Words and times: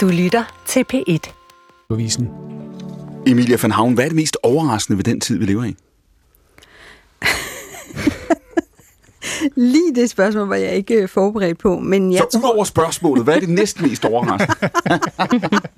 Du 0.00 0.08
lytter 0.08 0.62
til 0.66 0.84
P1. 0.94 1.32
Bevisen. 1.88 2.28
Emilia 3.26 3.56
van 3.62 3.70
Havn, 3.70 3.94
hvad 3.94 4.04
er 4.04 4.08
det 4.08 4.16
mest 4.16 4.36
overraskende 4.42 4.96
ved 4.96 5.04
den 5.04 5.20
tid, 5.20 5.38
vi 5.38 5.44
lever 5.44 5.64
i? 5.64 5.76
Lige 9.72 9.94
det 9.94 10.10
spørgsmål 10.10 10.48
var 10.48 10.56
jeg 10.56 10.72
ikke 10.72 10.94
øh, 10.94 11.08
forberedt 11.08 11.58
på, 11.58 11.78
men 11.78 12.12
jeg 12.12 12.22
Så 12.30 12.38
ud 12.38 12.54
over 12.54 12.64
spørgsmålet, 12.64 13.24
hvad 13.24 13.36
er 13.36 13.40
det 13.40 13.48
næsten 13.48 13.88
mest 13.88 14.04
overraskende? 14.04 14.70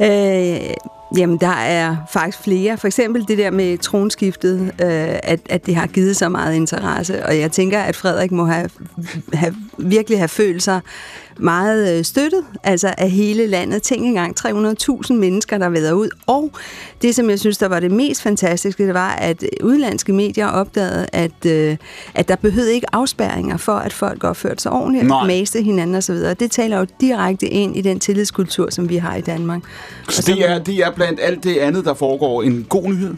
Øh, 0.00 0.74
jamen, 1.16 1.38
der 1.40 1.56
er 1.56 1.96
faktisk 2.10 2.38
flere. 2.38 2.78
For 2.78 2.86
eksempel 2.86 3.28
det 3.28 3.38
der 3.38 3.50
med 3.50 3.78
tronskiftet, 3.78 4.60
øh, 4.62 5.18
at, 5.22 5.40
at 5.48 5.66
det 5.66 5.76
har 5.76 5.86
givet 5.86 6.16
så 6.16 6.28
meget 6.28 6.54
interesse. 6.54 7.26
Og 7.26 7.38
jeg 7.38 7.52
tænker, 7.52 7.80
at 7.80 7.96
Frederik 7.96 8.30
må 8.30 8.44
have, 8.44 8.70
have 9.32 9.56
virkelig 9.78 10.18
have 10.18 10.28
følt 10.28 10.62
sig 10.62 10.80
meget 11.38 11.98
øh, 11.98 12.04
støttet, 12.04 12.44
altså 12.62 12.94
af 12.98 13.10
hele 13.10 13.46
landet. 13.46 13.82
Tænk 13.82 14.04
engang 14.04 14.36
300.000 14.40 15.12
mennesker, 15.12 15.58
der 15.58 15.68
væder 15.68 15.92
ud. 15.92 16.08
Og 16.26 16.50
det, 17.02 17.14
som 17.14 17.30
jeg 17.30 17.40
synes, 17.40 17.58
der 17.58 17.68
var 17.68 17.80
det 17.80 17.90
mest 17.90 18.22
fantastiske, 18.22 18.86
det 18.86 18.94
var, 18.94 19.10
at 19.10 19.44
udenlandske 19.62 20.12
medier 20.12 20.46
opdagede, 20.46 21.06
at, 21.12 21.46
øh, 21.46 21.76
at 22.14 22.28
der 22.28 22.36
behøvede 22.36 22.74
ikke 22.74 22.86
afspærringer 22.94 23.56
for, 23.56 23.72
at 23.72 23.92
folk 23.92 24.24
opførte 24.24 24.62
sig 24.62 24.72
ordentligt, 24.72 25.06
Nej. 25.06 25.20
og 25.20 25.26
maste 25.26 25.62
hinanden 25.62 25.96
osv. 25.96 26.14
Det 26.14 26.50
taler 26.50 26.78
jo 26.78 26.86
direkte 27.00 27.46
ind 27.46 27.76
i 27.76 27.80
den 27.80 28.00
tillidskultur, 28.00 28.70
som 28.70 28.88
vi 28.88 28.96
har 28.96 29.16
i 29.16 29.20
Danmark. 29.20 29.62
Så 30.08 30.22
det 30.22 30.50
er, 30.50 30.58
det 30.58 30.78
er 30.78 30.90
blandt 30.90 31.20
alt 31.22 31.44
det 31.44 31.56
andet, 31.56 31.84
der 31.84 31.94
foregår 31.94 32.42
en 32.42 32.66
god 32.68 32.88
nyhed? 32.88 33.14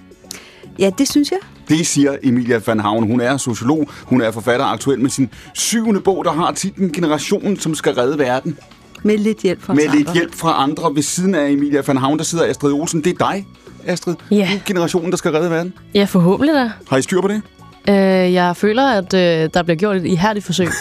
Ja, 0.78 0.90
det 0.98 1.08
synes 1.08 1.30
jeg. 1.30 1.38
Det 1.68 1.86
siger 1.86 2.16
Emilia 2.22 2.60
van 2.66 2.80
Havn. 2.80 3.06
Hun 3.10 3.20
er 3.20 3.36
sociolog, 3.36 3.88
hun 4.04 4.20
er 4.20 4.30
forfatter 4.30 4.66
aktuel 4.66 5.00
med 5.00 5.10
sin 5.10 5.30
syvende 5.54 6.00
bog, 6.00 6.24
der 6.24 6.32
har 6.32 6.52
titlen 6.52 6.92
Generationen, 6.92 7.56
som 7.60 7.74
skal 7.74 7.94
redde 7.94 8.18
verden. 8.18 8.58
Med 9.02 9.18
lidt 9.18 9.38
hjælp 9.38 9.62
fra 9.62 9.74
Med 9.74 9.88
os 9.88 9.94
lidt 9.94 10.08
andre. 10.08 10.14
hjælp 10.20 10.34
fra 10.34 10.62
andre. 10.62 10.94
Ved 10.94 11.02
siden 11.02 11.34
af 11.34 11.50
Emilia 11.50 11.82
van 11.86 11.96
Havn, 11.96 12.18
der 12.18 12.24
sidder 12.24 12.45
Astrid 12.46 12.73
Olsen. 12.73 13.04
Det 13.04 13.12
er 13.20 13.30
dig, 13.30 13.46
Astrid. 13.86 14.14
Ja. 14.30 14.36
Du 14.36 14.56
er 14.56 14.60
generationen, 14.66 15.10
der 15.10 15.16
skal 15.16 15.30
redde 15.32 15.51
verden. 15.51 15.73
Ja, 15.95 16.04
forhåbentlig 16.04 16.54
da. 16.54 16.70
Har 16.88 16.96
I 16.96 17.02
styr 17.02 17.20
på 17.20 17.29
det? 17.29 17.42
Øh, 17.88 18.32
jeg 18.32 18.56
føler, 18.56 18.87
at 18.87 19.15
øh, 19.15 19.51
der 19.54 19.62
bliver 19.62 19.76
gjort 19.76 19.96
et 19.96 20.06
ihærdigt 20.06 20.46
forsøg. 20.46 20.66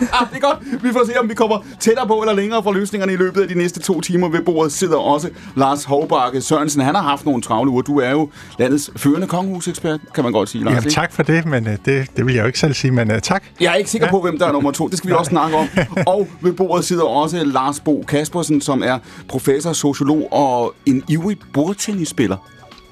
Det 0.00 0.36
er 0.36 0.40
godt. 0.40 0.82
Vi 0.82 0.88
får 0.92 1.06
se, 1.06 1.20
om 1.20 1.28
vi 1.28 1.34
kommer 1.34 1.64
tættere 1.80 2.06
på 2.06 2.14
eller 2.14 2.34
længere 2.34 2.62
fra 2.62 2.72
løsningerne 2.72 3.12
i 3.12 3.16
løbet 3.16 3.40
af 3.42 3.48
de 3.48 3.54
næste 3.54 3.80
to 3.80 4.00
timer. 4.00 4.28
Ved 4.28 4.40
bordet 4.40 4.72
sidder 4.72 4.96
også 4.96 5.28
Lars 5.56 5.84
Hovbakke 5.84 6.40
Sørensen. 6.40 6.82
Han 6.82 6.94
har 6.94 7.02
haft 7.02 7.24
nogle 7.24 7.42
travle 7.42 7.70
uger. 7.70 7.82
Du 7.82 8.00
er 8.00 8.10
jo 8.10 8.30
landets 8.58 8.90
førende 8.96 9.26
kongehusekspert, 9.26 10.00
kan 10.14 10.24
man 10.24 10.32
godt 10.32 10.48
sige, 10.48 10.64
Lars. 10.64 10.74
Jamen, 10.74 10.90
tak 10.90 11.12
for 11.12 11.22
det, 11.22 11.46
men 11.46 11.66
øh, 11.66 11.76
det, 11.84 12.06
det 12.16 12.26
vil 12.26 12.34
jeg 12.34 12.42
jo 12.42 12.46
ikke 12.46 12.58
selv 12.58 12.74
sige, 12.74 12.90
men 12.90 13.10
uh, 13.10 13.18
tak. 13.18 13.44
Jeg 13.60 13.70
er 13.72 13.74
ikke 13.74 13.90
sikker 13.90 14.10
på, 14.10 14.20
hvem 14.20 14.38
der 14.38 14.46
er 14.46 14.52
nummer 14.52 14.70
to. 14.70 14.88
Det 14.88 14.98
skal 14.98 15.10
vi 15.10 15.14
også 15.14 15.30
snakke 15.30 15.56
om. 15.56 15.68
Og 16.06 16.28
ved 16.40 16.52
bordet 16.52 16.84
sidder 16.84 17.04
også 17.04 17.44
Lars 17.44 17.80
Bo 17.80 18.04
Kaspersen, 18.08 18.60
som 18.60 18.82
er 18.82 18.98
professor, 19.28 19.72
sociolog 19.72 20.32
og 20.32 20.74
en 20.86 21.04
ivrig 21.08 21.36
bordtennisspiller. 21.52 22.36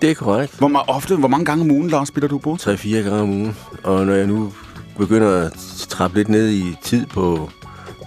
Det 0.02 0.10
er 0.10 0.14
korrekt. 0.14 0.58
Hvor, 0.58 0.68
ma- 0.68 0.84
ofte, 0.88 1.16
hvor 1.16 1.28
mange 1.28 1.44
gange 1.44 1.62
om 1.64 1.70
ugen, 1.70 1.88
Lars, 1.90 2.08
spiller 2.08 2.28
du 2.28 2.38
bordtennis? 2.38 2.80
3-4 2.80 2.88
gange 2.88 3.10
om 3.20 3.30
ugen. 3.30 3.56
Og 3.82 4.06
når 4.06 4.12
jeg 4.14 4.26
nu 4.26 4.52
begynder 4.98 5.42
at 5.42 5.52
trappe 5.88 6.16
lidt 6.16 6.28
ned 6.28 6.50
i 6.50 6.76
tid 6.82 7.06
på 7.06 7.50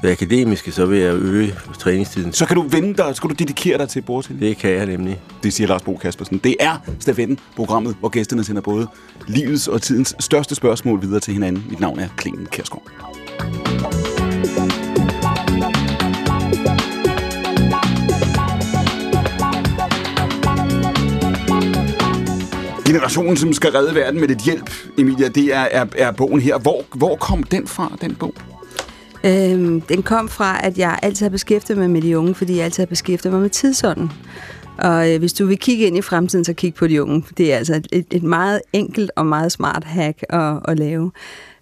det 0.02 0.12
akademiske, 0.12 0.72
så 0.72 0.86
vil 0.86 1.00
jeg 1.00 1.14
øge 1.16 1.56
træningstiden. 1.80 2.34
Så 2.34 2.46
kan 2.46 2.56
du 2.56 2.62
vende 2.62 2.94
dig, 2.94 3.16
skal 3.16 3.30
du 3.30 3.36
dedikere 3.36 3.78
dig 3.78 3.90
til 3.90 4.02
bordtennis. 4.02 4.42
Det 4.42 4.58
kan 4.58 4.72
jeg 4.72 4.86
nemlig. 4.86 5.22
Det 5.44 5.54
siger 5.54 5.68
Lars 5.68 5.82
Bo 5.82 5.96
Kaspersen. 5.96 6.38
Det 6.44 6.56
er 6.60 6.78
Stafetten, 7.00 7.40
programmet, 7.56 7.96
hvor 8.00 8.10
gæsterne 8.10 8.44
sender 8.44 8.62
både 8.62 8.88
livets 9.28 9.68
og 9.68 9.82
tidens 9.82 10.16
største 10.20 10.56
spørgsmål 10.56 11.02
videre 11.02 11.20
til 11.20 11.34
hinanden. 11.34 11.66
Mit 11.70 11.80
navn 11.80 12.00
er 12.00 12.08
Klingen 12.18 12.46
Kærsgaard. 12.46 12.84
Generationen, 22.90 23.38
som 23.38 23.54
skal 23.54 23.72
redde 23.72 23.96
verden 23.96 24.20
med 24.20 24.28
lidt 24.28 24.42
hjælp, 24.42 24.70
Emilia, 24.98 25.28
det 25.28 25.56
er, 25.56 25.68
er, 25.72 25.86
er 25.98 26.12
bogen 26.12 26.42
her. 26.42 26.58
Hvor, 26.58 26.84
hvor 26.96 27.16
kom 27.16 27.44
den 27.44 27.68
fra, 27.68 27.98
den 28.02 28.16
bog? 28.16 28.34
Øhm, 29.24 29.82
den 29.82 30.04
kom 30.04 30.30
fra, 30.30 30.66
at 30.66 30.78
jeg 30.78 31.00
altid 31.02 31.26
har 31.26 31.30
beskæftiget 31.30 31.80
mig 31.80 31.90
med 31.90 32.02
de 32.02 32.18
unge, 32.18 32.36
fordi 32.36 32.56
jeg 32.56 32.66
altid 32.66 32.84
har 32.84 32.88
beskæftiget 32.88 33.34
mig 33.34 33.42
med 33.42 33.50
tidsånden. 33.50 34.12
Og 34.78 35.14
øh, 35.14 35.20
hvis 35.20 35.34
du 35.34 35.46
vil 35.46 35.58
kigge 35.58 35.86
ind 35.86 35.98
i 35.98 36.02
fremtiden, 36.02 36.46
så 36.46 36.54
kig 36.54 36.74
på 36.74 36.88
de 36.88 37.04
unge. 37.04 37.24
Det 37.38 37.54
er 37.54 37.58
altså 37.58 37.82
et, 37.92 38.06
et 38.12 38.24
meget 38.24 38.62
enkelt 38.74 39.12
og 39.16 39.26
meget 39.26 39.52
smart 39.52 39.84
hack 39.84 40.24
at, 40.30 40.60
at 40.68 40.80
lave. 40.80 41.12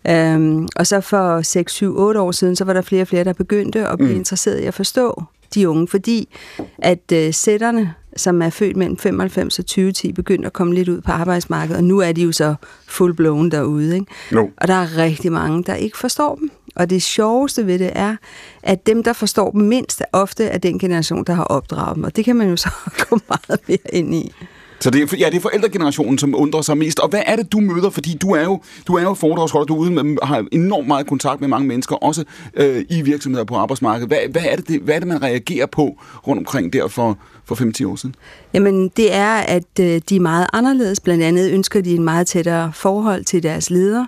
Øhm, 0.10 0.68
og 0.76 0.88
så 0.88 1.02
for 1.02 1.42
6, 1.42 1.74
7, 1.74 1.98
8 1.98 2.20
år 2.20 2.32
siden, 2.32 2.56
så 2.56 2.64
var 2.66 2.74
der 2.74 2.82
flere 2.82 3.02
og 3.02 3.08
flere, 3.08 3.24
der 3.24 3.34
begyndte 3.34 3.88
at 3.88 3.98
blive 3.98 4.12
mm. 4.12 4.18
interesseret 4.18 4.60
i 4.60 4.66
at 4.66 4.74
forstå 4.74 5.24
de 5.54 5.70
unge, 5.70 5.88
fordi 5.88 6.30
at 6.78 7.12
øh, 7.14 7.34
sætterne, 7.34 7.94
som 8.18 8.42
er 8.42 8.50
født 8.50 8.78
mellem 8.78 8.98
95 8.98 9.60
og 9.60 9.66
2010, 9.66 10.12
begyndte 10.12 10.46
at 10.46 10.54
komme 10.54 10.74
lidt 10.74 10.90
ud 10.90 11.02
på 11.02 11.12
arbejdsmarkedet, 11.12 11.78
og 11.78 11.84
nu 11.84 12.00
er 12.00 12.12
de 12.12 12.22
jo 12.22 12.32
så 12.32 12.56
full-blown 12.88 13.50
derude. 13.50 13.96
Ikke? 13.96 14.06
Jo. 14.32 14.50
Og 14.58 14.68
der 14.68 14.74
er 14.74 14.98
rigtig 14.98 15.32
mange, 15.32 15.64
der 15.64 15.76
ikke 15.76 15.98
forstår 15.98 16.36
dem. 16.36 16.52
Og 16.76 16.90
det 16.90 17.02
sjoveste 17.02 17.68
ved 17.68 17.80
det 17.80 17.92
er, 17.96 18.16
at 18.64 18.88
dem, 18.88 19.04
der 19.04 19.14
forstår 19.14 19.52
dem 19.52 19.62
mindst, 19.62 20.04
ofte 20.14 20.46
er 20.46 20.58
den 20.58 20.80
generation, 20.80 21.24
der 21.24 21.34
har 21.34 21.44
opdraget 21.44 21.96
dem. 21.96 22.04
Og 22.04 22.16
det 22.16 22.26
kan 22.26 22.36
man 22.36 22.50
jo 22.50 22.56
så 22.56 22.70
gå 23.10 23.20
meget 23.30 23.60
mere 23.68 23.94
ind 23.94 24.16
i. 24.16 24.32
Så 24.80 24.90
det 24.90 25.14
er, 25.14 25.18
ja, 25.18 25.26
det 25.26 25.36
er 25.36 25.40
forældregenerationen, 25.40 26.18
som 26.18 26.36
undrer 26.36 26.62
sig 26.62 26.78
mest. 26.78 27.00
Og 27.00 27.10
hvad 27.10 27.22
er 27.26 27.36
det, 27.36 27.52
du 27.52 27.60
møder? 27.60 27.90
Fordi 27.90 28.18
du 28.22 28.32
er 28.32 28.44
jo, 28.44 28.62
du 28.88 28.96
er 28.96 29.02
jo 29.02 29.14
foredragsholder, 29.14 29.66
du 29.66 29.76
er 29.76 29.80
ude 29.80 29.92
med, 29.92 30.18
har 30.24 30.46
enormt 30.52 30.88
meget 30.88 31.08
kontakt 31.08 31.42
med 31.42 31.48
mange 31.48 31.68
mennesker, 31.68 31.96
også 31.96 32.24
øh, 32.54 32.86
i 32.90 33.02
virksomheder 33.02 33.46
på 33.46 33.56
arbejdsmarkedet. 33.56 34.10
Hvad, 34.10 34.18
hvad, 34.32 34.42
er 34.46 34.56
det, 34.56 34.68
det, 34.68 34.82
hvad 34.82 34.96
er 34.96 35.00
det, 35.00 35.08
man 35.08 35.24
reagerer 35.24 35.66
på 35.66 36.00
rundt 36.28 36.40
omkring 36.40 36.74
der 36.74 36.88
for, 36.88 37.18
for 37.48 37.56
5-10 37.56 37.88
år 37.88 37.96
siden? 37.96 38.16
Jamen, 38.54 38.90
det 38.98 39.14
er, 39.14 39.36
at 39.36 39.80
øh, 39.80 40.02
de 40.10 40.16
er 40.16 40.20
meget 40.20 40.48
anderledes. 40.54 41.00
Blandt 41.00 41.24
andet 41.24 41.52
ønsker 41.52 41.82
de 41.82 41.96
en 41.96 42.04
meget 42.04 42.28
tættere 42.28 42.72
forhold 42.74 43.24
til 43.24 43.44
deres 43.44 43.70
ledere. 43.70 44.08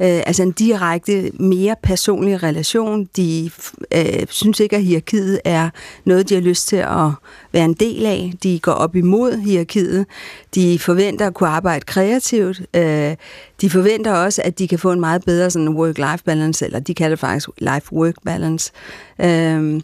Øh, 0.00 0.22
altså 0.26 0.42
en 0.42 0.52
direkte, 0.52 1.30
mere 1.34 1.76
personlig 1.82 2.42
relation. 2.42 3.08
De 3.16 3.50
øh, 3.94 4.26
synes 4.28 4.60
ikke, 4.60 4.76
at 4.76 4.82
hierarkiet 4.82 5.40
er 5.44 5.70
noget, 6.04 6.28
de 6.28 6.34
har 6.34 6.40
lyst 6.40 6.68
til 6.68 6.76
at 6.76 7.10
være 7.52 7.64
en 7.64 7.74
del 7.74 8.06
af. 8.06 8.32
De 8.42 8.58
går 8.58 8.72
op 8.72 8.96
imod 8.96 9.36
hierarkiet. 9.36 10.06
De 10.54 10.78
forventer 10.78 11.26
at 11.26 11.34
kunne 11.34 11.48
arbejde 11.48 11.84
kreativt. 11.84 12.62
Øh, 12.74 13.16
de 13.60 13.70
forventer 13.70 14.12
også, 14.12 14.42
at 14.44 14.58
de 14.58 14.68
kan 14.68 14.78
få 14.78 14.92
en 14.92 15.00
meget 15.00 15.24
bedre 15.24 15.50
sådan 15.50 15.68
work-life 15.68 16.22
balance, 16.24 16.64
eller 16.64 16.80
de 16.80 16.94
kalder 16.94 17.16
det 17.16 17.20
faktisk 17.20 17.48
life-work 17.62 18.14
balance. 18.24 18.72
Øh, 19.20 19.80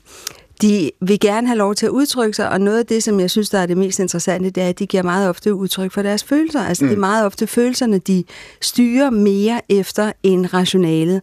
de 0.63 0.91
vil 1.01 1.21
gerne 1.21 1.47
have 1.47 1.59
lov 1.59 1.75
til 1.75 1.87
at 1.87 1.91
udtrykke 1.91 2.37
sig, 2.37 2.49
og 2.49 2.61
noget 2.61 2.79
af 2.79 2.87
det, 2.87 3.03
som 3.03 3.21
jeg 3.21 3.31
synes, 3.31 3.51
der 3.51 3.59
er 3.59 3.67
det 3.67 3.77
mest 3.77 3.99
interessante, 3.99 4.51
det 4.51 4.63
er, 4.63 4.69
at 4.69 4.79
de 4.79 4.87
giver 4.87 5.03
meget 5.03 5.29
ofte 5.29 5.55
udtryk 5.55 5.93
for 5.93 6.03
deres 6.03 6.25
følelser. 6.25 6.61
Altså, 6.61 6.85
mm. 6.85 6.89
det 6.89 6.97
er 6.97 7.01
meget 7.01 7.27
ofte 7.27 7.47
følelserne, 7.47 7.99
de 7.99 8.25
styrer 8.61 9.11
mere 9.11 9.61
efter 9.69 10.13
end 10.23 10.55
rationalet. 10.55 11.23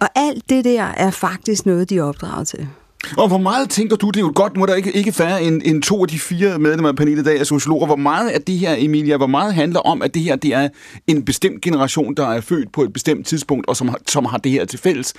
Og 0.00 0.08
alt 0.14 0.48
det 0.48 0.64
der 0.64 0.82
er 0.82 1.10
faktisk 1.10 1.66
noget, 1.66 1.90
de 1.90 1.98
er 1.98 2.02
opdraget 2.02 2.48
til. 2.48 2.68
Og 3.16 3.28
hvor 3.28 3.38
meget 3.38 3.70
tænker 3.70 3.96
du, 3.96 4.06
det 4.06 4.16
er 4.16 4.20
jo 4.20 4.32
godt, 4.34 4.56
nu 4.56 4.62
er 4.62 4.66
der 4.66 4.74
ikke, 4.74 4.92
ikke 4.92 5.12
færre 5.12 5.42
end, 5.42 5.62
end 5.64 5.82
to 5.82 6.02
af 6.02 6.08
de 6.08 6.18
fire 6.18 6.58
medlemmer 6.58 6.88
af 6.88 6.96
panelet 6.96 7.20
i 7.20 7.24
dag 7.24 7.38
er 7.40 7.44
sociologer. 7.44 7.86
Hvor 7.86 7.96
meget 7.96 8.28
af 8.28 8.42
det 8.42 8.58
her, 8.58 8.74
Emilia, 8.78 9.16
hvor 9.16 9.26
meget 9.26 9.54
handler 9.54 9.80
om, 9.80 10.02
at 10.02 10.14
det 10.14 10.22
her 10.22 10.36
det 10.36 10.54
er 10.54 10.68
en 11.06 11.24
bestemt 11.24 11.60
generation, 11.60 12.14
der 12.14 12.26
er 12.26 12.40
født 12.40 12.72
på 12.72 12.82
et 12.82 12.92
bestemt 12.92 13.26
tidspunkt, 13.26 13.68
og 13.68 13.76
som 13.76 13.88
har, 13.88 13.98
som 14.08 14.24
har 14.24 14.38
det 14.38 14.52
her 14.52 14.64
til 14.64 14.78
fælles? 14.78 15.14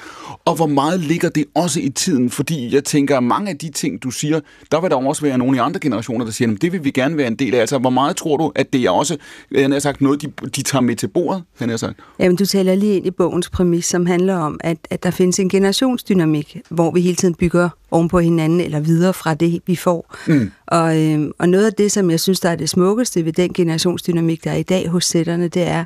Og 0.46 0.56
hvor 0.56 0.68
meget 0.68 1.00
ligger 1.00 1.30
det 1.30 1.46
også 1.56 1.80
i 1.80 1.90
tiden? 1.90 2.30
Fordi 2.30 2.76
jeg 2.76 2.84
tænker, 2.84 3.18
at 3.18 3.24
mange 3.24 3.50
af 3.50 3.58
de 3.58 3.70
ting, 3.72 4.04
du 4.04 4.12
siger, 4.12 4.40
der 4.72 4.82
vil 4.82 4.90
der 4.90 4.96
også 4.96 5.22
være 5.22 5.38
nogle 5.38 5.58
i 5.58 5.60
andre 5.60 5.80
generationer, 5.80 6.26
der 6.26 6.32
siger, 6.32 6.52
at 6.52 6.62
det 6.62 6.72
vil 6.72 6.84
vi 6.84 6.92
gerne 6.92 7.18
være 7.18 7.28
en 7.28 7.36
del 7.36 7.56
af. 7.56 7.60
Altså, 7.60 7.78
hvor 7.78 7.90
meget 7.90 8.16
tror 8.16 8.38
du, 8.38 8.52
at 8.56 8.74
det 8.74 8.84
er 8.84 8.90
også 8.90 9.18
jeg 9.52 9.70
har 9.70 9.80
sagt, 9.80 10.02
noget, 10.02 10.22
de, 10.22 10.28
de 10.56 10.62
tager 10.62 10.82
med 10.82 10.96
til 10.96 11.08
bordet? 11.08 11.44
Han 11.58 11.70
har 11.70 11.78
sagt. 11.78 12.00
Jamen, 12.20 12.36
du 12.36 12.46
taler 12.46 12.76
lige 12.76 12.98
ind 12.98 13.06
i 13.06 13.12
bogens 13.12 13.50
præmis, 13.50 13.86
som 13.86 14.06
handler 14.06 14.36
om, 14.36 14.60
at, 14.64 14.78
at 14.90 15.04
der 15.04 15.12
findes 15.12 15.40
en 15.40 15.50
generationsdynamik, 15.50 16.58
hvor 16.70 16.92
vi 16.92 17.02
hele 17.02 17.16
tiden 17.16 17.36
bygger 17.36 17.70
oven 17.92 18.08
på 18.08 18.20
hinanden, 18.20 18.60
eller 18.60 18.80
videre 18.80 19.14
fra 19.14 19.34
det, 19.34 19.62
vi 19.66 19.76
får. 19.76 20.16
Mm. 20.28 20.52
Og, 20.68 21.02
øh, 21.02 21.32
og 21.40 21.50
noget 21.50 21.66
af 21.66 21.74
det, 21.74 21.92
som 21.92 22.12
jeg 22.12 22.20
synes, 22.20 22.40
der 22.40 22.50
er 22.50 22.56
det 22.56 22.70
smukkeste 22.70 23.26
ved 23.26 23.34
den 23.34 23.54
generationsdynamik, 23.54 24.44
der 24.44 24.52
er 24.52 24.56
i 24.56 24.64
dag 24.64 24.90
hos 24.90 25.06
sætterne, 25.06 25.48
det 25.48 25.62
er, 25.62 25.86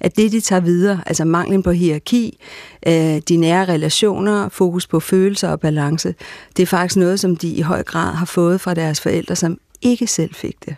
at 0.00 0.16
det, 0.16 0.32
de 0.32 0.40
tager 0.40 0.60
videre, 0.60 1.00
altså 1.06 1.24
manglen 1.24 1.62
på 1.62 1.70
hierarki, 1.70 2.38
øh, 2.86 3.18
de 3.28 3.36
nære 3.36 3.64
relationer, 3.64 4.48
fokus 4.48 4.86
på 4.86 5.00
følelser 5.00 5.48
og 5.48 5.60
balance, 5.60 6.14
det 6.56 6.62
er 6.62 6.66
faktisk 6.66 6.96
noget, 6.96 7.20
som 7.20 7.36
de 7.36 7.48
i 7.48 7.60
høj 7.60 7.82
grad 7.82 8.14
har 8.14 8.26
fået 8.26 8.60
fra 8.60 8.74
deres 8.74 9.00
forældre, 9.00 9.36
som 9.36 9.58
ikke 9.82 10.06
selv 10.06 10.34
fik 10.34 10.56
det. 10.64 10.76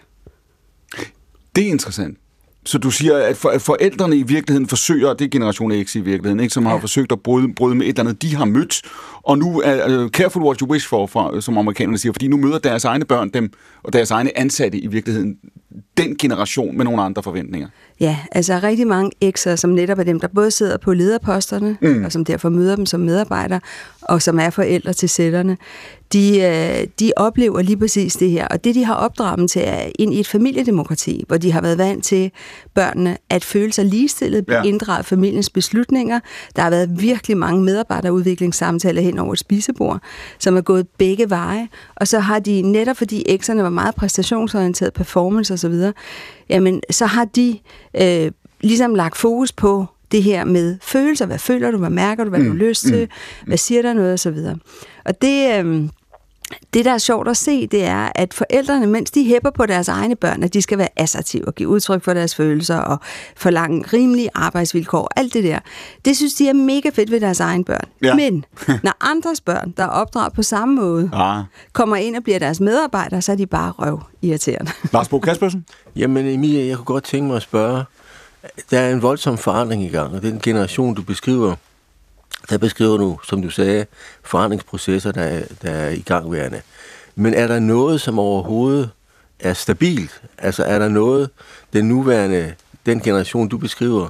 Det 1.56 1.66
er 1.66 1.70
interessant. 1.70 2.18
Så 2.64 2.78
du 2.78 2.90
siger, 2.90 3.16
at, 3.16 3.36
for, 3.36 3.48
at 3.48 3.62
forældrene 3.62 4.16
i 4.16 4.22
virkeligheden 4.22 4.68
forsøger, 4.68 5.14
det 5.14 5.24
er 5.24 5.28
generation 5.28 5.84
X 5.84 5.96
i 5.96 6.00
virkeligheden, 6.00 6.40
ikke, 6.40 6.54
som 6.54 6.64
ja. 6.64 6.70
har 6.70 6.80
forsøgt 6.80 7.12
at 7.12 7.20
bryde, 7.20 7.54
bryde 7.54 7.74
med 7.74 7.86
et 7.86 7.88
eller 7.88 8.00
andet, 8.00 8.22
de 8.22 8.36
har 8.36 8.44
mødt, 8.44 8.82
og 9.22 9.38
nu 9.38 9.60
er 9.60 10.04
uh, 10.04 10.08
careful 10.08 10.42
what 10.42 10.58
you 10.58 10.70
wish 10.70 10.88
for, 10.88 11.06
for, 11.06 11.40
som 11.40 11.58
amerikanerne 11.58 11.98
siger, 11.98 12.12
fordi 12.12 12.28
nu 12.28 12.36
møder 12.36 12.58
deres 12.58 12.84
egne 12.84 13.04
børn 13.04 13.28
dem, 13.28 13.52
og 13.82 13.92
deres 13.92 14.10
egne 14.10 14.38
ansatte 14.38 14.78
i 14.78 14.86
virkeligheden 14.86 15.36
den 15.96 16.16
generation 16.16 16.76
med 16.76 16.84
nogle 16.84 17.02
andre 17.02 17.22
forventninger. 17.22 17.68
Ja, 18.00 18.18
altså 18.32 18.60
rigtig 18.62 18.86
mange 18.86 19.10
ekser, 19.20 19.56
som 19.56 19.70
netop 19.70 19.98
er 19.98 20.02
dem, 20.02 20.20
der 20.20 20.28
både 20.28 20.50
sidder 20.50 20.76
på 20.76 20.92
lederposterne, 20.92 21.76
mm. 21.80 22.04
og 22.04 22.12
som 22.12 22.24
derfor 22.24 22.48
møder 22.48 22.76
dem 22.76 22.86
som 22.86 23.00
medarbejdere, 23.00 23.60
og 24.02 24.22
som 24.22 24.38
er 24.38 24.50
forældre 24.50 24.92
til 24.92 25.08
sætterne, 25.08 25.56
de, 26.12 26.40
øh, 26.40 26.86
de 27.00 27.12
oplever 27.16 27.62
lige 27.62 27.76
præcis 27.76 28.16
det 28.16 28.30
her. 28.30 28.48
Og 28.48 28.64
det, 28.64 28.74
de 28.74 28.84
har 28.84 28.94
opdraget 28.94 29.38
dem 29.38 29.48
til, 29.48 29.62
er 29.64 29.82
ind 29.98 30.14
i 30.14 30.20
et 30.20 30.26
familiedemokrati, 30.26 31.24
hvor 31.28 31.36
de 31.36 31.52
har 31.52 31.60
været 31.60 31.78
vant 31.78 32.04
til 32.04 32.30
børnene 32.74 33.16
at 33.30 33.44
føle 33.44 33.72
sig 33.72 33.84
ligestillet, 33.84 34.44
ja. 34.48 34.62
inddrage 34.62 35.04
familiens 35.04 35.50
beslutninger. 35.50 36.20
Der 36.56 36.62
har 36.62 36.70
været 36.70 37.00
virkelig 37.00 37.36
mange 37.36 37.64
medarbejderudviklingssamtaler 37.64 39.02
hen 39.02 39.18
over 39.18 39.32
et 39.32 39.38
spisebord, 39.38 40.00
som 40.38 40.56
er 40.56 40.60
gået 40.60 40.86
begge 40.98 41.30
veje. 41.30 41.68
Og 41.96 42.08
så 42.08 42.18
har 42.18 42.38
de, 42.38 42.62
netop 42.62 42.96
fordi 42.96 43.24
ekserne 43.26 43.62
var 43.62 43.70
meget 43.70 43.94
præstationsorienteret, 43.94 44.92
performance 44.92 45.54
osv., 45.54 45.74
jamen 46.48 46.82
så 46.90 47.06
har 47.06 47.24
de 47.24 47.58
øh, 48.00 48.30
ligesom 48.60 48.94
lagt 48.94 49.16
fokus 49.16 49.52
på 49.52 49.86
det 50.12 50.22
her 50.22 50.44
med 50.44 50.78
følelser. 50.82 51.26
Hvad 51.26 51.38
føler 51.38 51.70
du? 51.70 51.78
Hvad 51.78 51.90
mærker 51.90 52.24
du? 52.24 52.30
Hvad 52.30 52.40
mm. 52.40 52.46
du 52.46 52.52
lyst 52.52 52.82
til? 52.82 53.04
Mm. 53.04 53.46
Hvad 53.46 53.56
siger 53.56 53.82
der 53.82 53.92
noget? 53.92 54.12
Og 54.12 54.18
så 54.18 54.30
videre. 54.30 54.56
Og 55.04 55.22
det... 55.22 55.64
Øh, 55.64 55.88
det, 56.74 56.84
der 56.84 56.92
er 56.92 56.98
sjovt 56.98 57.28
at 57.28 57.36
se, 57.36 57.66
det 57.66 57.84
er, 57.84 58.08
at 58.14 58.34
forældrene, 58.34 58.86
mens 58.86 59.10
de 59.10 59.24
hæpper 59.24 59.50
på 59.50 59.66
deres 59.66 59.88
egne 59.88 60.16
børn, 60.16 60.42
at 60.42 60.54
de 60.54 60.62
skal 60.62 60.78
være 60.78 60.88
assertive 60.96 61.48
og 61.48 61.54
give 61.54 61.68
udtryk 61.68 62.04
for 62.04 62.14
deres 62.14 62.34
følelser 62.34 62.78
og 62.78 62.98
forlange 63.36 63.84
rimelige 63.92 64.28
arbejdsvilkår, 64.34 65.10
alt 65.16 65.34
det 65.34 65.44
der, 65.44 65.58
det 66.04 66.16
synes 66.16 66.34
de 66.34 66.48
er 66.48 66.52
mega 66.52 66.90
fedt 66.94 67.10
ved 67.10 67.20
deres 67.20 67.40
egne 67.40 67.64
børn. 67.64 67.88
Ja. 68.02 68.14
Men 68.14 68.44
når 68.84 68.96
andres 69.00 69.40
børn, 69.40 69.74
der 69.76 69.82
er 69.82 69.88
opdraget 69.88 70.32
på 70.32 70.42
samme 70.42 70.74
måde, 70.74 71.10
ja. 71.12 71.42
kommer 71.72 71.96
ind 71.96 72.16
og 72.16 72.22
bliver 72.22 72.38
deres 72.38 72.60
medarbejdere, 72.60 73.22
så 73.22 73.32
er 73.32 73.36
de 73.36 73.46
bare 73.46 73.70
røv 73.70 74.02
irriterende. 74.22 74.72
Lars 74.92 75.08
Bo 75.08 75.18
Kaspersen? 75.18 75.64
Jamen 75.96 76.26
Emilia, 76.26 76.66
jeg 76.66 76.76
kunne 76.76 76.84
godt 76.84 77.04
tænke 77.04 77.26
mig 77.26 77.36
at 77.36 77.42
spørge, 77.42 77.84
der 78.70 78.80
er 78.80 78.92
en 78.92 79.02
voldsom 79.02 79.38
forandring 79.38 79.84
i 79.84 79.88
gang, 79.88 80.14
og 80.14 80.22
den 80.22 80.40
generation, 80.42 80.94
du 80.94 81.02
beskriver, 81.02 81.54
der 82.50 82.58
beskriver 82.58 82.96
du, 82.96 83.18
som 83.24 83.42
du 83.42 83.50
sagde, 83.50 83.86
forandringsprocesser, 84.24 85.12
der 85.12 85.22
er, 85.22 85.42
der 85.62 85.70
er 85.70 85.90
i 85.90 86.00
gangværende. 86.00 86.60
Men 87.14 87.34
er 87.34 87.46
der 87.46 87.58
noget, 87.58 88.00
som 88.00 88.18
overhovedet 88.18 88.90
er 89.40 89.52
stabilt? 89.52 90.22
Altså 90.38 90.64
er 90.64 90.78
der 90.78 90.88
noget, 90.88 91.30
den 91.72 91.88
nuværende, 91.88 92.54
den 92.86 93.00
generation, 93.00 93.48
du 93.48 93.58
beskriver, 93.58 94.08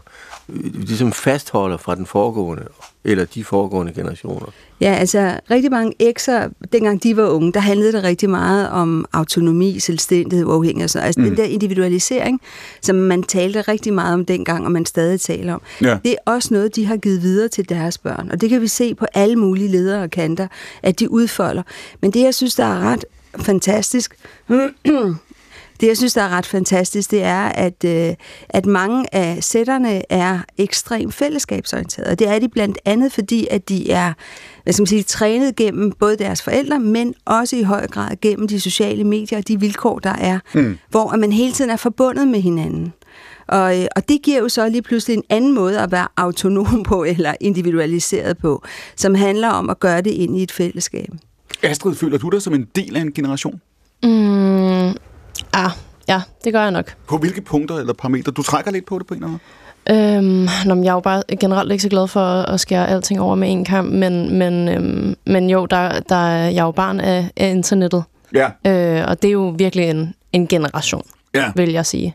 ligesom 0.74 1.12
fastholder 1.12 1.76
fra 1.76 1.94
den 1.94 2.06
foregående, 2.06 2.64
eller 3.04 3.24
de 3.24 3.44
foregående 3.44 3.92
generationer? 3.92 4.46
Ja, 4.80 4.94
altså 4.94 5.40
rigtig 5.50 5.70
mange 5.70 5.92
ekser, 5.98 6.48
dengang 6.72 7.02
de 7.02 7.16
var 7.16 7.28
unge, 7.28 7.52
der 7.52 7.60
handlede 7.60 7.92
det 7.92 8.04
rigtig 8.04 8.30
meget 8.30 8.70
om 8.70 9.04
autonomi, 9.12 9.78
selvstændighed, 9.78 10.46
uafhængighed 10.46 10.84
og 10.84 10.90
sådan 10.90 11.06
Altså 11.06 11.20
mm. 11.20 11.26
den 11.26 11.36
der 11.36 11.44
individualisering, 11.44 12.40
som 12.82 12.96
man 12.96 13.22
talte 13.22 13.60
rigtig 13.60 13.92
meget 13.92 14.14
om 14.14 14.24
dengang, 14.24 14.64
og 14.64 14.72
man 14.72 14.86
stadig 14.86 15.20
taler 15.20 15.54
om. 15.54 15.62
Ja. 15.82 15.98
Det 16.04 16.12
er 16.12 16.32
også 16.32 16.54
noget, 16.54 16.76
de 16.76 16.86
har 16.86 16.96
givet 16.96 17.22
videre 17.22 17.48
til 17.48 17.68
deres 17.68 17.98
børn. 17.98 18.28
Og 18.30 18.40
det 18.40 18.50
kan 18.50 18.60
vi 18.60 18.66
se 18.66 18.94
på 18.94 19.06
alle 19.14 19.36
mulige 19.36 19.68
ledere 19.68 20.02
og 20.02 20.10
kanter, 20.10 20.46
at 20.82 21.00
de 21.00 21.10
udfolder. 21.10 21.62
Men 22.00 22.10
det, 22.10 22.22
jeg 22.22 22.34
synes, 22.34 22.54
der 22.54 22.64
er 22.64 22.80
ret 22.80 23.04
fantastisk, 23.36 24.14
Det, 25.80 25.86
jeg 25.86 25.96
synes, 25.96 26.14
der 26.14 26.22
er 26.22 26.28
ret 26.28 26.46
fantastisk, 26.46 27.10
det 27.10 27.22
er, 27.22 27.48
at, 27.48 27.84
øh, 27.84 28.14
at 28.48 28.66
mange 28.66 29.14
af 29.14 29.44
sætterne 29.44 30.12
er 30.12 30.38
ekstremt 30.58 31.14
fællesskabsorienterede. 31.14 32.10
Og 32.10 32.18
det 32.18 32.28
er 32.28 32.38
de 32.38 32.48
blandt 32.48 32.78
andet, 32.84 33.12
fordi 33.12 33.46
at 33.50 33.68
de 33.68 33.90
er 33.90 34.12
hvad 34.62 34.72
skal 34.72 34.82
man 34.82 34.86
sige, 34.86 35.02
trænet 35.02 35.56
gennem 35.56 35.92
både 35.92 36.16
deres 36.16 36.42
forældre, 36.42 36.80
men 36.80 37.14
også 37.24 37.56
i 37.56 37.62
høj 37.62 37.86
grad 37.86 38.16
gennem 38.20 38.48
de 38.48 38.60
sociale 38.60 39.04
medier 39.04 39.38
og 39.38 39.48
de 39.48 39.60
vilkår, 39.60 39.98
der 39.98 40.12
er, 40.12 40.38
mm. 40.54 40.78
hvor 40.90 41.16
man 41.16 41.32
hele 41.32 41.52
tiden 41.52 41.70
er 41.70 41.76
forbundet 41.76 42.28
med 42.28 42.40
hinanden. 42.40 42.92
Og, 43.46 43.80
øh, 43.80 43.86
og 43.96 44.08
det 44.08 44.22
giver 44.22 44.38
jo 44.38 44.48
så 44.48 44.68
lige 44.68 44.82
pludselig 44.82 45.14
en 45.14 45.22
anden 45.28 45.54
måde 45.54 45.80
at 45.80 45.92
være 45.92 46.08
autonom 46.16 46.82
på, 46.82 47.04
eller 47.04 47.34
individualiseret 47.40 48.38
på, 48.38 48.62
som 48.96 49.14
handler 49.14 49.48
om 49.48 49.70
at 49.70 49.80
gøre 49.80 50.00
det 50.00 50.10
ind 50.10 50.36
i 50.36 50.42
et 50.42 50.52
fællesskab. 50.52 51.08
Astrid, 51.62 51.94
føler 51.94 52.18
du 52.18 52.28
dig 52.28 52.42
som 52.42 52.54
en 52.54 52.66
del 52.76 52.96
af 52.96 53.00
en 53.00 53.12
generation? 53.12 53.60
Mm, 54.02 54.37
Ja, 55.58 55.70
ja, 56.08 56.22
det 56.44 56.52
gør 56.52 56.62
jeg 56.62 56.70
nok. 56.70 56.94
På 57.08 57.18
hvilke 57.18 57.40
punkter 57.40 57.76
eller 57.76 57.92
parametre? 57.92 58.32
Du 58.32 58.42
trækker 58.42 58.70
lidt 58.70 58.86
på 58.86 58.98
det 58.98 59.06
på 59.06 59.14
en 59.14 59.18
eller 59.18 59.26
anden 59.26 59.40
Øhm, 59.90 60.48
nå, 60.66 60.74
jeg 60.74 60.90
er 60.90 60.94
jo 60.94 61.00
bare 61.00 61.22
generelt 61.40 61.72
ikke 61.72 61.82
så 61.82 61.88
glad 61.88 62.08
for 62.08 62.20
at 62.20 62.60
skære 62.60 62.88
alting 62.88 63.20
over 63.20 63.34
med 63.34 63.50
en 63.50 63.64
kamp, 63.64 63.92
men, 63.92 64.38
men, 64.38 64.68
øhm, 64.68 65.16
men 65.26 65.50
jo, 65.50 65.66
der, 65.66 66.00
der, 66.00 66.26
jeg 66.26 66.58
er 66.58 66.64
jo 66.64 66.70
barn 66.70 67.00
af, 67.00 67.30
af 67.36 67.50
internettet. 67.50 68.04
Ja. 68.34 68.48
Øh, 68.66 69.04
og 69.08 69.22
det 69.22 69.28
er 69.28 69.32
jo 69.32 69.54
virkelig 69.58 69.90
en, 69.90 70.14
en 70.32 70.46
generation, 70.46 71.02
ja. 71.34 71.52
vil 71.56 71.72
jeg 71.72 71.86
sige. 71.86 72.14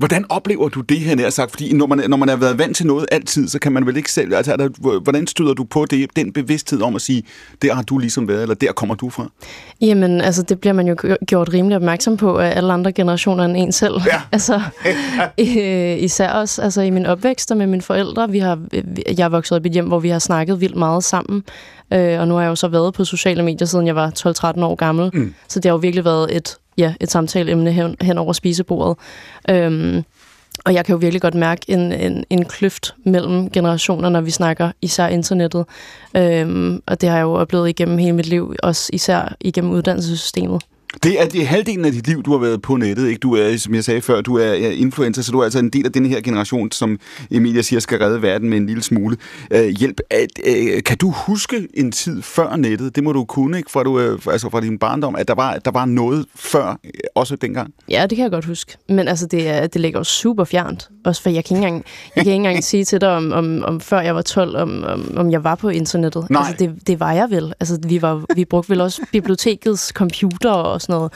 Hvordan 0.00 0.24
oplever 0.28 0.68
du 0.68 0.80
det 0.80 1.00
her 1.00 1.16
nær 1.16 1.30
sagt? 1.30 1.50
Fordi 1.50 1.72
når 1.72 1.86
man, 1.86 2.10
når 2.10 2.16
man 2.16 2.28
har 2.28 2.36
været 2.36 2.58
vant 2.58 2.76
til 2.76 2.86
noget 2.86 3.06
altid, 3.12 3.48
så 3.48 3.58
kan 3.58 3.72
man 3.72 3.86
vel 3.86 3.96
ikke 3.96 4.12
selv... 4.12 4.34
Altså, 4.34 4.56
der, 4.56 4.98
hvordan 4.98 5.26
støder 5.26 5.54
du 5.54 5.64
på 5.64 5.86
det, 5.90 6.16
den 6.16 6.32
bevidsthed 6.32 6.82
om 6.82 6.96
at 6.96 7.02
sige, 7.02 7.22
der 7.62 7.74
har 7.74 7.82
du 7.82 7.98
ligesom 7.98 8.28
været, 8.28 8.42
eller 8.42 8.54
der 8.54 8.72
kommer 8.72 8.94
du 8.94 9.10
fra? 9.10 9.30
Jamen, 9.80 10.20
altså, 10.20 10.42
det 10.42 10.60
bliver 10.60 10.72
man 10.72 10.88
jo 10.88 10.96
gjort 11.26 11.52
rimelig 11.52 11.76
opmærksom 11.76 12.16
på 12.16 12.38
af 12.38 12.56
alle 12.56 12.72
andre 12.72 12.92
generationer 12.92 13.44
end 13.44 13.56
en 13.56 13.72
selv. 13.72 13.94
Ja. 14.06 14.20
altså, 14.32 14.60
især 15.98 16.30
også 16.30 16.62
altså, 16.62 16.80
i 16.82 16.90
min 16.90 17.06
opvækst 17.06 17.54
med 17.56 17.66
mine 17.66 17.82
forældre. 17.82 18.30
Vi 18.30 18.38
har, 18.38 18.58
jeg 19.18 19.24
er 19.24 19.28
vokset 19.28 19.56
op 19.56 19.64
i 19.64 19.68
et 19.68 19.72
hjem, 19.72 19.86
hvor 19.86 19.98
vi 19.98 20.08
har 20.08 20.18
snakket 20.18 20.60
vildt 20.60 20.76
meget 20.76 21.04
sammen. 21.04 21.44
Øh, 21.92 22.20
og 22.20 22.28
nu 22.28 22.34
har 22.34 22.42
jeg 22.42 22.48
jo 22.48 22.54
så 22.54 22.68
været 22.68 22.94
på 22.94 23.04
sociale 23.04 23.42
medier, 23.42 23.66
siden 23.66 23.86
jeg 23.86 23.96
var 23.96 24.10
12-13 24.56 24.64
år 24.64 24.74
gammel. 24.74 25.10
Mm. 25.14 25.34
Så 25.48 25.60
det 25.60 25.64
har 25.64 25.72
jo 25.72 25.78
virkelig 25.78 26.04
været 26.04 26.36
et 26.36 26.56
ja, 26.78 26.94
et 27.00 27.10
samtaleemne 27.10 27.72
hen, 27.72 27.96
hen 28.00 28.18
over 28.18 28.32
spisebordet. 28.32 28.96
Øhm, 29.50 30.04
og 30.64 30.74
jeg 30.74 30.84
kan 30.84 30.92
jo 30.92 30.98
virkelig 30.98 31.22
godt 31.22 31.34
mærke 31.34 31.62
en, 31.68 31.92
en, 31.92 32.24
en 32.30 32.44
kløft 32.44 32.94
mellem 33.04 33.50
generationer, 33.50 34.08
når 34.08 34.20
vi 34.20 34.30
snakker 34.30 34.70
især 34.82 35.06
internettet. 35.06 35.64
Øhm, 36.16 36.82
og 36.86 37.00
det 37.00 37.08
har 37.08 37.16
jeg 37.16 37.22
jo 37.22 37.32
oplevet 37.32 37.68
igennem 37.68 37.98
hele 37.98 38.12
mit 38.12 38.26
liv, 38.26 38.54
også 38.62 38.90
især 38.92 39.36
igennem 39.40 39.72
uddannelsessystemet. 39.72 40.62
Det 41.02 41.20
er, 41.20 41.24
det 41.28 41.42
er 41.42 41.46
halvdelen 41.46 41.84
af 41.84 41.92
dit 41.92 42.06
liv, 42.06 42.22
du 42.22 42.32
har 42.32 42.38
været 42.38 42.62
på 42.62 42.76
nettet. 42.76 43.08
Ikke? 43.08 43.18
Du 43.18 43.34
er, 43.34 43.56
som 43.56 43.74
jeg 43.74 43.84
sagde 43.84 44.00
før, 44.00 44.20
du 44.20 44.36
er 44.36 44.52
influencer, 44.54 45.22
så 45.22 45.32
du 45.32 45.38
er 45.38 45.44
altså 45.44 45.58
en 45.58 45.70
del 45.70 45.86
af 45.86 45.92
den 45.92 46.06
her 46.06 46.20
generation, 46.20 46.72
som 46.72 46.98
Emilia 47.30 47.62
siger, 47.62 47.80
skal 47.80 47.98
redde 47.98 48.22
verden 48.22 48.50
med 48.50 48.58
en 48.58 48.66
lille 48.66 48.82
smule 48.82 49.16
øh, 49.50 49.68
hjælp. 49.68 50.00
At, 50.10 50.28
øh, 50.46 50.82
kan 50.82 50.96
du 50.96 51.10
huske 51.10 51.68
en 51.74 51.92
tid 51.92 52.22
før 52.22 52.56
nettet? 52.56 52.96
Det 52.96 53.04
må 53.04 53.12
du 53.12 53.24
kunne, 53.24 53.58
ikke? 53.58 53.70
Fra, 53.70 53.82
du, 53.82 54.00
øh, 54.00 54.18
altså 54.30 54.50
fra 54.50 54.60
din 54.60 54.78
barndom, 54.78 55.16
at 55.16 55.28
der 55.28 55.34
var, 55.34 55.56
der 55.56 55.70
var 55.70 55.84
noget 55.84 56.26
før, 56.34 56.78
øh, 56.84 56.90
også 57.14 57.36
dengang. 57.36 57.74
Ja, 57.88 58.06
det 58.10 58.16
kan 58.16 58.22
jeg 58.22 58.30
godt 58.30 58.44
huske. 58.44 58.76
Men 58.88 59.08
altså, 59.08 59.26
det, 59.26 59.48
er, 59.48 59.66
det 59.66 59.80
ligger 59.80 60.00
jo 60.00 60.04
super 60.04 60.44
fjernt. 60.44 60.88
Også 61.04 61.22
for 61.22 61.30
jeg 61.30 61.44
kan 61.44 61.56
ikke 61.56 61.66
engang, 61.66 61.84
jeg 62.16 62.24
kan 62.24 62.32
ikke 62.32 62.48
engang 62.48 62.64
sige 62.64 62.84
til 62.84 63.00
dig, 63.00 63.08
om, 63.08 63.32
om, 63.32 63.64
om 63.64 63.80
før 63.80 64.00
jeg 64.00 64.14
var 64.14 64.22
12, 64.22 64.56
om, 64.56 64.84
om, 64.84 65.12
om 65.16 65.30
jeg 65.30 65.44
var 65.44 65.54
på 65.54 65.68
internettet. 65.68 66.30
Nej. 66.30 66.42
Altså, 66.48 66.64
det, 66.64 66.86
det 66.86 67.00
var 67.00 67.12
jeg 67.12 67.30
vel. 67.30 67.54
Altså, 67.60 67.78
vi, 67.86 68.02
var, 68.02 68.24
vi 68.34 68.44
brugte 68.44 68.70
vel 68.70 68.80
også 68.80 69.02
bibliotekets 69.12 69.88
computer 69.88 70.50
og 70.50 70.79
og 70.80 70.82
sådan 70.82 71.10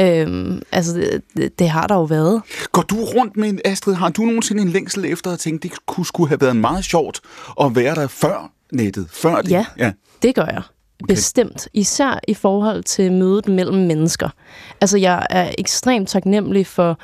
noget. 0.00 0.28
Øhm, 0.28 0.62
altså, 0.72 1.20
det, 1.36 1.58
det 1.58 1.68
har 1.68 1.86
der 1.86 1.94
jo 1.94 2.02
været. 2.02 2.42
Går 2.72 2.82
du 2.82 2.96
rundt 2.96 3.36
med 3.36 3.48
en, 3.48 3.60
Astrid, 3.64 3.94
har 3.94 4.08
du 4.08 4.22
nogensinde 4.22 4.62
en 4.62 4.68
længsel 4.68 5.04
efter 5.04 5.32
at 5.32 5.38
tænke, 5.38 5.62
det 5.62 5.86
kunne, 5.86 6.06
skulle 6.06 6.28
have 6.28 6.40
været 6.40 6.56
meget 6.56 6.84
sjovt 6.84 7.20
at 7.60 7.76
være 7.76 7.94
der 7.94 8.06
før 8.06 8.50
nettet? 8.72 9.08
Før 9.10 9.42
det? 9.42 9.50
Ja, 9.50 9.66
ja, 9.78 9.92
det 10.22 10.34
gør 10.34 10.46
jeg. 10.46 10.62
Okay. 11.02 11.14
Bestemt. 11.14 11.68
Især 11.74 12.20
i 12.28 12.34
forhold 12.34 12.82
til 12.82 13.12
mødet 13.12 13.48
mellem 13.48 13.76
mennesker. 13.76 14.28
Altså, 14.80 14.98
jeg 14.98 15.26
er 15.30 15.50
ekstremt 15.58 16.08
taknemmelig 16.08 16.66
for 16.66 16.98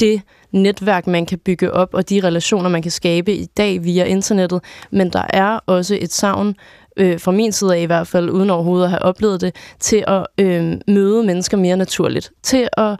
det 0.00 0.22
netværk, 0.52 1.06
man 1.06 1.26
kan 1.26 1.38
bygge 1.38 1.72
op, 1.72 1.94
og 1.94 2.08
de 2.08 2.20
relationer, 2.20 2.68
man 2.68 2.82
kan 2.82 2.90
skabe 2.90 3.34
i 3.34 3.44
dag 3.44 3.84
via 3.84 4.04
internettet. 4.04 4.60
Men 4.90 5.12
der 5.12 5.26
er 5.30 5.58
også 5.66 5.98
et 6.00 6.12
savn 6.12 6.54
øh, 6.96 7.20
fra 7.20 7.32
min 7.32 7.52
side 7.52 7.76
af 7.76 7.80
i 7.80 7.84
hvert 7.84 8.06
fald, 8.06 8.30
uden 8.30 8.50
overhovedet 8.50 8.84
at 8.84 8.90
have 8.90 9.02
oplevet 9.02 9.40
det, 9.40 9.54
til 9.80 10.04
at 10.06 10.26
øh, 10.38 10.72
møde 10.88 11.22
mennesker 11.22 11.56
mere 11.56 11.76
naturligt. 11.76 12.30
Til 12.42 12.68
at 12.72 12.96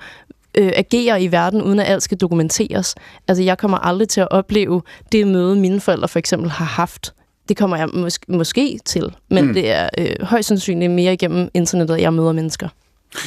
øh, 0.59 0.73
agere 0.76 1.23
i 1.23 1.33
verden, 1.33 1.62
uden 1.62 1.79
at 1.79 1.87
alt 1.87 2.03
skal 2.03 2.19
dokumenteres. 2.19 2.95
Altså, 3.29 3.43
jeg 3.43 3.59
kommer 3.59 3.79
aldrig 3.79 4.09
til 4.09 4.21
at 4.21 4.29
opleve 4.31 4.83
det 5.12 5.26
møde, 5.26 5.57
mine 5.57 5.81
forældre 5.81 6.09
for 6.09 6.19
eksempel 6.19 6.50
har 6.50 6.65
haft. 6.65 7.15
Det 7.49 7.57
kommer 7.57 7.76
jeg 7.76 7.88
mås- 7.88 8.25
måske 8.29 8.79
til, 8.85 9.15
men 9.31 9.47
mm. 9.47 9.55
det 9.55 9.71
er 9.71 9.88
øh, 9.99 10.07
højst 10.23 10.49
sandsynligt 10.49 10.93
mere 10.93 11.12
igennem 11.12 11.49
internettet, 11.55 11.95
at 11.95 12.00
jeg 12.00 12.15
møder 12.15 12.33
mennesker. 12.33 12.69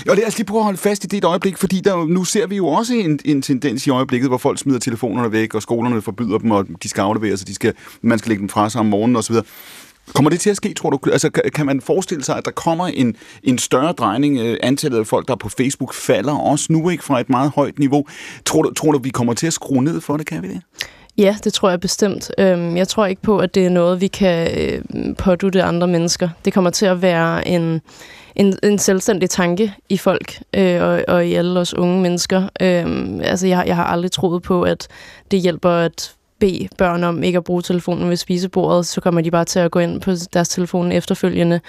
Og 0.10 0.16
lad 0.16 0.28
os 0.28 0.38
lige 0.38 0.46
prøve 0.46 0.60
at 0.60 0.64
holde 0.64 0.78
fast 0.78 1.04
i 1.04 1.08
det 1.08 1.18
et 1.18 1.24
øjeblik, 1.24 1.58
fordi 1.58 1.80
der, 1.80 2.06
nu 2.06 2.24
ser 2.24 2.48
vi 2.48 2.56
jo 2.56 2.68
også 2.68 2.94
en, 2.94 3.20
en 3.26 3.42
tendens 3.42 3.88
i 3.88 3.90
øjeblikket, 3.90 4.30
hvor 4.30 4.38
folk 4.38 4.60
smider 4.60 4.80
telefonerne 4.80 5.32
væk, 5.32 5.54
og 5.54 5.62
skolerne 5.62 6.02
forbyder 6.02 6.38
dem, 6.38 6.52
og 6.52 6.68
de 6.84 6.90
skal 6.90 7.02
afleveres, 7.02 7.42
og 7.42 7.48
de 7.48 7.56
skal, 7.56 7.74
man 8.02 8.20
skal 8.20 8.30
lægge 8.30 8.42
dem 8.42 8.50
fra 8.50 8.70
sig 8.70 8.80
om 8.80 8.86
morgenen 8.86 9.16
osv. 9.16 9.36
Kommer 10.14 10.30
det 10.30 10.40
til 10.40 10.50
at 10.50 10.58
ske, 10.58 10.74
tror 10.74 10.90
du? 10.90 11.00
Altså, 11.12 11.30
kan 11.54 11.66
man 11.66 11.82
forestille 11.82 12.24
sig, 12.24 12.38
at 12.38 12.46
der 12.46 12.52
kommer 12.52 12.88
en, 12.88 13.16
en 13.44 13.58
større 13.58 13.92
drejning? 13.92 14.40
Øh, 14.40 14.58
antallet 14.64 15.00
af 15.00 15.08
folk, 15.08 15.28
der 15.28 15.34
er 15.34 15.38
på 15.38 15.50
Facebook, 15.50 15.94
falder 15.94 16.34
også 16.34 16.66
nu 16.70 16.90
ikke 16.90 17.04
fra 17.04 17.20
et 17.20 17.30
meget 17.30 17.52
højt 17.56 17.80
niveau. 17.80 18.06
Tror 18.46 18.62
du, 18.62 18.74
tror 18.74 18.92
du 18.92 19.00
vi 19.00 19.10
kommer 19.10 19.34
til 19.34 19.48
at 19.48 19.54
skrue 19.54 19.84
ned 19.84 20.02
for 20.02 20.18
det? 20.18 20.26
Kan 20.26 20.44
vi 20.44 20.48
det? 20.48 20.62
Ja, 21.18 21.36
det 21.44 21.54
tror 21.54 21.70
jeg 21.70 21.80
bestemt. 21.80 22.32
Øhm, 22.38 22.78
jeg 22.78 22.88
tror 22.88 23.06
ikke 23.06 23.22
på, 23.22 23.38
at 23.38 23.56
det 23.56 23.66
er 23.66 23.70
noget, 23.70 24.02
vi 24.02 24.08
kan 24.08 24.60
øh, 24.60 24.82
pådute 25.16 25.64
andre 25.64 25.88
mennesker. 25.88 26.30
Det 26.46 26.54
kommer 26.54 26.70
til 26.70 26.86
at 26.86 27.02
være 27.02 27.48
en, 27.48 27.82
en, 28.36 28.58
en 28.64 28.80
selvstændig 28.80 29.30
tanke 29.30 29.74
i 29.90 29.98
folk 29.98 30.42
øh, 30.54 30.82
og, 30.82 31.04
og 31.08 31.28
i 31.28 31.34
alle 31.34 31.60
os 31.60 31.74
unge 31.74 32.02
mennesker. 32.02 32.50
Øhm, 32.62 33.22
altså, 33.22 33.48
jeg, 33.48 33.64
jeg 33.68 33.76
har 33.76 33.84
aldrig 33.84 34.12
troet 34.12 34.42
på, 34.42 34.64
at 34.64 34.88
det 35.32 35.42
hjælper 35.42 35.70
at 35.70 36.14
bede 36.40 36.68
børn 36.78 37.04
om 37.04 37.24
ikke 37.24 37.38
at 37.38 37.44
bruge 37.44 37.62
telefonen 37.62 38.10
ved 38.10 38.18
spisebordet, 38.18 38.86
så 38.86 39.02
kommer 39.02 39.22
de 39.22 39.32
bare 39.32 39.46
til 39.46 39.60
at 39.60 39.72
gå 39.72 39.80
ind 39.80 40.02
på 40.02 40.12
deres 40.34 40.50
telefon 40.50 40.92
efterfølgende, 40.92 41.60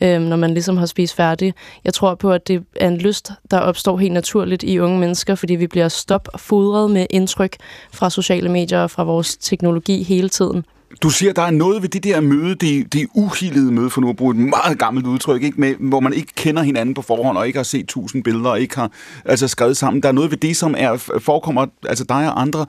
øh, 0.00 0.20
når 0.20 0.36
man 0.36 0.50
ligesom 0.54 0.76
har 0.76 0.86
spist 0.86 1.16
færdig. 1.16 1.54
Jeg 1.84 1.94
tror 1.94 2.14
på, 2.14 2.32
at 2.32 2.48
det 2.48 2.64
er 2.76 2.88
en 2.88 2.96
lyst, 2.98 3.32
der 3.50 3.58
opstår 3.58 3.98
helt 3.98 4.12
naturligt 4.12 4.62
i 4.62 4.78
unge 4.78 4.98
mennesker, 4.98 5.34
fordi 5.34 5.54
vi 5.54 5.66
bliver 5.66 5.88
stop 5.88 6.28
fodret 6.36 6.90
med 6.90 7.06
indtryk 7.10 7.56
fra 7.92 8.10
sociale 8.10 8.48
medier 8.48 8.80
og 8.80 8.90
fra 8.90 9.04
vores 9.04 9.36
teknologi 9.36 10.02
hele 10.02 10.28
tiden. 10.28 10.64
Du 11.02 11.10
siger, 11.10 11.32
der 11.32 11.42
er 11.42 11.50
noget 11.50 11.82
ved 11.82 11.88
det 11.88 12.04
der 12.04 12.20
møde, 12.20 12.54
det, 12.54 12.92
det 12.92 13.06
uhildede 13.14 13.72
møde, 13.72 13.90
for 13.90 14.00
nu 14.00 14.08
at 14.08 14.16
bruge 14.16 14.34
et 14.34 14.40
meget 14.40 14.78
gammelt 14.78 15.06
udtryk, 15.06 15.42
ikke? 15.42 15.60
Med, 15.60 15.74
hvor 15.80 16.00
man 16.00 16.12
ikke 16.12 16.32
kender 16.36 16.62
hinanden 16.62 16.94
på 16.94 17.02
forhånd, 17.02 17.38
og 17.38 17.46
ikke 17.46 17.58
har 17.58 17.64
set 17.64 17.86
tusind 17.86 18.24
billeder, 18.24 18.50
og 18.50 18.60
ikke 18.60 18.76
har 18.76 18.90
altså, 19.24 19.48
skrevet 19.48 19.76
sammen. 19.76 20.02
Der 20.02 20.08
er 20.08 20.12
noget 20.12 20.30
ved 20.30 20.38
det, 20.38 20.56
som 20.56 20.74
er, 20.78 20.96
forekommer 21.20 21.66
altså 21.88 22.04
dig 22.04 22.32
og 22.32 22.40
andre 22.40 22.66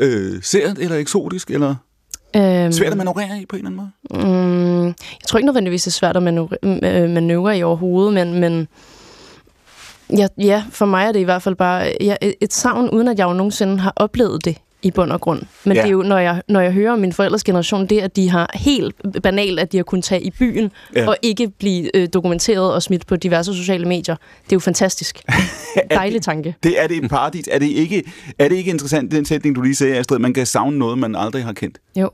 øh, 0.00 0.42
sært 0.42 0.78
eller 0.78 0.96
eksotisk, 0.96 1.50
eller 1.50 1.74
øhm, 2.36 2.72
svært 2.72 2.92
at 2.92 2.96
manøvrere 2.96 3.40
i 3.42 3.46
på 3.46 3.56
en 3.56 3.66
eller 3.66 3.80
anden 3.80 3.92
måde? 4.10 4.24
Mm, 4.24 4.86
jeg 4.86 5.26
tror 5.26 5.38
ikke 5.38 5.46
nødvendigvis, 5.46 5.82
det 5.82 5.90
er 5.90 5.92
svært 5.92 6.16
at 6.16 6.22
manøvrere, 6.22 6.58
øh, 6.64 7.10
manøvrere 7.10 7.58
i 7.58 7.62
overhovedet, 7.62 8.14
men, 8.14 8.40
men 8.40 8.68
ja, 10.18 10.26
ja, 10.38 10.64
for 10.70 10.86
mig 10.86 11.06
er 11.06 11.12
det 11.12 11.20
i 11.20 11.24
hvert 11.24 11.42
fald 11.42 11.54
bare 11.54 11.92
ja, 12.00 12.16
et 12.40 12.52
savn, 12.52 12.90
uden 12.90 13.08
at 13.08 13.18
jeg 13.18 13.24
jo 13.24 13.32
nogensinde 13.32 13.78
har 13.78 13.92
oplevet 13.96 14.44
det 14.44 14.56
i 14.82 14.90
bund 14.90 15.12
og 15.12 15.20
grund. 15.20 15.42
Men 15.64 15.76
ja. 15.76 15.82
det 15.82 15.88
er 15.88 15.92
jo, 15.92 16.02
når 16.02 16.18
jeg, 16.18 16.42
når 16.48 16.60
jeg 16.60 16.72
hører 16.72 16.92
om 16.92 16.98
min 16.98 17.12
forældres 17.12 17.44
generation, 17.44 17.86
det 17.86 18.00
at 18.00 18.16
de 18.16 18.30
har 18.30 18.50
helt 18.54 19.22
banalt, 19.22 19.60
at 19.60 19.72
de 19.72 19.76
har 19.76 19.84
kunnet 19.84 20.04
tage 20.04 20.22
i 20.22 20.30
byen 20.30 20.72
ja. 20.96 21.08
og 21.08 21.16
ikke 21.22 21.48
blive 21.58 21.96
øh, 21.96 22.08
dokumenteret 22.14 22.74
og 22.74 22.82
smidt 22.82 23.06
på 23.06 23.16
diverse 23.16 23.54
sociale 23.54 23.86
medier. 23.88 24.16
Det 24.44 24.52
er 24.52 24.56
jo 24.56 24.60
fantastisk. 24.60 25.22
Dejlig 25.90 26.22
tanke. 26.22 26.54
Det 26.62 26.82
er 26.82 26.86
det 26.86 27.04
et 27.04 27.10
paradis. 27.10 27.48
Er 27.50 27.58
det 27.58 27.66
ikke, 27.66 28.04
er 28.38 28.48
det 28.48 28.56
ikke 28.56 28.70
interessant, 28.70 29.12
den 29.12 29.24
sætning, 29.24 29.56
du 29.56 29.60
lige 29.60 29.74
sagde, 29.74 29.96
Astrid, 29.96 30.18
man 30.18 30.34
kan 30.34 30.46
savne 30.46 30.78
noget, 30.78 30.98
man 30.98 31.16
aldrig 31.16 31.44
har 31.44 31.52
kendt? 31.52 31.78
Jo. 31.96 32.10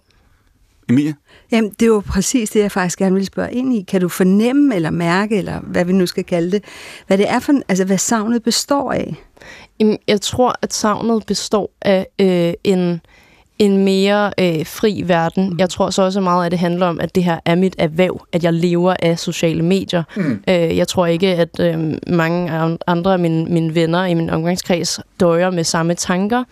Emilia? 0.88 1.12
Jamen, 1.52 1.70
det 1.70 1.82
er 1.82 1.86
jo 1.86 2.02
præcis 2.06 2.50
det, 2.50 2.60
jeg 2.60 2.72
faktisk 2.72 2.98
gerne 2.98 3.14
vil 3.14 3.26
spørge 3.26 3.52
ind 3.52 3.74
i. 3.74 3.82
Kan 3.82 4.00
du 4.00 4.08
fornemme 4.08 4.74
eller 4.74 4.90
mærke, 4.90 5.38
eller 5.38 5.60
hvad 5.60 5.84
vi 5.84 5.92
nu 5.92 6.06
skal 6.06 6.24
kalde 6.24 6.50
det, 6.50 6.64
hvad 7.06 7.18
det 7.18 7.30
er 7.30 7.38
for, 7.38 7.52
altså 7.68 7.84
hvad 7.84 7.98
savnet 7.98 8.42
består 8.42 8.92
af? 8.92 9.14
Jeg 10.08 10.20
tror, 10.20 10.54
at 10.62 10.74
savnet 10.74 11.26
består 11.26 11.70
af 11.82 12.06
øh, 12.20 12.52
en, 12.64 13.00
en 13.58 13.84
mere 13.84 14.32
øh, 14.38 14.66
fri 14.66 15.02
verden. 15.06 15.50
Mm. 15.50 15.56
Jeg 15.58 15.70
tror 15.70 15.90
så 15.90 16.02
også 16.02 16.20
meget, 16.20 16.46
at 16.46 16.52
det 16.52 16.58
handler 16.58 16.86
om, 16.86 17.00
at 17.00 17.14
det 17.14 17.24
her 17.24 17.38
er 17.44 17.54
mit 17.54 17.74
erhverv, 17.78 18.26
at 18.32 18.44
jeg 18.44 18.52
lever 18.52 18.94
af 19.02 19.18
sociale 19.18 19.62
medier. 19.62 20.02
Mm. 20.16 20.42
Øh, 20.48 20.76
jeg 20.76 20.88
tror 20.88 21.06
ikke, 21.06 21.26
at 21.26 21.60
øh, 21.60 21.94
mange 22.06 22.78
andre 22.86 23.12
af 23.12 23.18
mine, 23.18 23.44
mine 23.44 23.74
venner 23.74 24.04
i 24.04 24.14
min 24.14 24.30
omgangskreds 24.30 25.00
døjer 25.20 25.50
med 25.50 25.64
samme 25.64 25.94
tanker. 25.94 26.44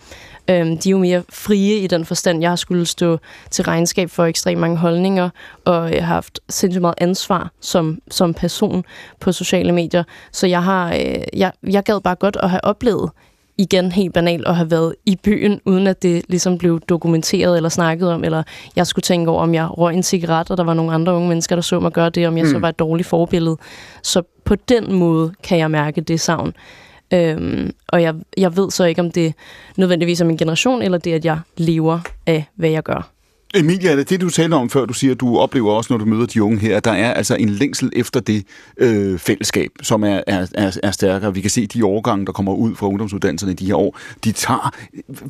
Øhm, 0.49 0.77
de 0.77 0.89
er 0.89 0.91
jo 0.91 0.97
mere 0.97 1.23
frie 1.29 1.79
i 1.79 1.87
den 1.87 2.05
forstand. 2.05 2.41
Jeg 2.41 2.51
har 2.51 2.55
skulle 2.55 2.85
stå 2.85 3.17
til 3.51 3.63
regnskab 3.63 4.09
for 4.09 4.25
ekstremt 4.25 4.61
mange 4.61 4.77
holdninger, 4.77 5.29
og 5.65 5.93
jeg 5.93 6.07
har 6.07 6.13
haft 6.13 6.39
sindssygt 6.49 6.81
meget 6.81 6.95
ansvar 6.97 7.51
som, 7.61 7.99
som 8.11 8.33
person 8.33 8.85
på 9.19 9.31
sociale 9.31 9.71
medier. 9.71 10.03
Så 10.31 10.47
jeg 10.47 10.63
har 10.63 10.93
øh, 10.93 11.15
jeg, 11.33 11.51
jeg 11.63 11.83
gad 11.83 12.01
bare 12.01 12.15
godt 12.15 12.37
at 12.43 12.49
have 12.49 12.63
oplevet 12.63 13.11
igen 13.57 13.91
helt 13.91 14.13
banalt 14.13 14.47
at 14.47 14.55
have 14.55 14.71
været 14.71 14.95
i 15.05 15.15
byen, 15.23 15.61
uden 15.65 15.87
at 15.87 16.03
det 16.03 16.25
ligesom 16.29 16.57
blev 16.57 16.79
dokumenteret 16.79 17.57
eller 17.57 17.69
snakket 17.69 18.11
om, 18.11 18.23
eller 18.23 18.43
jeg 18.75 18.87
skulle 18.87 19.03
tænke 19.03 19.31
over, 19.31 19.41
om 19.41 19.53
jeg 19.53 19.77
røg 19.77 19.93
en 19.93 20.03
cigaret, 20.03 20.51
og 20.51 20.57
der 20.57 20.63
var 20.63 20.73
nogle 20.73 20.93
andre 20.93 21.13
unge 21.13 21.29
mennesker, 21.29 21.55
der 21.55 21.61
så 21.61 21.79
mig 21.79 21.91
gøre 21.91 22.09
det, 22.09 22.27
om 22.27 22.37
jeg 22.37 22.45
mm. 22.45 22.51
så 22.51 22.59
var 22.59 22.69
et 22.69 22.79
dårligt 22.79 23.07
forbillede. 23.07 23.57
Så 24.03 24.21
på 24.43 24.55
den 24.55 24.93
måde 24.93 25.33
kan 25.43 25.57
jeg 25.57 25.71
mærke 25.71 26.01
det 26.01 26.19
savn. 26.19 26.53
Øhm, 27.15 27.71
og 27.87 28.01
jeg, 28.01 28.15
jeg 28.37 28.57
ved 28.57 28.71
så 28.71 28.83
ikke, 28.83 29.01
om 29.01 29.11
det 29.11 29.33
nødvendigvis 29.77 30.21
er 30.21 30.25
min 30.25 30.37
generation, 30.37 30.81
eller 30.81 30.97
det, 30.97 31.13
at 31.13 31.25
jeg 31.25 31.39
lever 31.57 31.99
af, 32.25 32.45
hvad 32.55 32.69
jeg 32.69 32.83
gør. 32.83 33.14
Emilia, 33.55 33.91
er 33.91 33.95
det 33.95 34.09
det, 34.09 34.21
du 34.21 34.29
talte 34.29 34.53
om 34.53 34.69
før, 34.69 34.85
du 34.85 34.93
siger, 34.93 35.13
at 35.13 35.19
du 35.19 35.37
oplever 35.37 35.71
også, 35.71 35.93
når 35.93 35.97
du 35.97 36.05
møder 36.05 36.25
de 36.25 36.43
unge 36.43 36.59
her, 36.59 36.79
der 36.79 36.91
er 36.91 37.13
altså 37.13 37.35
en 37.35 37.49
længsel 37.49 37.91
efter 37.95 38.19
det 38.19 38.43
øh, 38.77 39.19
fællesskab, 39.19 39.69
som 39.81 40.03
er, 40.03 40.21
er, 40.27 40.47
er, 40.53 40.77
er 40.83 40.91
stærkere. 40.91 41.33
Vi 41.33 41.41
kan 41.41 41.49
se, 41.49 41.61
at 41.61 41.73
de 41.73 41.85
årgange, 41.85 42.25
der 42.25 42.31
kommer 42.31 42.53
ud 42.53 42.75
fra 42.75 42.87
ungdomsuddannelserne 42.87 43.51
i 43.51 43.55
de 43.55 43.65
her 43.65 43.75
år, 43.75 43.97
de 44.23 44.31
tager 44.31 44.73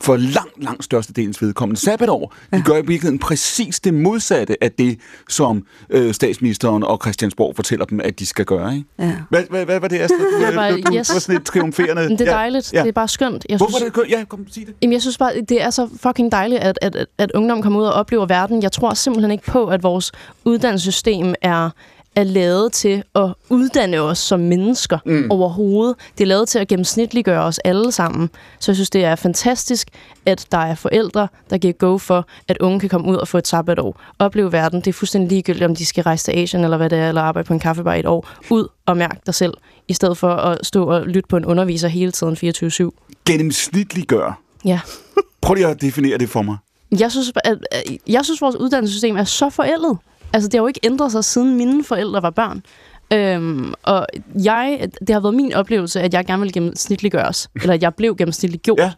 for 0.01 0.15
langt, 0.15 0.63
langt 0.63 0.83
størstedelens 0.83 1.41
vedkommende 1.41 1.81
sabbatår. 1.81 2.35
De 2.53 2.61
gør 2.61 2.73
i 2.73 2.75
virkeligheden 2.75 3.19
præcis 3.19 3.79
det 3.79 3.93
modsatte 3.93 4.63
af 4.63 4.71
det, 4.71 4.99
som 5.29 5.65
øh, 5.89 6.13
statsministeren 6.13 6.83
og 6.83 6.99
Christiansborg 7.03 7.55
fortæller 7.55 7.85
dem, 7.85 7.99
at 8.03 8.19
de 8.19 8.25
skal 8.25 8.45
gøre. 8.45 8.75
Ikke? 8.75 8.87
Ja. 8.99 9.15
Hvad, 9.29 9.43
hvad, 9.49 9.65
hvad 9.65 9.79
var 9.79 9.87
det, 9.87 9.99
Astrid? 9.99 10.19
Du, 10.35 10.45
det 10.45 10.55
var, 10.55 10.71
du, 10.71 10.77
du 10.77 10.95
yes. 10.95 11.13
var 11.13 11.19
sådan 11.19 11.35
lidt 11.35 11.45
triumferende. 11.45 12.09
Det 12.17 12.21
er 12.21 12.25
dejligt. 12.25 12.73
Ja. 12.73 12.81
Det 12.81 12.87
er 12.87 12.91
bare 12.91 13.07
skønt. 13.07 13.45
Jeg 13.49 13.57
Hvorfor 13.57 13.77
synes, 13.77 13.93
det? 13.93 14.03
Ja, 14.09 14.23
kom, 14.23 14.47
sig 14.47 14.67
det. 14.67 14.75
Jamen, 14.81 14.93
jeg 14.93 15.01
synes 15.01 15.17
bare, 15.17 15.41
det 15.41 15.61
er 15.61 15.69
så 15.69 15.89
fucking 16.01 16.31
dejligt, 16.31 16.61
at, 16.61 16.79
at, 16.81 16.95
at, 16.95 17.07
at 17.17 17.31
ungdom 17.31 17.61
kommer 17.61 17.79
ud 17.79 17.85
og 17.85 17.93
oplever 17.93 18.14
oplever 18.15 18.39
verden. 18.39 18.63
Jeg 18.63 18.71
tror 18.71 18.93
simpelthen 18.93 19.31
ikke 19.31 19.45
på, 19.45 19.67
at 19.67 19.83
vores 19.83 20.11
uddannelsessystem 20.45 21.35
er 21.41 21.69
er 22.15 22.23
lavet 22.23 22.73
til 22.73 23.03
at 23.15 23.33
uddanne 23.49 23.99
os 23.99 24.17
som 24.17 24.39
mennesker 24.39 24.97
mm. 25.05 25.31
overhovedet. 25.31 25.95
Det 26.17 26.23
er 26.23 26.27
lavet 26.27 26.49
til 26.49 26.59
at 26.59 26.67
gennemsnitliggøre 26.67 27.43
os 27.43 27.59
alle 27.59 27.91
sammen. 27.91 28.29
Så 28.59 28.71
jeg 28.71 28.75
synes, 28.75 28.89
det 28.89 29.05
er 29.05 29.15
fantastisk, 29.15 29.87
at 30.25 30.45
der 30.51 30.57
er 30.57 30.75
forældre, 30.75 31.27
der 31.49 31.57
giver 31.57 31.73
go 31.73 31.97
for, 31.97 32.27
at 32.47 32.57
unge 32.57 32.79
kan 32.79 32.89
komme 32.89 33.07
ud 33.07 33.15
og 33.15 33.27
få 33.27 33.37
et 33.37 33.47
sabbatår. 33.47 34.01
Opleve 34.19 34.51
verden. 34.51 34.79
Det 34.79 34.87
er 34.87 34.93
fuldstændig 34.93 35.29
ligegyldigt, 35.29 35.65
om 35.65 35.75
de 35.75 35.85
skal 35.85 36.03
rejse 36.03 36.25
til 36.25 36.31
Asien 36.31 36.63
eller 36.63 36.77
hvad 36.77 36.89
det 36.89 36.97
er, 36.99 37.09
eller 37.09 37.21
arbejde 37.21 37.47
på 37.47 37.53
en 37.53 37.59
kaffebar 37.59 37.93
et 37.93 38.05
år. 38.05 38.29
Ud 38.49 38.67
og 38.85 38.97
mærke 38.97 39.19
dig 39.25 39.35
selv, 39.35 39.53
i 39.87 39.93
stedet 39.93 40.17
for 40.17 40.29
at 40.29 40.65
stå 40.65 40.85
og 40.85 41.05
lytte 41.05 41.27
på 41.29 41.37
en 41.37 41.45
underviser 41.45 41.87
hele 41.87 42.11
tiden 42.11 42.37
24-7. 42.43 42.89
Gennemsnitliggøre? 43.25 44.33
Ja. 44.65 44.79
Prøv 45.41 45.53
lige 45.53 45.67
at 45.67 45.81
definere 45.81 46.17
det 46.17 46.29
for 46.29 46.41
mig. 46.41 46.57
Jeg 46.99 47.11
synes, 47.11 47.31
at, 47.43 47.57
jeg 48.07 48.25
synes, 48.25 48.37
at 48.37 48.41
vores 48.41 48.55
uddannelsessystem 48.55 49.17
er 49.17 49.23
så 49.23 49.49
forældet. 49.49 49.97
Altså, 50.33 50.47
det 50.47 50.53
har 50.53 50.63
jo 50.63 50.67
ikke 50.67 50.79
ændret 50.83 51.11
sig, 51.11 51.23
siden 51.23 51.57
mine 51.57 51.83
forældre 51.83 52.21
var 52.21 52.29
børn. 52.29 52.63
Øhm, 53.13 53.73
og 53.83 54.07
jeg, 54.43 54.89
det 54.99 55.09
har 55.09 55.19
været 55.19 55.35
min 55.35 55.53
oplevelse, 55.53 56.01
at 56.01 56.13
jeg 56.13 56.25
gerne 56.25 56.41
vil 56.41 56.53
gennemsnitliggøres, 56.53 57.49
eller 57.55 57.73
at 57.73 57.83
jeg 57.83 57.95
blev 57.95 58.15
gennemsnitliggjort. 58.15 58.91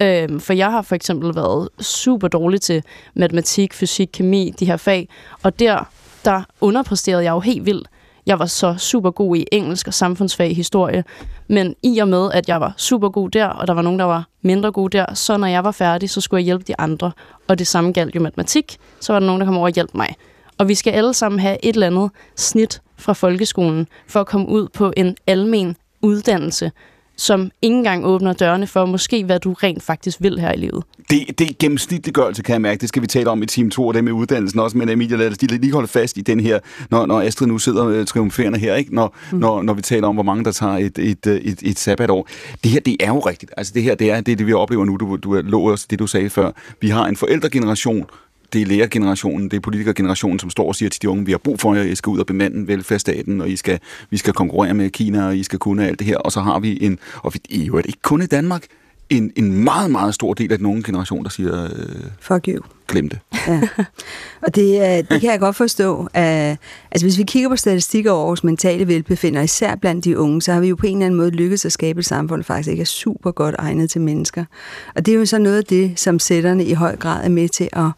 Ja. 0.00 0.22
Øhm, 0.22 0.40
for 0.40 0.52
jeg 0.52 0.70
har 0.70 0.82
for 0.82 0.94
eksempel 0.94 1.34
været 1.34 1.68
super 1.80 2.28
dårlig 2.28 2.60
til 2.60 2.82
matematik, 3.14 3.74
fysik, 3.74 4.08
kemi, 4.12 4.52
de 4.60 4.64
her 4.64 4.76
fag, 4.76 5.08
og 5.42 5.58
der, 5.58 5.88
der 6.24 6.42
underpræsterede 6.60 7.24
jeg 7.24 7.30
jo 7.30 7.40
helt 7.40 7.66
vildt. 7.66 7.88
Jeg 8.26 8.38
var 8.38 8.46
så 8.46 8.74
super 8.78 9.10
god 9.10 9.36
i 9.36 9.46
engelsk 9.52 9.86
og 9.86 9.94
samfundsfag 9.94 10.50
i 10.50 10.54
historie. 10.54 11.04
Men 11.48 11.74
i 11.82 11.98
og 11.98 12.08
med, 12.08 12.30
at 12.32 12.48
jeg 12.48 12.60
var 12.60 12.74
super 12.76 13.08
god 13.08 13.30
der, 13.30 13.46
og 13.46 13.66
der 13.66 13.74
var 13.74 13.82
nogen, 13.82 13.98
der 13.98 14.04
var 14.04 14.28
mindre 14.42 14.72
gode 14.72 14.98
der, 14.98 15.14
så 15.14 15.36
når 15.36 15.46
jeg 15.46 15.64
var 15.64 15.70
færdig, 15.70 16.10
så 16.10 16.20
skulle 16.20 16.40
jeg 16.40 16.44
hjælpe 16.44 16.64
de 16.64 16.74
andre. 16.80 17.12
Og 17.48 17.58
det 17.58 17.66
samme 17.66 17.92
galt 17.92 18.14
jo 18.14 18.20
matematik. 18.20 18.76
Så 19.00 19.12
var 19.12 19.20
der 19.20 19.26
nogen, 19.26 19.40
der 19.40 19.46
kom 19.46 19.56
over 19.56 19.66
og 19.66 19.72
hjalp 19.72 19.94
mig. 19.94 20.14
Og 20.58 20.68
vi 20.68 20.74
skal 20.74 20.92
alle 20.92 21.14
sammen 21.14 21.40
have 21.40 21.64
et 21.64 21.74
eller 21.74 21.86
andet 21.86 22.10
snit 22.36 22.82
fra 22.98 23.12
folkeskolen 23.12 23.88
for 24.06 24.20
at 24.20 24.26
komme 24.26 24.48
ud 24.48 24.68
på 24.68 24.92
en 24.96 25.16
almen 25.26 25.76
uddannelse, 26.02 26.72
som 27.20 27.50
ikke 27.62 27.76
engang 27.76 28.06
åbner 28.06 28.32
dørene 28.32 28.66
for 28.66 28.86
måske, 28.86 29.24
hvad 29.24 29.40
du 29.40 29.52
rent 29.52 29.82
faktisk 29.82 30.16
vil 30.20 30.40
her 30.40 30.52
i 30.52 30.56
livet. 30.56 30.84
Det, 31.10 31.38
det 31.38 31.50
er 31.50 31.54
gennemsnitliggørelse, 31.58 32.42
kan 32.42 32.52
jeg 32.52 32.60
mærke. 32.60 32.80
Det 32.80 32.88
skal 32.88 33.02
vi 33.02 33.06
tale 33.06 33.30
om 33.30 33.42
i 33.42 33.46
time 33.46 33.70
2 33.70 33.86
og 33.86 33.94
det 33.94 34.04
med 34.04 34.12
uddannelsen 34.12 34.60
også. 34.60 34.78
Men 34.78 34.88
Emilia, 34.88 35.16
lad 35.16 35.30
os 35.30 35.42
lige 35.42 35.72
holde 35.72 35.88
fast 35.88 36.16
i 36.16 36.20
den 36.20 36.40
her, 36.40 36.58
når, 36.90 37.06
når 37.06 37.20
Astrid 37.20 37.46
nu 37.46 37.58
sidder 37.58 38.00
uh, 38.00 38.04
triumferende 38.04 38.58
her, 38.58 38.74
ikke? 38.74 38.94
Når, 38.94 39.16
mm. 39.32 39.38
når, 39.38 39.62
når 39.62 39.74
vi 39.74 39.82
taler 39.82 40.08
om, 40.08 40.14
hvor 40.14 40.22
mange 40.22 40.44
der 40.44 40.52
tager 40.52 40.76
et, 40.76 40.98
et, 40.98 41.26
et, 41.26 41.40
et, 41.42 41.58
et 41.62 41.78
sabbatår. 41.78 42.28
Det 42.64 42.70
her, 42.70 42.80
det 42.80 42.96
er 43.00 43.08
jo 43.08 43.18
rigtigt. 43.18 43.52
Altså 43.56 43.72
det 43.72 43.82
her, 43.82 43.94
det 43.94 44.10
er 44.10 44.20
det, 44.20 44.38
det 44.38 44.46
vi 44.46 44.52
oplever 44.52 44.84
nu. 44.84 44.96
Du, 44.96 45.16
du 45.16 45.32
lå 45.32 45.70
også 45.70 45.86
det, 45.90 45.98
du 45.98 46.06
sagde 46.06 46.30
før. 46.30 46.50
Vi 46.80 46.88
har 46.88 47.06
en 47.06 47.16
forældregeneration, 47.16 48.06
det 48.52 48.62
er 48.62 48.66
lærergenerationen, 48.66 49.48
det 49.50 49.56
er 49.56 49.60
politikergenerationen, 49.60 50.38
som 50.38 50.50
står 50.50 50.68
og 50.68 50.74
siger 50.74 50.90
til 50.90 51.02
de 51.02 51.08
unge, 51.08 51.26
vi 51.26 51.30
har 51.30 51.38
brug 51.38 51.60
for 51.60 51.74
jer, 51.74 51.82
I 51.82 51.94
skal 51.94 52.10
ud 52.10 52.18
og 52.18 52.26
bemande 52.26 52.68
velfærdsstaten, 52.68 53.40
og 53.40 53.50
I 53.50 53.56
skal, 53.56 53.78
vi 54.10 54.16
skal 54.16 54.32
konkurrere 54.32 54.74
med 54.74 54.90
Kina, 54.90 55.26
og 55.26 55.36
I 55.36 55.42
skal 55.42 55.58
kunne 55.58 55.86
alt 55.86 55.98
det 55.98 56.06
her. 56.06 56.16
Og 56.16 56.32
så 56.32 56.40
har 56.40 56.58
vi 56.58 56.78
en, 56.80 56.98
og 57.16 57.34
vi 57.34 57.62
er 57.62 57.66
jo 57.66 57.78
ikke 57.78 58.02
kun 58.02 58.22
i 58.22 58.26
Danmark, 58.26 58.66
en, 59.10 59.32
en 59.36 59.64
meget, 59.64 59.90
meget 59.90 60.14
stor 60.14 60.34
del 60.34 60.52
af 60.52 60.58
den 60.58 60.66
unge 60.66 60.82
generation, 60.82 61.24
der 61.24 61.30
siger... 61.30 61.64
Øh, 61.64 61.70
Fuck 62.20 62.48
you. 62.48 62.62
Glem 62.88 63.08
det. 63.08 63.18
Ja. 63.48 63.60
Og 64.46 64.54
det, 64.54 65.10
det 65.10 65.20
kan 65.20 65.30
jeg 65.30 65.40
godt 65.40 65.56
forstå. 65.56 66.08
At, 66.14 66.58
altså, 66.90 67.06
hvis 67.06 67.18
vi 67.18 67.22
kigger 67.22 67.48
på 67.48 67.56
statistikker 67.56 68.10
over 68.10 68.26
vores 68.26 68.44
mentale 68.44 68.88
velbefinder, 68.88 69.42
især 69.42 69.74
blandt 69.74 70.04
de 70.04 70.18
unge, 70.18 70.42
så 70.42 70.52
har 70.52 70.60
vi 70.60 70.68
jo 70.68 70.76
på 70.76 70.86
en 70.86 70.96
eller 70.96 71.06
anden 71.06 71.18
måde 71.18 71.30
lykkedes 71.30 71.64
at 71.64 71.72
skabe 71.72 71.98
et 71.98 72.06
samfund, 72.06 72.40
der 72.42 72.44
faktisk 72.44 72.68
ikke 72.68 72.80
er 72.80 72.86
super 72.86 73.30
godt 73.30 73.54
egnet 73.58 73.90
til 73.90 74.00
mennesker. 74.00 74.44
Og 74.94 75.06
det 75.06 75.14
er 75.14 75.18
jo 75.18 75.26
så 75.26 75.38
noget 75.38 75.56
af 75.56 75.64
det, 75.64 76.00
som 76.00 76.18
sætterne 76.18 76.64
i 76.64 76.72
høj 76.72 76.96
grad 76.96 77.24
er 77.24 77.28
med 77.28 77.48
til 77.48 77.68
at, 77.72 77.90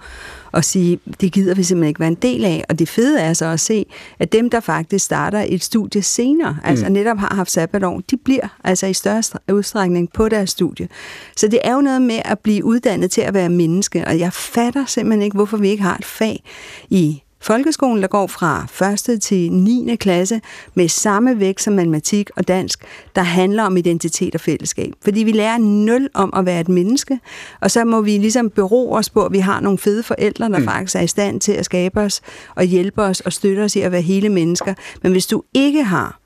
og 0.52 0.64
sige, 0.64 0.99
det 1.21 1.32
gider 1.32 1.54
vi 1.54 1.62
simpelthen 1.62 1.88
ikke 1.88 2.00
være 2.00 2.09
en 2.09 2.14
del 2.14 2.44
af. 2.44 2.64
Og 2.68 2.78
det 2.78 2.88
fede 2.88 3.21
er 3.21 3.32
så 3.32 3.47
at 3.47 3.61
se, 3.61 3.87
at 4.18 4.32
dem, 4.32 4.50
der 4.50 4.61
faktisk 4.61 5.04
starter 5.04 5.44
et 5.49 5.62
studie 5.62 6.02
senere, 6.02 6.56
altså 6.64 6.87
mm. 6.87 6.92
netop 6.92 7.18
har 7.18 7.35
haft 7.35 7.50
sabbatår, 7.50 8.00
de 8.11 8.16
bliver 8.16 8.59
altså 8.64 8.87
i 8.87 8.94
større 8.94 9.23
udstrækning 9.52 10.12
på 10.12 10.28
deres 10.28 10.50
studie. 10.50 10.88
Så 11.37 11.49
det 11.49 11.59
er 11.64 11.75
jo 11.75 11.80
noget 11.80 12.02
med 12.02 12.18
at 12.25 12.38
blive 12.38 12.64
uddannet 12.64 13.11
til 13.11 13.21
at 13.21 13.35
være 13.35 13.49
menneske, 13.49 14.04
og 14.06 14.18
jeg 14.18 14.32
fatter 14.32 14.85
simpelthen 14.87 15.23
ikke, 15.23 15.35
hvorfor 15.35 15.56
vi 15.56 15.68
ikke 15.68 15.82
har 15.82 15.97
et 15.97 16.04
fag 16.04 16.44
i 16.90 17.23
Folkeskolen, 17.42 18.02
der 18.02 18.08
går 18.08 18.26
fra 18.26 18.66
1. 19.14 19.22
til 19.22 19.52
9. 19.52 19.96
klasse 19.96 20.40
med 20.75 20.88
samme 20.88 21.40
vægt 21.40 21.62
som 21.62 21.72
matematik 21.72 22.30
og 22.37 22.49
dansk, 22.49 22.84
der 23.16 23.22
handler 23.22 23.62
om 23.62 23.76
identitet 23.76 24.34
og 24.34 24.40
fællesskab. 24.40 24.92
Fordi 25.04 25.22
vi 25.22 25.32
lærer 25.32 25.58
nul 25.58 26.08
om 26.14 26.32
at 26.37 26.46
være 26.46 26.61
et 26.61 26.68
menneske, 26.68 27.20
og 27.61 27.70
så 27.70 27.84
må 27.84 28.00
vi 28.00 28.11
ligesom 28.18 28.50
bero 28.50 28.92
os 28.92 29.11
på, 29.11 29.25
at 29.25 29.32
vi 29.32 29.38
har 29.38 29.61
nogle 29.61 29.78
fede 29.78 30.02
forældre, 30.02 30.49
der 30.49 30.58
mm. 30.58 30.64
faktisk 30.64 30.96
er 30.96 31.00
i 31.00 31.06
stand 31.06 31.40
til 31.40 31.52
at 31.52 31.64
skabe 31.64 32.00
os 32.00 32.20
og 32.54 32.64
hjælpe 32.64 33.02
os 33.02 33.20
og 33.20 33.32
støtte 33.32 33.61
os 33.61 33.76
i 33.76 33.80
at 33.80 33.92
være 33.92 34.02
hele 34.02 34.28
mennesker. 34.28 34.75
Men 35.02 35.12
hvis 35.12 35.26
du 35.26 35.42
ikke 35.54 35.82
har 35.82 36.18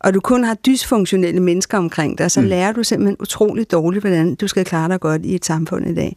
og 0.00 0.14
du 0.14 0.20
kun 0.20 0.44
har 0.44 0.54
dysfunktionelle 0.54 1.40
mennesker 1.40 1.78
omkring 1.78 2.18
dig, 2.18 2.30
så 2.30 2.40
mm. 2.40 2.46
lærer 2.46 2.72
du 2.72 2.82
simpelthen 2.82 3.16
utroligt 3.20 3.72
dårligt, 3.72 4.02
hvordan 4.02 4.34
du 4.34 4.48
skal 4.48 4.64
klare 4.64 4.88
dig 4.88 5.00
godt 5.00 5.24
i 5.24 5.34
et 5.34 5.44
samfund 5.44 5.86
i 5.86 5.94
dag. 5.94 6.16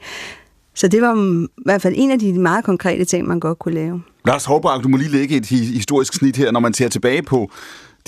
Så 0.79 0.87
det 0.87 1.01
var 1.01 1.41
i 1.43 1.47
hvert 1.65 1.81
fald 1.81 1.93
en 1.97 2.11
af 2.11 2.19
de 2.19 2.39
meget 2.39 2.65
konkrete 2.65 3.05
ting, 3.05 3.27
man 3.27 3.39
godt 3.39 3.59
kunne 3.59 3.73
lave. 3.73 4.01
Lars 4.25 4.45
Hårbrag, 4.45 4.83
du 4.83 4.87
må 4.87 4.97
lige 4.97 5.11
lægge 5.11 5.35
et 5.35 5.45
historisk 5.49 6.13
snit 6.13 6.37
her, 6.37 6.51
når 6.51 6.59
man 6.59 6.73
ser 6.73 6.89
tilbage 6.89 7.23
på 7.23 7.51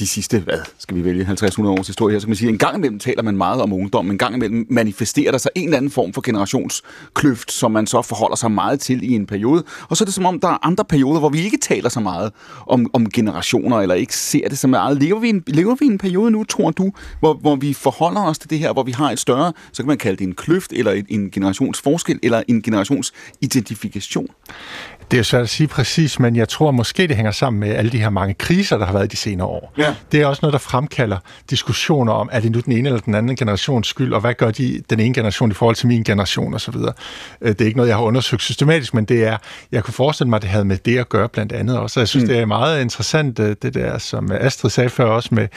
de 0.02 0.08
sidste, 0.08 0.40
hvad 0.40 0.60
skal 0.78 0.98
vi 0.98 1.06
vælge, 1.06 1.26
50-100 1.26 1.66
års 1.66 1.88
historie 1.88 2.14
her, 2.14 2.20
så 2.20 2.26
kan 2.26 2.30
man 2.30 2.36
sige, 2.36 2.48
at 2.48 2.54
en 2.54 2.58
gang 2.58 2.78
imellem 2.78 3.00
taler 3.00 3.24
man 3.24 3.38
meget 3.38 3.62
om 3.62 3.74
ungdom, 3.74 4.12
en 4.12 4.18
gang 4.18 4.36
imellem 4.36 4.68
manifesterer 4.70 5.32
der 5.32 5.38
sig 5.38 5.52
en 5.56 5.64
eller 5.64 5.78
anden 5.78 5.92
form 5.92 6.14
for 6.14 6.22
generationskløft, 6.22 7.52
som 7.52 7.72
man 7.72 7.88
så 7.88 8.02
forholder 8.02 8.36
sig 8.36 8.52
meget 8.52 8.80
til 8.80 9.12
i 9.12 9.14
en 9.14 9.26
periode. 9.26 9.64
Og 9.90 9.98
så 9.98 10.04
er 10.04 10.06
det 10.06 10.14
som 10.14 10.26
om, 10.26 10.40
der 10.40 10.48
er 10.48 10.66
andre 10.66 10.86
perioder, 10.86 11.20
hvor 11.20 11.30
vi 11.30 11.40
ikke 11.40 11.58
taler 11.58 11.90
så 11.90 12.00
meget 12.00 12.32
om, 12.68 12.90
om 12.94 13.10
generationer, 13.10 13.78
eller 13.78 13.96
ikke 13.96 14.16
ser 14.16 14.50
det 14.50 14.58
så 14.58 14.68
meget. 14.68 15.02
Lever 15.02 15.20
vi, 15.20 15.30
en, 15.30 15.44
lever 15.48 15.76
vi 15.80 15.86
en 15.86 15.98
periode 15.98 16.32
nu, 16.32 16.44
tror 16.44 16.72
du, 16.72 16.92
hvor, 17.20 17.34
hvor 17.34 17.56
vi 17.56 17.74
forholder 17.74 18.22
os 18.22 18.40
til 18.40 18.50
det 18.50 18.60
her, 18.60 18.74
hvor 18.74 18.84
vi 18.84 18.92
har 18.92 19.12
et 19.12 19.20
større, 19.20 19.54
så 19.72 19.84
kan 19.84 19.88
man 19.88 19.98
kalde 19.98 20.18
det 20.18 20.24
en 20.24 20.36
kløft, 20.36 20.74
eller 20.74 20.92
en, 20.92 21.06
en 21.10 21.32
generationsforskel, 21.32 22.20
eller 22.24 22.44
en 22.48 22.62
generationsidentifikation? 22.62 24.28
Det 25.12 25.20
er 25.20 25.24
svært 25.24 25.42
at 25.42 25.50
sige 25.50 25.68
præcis, 25.68 26.20
men 26.20 26.36
jeg 26.36 26.50
tror 26.50 26.72
måske, 26.72 27.08
det 27.08 27.16
hænger 27.16 27.32
sammen 27.32 27.60
med 27.60 27.70
alle 27.70 27.92
de 27.92 27.98
her 27.98 28.10
mange 28.10 28.34
kriser, 28.34 28.78
der 28.78 28.86
har 28.86 28.94
været 28.94 29.12
de 29.12 29.18
senere 29.18 29.48
år. 29.48 29.74
Ja. 29.78 29.96
Det 30.12 30.22
er 30.22 30.26
også 30.26 30.40
noget, 30.42 30.54
der 30.54 30.60
fremkalder 30.60 31.18
diskussioner 31.50 32.14
om, 32.14 32.30
er 32.32 32.40
det 32.40 32.52
nu 32.52 32.60
den 32.60 32.74
ene 32.74 32.90
eller 32.90 33.00
den 33.00 33.16
anden 33.16 33.36
generations 33.36 33.88
skyld, 33.88 34.14
og 34.14 34.22
hvad 34.22 34.34
gør 34.34 34.52
de 34.52 34.84
den 34.90 35.00
ene 35.00 35.14
generation 35.14 35.52
i 35.52 35.54
forhold 35.54 35.76
til 35.76 35.88
min 35.88 36.04
generation 36.04 36.54
osv. 36.54 36.76
Øh, 37.42 37.50
det 37.50 37.62
er 37.62 37.66
ikke 37.66 37.78
noget, 37.78 37.90
jeg 37.90 37.98
har 37.98 38.04
undersøgt 38.04 38.42
systematisk, 38.42 38.94
men 38.94 39.06
det 39.06 39.24
er, 39.24 39.38
jeg 39.72 39.84
kunne 39.84 39.94
forestille 39.94 40.30
mig, 40.30 40.38
at 40.38 40.42
det 40.42 40.50
havde 40.50 40.66
med 40.66 40.78
det 40.78 40.98
at 40.98 41.10
gøre 41.10 41.30
blandt 41.30 41.52
andet 41.52 41.78
også. 41.78 42.00
Jeg 42.00 42.08
synes, 42.08 42.24
mm. 42.24 42.30
det 42.30 42.40
er 42.40 42.46
meget 42.46 42.82
interessant, 42.82 43.40
øh, 43.40 43.56
det 43.62 43.74
der, 43.74 43.98
som 43.98 44.32
Astrid 44.32 44.70
sagde 44.70 44.90
før 44.90 45.06
også, 45.06 45.30
med, 45.32 45.48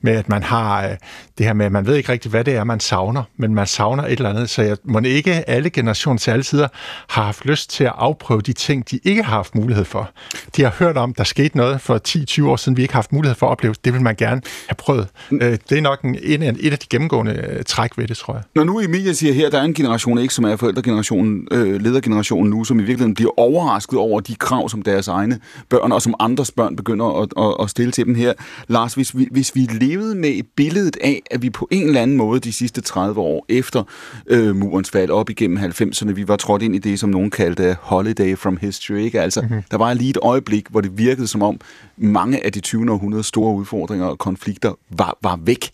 med 0.00 0.12
at 0.12 0.28
man 0.28 0.42
har 0.42 0.84
øh, 0.84 0.96
det 1.38 1.46
her 1.46 1.52
med, 1.52 1.66
at 1.66 1.72
man 1.72 1.86
ved 1.86 1.96
ikke 1.96 2.12
rigtig, 2.12 2.30
hvad 2.30 2.44
det 2.44 2.56
er, 2.56 2.64
man 2.64 2.80
savner, 2.80 3.22
men 3.36 3.54
man 3.54 3.66
savner 3.66 4.04
et 4.04 4.12
eller 4.12 4.30
andet, 4.30 4.50
så 4.50 4.62
jeg 4.62 4.76
må 4.84 4.98
ikke 4.98 5.50
alle 5.50 5.70
generationer 5.70 6.18
til 6.18 6.30
alle 6.30 6.42
tider 6.42 6.68
har 7.08 7.22
haft 7.22 7.44
lyst 7.44 7.70
til 7.70 7.84
at 7.84 7.92
afprøve 7.96 8.40
de 8.40 8.52
ting, 8.52 8.90
de 8.90 8.98
ikke 9.04 9.22
har 9.22 9.36
haft 9.36 9.54
mulighed 9.54 9.84
for. 9.84 10.10
De 10.56 10.62
har 10.62 10.74
hørt 10.78 10.96
om, 10.96 11.14
der 11.14 11.24
skete 11.24 11.56
noget 11.56 11.80
for 11.80 12.00
10-20 12.08 12.46
år 12.46 12.56
siden, 12.56 12.76
vi 12.76 12.82
ikke 12.82 12.94
har 12.94 12.98
haft 12.98 13.12
mulighed 13.12 13.36
for 13.36 13.46
at 13.46 13.50
opleve. 13.50 13.74
Det 13.84 13.92
vil 13.92 14.02
man 14.02 14.16
gerne 14.16 14.42
have 14.68 14.76
prøvet. 14.76 15.08
Øh, 15.32 15.58
det 15.68 15.78
er 15.78 15.80
nok 15.80 16.02
en, 16.02 16.16
et 16.60 16.72
af 16.72 16.78
de 16.78 16.86
gennemgående 16.90 17.32
øh, 17.32 17.64
træk 17.64 17.98
ved 17.98 18.08
det, 18.08 18.16
tror 18.16 18.34
jeg. 18.34 18.42
Når 18.54 18.64
nu 18.64 18.80
Emilia 18.80 19.12
siger 19.12 19.32
her, 19.32 19.50
der 19.50 19.58
er 19.58 19.64
en 19.64 19.74
generation 19.74 20.28
X, 20.28 20.32
som 20.32 20.44
er 20.44 20.56
forældregenerationen, 20.56 21.48
øh, 21.50 21.80
ledergenerationen 21.82 22.50
nu, 22.50 22.64
som 22.64 22.78
i 22.78 22.82
virkeligheden 22.82 23.14
bliver 23.14 23.38
overrasket 23.38 23.98
over 23.98 24.20
de 24.20 24.34
krav, 24.34 24.68
som 24.68 24.82
deres 24.82 25.08
egne 25.08 25.40
børn 25.68 25.92
og 25.92 26.02
som 26.02 26.14
andres 26.20 26.50
børn 26.50 26.76
begynder 26.76 27.22
at, 27.22 27.28
at, 27.38 27.64
at 27.64 27.70
stille 27.70 27.92
til 27.92 28.06
dem 28.06 28.14
her. 28.14 28.32
Lars, 28.68 28.94
hvis 28.94 29.18
vi, 29.18 29.28
hvis 29.30 29.54
vi 29.54 29.60
levede 29.60 30.14
med 30.14 30.28
et 30.28 30.46
billedet 30.56 30.96
af, 31.00 31.22
at 31.30 31.42
vi 31.42 31.50
på 31.50 31.68
en 31.70 31.86
eller 31.86 32.00
anden 32.00 32.16
måde 32.16 32.40
de 32.40 32.52
sidste 32.52 32.80
30 32.80 33.20
år 33.20 33.46
efter 33.48 33.82
øh, 34.26 34.56
murens 34.56 34.90
fald 34.90 35.10
op 35.10 35.30
igennem 35.30 35.58
90'erne, 35.58 36.12
vi 36.12 36.28
var 36.28 36.36
trådt 36.36 36.62
ind 36.62 36.74
i 36.74 36.78
det, 36.78 37.00
som 37.00 37.10
nogen 37.10 37.30
kaldte 37.30 37.76
holiday 37.80 38.36
from 38.36 38.56
history, 38.56 38.91
ikke? 38.96 39.20
Altså, 39.20 39.40
mm-hmm. 39.40 39.62
der 39.70 39.76
var 39.76 39.94
lige 39.94 40.10
et 40.10 40.18
øjeblik, 40.22 40.68
hvor 40.68 40.80
det 40.80 40.98
virkede 40.98 41.26
som 41.26 41.42
om 41.42 41.60
mange 41.96 42.44
af 42.44 42.52
de 42.52 42.60
20. 42.60 42.92
århundredes 42.92 43.26
store 43.26 43.54
udfordringer 43.54 44.06
og 44.06 44.18
konflikter 44.18 44.78
var, 44.90 45.18
var 45.22 45.38
væk 45.44 45.70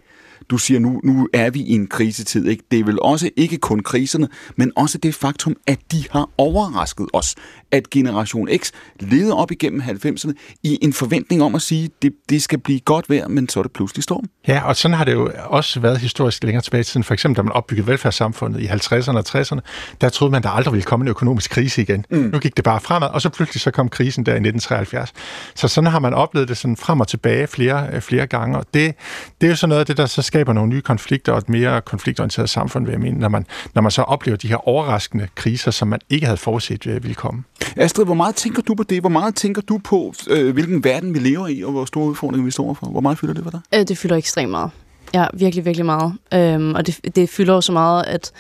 du 0.51 0.59
siger, 0.59 0.81
nu, 0.81 1.01
nu 1.05 1.29
er 1.33 1.51
vi 1.51 1.61
i 1.61 1.73
en 1.73 1.87
krisetid. 1.87 2.47
Ikke? 2.47 2.65
Det 2.71 2.81
er 2.81 2.85
vel 2.85 3.03
også 3.03 3.31
ikke 3.37 3.59
kun 3.59 3.81
kriserne, 3.81 4.29
men 4.57 4.73
også 4.77 4.99
det 4.99 5.15
faktum, 5.15 5.57
at 5.67 5.79
de 5.93 6.05
har 6.11 6.29
overrasket 6.39 7.07
os. 7.13 7.35
At 7.73 7.91
Generation 7.91 8.49
X 8.57 8.71
leder 9.01 9.35
op 9.35 9.51
igennem 9.51 9.81
90'erne 9.81 10.33
i 10.63 10.79
en 10.83 10.93
forventning 10.93 11.43
om 11.43 11.55
at 11.55 11.63
sige, 11.63 11.91
det, 12.03 12.13
det 12.29 12.43
skal 12.43 12.59
blive 12.59 12.81
godt 12.81 13.11
vejr, 13.11 13.29
men 13.29 13.49
så 13.49 13.61
er 13.61 13.63
det 13.63 13.73
pludselig 13.73 14.05
storm. 14.05 14.25
Ja, 14.49 14.63
og 14.65 14.77
sådan 14.77 14.97
har 14.97 15.05
det 15.05 15.13
jo 15.13 15.31
også 15.45 15.81
været 15.81 15.99
historisk 15.99 16.45
længere 16.45 16.63
tilbage 16.63 16.81
i 16.81 16.85
tiden. 16.85 17.05
For 17.05 17.15
eksempel, 17.15 17.37
da 17.37 17.43
man 17.43 17.53
opbyggede 17.53 17.87
velfærdssamfundet 17.87 18.61
i 18.61 18.67
50'erne 18.67 19.17
og 19.17 19.25
60'erne, 19.29 19.61
der 20.01 20.09
troede 20.09 20.33
man, 20.33 20.43
der 20.43 20.49
aldrig 20.49 20.73
ville 20.73 20.85
komme 20.85 21.05
en 21.05 21.09
økonomisk 21.09 21.51
krise 21.51 21.83
igen. 21.83 22.05
Mm. 22.11 22.19
Nu 22.19 22.39
gik 22.39 22.57
det 22.57 22.65
bare 22.65 22.81
fremad, 22.81 23.09
og 23.09 23.23
så 23.23 23.29
pludselig 23.29 23.61
så 23.61 23.71
kom 23.71 23.89
krisen 23.89 24.27
der 24.27 24.33
i 24.33 24.35
1973. 24.35 25.13
Så 25.55 25.69
sådan 25.69 25.91
har 25.91 25.99
man 25.99 26.15
oplevet 26.15 26.49
det 26.49 26.57
sådan 26.57 26.77
frem 26.77 27.01
og 27.01 27.09
tilbage 27.09 27.47
flere, 27.47 28.01
flere 28.01 28.27
gange, 28.27 28.59
og 28.59 28.67
det, 28.75 28.95
det 29.41 29.47
er 29.47 29.51
jo 29.51 29.57
sådan 29.57 29.69
noget 29.69 29.81
af 29.81 29.87
det, 29.87 29.97
der 29.97 30.07
så 30.07 30.23
skal 30.23 30.38
skaber 30.39 30.53
nogle 30.53 30.71
nye 30.71 30.81
konflikter 30.81 31.33
og 31.33 31.39
et 31.39 31.49
mere 31.49 31.81
konfliktorienteret 31.81 32.51
samfund, 32.51 32.85
vil 32.85 32.93
jeg 32.93 33.01
mene, 33.01 33.19
når 33.19 33.29
man, 33.29 33.47
når 33.75 33.83
man 33.83 33.91
så 33.91 34.03
oplever 34.03 34.37
de 34.37 34.49
her 34.49 34.69
overraskende 34.69 35.29
kriser, 35.35 35.71
som 35.71 35.89
man 35.89 36.01
ikke 36.11 36.27
havde 36.27 36.37
forudset 36.37 36.87
øh, 36.87 37.03
ville 37.03 37.15
komme. 37.15 37.43
Astrid, 37.77 38.05
hvor 38.05 38.15
meget 38.15 38.35
tænker 38.35 38.63
du 38.63 38.75
på 38.75 38.83
det? 38.83 39.01
Hvor 39.01 39.09
meget 39.09 39.35
tænker 39.35 39.63
du 39.63 39.79
på, 39.79 40.15
øh, 40.31 40.53
hvilken 40.53 40.85
verden 40.85 41.15
vi 41.15 41.19
lever 41.19 41.49
i, 41.49 41.63
og 41.63 41.73
hvor 41.73 41.85
store 41.85 42.07
udfordringer 42.07 42.45
vi 42.45 42.51
står 42.51 42.75
for? 42.75 42.87
Hvor 42.87 43.01
meget 43.01 43.19
fylder 43.19 43.35
det 43.35 43.43
for 43.45 43.51
dig? 43.51 43.61
Øh, 43.75 43.89
det 43.89 43.99
fylder 43.99 44.17
ekstremt 44.17 44.51
meget. 44.51 44.71
Ja, 45.15 45.27
virkelig, 45.35 45.65
virkelig 45.65 45.87
meget. 45.87 46.13
Øhm, 46.35 46.75
og 46.75 46.87
det, 46.87 47.17
det 47.17 47.29
fylder 47.29 47.55
jo 47.55 47.61
så 47.61 47.73
meget, 47.73 48.05
at 48.07 48.33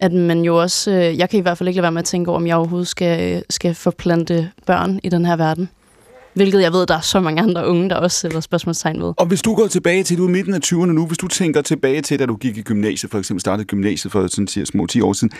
at 0.00 0.12
man 0.12 0.42
jo 0.42 0.60
også, 0.60 0.90
øh, 0.90 1.18
jeg 1.18 1.30
kan 1.30 1.38
i 1.38 1.42
hvert 1.42 1.58
fald 1.58 1.68
ikke 1.68 1.78
lade 1.78 1.82
være 1.82 1.92
med 1.92 2.02
at 2.02 2.04
tænke 2.04 2.30
over, 2.30 2.40
om 2.40 2.46
jeg 2.46 2.56
overhovedet 2.56 2.88
skal, 2.88 3.44
skal 3.50 3.74
forplante 3.74 4.50
børn 4.66 5.00
i 5.02 5.08
den 5.08 5.24
her 5.24 5.36
verden. 5.36 5.68
Hvilket 6.34 6.62
jeg 6.62 6.72
ved, 6.72 6.86
der 6.86 6.96
er 6.96 7.00
så 7.00 7.20
mange 7.20 7.42
andre 7.42 7.68
unge, 7.68 7.90
der 7.90 7.96
også 7.96 8.20
sætter 8.20 8.40
spørgsmålstegn 8.40 9.02
ved. 9.02 9.12
Og 9.16 9.26
hvis 9.26 9.42
du 9.42 9.54
går 9.54 9.66
tilbage 9.66 10.02
til, 10.02 10.18
du 10.18 10.24
er 10.24 10.30
midten 10.30 10.54
af 10.54 10.60
20'erne 10.64 10.86
nu, 10.86 11.06
hvis 11.06 11.18
du 11.18 11.28
tænker 11.28 11.62
tilbage 11.62 12.02
til, 12.02 12.18
da 12.18 12.26
du 12.26 12.36
gik 12.36 12.56
i 12.56 12.62
gymnasiet, 12.62 13.10
for 13.10 13.18
eksempel 13.18 13.40
startede 13.40 13.66
gymnasiet 13.66 14.12
for 14.12 14.26
sådan 14.26 14.48
siger, 14.48 14.64
små 14.64 14.86
10 14.86 15.00
år 15.00 15.12
siden, 15.12 15.32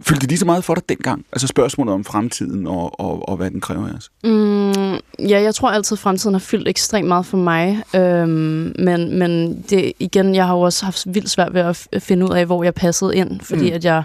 Fyldte 0.00 0.20
det 0.20 0.28
lige 0.28 0.38
så 0.38 0.44
meget 0.44 0.64
for 0.64 0.74
dig 0.74 0.88
dengang? 0.88 1.24
Altså 1.32 1.46
spørgsmålet 1.46 1.94
om 1.94 2.04
fremtiden 2.04 2.66
og, 2.66 3.00
og, 3.00 3.28
og 3.28 3.36
hvad 3.36 3.50
den 3.50 3.60
kræver 3.60 3.88
af 3.88 3.92
os? 3.92 4.10
Mm, 4.24 4.92
ja, 5.28 5.42
jeg 5.42 5.54
tror 5.54 5.70
altid, 5.70 5.94
at 5.94 5.98
fremtiden 5.98 6.34
har 6.34 6.40
fyldt 6.40 6.68
ekstremt 6.68 7.08
meget 7.08 7.26
for 7.26 7.36
mig. 7.36 7.82
Øhm, 7.96 8.74
men 8.78 9.18
men 9.18 9.62
det, 9.70 9.92
igen, 9.98 10.34
jeg 10.34 10.46
har 10.46 10.54
jo 10.54 10.60
også 10.60 10.84
haft 10.84 11.06
vildt 11.06 11.30
svært 11.30 11.54
ved 11.54 11.60
at 11.60 12.02
finde 12.02 12.26
ud 12.26 12.30
af, 12.30 12.46
hvor 12.46 12.64
jeg 12.64 12.74
passede 12.74 13.16
ind. 13.16 13.40
Fordi 13.40 13.70
mm. 13.70 13.74
at 13.74 13.84
jeg 13.84 14.02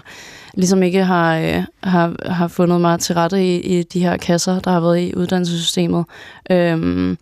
ligesom 0.58 0.82
ikke 0.82 1.04
har, 1.04 1.38
øh, 1.38 1.64
har, 1.82 2.30
har 2.30 2.48
fundet 2.48 2.80
mig 2.80 3.00
til 3.00 3.14
rette 3.14 3.44
i, 3.44 3.78
i 3.78 3.82
de 3.82 4.00
her 4.00 4.16
kasser, 4.16 4.60
der 4.60 4.70
har 4.70 4.80
været 4.80 5.00
i 5.00 5.14
uddannelsessystemet. 5.16 6.04
Øhm, 6.50 7.18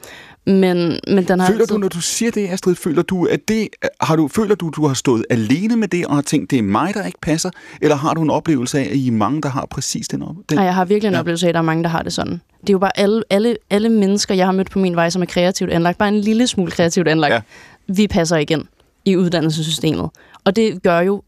men, 0.46 0.98
men 1.08 1.24
den 1.28 1.40
har 1.40 1.46
føler 1.46 1.60
altid... 1.60 1.66
du, 1.66 1.78
når 1.78 1.88
du 1.88 2.00
siger 2.00 2.30
det, 2.30 2.48
Astrid, 2.48 2.74
føler 2.74 3.02
du, 3.02 3.24
at 3.24 3.48
det, 3.48 3.68
har 4.00 4.16
du, 4.16 4.28
føler 4.28 4.54
du, 4.54 4.72
du 4.76 4.86
har 4.86 4.94
stået 4.94 5.24
alene 5.30 5.76
med 5.76 5.88
det, 5.88 6.06
og 6.06 6.14
har 6.14 6.22
tænkt, 6.22 6.50
det 6.50 6.58
er 6.58 6.62
mig, 6.62 6.94
der 6.94 7.06
ikke 7.06 7.20
passer? 7.22 7.50
Eller 7.80 7.96
har 7.96 8.14
du 8.14 8.22
en 8.22 8.30
oplevelse 8.30 8.78
af, 8.78 8.82
at 8.82 8.96
I 8.96 9.08
er 9.08 9.12
mange, 9.12 9.42
der 9.42 9.48
har 9.48 9.66
præcis 9.70 10.08
den 10.08 10.22
oplevelse? 10.22 10.54
Nej, 10.54 10.64
jeg 10.64 10.74
har 10.74 10.84
virkelig 10.84 11.08
en 11.08 11.14
ja. 11.14 11.20
oplevelse 11.20 11.46
af, 11.46 11.48
at 11.48 11.54
der 11.54 11.60
er 11.60 11.64
mange, 11.64 11.82
der 11.82 11.88
har 11.88 12.02
det 12.02 12.12
sådan. 12.12 12.40
Det 12.60 12.68
er 12.68 12.72
jo 12.72 12.78
bare 12.78 12.98
alle, 12.98 13.22
alle, 13.30 13.56
alle 13.70 13.88
mennesker, 13.88 14.34
jeg 14.34 14.46
har 14.46 14.52
mødt 14.52 14.70
på 14.70 14.78
min 14.78 14.96
vej, 14.96 15.10
som 15.10 15.22
er 15.22 15.26
kreativt 15.26 15.70
anlagt, 15.70 15.98
bare 15.98 16.08
en 16.08 16.20
lille 16.20 16.46
smule 16.46 16.70
kreativt 16.70 17.08
anlagt, 17.08 17.34
ja. 17.34 17.40
vi 17.88 18.06
passer 18.06 18.36
igen 18.36 18.68
i 19.04 19.16
uddannelsessystemet. 19.16 20.10
Og 20.46 20.56
det 20.56 20.82
gør 20.82 21.00
jo, 21.00 21.22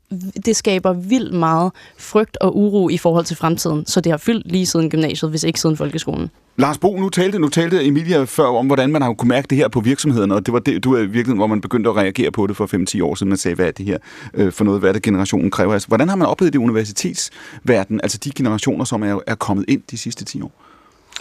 det 0.46 0.56
skaber 0.56 0.92
vildt 0.92 1.34
meget 1.34 1.72
frygt 1.98 2.36
og 2.40 2.56
uro 2.56 2.88
i 2.88 2.98
forhold 2.98 3.24
til 3.24 3.36
fremtiden, 3.36 3.86
så 3.86 4.00
det 4.00 4.12
har 4.12 4.16
fyldt 4.16 4.52
lige 4.52 4.66
siden 4.66 4.90
gymnasiet, 4.90 5.30
hvis 5.30 5.44
ikke 5.44 5.60
siden 5.60 5.76
folkeskolen. 5.76 6.30
Lars 6.56 6.78
Bo, 6.78 6.96
nu 6.96 7.08
talte, 7.08 7.38
nu 7.38 7.48
talte 7.48 7.84
Emilia 7.86 8.24
før 8.24 8.44
om, 8.44 8.66
hvordan 8.66 8.92
man 8.92 9.02
har 9.02 9.12
kunne 9.12 9.28
mærke 9.28 9.46
det 9.50 9.58
her 9.58 9.68
på 9.68 9.80
virksomhederne, 9.80 10.34
og 10.34 10.46
det 10.46 10.52
var 10.52 10.58
det, 10.58 10.84
du 10.84 10.94
er 10.94 11.04
virkelig, 11.06 11.36
hvor 11.36 11.46
man 11.46 11.60
begyndte 11.60 11.90
at 11.90 11.96
reagere 11.96 12.30
på 12.30 12.46
det 12.46 12.56
for 12.56 12.96
5-10 12.96 13.04
år 13.04 13.14
siden, 13.14 13.28
man 13.28 13.38
sagde, 13.38 13.54
hvad 13.54 13.66
er 13.66 13.70
det 13.70 13.86
her 13.86 13.98
øh, 14.34 14.52
for 14.52 14.64
noget, 14.64 14.80
hvad 14.80 14.88
er 14.88 14.92
det 14.92 15.02
generationen 15.02 15.50
kræver. 15.50 15.72
Altså, 15.72 15.88
hvordan 15.88 16.08
har 16.08 16.16
man 16.16 16.28
oplevet 16.28 16.52
det 16.52 16.58
i 16.58 16.62
universitetsverdenen, 16.62 18.00
altså 18.02 18.18
de 18.18 18.30
generationer, 18.30 18.84
som 18.84 19.02
er, 19.02 19.18
er 19.26 19.34
kommet 19.34 19.64
ind 19.68 19.82
de 19.90 19.98
sidste 19.98 20.24
10 20.24 20.42
år, 20.42 20.52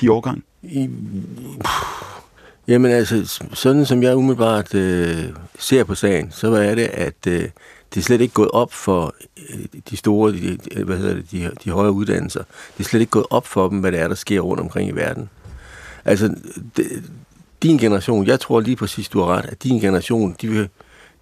de 0.01 0.11
årgang? 0.11 0.43
I, 0.63 0.89
jamen 2.67 2.91
altså, 2.91 3.41
sådan 3.53 3.85
som 3.85 4.03
jeg 4.03 4.15
umiddelbart 4.15 4.73
øh, 4.73 5.23
ser 5.59 5.83
på 5.83 5.95
sagen, 5.95 6.31
så 6.31 6.51
er 6.51 6.75
det, 6.75 6.83
at 6.93 7.27
øh, 7.27 7.43
det 7.93 7.99
er 7.99 8.03
slet 8.03 8.21
ikke 8.21 8.33
gået 8.33 8.51
op 8.51 8.73
for 8.73 9.15
øh, 9.49 9.65
de 9.89 9.97
store, 9.97 10.31
de, 10.31 10.57
hvad 10.83 10.97
hedder 10.97 11.13
det, 11.13 11.31
de, 11.31 11.51
de 11.63 11.69
højere 11.69 11.91
uddannelser. 11.91 12.43
Det 12.77 12.83
er 12.83 12.89
slet 12.89 12.99
ikke 12.99 13.11
gået 13.11 13.25
op 13.29 13.47
for 13.47 13.69
dem, 13.69 13.79
hvad 13.79 13.91
det 13.91 13.99
er, 13.99 14.07
der 14.07 14.15
sker 14.15 14.39
rundt 14.39 14.61
omkring 14.61 14.89
i 14.89 14.95
verden. 14.95 15.29
Altså, 16.05 16.35
det, 16.77 17.03
din 17.63 17.77
generation, 17.77 18.27
jeg 18.27 18.39
tror 18.39 18.59
lige 18.59 18.75
præcis, 18.75 19.09
du 19.09 19.19
har 19.19 19.27
ret, 19.27 19.45
at 19.45 19.63
din 19.63 19.79
generation, 19.79 20.35
de 20.41 20.47
vil, 20.47 20.69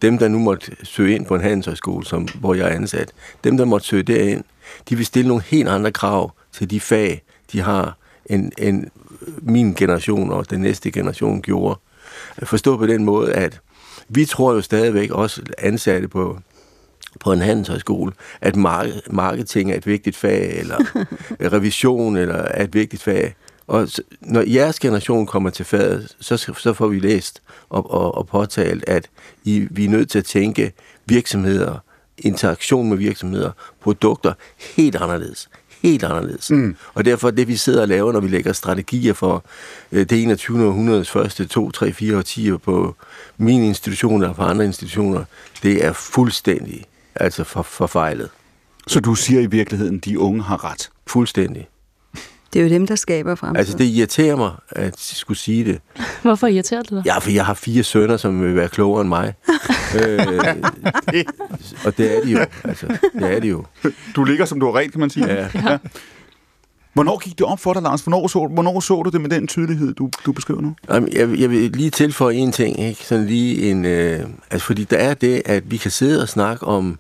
dem, 0.02 0.18
der 0.18 0.28
nu 0.28 0.40
måtte 0.40 0.72
søge 0.84 1.16
ind 1.16 1.26
på 1.26 1.36
en 1.36 1.42
handelshøjskole, 1.42 2.06
som, 2.06 2.28
hvor 2.40 2.54
jeg 2.54 2.68
er 2.68 2.76
ansat, 2.76 3.12
dem, 3.44 3.58
der 3.58 3.66
måtte 3.66 3.88
søge 3.88 4.04
derind, 4.04 4.44
de 4.90 4.96
vil 4.96 5.06
stille 5.06 5.28
nogle 5.28 5.44
helt 5.44 5.70
andre 5.70 5.92
krav 5.92 6.32
til 6.52 6.70
de 6.70 6.80
fag, 6.80 7.24
de 7.52 7.62
har, 7.62 7.98
end, 8.26 8.52
end 8.58 8.88
min 9.42 9.74
generation 9.74 10.32
og 10.32 10.50
den 10.50 10.62
næste 10.62 10.92
generation 10.92 11.42
gjorde. 11.42 11.80
Forstå 12.44 12.78
på 12.78 12.88
den 12.88 13.04
måde, 13.04 13.34
at 13.34 13.60
vi 14.10 14.26
tror 14.26 14.54
jo 14.54 14.62
stadigvæk, 14.62 15.12
også 15.12 15.42
ansatte 15.58 16.08
på, 16.08 16.40
på 17.20 17.32
en 17.32 17.42
handelshøjskole, 17.42 18.12
at 18.42 18.56
marketing 19.10 19.72
er 19.72 19.76
et 19.76 19.88
vigtigt 19.88 20.16
fag, 20.16 20.60
eller 20.60 20.78
revision 21.56 22.18
eller 22.18 22.36
er 22.36 22.64
et 22.64 22.74
vigtigt 22.74 23.04
fag. 23.04 23.36
Og 23.68 23.88
når 24.22 24.42
jeres 24.42 24.80
generation 24.80 25.26
kommer 25.26 25.50
til 25.50 25.66
fadet, 25.66 26.16
så, 26.20 26.38
så 26.38 26.74
får 26.74 26.88
vi 26.88 27.00
læst 27.00 27.42
og, 27.70 27.92
og, 27.92 28.16
og 28.16 28.28
påtalt, 28.28 28.84
at 28.88 29.10
I, 29.44 29.68
vi 29.72 29.86
er 29.86 29.90
nødt 29.90 30.10
til 30.10 30.20
at 30.20 30.26
tænke 30.26 30.74
virksomheder, 31.06 31.78
interaktion 32.18 32.90
med 32.90 32.98
virksomheder, 32.98 33.52
produkter 33.82 34.34
helt 34.76 34.96
anderledes. 34.96 35.50
Helt 35.82 36.04
anderledes. 36.04 36.52
Mm. 36.52 36.76
Og 36.94 37.06
derfor 37.06 37.32
det, 37.32 37.48
vi 37.48 37.56
sidder 37.56 37.82
og 37.82 37.88
laver, 37.88 38.12
når 38.12 38.20
vi 38.20 38.28
lægger 38.28 38.54
strategier 38.54 39.14
for 39.14 39.44
øh, 39.92 40.10
det 40.10 40.24
21. 40.24 40.68
århundredes 40.68 41.12
første 41.12 41.46
2, 41.46 41.72
3, 41.72 41.94
4 41.94 42.18
årtier 42.18 42.58
på 42.58 42.96
mine 43.38 43.68
institutioner 43.68 44.28
og 44.28 44.36
på 44.36 44.42
andre 44.42 44.66
institutioner, 44.66 45.24
det 45.64 45.86
er 45.86 45.94
fuldstændig 45.94 46.86
altså 47.16 47.44
for, 47.44 47.62
forfejlet. 47.62 48.30
Så 48.88 49.00
du 49.00 49.16
siger 49.16 49.42
i 49.42 49.46
virkeligheden, 49.46 49.98
at 49.98 50.06
de 50.06 50.20
unge 50.20 50.44
har 50.44 50.72
ret? 50.72 50.90
Fuldstændig. 51.08 51.68
Det 52.54 52.62
er 52.62 52.64
jo 52.64 52.70
dem, 52.70 52.88
der 52.88 52.96
skaber 52.96 53.36
fremtiden. 53.36 53.58
Altså, 53.58 53.78
det 53.78 53.86
irriterer 53.86 54.36
mig, 54.36 54.52
at 54.70 54.84
jeg 54.84 54.94
skulle 54.98 55.38
sige 55.38 55.66
det. 55.66 55.80
Hvorfor 56.22 56.48
irriterer 56.48 56.82
det 56.82 56.92
dig? 56.92 57.02
Ja, 57.06 57.18
for 57.18 57.32
jeg 57.32 57.46
har 57.46 57.54
fire 57.54 57.84
sønner, 57.84 58.18
som 58.18 58.42
vil 58.42 58.56
være 58.56 58.68
klogere 58.68 59.02
end 59.02 59.10
mig. 59.10 59.34
øh, 59.96 60.28
og 61.86 61.98
det 61.98 62.18
er 62.18 62.22
de 62.24 62.32
jo. 62.32 62.40
Altså, 62.64 62.98
det 63.14 63.36
er 63.36 63.40
de 63.40 63.48
jo. 63.48 63.66
Du 64.16 64.24
ligger, 64.24 64.46
som 64.46 64.60
du 64.60 64.66
har 64.66 64.76
ret, 64.76 64.92
kan 64.92 65.00
man 65.00 65.10
sige. 65.10 65.28
Ja. 65.28 65.50
ja. 65.54 65.78
Hvornår 66.96 67.18
gik 67.18 67.38
det 67.38 67.46
op 67.46 67.60
for 67.60 67.74
dig, 67.74 67.82
Lars? 67.82 68.02
Hvornår 68.02 68.28
så, 68.28 68.48
hvornår 68.48 68.80
så 68.80 69.02
du 69.04 69.10
det 69.10 69.22
med 69.22 69.30
den 69.30 69.48
tydelighed, 69.48 69.94
du, 69.94 70.10
du 70.26 70.32
beskriver 70.32 70.62
nu? 70.62 70.76
Jamen, 70.90 71.10
jeg, 71.14 71.40
jeg 71.40 71.50
vil 71.50 71.72
lige 71.72 71.90
tilføje 71.90 72.36
en 72.36 72.52
ting. 72.52 72.80
Ikke? 72.80 73.06
Sådan 73.06 73.26
lige 73.26 73.72
en, 73.72 73.86
øh, 73.86 74.26
altså, 74.52 74.66
fordi 74.68 74.84
der 74.84 74.98
er 74.98 75.14
det, 75.14 75.42
at 75.46 75.72
vi 75.72 75.78
kan 75.78 75.92
sidde 75.92 76.22
og 76.22 76.30
snakke 76.30 76.66
om 76.66 77.00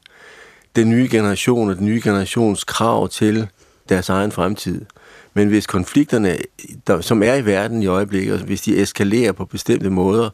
den 0.75 0.89
nye 0.89 1.07
generation 1.11 1.69
og 1.69 1.77
den 1.77 1.85
nye 1.85 2.01
generations 2.03 2.63
krav 2.63 3.09
til 3.09 3.47
deres 3.89 4.09
egen 4.09 4.31
fremtid. 4.31 4.81
Men 5.33 5.47
hvis 5.47 5.67
konflikterne, 5.67 6.37
der, 6.87 7.01
som 7.01 7.23
er 7.23 7.33
i 7.33 7.45
verden 7.45 7.83
i 7.83 7.87
øjeblikket, 7.87 8.39
hvis 8.39 8.61
de 8.61 8.81
eskalerer 8.81 9.31
på 9.31 9.45
bestemte 9.45 9.89
måder, 9.89 10.29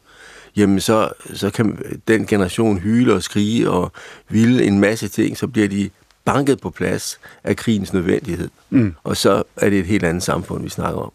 jamen 0.56 0.80
så, 0.80 1.08
så 1.34 1.50
kan 1.50 1.78
den 2.08 2.26
generation 2.26 2.78
hyle 2.78 3.14
og 3.14 3.22
skrige 3.22 3.70
og 3.70 3.92
ville 4.28 4.64
en 4.64 4.78
masse 4.78 5.08
ting, 5.08 5.38
så 5.38 5.46
bliver 5.46 5.68
de 5.68 5.90
banket 6.24 6.60
på 6.60 6.70
plads 6.70 7.18
af 7.44 7.56
krigens 7.56 7.92
nødvendighed. 7.92 8.48
Mm. 8.70 8.94
Og 9.04 9.16
så 9.16 9.42
er 9.56 9.70
det 9.70 9.78
et 9.78 9.86
helt 9.86 10.04
andet 10.04 10.22
samfund, 10.22 10.62
vi 10.62 10.68
snakker 10.68 11.00
om. 11.00 11.12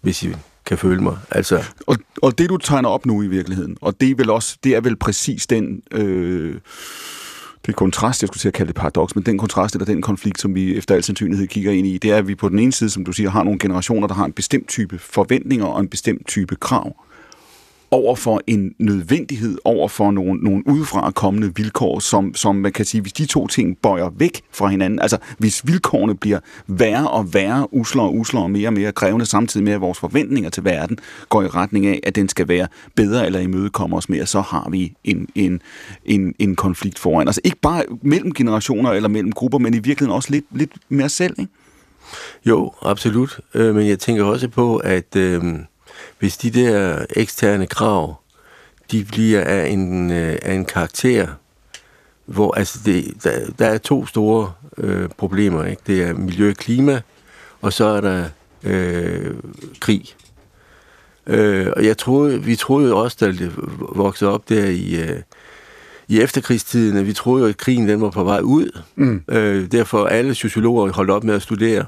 Hvis 0.00 0.22
I 0.22 0.34
kan 0.66 0.78
føle 0.78 1.02
mig. 1.02 1.18
Altså. 1.30 1.64
Og, 1.86 1.96
og 2.22 2.38
det, 2.38 2.48
du 2.48 2.56
tegner 2.56 2.88
op 2.88 3.06
nu 3.06 3.22
i 3.22 3.26
virkeligheden, 3.26 3.76
og 3.80 4.00
det 4.00 4.10
er 4.10 4.14
vel 4.14 4.30
også, 4.30 4.56
det 4.64 4.74
er 4.74 4.80
vel 4.80 4.96
præcis 4.96 5.46
den... 5.46 5.82
Øh 5.90 6.56
det 7.66 7.76
kontrast, 7.76 8.22
jeg 8.22 8.28
skulle 8.28 8.40
til 8.40 8.48
at 8.48 8.54
kalde 8.54 8.68
det 8.68 8.76
paradoks, 8.76 9.14
men 9.14 9.26
den 9.26 9.38
kontrast 9.38 9.74
eller 9.74 9.86
den 9.86 10.02
konflikt, 10.02 10.40
som 10.40 10.54
vi 10.54 10.76
efter 10.76 10.94
al 10.94 11.02
sandsynlighed 11.02 11.46
kigger 11.46 11.72
ind 11.72 11.86
i, 11.86 11.98
det 11.98 12.10
er, 12.10 12.16
at 12.16 12.28
vi 12.28 12.34
på 12.34 12.48
den 12.48 12.58
ene 12.58 12.72
side, 12.72 12.90
som 12.90 13.04
du 13.04 13.12
siger, 13.12 13.30
har 13.30 13.42
nogle 13.42 13.58
generationer, 13.58 14.06
der 14.06 14.14
har 14.14 14.24
en 14.24 14.32
bestemt 14.32 14.68
type 14.68 14.98
forventninger 14.98 15.66
og 15.66 15.80
en 15.80 15.88
bestemt 15.88 16.26
type 16.26 16.56
krav 16.56 17.05
over 17.90 18.16
for 18.16 18.40
en 18.46 18.74
nødvendighed, 18.78 19.58
over 19.64 19.88
for 19.88 20.10
nogle, 20.10 20.40
nogle 20.40 20.62
udefra 20.66 21.10
kommende 21.10 21.52
vilkår, 21.56 21.98
som, 21.98 22.34
som 22.34 22.56
man 22.56 22.72
kan 22.72 22.84
sige, 22.84 23.00
hvis 23.00 23.12
de 23.12 23.26
to 23.26 23.46
ting 23.46 23.78
bøjer 23.78 24.10
væk 24.16 24.42
fra 24.52 24.68
hinanden, 24.68 25.00
altså 25.00 25.18
hvis 25.38 25.66
vilkårene 25.66 26.14
bliver 26.14 26.40
værre 26.66 27.10
og 27.10 27.34
værre, 27.34 27.74
usler 27.74 28.02
og 28.02 28.16
usler 28.16 28.40
og 28.40 28.50
mere 28.50 28.68
og 28.68 28.72
mere 28.72 28.92
krævende, 28.92 29.26
samtidig 29.26 29.64
med 29.64 29.72
at 29.72 29.80
vores 29.80 29.98
forventninger 29.98 30.50
til 30.50 30.64
verden 30.64 30.98
går 31.28 31.42
i 31.42 31.46
retning 31.46 31.86
af, 31.86 32.00
at 32.02 32.16
den 32.16 32.28
skal 32.28 32.48
være 32.48 32.68
bedre 32.94 33.26
eller 33.26 33.40
imødekomme 33.40 33.96
os 33.96 34.08
mere, 34.08 34.26
så 34.26 34.40
har 34.40 34.68
vi 34.70 34.94
en, 35.04 35.28
en, 35.34 35.60
en, 36.04 36.34
en 36.38 36.56
konflikt 36.56 36.98
foran. 36.98 37.28
Altså 37.28 37.40
ikke 37.44 37.60
bare 37.62 37.82
mellem 38.02 38.34
generationer 38.34 38.90
eller 38.90 39.08
mellem 39.08 39.32
grupper, 39.32 39.58
men 39.58 39.74
i 39.74 39.78
virkeligheden 39.78 40.16
også 40.16 40.30
lidt, 40.30 40.44
lidt 40.50 40.72
mere 40.88 41.08
selv, 41.08 41.34
ikke? 41.38 41.52
Jo, 42.46 42.72
absolut. 42.82 43.40
Øh, 43.54 43.74
men 43.74 43.88
jeg 43.88 43.98
tænker 43.98 44.24
også 44.24 44.48
på, 44.48 44.76
at 44.76 45.16
øh, 45.16 45.42
hvis 46.18 46.36
de 46.36 46.50
der 46.50 47.06
eksterne 47.16 47.66
krav, 47.66 48.16
de 48.90 49.04
bliver 49.04 49.40
af 49.40 49.66
en, 49.68 50.10
øh, 50.10 50.38
af 50.42 50.54
en 50.54 50.64
karakter, 50.64 51.26
hvor 52.26 52.54
altså 52.54 52.78
det, 52.84 53.24
der, 53.24 53.50
der 53.58 53.66
er 53.66 53.78
to 53.78 54.06
store 54.06 54.52
øh, 54.78 55.08
problemer. 55.16 55.64
Ikke? 55.64 55.82
Det 55.86 56.02
er 56.02 56.14
miljø 56.14 56.50
og 56.50 56.56
klima, 56.56 57.00
og 57.60 57.72
så 57.72 57.84
er 57.84 58.00
der 58.00 58.24
øh, 58.64 59.34
krig. 59.80 60.04
Øh, 61.26 61.66
og 61.76 61.84
jeg 61.84 61.98
troede, 61.98 62.42
vi 62.42 62.56
troede 62.56 62.88
jo 62.88 62.98
også, 62.98 63.16
da 63.20 63.26
det 63.26 63.52
voksede 63.96 64.30
op 64.30 64.48
der 64.48 64.64
i, 64.64 64.96
øh, 65.02 65.20
i 66.08 66.20
efterkrigstiden, 66.20 66.96
at 66.96 67.06
vi 67.06 67.12
troede 67.12 67.42
jo, 67.42 67.48
at 67.48 67.56
krigen 67.56 67.88
den 67.88 68.00
var 68.00 68.10
på 68.10 68.24
vej 68.24 68.40
ud. 68.40 68.82
Mm. 68.96 69.22
Øh, 69.28 69.72
derfor 69.72 70.06
alle 70.06 70.34
sociologer 70.34 70.92
holdt 70.92 71.10
op 71.10 71.24
med 71.24 71.34
at 71.34 71.42
studere 71.42 71.84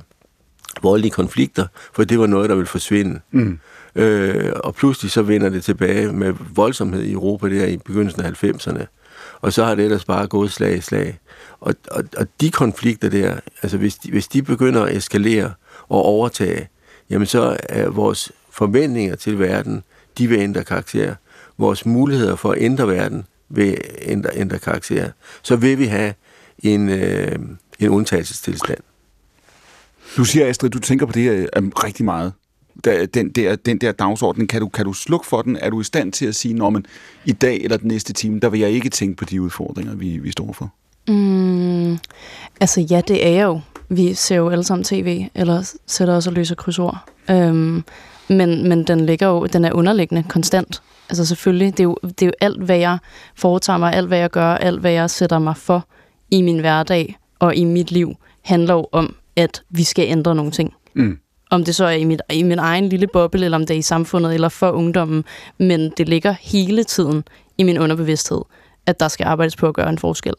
voldelige 0.83 1.11
konflikter, 1.11 1.67
for 1.93 2.05
det 2.05 2.19
var 2.19 2.27
noget, 2.27 2.49
der 2.49 2.55
ville 2.55 2.67
forsvinde. 2.67 3.21
Mm. 3.31 3.59
Øh, 3.99 4.53
og 4.55 4.75
pludselig 4.75 5.11
så 5.11 5.23
vender 5.23 5.49
det 5.49 5.65
tilbage 5.65 6.13
med 6.13 6.35
voldsomhed 6.55 7.03
i 7.03 7.13
Europa 7.13 7.49
der 7.49 7.67
i 7.67 7.77
begyndelsen 7.77 8.23
af 8.23 8.45
90'erne. 8.45 8.85
Og 9.41 9.53
så 9.53 9.65
har 9.65 9.75
det 9.75 9.85
ellers 9.85 10.05
bare 10.05 10.27
gået 10.27 10.53
slag 10.53 10.77
i 10.77 10.81
slag. 10.81 11.19
Og, 11.61 11.75
og, 11.91 12.05
og 12.17 12.27
de 12.41 12.51
konflikter 12.51 13.09
der, 13.09 13.37
altså 13.63 13.79
hvis 13.79 13.95
de, 13.95 14.11
hvis 14.11 14.29
de 14.29 14.43
begynder 14.43 14.83
at 14.83 14.97
eskalere 14.97 15.53
og 15.89 16.03
overtage, 16.03 16.69
jamen 17.11 17.27
så 17.27 17.57
er 17.69 17.89
vores 17.89 18.33
forventninger 18.51 19.17
til 19.17 19.39
verden, 19.39 19.83
de 20.19 20.27
vil 20.29 20.39
ændre 20.39 20.65
karakter. 20.65 21.15
Vores 21.59 21.87
muligheder 21.87 22.37
for 22.37 22.53
at 22.53 22.59
ændre 22.61 22.89
verden 22.89 23.25
vil 23.49 23.81
ændre, 24.01 24.31
ændre 24.35 24.59
karakter. 24.59 25.11
Så 25.43 25.57
vil 25.57 25.79
vi 25.79 25.85
have 25.85 26.15
en, 26.59 26.89
øh, 26.89 27.39
en 27.79 27.89
undtagelsestilstand. 27.89 28.79
Du 30.17 30.25
siger, 30.25 30.47
Astrid, 30.47 30.71
du 30.71 30.79
tænker 30.79 31.07
på 31.07 31.13
det 31.13 31.23
her 31.23 31.47
øh, 31.57 31.63
rigtig 31.85 32.05
meget 32.05 32.33
den, 32.85 33.31
der, 33.31 33.57
den 33.57 33.79
der 33.79 33.93
dagsorden, 33.93 34.47
kan 34.47 34.61
du, 34.61 34.69
kan 34.69 34.85
du 34.85 34.93
slukke 34.93 35.27
for 35.27 35.43
den? 35.43 35.57
Er 35.57 35.71
du 35.71 35.81
i 35.81 35.85
stand 35.85 36.13
til 36.13 36.27
at 36.27 36.35
sige, 36.35 36.55
når 36.55 36.71
man 36.71 36.85
i 37.25 37.33
dag 37.33 37.61
eller 37.65 37.77
den 37.77 37.89
næste 37.89 38.13
time, 38.13 38.41
der 38.41 38.49
vil 38.49 38.61
jeg 38.61 38.71
ikke 38.71 38.89
tænke 38.89 39.17
på 39.17 39.25
de 39.25 39.43
udfordringer, 39.43 39.95
vi, 39.95 40.19
vi 40.19 40.31
står 40.31 40.53
for? 40.53 40.73
Mm, 41.09 41.99
altså 42.61 42.81
ja, 42.81 43.01
det 43.09 43.27
er 43.27 43.31
jeg 43.31 43.45
jo. 43.45 43.61
Vi 43.89 44.15
ser 44.15 44.37
jo 44.37 44.49
alle 44.49 44.65
sammen 44.65 44.85
tv, 44.85 45.25
eller 45.35 45.75
sætter 45.87 46.17
os 46.17 46.27
og 46.27 46.33
løser 46.33 46.55
krydsord. 46.55 47.09
Øhm, 47.31 47.85
men, 48.29 48.69
men 48.69 48.85
den 48.85 49.07
ligger 49.07 49.27
jo, 49.27 49.47
den 49.47 49.65
er 49.65 49.73
underliggende 49.73 50.25
konstant. 50.29 50.83
Altså 51.09 51.27
selvfølgelig, 51.27 51.73
det 51.73 51.81
er, 51.81 51.85
jo, 51.85 51.97
det 52.03 52.23
er 52.23 52.27
jo 52.27 52.33
alt, 52.41 52.63
hvad 52.63 52.79
jeg 52.79 52.99
foretager 53.35 53.79
mig, 53.79 53.95
alt, 53.95 54.09
hvad 54.09 54.19
jeg 54.19 54.31
gør, 54.31 54.55
alt, 54.55 54.81
hvad 54.81 54.93
jeg 54.93 55.11
sætter 55.11 55.39
mig 55.39 55.57
for 55.57 55.87
i 56.31 56.43
min 56.43 56.59
hverdag 56.59 57.19
og 57.39 57.55
i 57.55 57.65
mit 57.65 57.91
liv, 57.91 58.15
handler 58.43 58.75
jo 58.75 58.89
om, 58.93 59.15
at 59.37 59.63
vi 59.71 59.85
skal 59.85 60.09
ændre 60.09 60.35
nogle 60.35 60.53
ting. 60.53 60.75
Mm. 60.95 61.19
Om 61.51 61.65
det 61.65 61.75
så 61.75 61.85
er 61.85 61.91
i, 61.91 62.05
mit, 62.05 62.21
i 62.33 62.43
min 62.43 62.59
egen 62.59 62.89
lille 62.89 63.07
boble, 63.13 63.45
eller 63.45 63.59
om 63.59 63.67
det 63.67 63.75
er 63.75 63.79
i 63.79 63.83
samfundet, 63.83 64.35
eller 64.35 64.49
for 64.49 64.71
ungdommen. 64.71 65.25
Men 65.59 65.93
det 65.97 66.09
ligger 66.09 66.35
hele 66.41 66.85
tiden 66.85 67.25
i 67.59 67.63
min 67.63 67.79
underbevidsthed, 67.79 68.41
at 68.87 69.01
der 69.01 69.09
skal 69.09 69.25
arbejdes 69.25 69.57
på 69.57 69.69
at 69.69 69.75
gøre 69.75 69.89
en 69.89 69.99
forskel. 69.99 70.35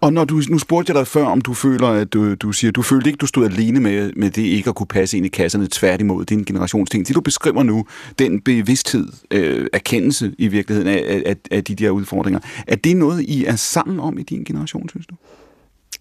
Og 0.00 0.12
når 0.12 0.24
du, 0.24 0.42
nu 0.48 0.58
spurgte 0.58 0.90
jeg 0.90 0.98
dig 0.98 1.06
før, 1.06 1.24
om 1.24 1.40
du 1.40 1.54
føler, 1.54 1.88
at 1.88 2.12
du, 2.12 2.34
du 2.34 2.52
siger, 2.52 2.70
du 2.70 2.82
følte 2.82 3.10
ikke, 3.10 3.16
du 3.16 3.26
stod 3.26 3.44
alene 3.44 3.80
med, 3.80 4.12
med 4.16 4.30
det 4.30 4.42
ikke 4.42 4.68
at 4.68 4.74
kunne 4.74 4.86
passe 4.86 5.16
ind 5.16 5.26
i 5.26 5.28
kasserne, 5.28 5.68
tværtimod 5.72 6.24
din 6.24 6.44
generationsting. 6.44 7.08
Det 7.08 7.14
du 7.14 7.20
beskriver 7.20 7.62
nu, 7.62 7.86
den 8.18 8.40
bevidsthed, 8.40 9.06
øh, 9.30 9.66
erkendelse 9.72 10.34
i 10.38 10.48
virkeligheden 10.48 10.88
af, 10.88 11.22
af, 11.26 11.36
af 11.50 11.64
de 11.64 11.74
der 11.74 11.90
udfordringer, 11.90 12.40
er 12.66 12.76
det 12.76 12.96
noget, 12.96 13.20
I 13.20 13.44
er 13.44 13.56
sammen 13.56 14.00
om 14.00 14.18
i 14.18 14.22
din 14.22 14.44
generation, 14.44 14.88
synes 14.88 15.06
du? 15.06 15.14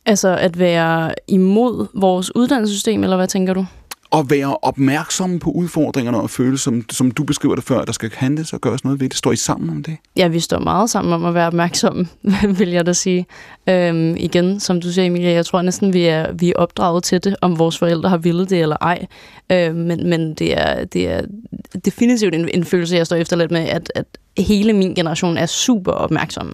Altså 0.05 0.38
at 0.38 0.60
være 0.60 1.13
imod 1.27 1.88
vores 1.93 2.36
uddannelsessystem, 2.36 3.03
eller 3.03 3.15
hvad 3.15 3.27
tænker 3.27 3.53
du? 3.53 3.65
At 4.13 4.26
være 4.30 4.58
opmærksomme 4.62 5.39
på 5.39 5.52
udfordringerne 5.52 6.17
og 6.17 6.30
føle, 6.30 6.58
som, 6.58 6.86
som 6.89 7.12
du 7.12 7.24
beskriver 7.24 7.56
det 7.56 7.63
før, 7.63 7.80
at 7.80 7.88
der 7.88 7.93
skal 7.93 8.12
handles 8.13 8.54
og 8.54 8.62
gøres 8.62 8.84
noget 8.84 9.00
ved 9.00 9.10
det. 9.10 9.17
Står 9.17 9.32
I 9.32 9.36
sammen 9.36 9.70
om 9.70 9.84
det? 9.84 9.98
Ja, 10.17 10.28
vi 10.28 10.39
står 10.39 10.60
meget 10.60 10.89
sammen 10.89 11.13
om 11.13 11.26
at 11.26 11.34
være 11.34 11.48
opmærksomme, 11.48 12.08
vil 12.60 12.70
jeg 12.70 12.86
da 12.86 12.93
sige. 12.93 13.26
Øhm, 13.70 14.15
igen, 14.17 14.60
som 14.60 14.82
du 14.82 14.91
siger, 14.91 15.06
Emilia, 15.06 15.32
jeg 15.32 15.46
tror 15.46 15.62
næsten, 15.62 15.93
vi 15.93 16.06
er, 16.06 16.32
vi 16.32 16.50
er 16.50 16.54
opdraget 16.56 17.04
til 17.04 17.24
det, 17.24 17.36
om 17.41 17.60
vores 17.60 17.78
forældre 17.78 18.10
har 18.10 18.17
ville 18.17 18.46
det 18.46 18.62
eller 18.62 18.78
ej. 18.82 19.06
Øhm, 19.52 19.76
men 19.76 20.10
men 20.10 20.34
det, 20.34 20.58
er, 20.58 20.86
det 20.86 21.08
er 21.08 21.22
definitivt 21.86 22.36
en, 22.36 22.50
en 22.54 22.63
følelse, 22.63 22.96
jeg 22.96 23.06
står 23.06 23.15
efterladt 23.15 23.52
med, 23.52 23.62
at, 23.62 23.91
at 23.96 24.06
hele 24.38 24.74
min 24.74 24.93
generation 24.93 25.38
er 25.38 25.46
super 25.46 25.91
opmærksomme. 25.91 26.54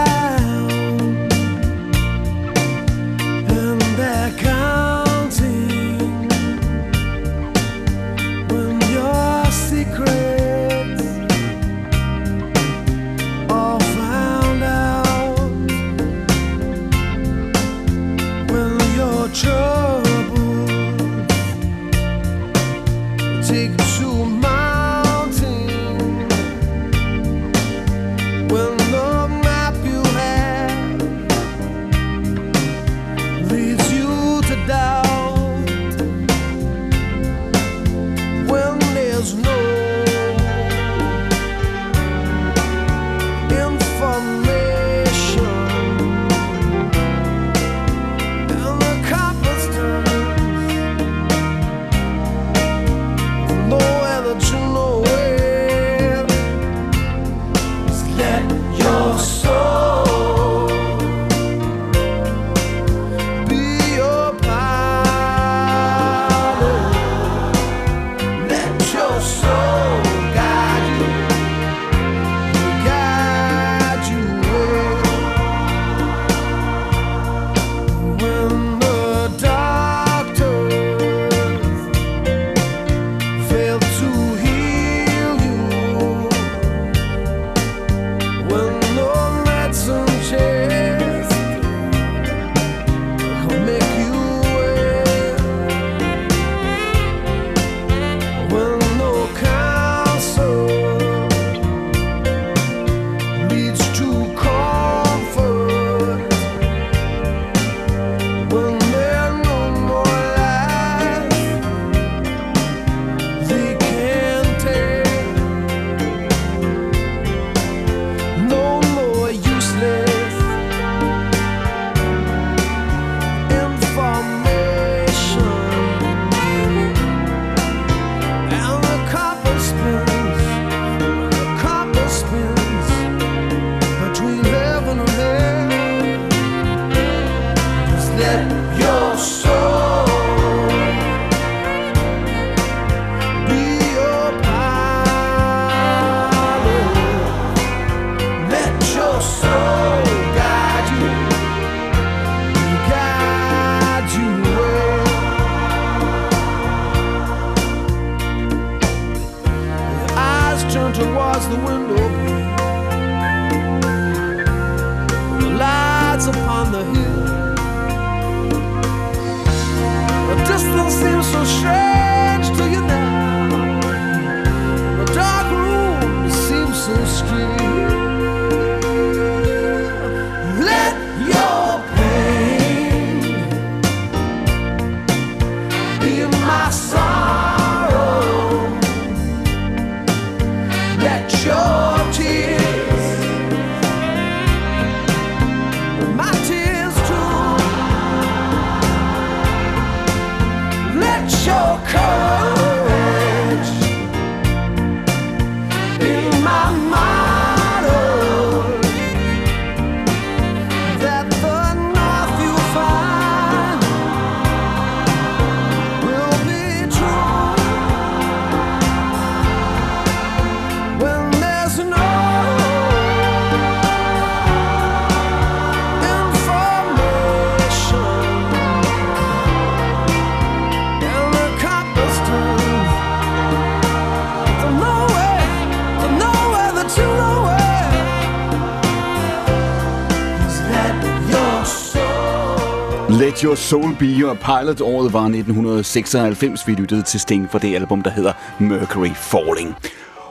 Let 243.41 243.45
Your 243.45 243.55
Soul 243.55 243.95
Be 243.99 244.05
Your 244.05 244.33
Pilot. 244.33 244.81
Året 244.81 245.13
var 245.13 245.23
1996. 245.23 246.67
Vi 246.67 246.73
lyttede 246.73 247.01
til 247.01 247.19
Sting 247.19 247.49
for 247.51 247.59
det 247.59 247.75
album, 247.75 248.01
der 248.01 248.09
hedder 248.09 248.33
Mercury 248.59 249.09
Falling. 249.15 249.75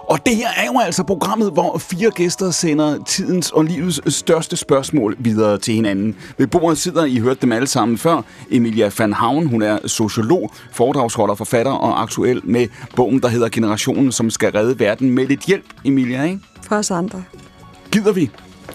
Og 0.09 0.27
det 0.27 0.37
her 0.37 0.49
er 0.57 0.67
jo 0.67 0.81
altså 0.81 1.05
programmet, 1.05 1.53
hvor 1.53 1.79
fire 1.79 2.11
gæster 2.11 2.51
sender 2.51 3.05
tidens 3.05 3.51
og 3.51 3.65
livets 3.65 4.15
største 4.15 4.57
spørgsmål 4.57 5.17
videre 5.19 5.59
til 5.59 5.75
hinanden. 5.75 6.17
Ved 6.39 6.47
bordet 6.47 6.79
sidder, 6.79 7.05
I 7.05 7.19
hørte 7.19 7.41
dem 7.41 7.53
alle 7.53 7.67
sammen 7.67 7.99
før, 7.99 8.23
Emilia 8.51 8.91
van 8.99 9.13
Havn. 9.13 9.47
Hun 9.47 9.63
er 9.63 9.79
sociolog, 9.87 10.53
foredragsholder, 10.73 11.35
forfatter 11.35 11.73
og 11.73 12.03
aktuel 12.03 12.41
med 12.45 12.69
bogen, 12.97 13.23
der 13.23 13.29
hedder 13.29 13.49
Generationen, 13.49 14.13
som 14.13 14.31
skal 14.31 14.53
redde 14.53 14.79
verden 14.79 15.11
med 15.11 15.27
lidt 15.27 15.41
hjælp, 15.41 15.67
Emilia, 15.85 16.25
ikke? 16.25 16.41
For 16.63 16.77
os 16.77 16.91
andre. 16.91 17.23
Gider 17.93 18.13
vi? 18.13 18.31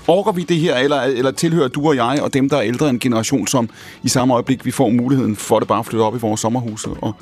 Orker 0.07 0.31
vi 0.31 0.43
det 0.43 0.57
her, 0.57 0.75
eller, 0.75 1.01
eller 1.01 1.31
tilhører 1.31 1.67
du 1.67 1.87
og 1.87 1.95
jeg 1.95 2.19
og 2.21 2.33
dem, 2.33 2.49
der 2.49 2.57
er 2.57 2.61
ældre 2.61 2.89
en 2.89 2.99
generation, 2.99 3.47
som 3.47 3.69
i 4.03 4.09
samme 4.09 4.33
øjeblik, 4.33 4.65
vi 4.65 4.71
får 4.71 4.89
muligheden 4.89 5.35
for 5.35 5.59
det 5.59 5.67
bare 5.67 5.79
at 5.79 5.85
flytte 5.85 6.03
op 6.03 6.15
i 6.15 6.19
vores 6.19 6.41
sommerhuse 6.41 6.89
og 7.01 7.13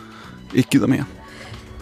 ikke 0.54 0.70
gider 0.70 0.88
mere? 0.88 1.06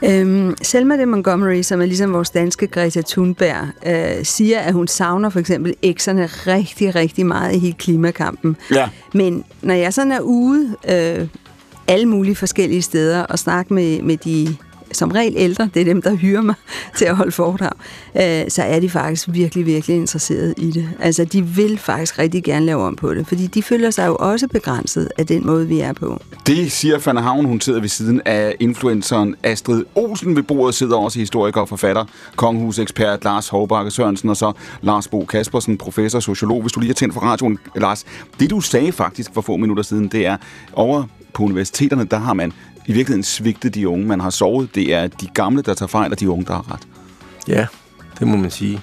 Øhm, 0.04 0.56
Selma 0.62 0.98
de 0.98 1.06
Montgomery, 1.06 1.62
som 1.62 1.82
er 1.82 1.86
ligesom 1.86 2.14
vores 2.14 2.30
danske 2.30 2.68
Greta 2.68 3.02
Thunberg, 3.02 3.68
øh, 3.86 4.26
siger, 4.26 4.60
at 4.60 4.74
hun 4.74 4.88
savner 4.88 5.30
for 5.30 5.40
eksempel 5.40 5.74
ekserne 5.82 6.26
rigtig, 6.26 6.96
rigtig 6.96 7.26
meget 7.26 7.56
i 7.56 7.60
hele 7.60 7.74
klimakampen. 7.74 8.58
Ja. 8.72 8.90
Men 9.14 9.44
når 9.62 9.74
jeg 9.74 9.94
sådan 9.94 10.12
er 10.12 10.20
ude 10.20 10.76
øh, 10.90 11.28
alle 11.88 12.06
mulige 12.06 12.36
forskellige 12.36 12.82
steder 12.82 13.24
og 13.24 13.40
snakker 13.40 13.74
med, 13.74 14.02
med 14.02 14.18
de 14.18 14.56
som 14.94 15.12
regel 15.12 15.34
ældre, 15.38 15.70
det 15.74 15.82
er 15.82 15.86
dem, 15.86 16.02
der 16.02 16.16
hyrer 16.16 16.42
mig 16.42 16.56
til 16.98 17.06
at 17.06 17.16
holde 17.16 17.32
foredrag, 17.32 17.72
øh, 18.16 18.52
så 18.52 18.64
er 18.64 18.80
de 18.80 18.90
faktisk 18.90 19.28
virkelig, 19.32 19.66
virkelig 19.66 19.96
interesseret 19.96 20.54
i 20.58 20.72
det. 20.72 20.90
Altså, 21.00 21.26
de 21.26 21.46
vil 21.46 21.78
faktisk 21.78 22.20
rigtig 22.20 22.44
gerne 22.44 22.66
lave 22.66 22.82
om 22.82 22.96
på 22.96 23.14
det, 23.14 23.28
fordi 23.28 23.48
de 23.48 23.64
føler 23.64 23.90
sig 23.90 24.08
jo 24.08 24.16
også 24.16 24.48
begrænset 24.48 25.10
af 25.18 25.28
den 25.28 25.46
måde, 25.46 25.68
vi 25.68 25.80
er 25.80 25.94
på. 25.94 26.22
Det 26.48 26.72
siger 26.72 27.00
Fanna 27.00 27.22
Havn. 27.22 27.46
Hun 27.46 27.62
sidder 27.62 27.80
ved 27.80 27.90
siden 27.90 28.22
af 28.26 28.56
influenceren 28.60 29.36
Astrid 29.44 29.84
Olsen. 29.96 30.36
Ved 30.36 30.44
bordet 30.44 30.76
sidder 30.76 30.98
også 30.98 31.20
historiker 31.20 31.62
og 31.62 31.70
forfatter, 31.70 32.06
kongehusekspert 32.36 33.24
Lars 33.24 33.50
Hovbakke 33.50 33.92
Sørensen, 33.92 34.30
og 34.30 34.38
så 34.38 34.52
Lars 34.82 35.08
Bo 35.08 35.26
Kaspersen, 35.26 35.78
professor 35.78 36.20
sociolog. 36.20 36.62
Hvis 36.62 36.72
du 36.72 36.80
lige 36.80 36.90
har 36.90 36.94
tændt 36.94 37.14
for 37.14 37.22
radioen, 37.22 37.58
Lars. 37.76 38.06
Det 38.40 38.50
du 38.50 38.62
sagde 38.62 38.92
faktisk 38.92 39.34
for 39.34 39.42
få 39.42 39.58
minutter 39.58 39.84
siden, 39.84 40.08
det 40.08 40.26
er 40.26 40.38
over 40.74 41.04
på 41.34 41.44
universiteterne, 41.44 42.04
der 42.04 42.18
har 42.18 42.34
man 42.34 42.54
i 42.86 42.94
virkeligheden 42.94 43.24
svigtet 43.24 43.76
de 43.76 43.88
unge. 43.88 44.06
Man 44.06 44.20
har 44.20 44.30
sovet. 44.30 44.76
Det 44.76 44.94
er 44.94 45.08
de 45.08 45.28
gamle, 45.34 45.62
der 45.62 45.74
tager 45.74 45.88
fejl, 45.88 46.12
og 46.12 46.20
de 46.20 46.30
unge, 46.30 46.46
der 46.46 46.54
har 46.54 46.74
ret. 46.74 46.88
Ja, 47.48 47.68
det 48.20 48.28
må 48.28 48.38
man 48.38 48.52
sige. 48.52 48.82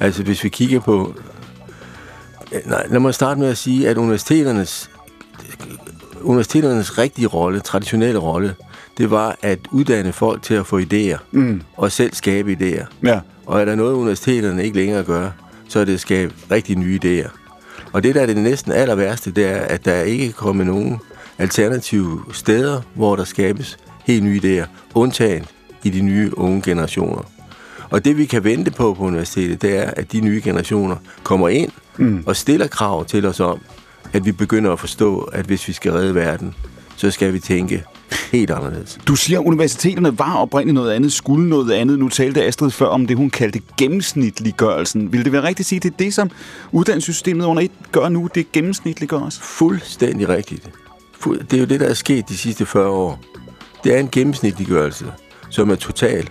Altså, 0.00 0.22
hvis 0.22 0.44
vi 0.44 0.48
kigger 0.48 0.80
på... 0.80 1.14
Nej, 2.66 2.86
lad 2.90 3.00
mig 3.00 3.14
starte 3.14 3.40
med 3.40 3.48
at 3.48 3.58
sige, 3.58 3.88
at 3.88 3.96
universiteternes, 3.96 4.90
universiteternes 6.20 6.98
rigtige 6.98 7.26
rolle, 7.26 7.60
traditionelle 7.60 8.18
rolle, 8.18 8.54
det 8.98 9.10
var 9.10 9.36
at 9.42 9.58
uddanne 9.70 10.12
folk 10.12 10.42
til 10.42 10.54
at 10.54 10.66
få 10.66 10.80
idéer, 10.80 11.18
mm. 11.32 11.62
og 11.76 11.92
selv 11.92 12.14
skabe 12.14 12.56
idéer. 12.60 12.86
Ja. 13.02 13.20
Og 13.46 13.60
er 13.60 13.64
der 13.64 13.74
noget, 13.74 13.94
universiteterne 13.94 14.64
ikke 14.64 14.76
længere 14.76 15.02
gør, 15.02 15.30
så 15.68 15.80
er 15.80 15.84
det 15.84 15.94
at 15.94 16.00
skabe 16.00 16.34
rigtig 16.50 16.76
nye 16.76 17.00
idéer. 17.04 17.30
Og 17.92 18.02
det, 18.02 18.14
der 18.14 18.20
er 18.20 18.26
det 18.26 18.36
næsten 18.36 18.72
aller 18.72 18.94
værste, 18.94 19.30
det 19.30 19.46
er, 19.46 19.56
at 19.56 19.84
der 19.84 20.00
ikke 20.00 20.26
er 20.26 20.32
kommet 20.32 20.66
nogen 20.66 21.00
alternative 21.38 22.24
steder, 22.32 22.80
hvor 22.94 23.16
der 23.16 23.24
skabes 23.24 23.78
helt 24.04 24.24
nye 24.24 24.40
idéer, 24.44 24.66
undtagen 24.94 25.44
i 25.84 25.90
de 25.90 26.00
nye 26.00 26.38
unge 26.38 26.62
generationer. 26.62 27.22
Og 27.90 28.04
det, 28.04 28.16
vi 28.16 28.24
kan 28.24 28.44
vente 28.44 28.70
på 28.70 28.94
på 28.94 29.02
universitetet, 29.02 29.62
det 29.62 29.76
er, 29.76 29.90
at 29.96 30.12
de 30.12 30.20
nye 30.20 30.40
generationer 30.44 30.96
kommer 31.22 31.48
ind 31.48 31.70
mm. 31.96 32.22
og 32.26 32.36
stiller 32.36 32.66
krav 32.66 33.04
til 33.04 33.26
os 33.26 33.40
om, 33.40 33.58
at 34.12 34.24
vi 34.24 34.32
begynder 34.32 34.72
at 34.72 34.80
forstå, 34.80 35.20
at 35.20 35.46
hvis 35.46 35.68
vi 35.68 35.72
skal 35.72 35.92
redde 35.92 36.14
verden, 36.14 36.54
så 36.96 37.10
skal 37.10 37.32
vi 37.32 37.38
tænke 37.40 37.84
helt 38.32 38.50
anderledes. 38.50 38.98
Du 39.06 39.16
siger, 39.16 39.40
at 39.40 39.46
universiteterne 39.46 40.18
var 40.18 40.34
oprindeligt 40.34 40.74
noget 40.74 40.92
andet, 40.92 41.12
skulle 41.12 41.48
noget 41.48 41.72
andet. 41.72 41.98
Nu 41.98 42.08
talte 42.08 42.44
Astrid 42.44 42.70
før 42.70 42.86
om 42.86 43.06
det, 43.06 43.16
hun 43.16 43.30
kaldte 43.30 43.60
gennemsnitliggørelsen. 43.78 45.12
Vil 45.12 45.24
det 45.24 45.32
være 45.32 45.42
rigtigt 45.42 45.60
at 45.60 45.66
sige, 45.66 45.76
at 45.76 45.82
det 45.82 45.92
er 45.92 45.96
det, 45.96 46.14
som 46.14 46.30
uddannelsessystemet 46.72 47.44
under 47.44 47.62
et 47.62 47.70
gør 47.92 48.08
nu, 48.08 48.28
det 48.34 48.52
gennemsnitliggøres? 48.52 49.40
Fuldstændig 49.42 50.28
rigtigt. 50.28 50.70
Det 51.24 51.52
er 51.52 51.58
jo 51.58 51.64
det, 51.64 51.80
der 51.80 51.88
er 51.88 51.94
sket 51.94 52.28
de 52.28 52.36
sidste 52.36 52.66
40 52.66 52.88
år. 52.88 53.20
Det 53.84 53.94
er 53.94 53.98
en 53.98 54.08
gennemsnitliggørelse, 54.08 55.12
som 55.50 55.70
er 55.70 55.74
total. 55.74 56.30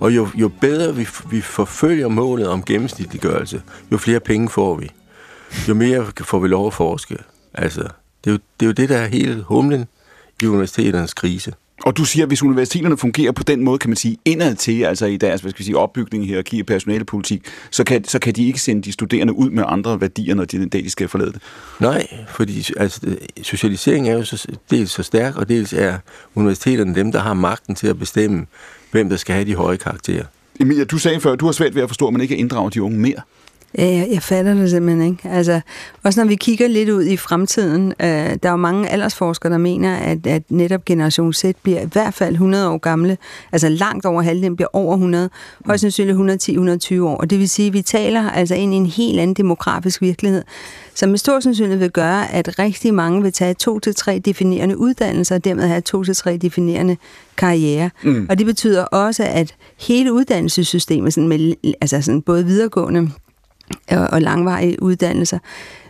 Og 0.00 0.16
jo, 0.16 0.28
jo 0.34 0.50
bedre 0.60 0.96
vi, 0.96 1.08
vi 1.30 1.40
forfølger 1.40 2.08
målet 2.08 2.48
om 2.48 2.64
gennemsnitliggørelse, 2.64 3.62
jo 3.92 3.98
flere 3.98 4.20
penge 4.20 4.48
får 4.48 4.74
vi. 4.74 4.90
Jo 5.68 5.74
mere 5.74 6.06
får 6.20 6.38
vi 6.38 6.48
lov 6.48 6.66
at 6.66 6.74
forske. 6.74 7.18
Altså, 7.54 7.88
det 8.24 8.30
er 8.30 8.32
jo 8.32 8.38
det, 8.60 8.66
er 8.66 8.66
jo 8.66 8.72
det 8.72 8.88
der 8.88 8.98
er 8.98 9.06
hele 9.06 9.42
humlen 9.42 9.88
i 10.42 10.46
universiteternes 10.46 11.14
krise. 11.14 11.54
Og 11.84 11.96
du 11.96 12.04
siger, 12.04 12.24
at 12.24 12.30
hvis 12.30 12.42
universiteterne 12.42 12.96
fungerer 12.96 13.32
på 13.32 13.42
den 13.42 13.64
måde, 13.64 13.78
kan 13.78 13.90
man 13.90 13.96
sige, 13.96 14.16
indad 14.24 14.54
til, 14.54 14.82
altså 14.82 15.06
i 15.06 15.16
deres 15.16 15.40
hvad 15.40 15.50
skal 15.50 15.58
vi 15.58 15.64
sige, 15.64 15.76
opbygning, 15.76 16.26
hierarki 16.26 16.60
og 16.60 16.66
personalepolitik, 16.66 17.42
så 17.70 17.84
kan, 17.84 18.04
så 18.04 18.18
kan 18.18 18.34
de 18.34 18.46
ikke 18.46 18.60
sende 18.60 18.82
de 18.82 18.92
studerende 18.92 19.32
ud 19.32 19.50
med 19.50 19.64
andre 19.66 20.00
værdier, 20.00 20.34
når 20.34 20.44
de 20.44 20.58
den 20.58 20.68
dag, 20.68 20.84
de 20.84 20.90
skal 20.90 21.08
forlade 21.08 21.32
det. 21.32 21.42
Nej, 21.80 22.06
fordi 22.28 22.72
altså, 22.76 23.00
socialisering 23.42 24.08
er 24.08 24.12
jo 24.12 24.24
så, 24.24 24.46
dels 24.70 24.90
så 24.90 25.02
stærk, 25.02 25.36
og 25.36 25.48
dels 25.48 25.72
er 25.72 25.98
universiteterne 26.34 26.94
dem, 26.94 27.12
der 27.12 27.18
har 27.18 27.34
magten 27.34 27.74
til 27.74 27.86
at 27.86 27.98
bestemme, 27.98 28.46
hvem 28.90 29.08
der 29.08 29.16
skal 29.16 29.34
have 29.34 29.46
de 29.46 29.54
høje 29.54 29.76
karakterer. 29.76 30.24
Emilia, 30.60 30.84
du 30.84 30.98
sagde 30.98 31.20
før, 31.20 31.32
at 31.32 31.40
du 31.40 31.44
har 31.44 31.52
svært 31.52 31.74
ved 31.74 31.82
at 31.82 31.88
forstå, 31.88 32.06
at 32.06 32.12
man 32.12 32.22
ikke 32.22 32.32
kan 32.32 32.38
inddrage 32.38 32.70
de 32.70 32.82
unge 32.82 32.98
mere. 32.98 33.20
Ja, 33.78 33.84
jeg, 33.84 34.08
jeg 34.12 34.22
fatter 34.22 34.54
det 34.54 34.70
simpelthen 34.70 35.10
ikke. 35.12 35.28
Altså, 35.28 35.60
også 36.02 36.20
når 36.20 36.28
vi 36.28 36.34
kigger 36.34 36.68
lidt 36.68 36.88
ud 36.88 37.04
i 37.04 37.16
fremtiden, 37.16 37.94
øh, 38.00 38.06
der 38.08 38.38
er 38.42 38.50
jo 38.50 38.56
mange 38.56 38.88
aldersforskere, 38.88 39.52
der 39.52 39.58
mener, 39.58 39.96
at, 39.96 40.26
at 40.26 40.42
netop 40.48 40.84
generation 40.84 41.32
Z 41.32 41.44
bliver 41.62 41.80
i 41.80 41.88
hvert 41.92 42.14
fald 42.14 42.32
100 42.32 42.68
år 42.68 42.78
gamle, 42.78 43.18
altså 43.52 43.68
langt 43.68 44.06
over 44.06 44.22
halvdelen 44.22 44.56
bliver 44.56 44.68
over 44.72 44.94
100, 44.94 45.30
højst 45.66 45.80
sandsynligt 45.80 46.48
110-120 46.48 47.00
år. 47.02 47.16
Og 47.16 47.30
det 47.30 47.38
vil 47.38 47.48
sige, 47.48 47.66
at 47.66 47.72
vi 47.72 47.82
taler 47.82 48.30
altså 48.30 48.54
ind 48.54 48.74
i 48.74 48.76
en 48.76 48.86
helt 48.86 49.20
anden 49.20 49.34
demografisk 49.34 50.02
virkelighed, 50.02 50.42
som 50.94 51.08
med 51.08 51.18
stor 51.18 51.40
sandsynlighed 51.40 51.78
vil 51.78 51.90
gøre, 51.90 52.32
at 52.32 52.58
rigtig 52.58 52.94
mange 52.94 53.22
vil 53.22 53.32
tage 53.32 53.54
to 53.54 53.78
til 53.78 53.94
tre 53.94 54.18
definerende 54.18 54.78
uddannelser, 54.78 55.34
og 55.34 55.44
dermed 55.44 55.66
have 55.66 55.80
to 55.80 56.04
til 56.04 56.16
tre 56.16 56.36
definerende 56.36 56.96
karriere. 57.36 57.90
Mm. 58.02 58.26
Og 58.30 58.38
det 58.38 58.46
betyder 58.46 58.84
også, 58.84 59.24
at 59.24 59.54
hele 59.80 60.12
uddannelsessystemet, 60.12 61.14
sådan 61.14 61.28
med, 61.28 61.54
altså 61.80 62.02
sådan 62.02 62.22
både 62.22 62.46
videregående 62.46 63.10
og, 63.90 64.08
og 64.12 64.22
langvarige 64.22 64.82
uddannelser, 64.82 65.38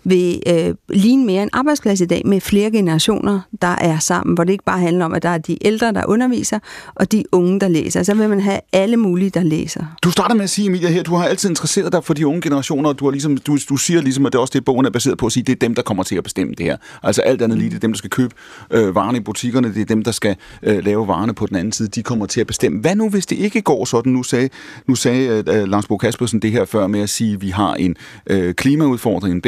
vil 0.05 0.43
øh, 0.47 0.75
ligne 0.89 1.25
mere 1.25 1.43
en 1.43 1.51
arbejdsplads 1.53 2.01
i 2.01 2.07
dag 2.07 2.23
med 2.25 2.41
flere 2.41 2.71
generationer, 2.71 3.41
der 3.63 3.77
er 3.81 3.99
sammen, 3.99 4.35
hvor 4.35 4.45
det 4.45 4.53
ikke 4.53 4.65
bare 4.65 4.81
handler 4.81 5.05
om, 5.05 5.13
at 5.13 5.23
der 5.23 5.29
er 5.29 5.39
de 5.39 5.67
ældre, 5.67 5.93
der 5.93 6.03
underviser, 6.09 6.59
og 6.95 7.13
de 7.13 7.25
unge, 7.33 7.61
der 7.61 7.69
læser. 7.69 8.03
Så 8.03 8.15
vil 8.15 8.29
man 8.29 8.41
have 8.41 8.61
alle 8.73 8.97
mulige, 8.97 9.31
der 9.31 9.43
læser. 9.43 9.85
Du 10.03 10.11
starter 10.11 10.35
med 10.35 10.45
at 10.45 10.51
sige, 10.51 10.69
Emilia, 10.69 10.89
her, 10.89 11.03
du 11.03 11.15
har 11.15 11.25
altid 11.25 11.49
interesseret 11.49 11.93
dig 11.93 12.05
for 12.05 12.15
de 12.15 12.27
unge 12.27 12.41
generationer, 12.41 12.89
og 12.89 12.99
du, 12.99 13.05
har 13.05 13.11
ligesom, 13.11 13.37
du, 13.37 13.59
du 13.69 13.77
siger 13.77 14.01
ligesom, 14.01 14.27
at 14.27 14.33
det 14.33 14.39
er 14.39 14.41
også 14.41 14.53
det, 14.55 14.65
bogen 14.65 14.87
er 14.87 14.91
baseret 14.91 15.19
på 15.19 15.27
at 15.27 15.33
sige, 15.33 15.43
det 15.43 15.53
er 15.53 15.57
dem, 15.57 15.75
der 15.75 15.83
kommer 15.83 16.03
til 16.03 16.17
at 16.17 16.25
bestemme 16.25 16.55
det 16.59 16.67
her. 16.67 16.77
Altså 17.03 17.23
alt 17.23 17.43
andet 17.43 17.59
lige, 17.59 17.71
det 17.71 17.77
er 17.77 17.81
dem, 17.81 17.93
der 17.93 17.99
skal 17.99 18.11
købe 18.11 18.35
øh, 18.71 18.95
varerne 18.95 19.19
i 19.19 19.21
butikkerne, 19.21 19.75
det 19.75 19.81
er 19.81 19.85
dem, 19.85 20.05
der 20.05 20.11
skal 20.11 20.37
øh, 20.63 20.85
lave 20.85 21.09
varerne 21.09 21.35
på 21.35 21.47
den 21.47 21.57
anden 21.57 21.73
side, 21.73 21.89
de 21.89 22.03
kommer 22.03 22.27
til 22.27 22.41
at 22.41 22.47
bestemme. 22.47 22.81
Hvad 22.81 22.97
nu, 22.97 23.09
hvis 23.09 23.27
det 23.27 23.37
ikke 23.37 23.63
går 23.63 23.85
sådan? 23.85 24.13
Nu 24.13 24.23
sagde, 24.23 24.49
nu 24.87 24.95
sagde 24.95 25.45
øh, 25.49 25.69
Lars 25.69 25.87
Bo 25.87 25.97
Kaspersen 25.97 26.43
det 26.43 26.53
her 26.53 26.65
før 26.65 26.87
med 26.87 27.01
at 27.01 27.11
sige, 27.11 27.35
at 27.35 27.43
vi 27.43 27.49
har 27.49 27.75
en 27.75 27.97
øh, 28.27 28.55
klimaudfordring, 28.55 29.35
en 29.35 29.41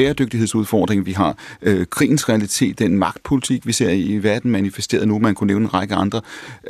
sikkerhedsudfordring, 0.53 1.07
vi 1.07 1.13
har 1.13 1.37
øh, 1.63 1.87
krigens 1.87 2.29
realitet, 2.29 2.79
den 2.79 2.99
magtpolitik, 2.99 3.67
vi 3.67 3.73
ser 3.73 3.91
i 3.91 4.19
verden 4.23 4.51
manifesteret 4.51 5.09
nu, 5.09 5.19
man 5.19 5.35
kunne 5.35 5.47
nævne 5.47 5.65
en 5.65 5.75
række 5.75 5.95
andre 5.95 6.21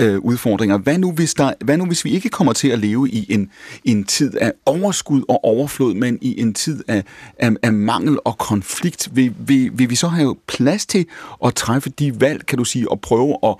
øh, 0.00 0.18
udfordringer. 0.18 0.78
Hvad 0.78 0.98
nu, 0.98 1.12
hvis 1.12 1.34
der, 1.34 1.52
hvad 1.64 1.76
nu, 1.76 1.86
hvis 1.86 2.04
vi 2.04 2.10
ikke 2.10 2.28
kommer 2.28 2.52
til 2.52 2.68
at 2.68 2.78
leve 2.78 3.08
i 3.10 3.26
en, 3.28 3.50
en 3.84 4.04
tid 4.04 4.34
af 4.36 4.52
overskud 4.66 5.22
og 5.28 5.44
overflod, 5.44 5.94
men 5.94 6.18
i 6.20 6.40
en 6.40 6.54
tid 6.54 6.84
af, 6.88 7.04
af, 7.38 7.50
af 7.62 7.72
mangel 7.72 8.18
og 8.24 8.38
konflikt? 8.38 9.08
Vil, 9.12 9.34
vil, 9.38 9.70
vil 9.74 9.90
vi 9.90 9.94
så 9.94 10.08
have 10.08 10.36
plads 10.46 10.86
til 10.86 11.06
at 11.44 11.54
træffe 11.54 11.90
de 11.90 12.20
valg, 12.20 12.46
kan 12.46 12.58
du 12.58 12.64
sige, 12.64 12.90
og 12.90 13.00
prøve 13.00 13.36
at 13.42 13.54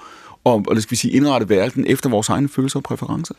og, 0.45 0.65
og 0.69 0.83
skal 0.83 0.91
vi 0.91 0.97
sige, 0.97 1.13
indrette 1.13 1.49
verden 1.49 1.85
efter 1.87 2.11
vores 2.11 2.29
egne 2.29 2.49
følelser 2.49 2.79
og 2.79 2.83
præferencer? 2.83 3.35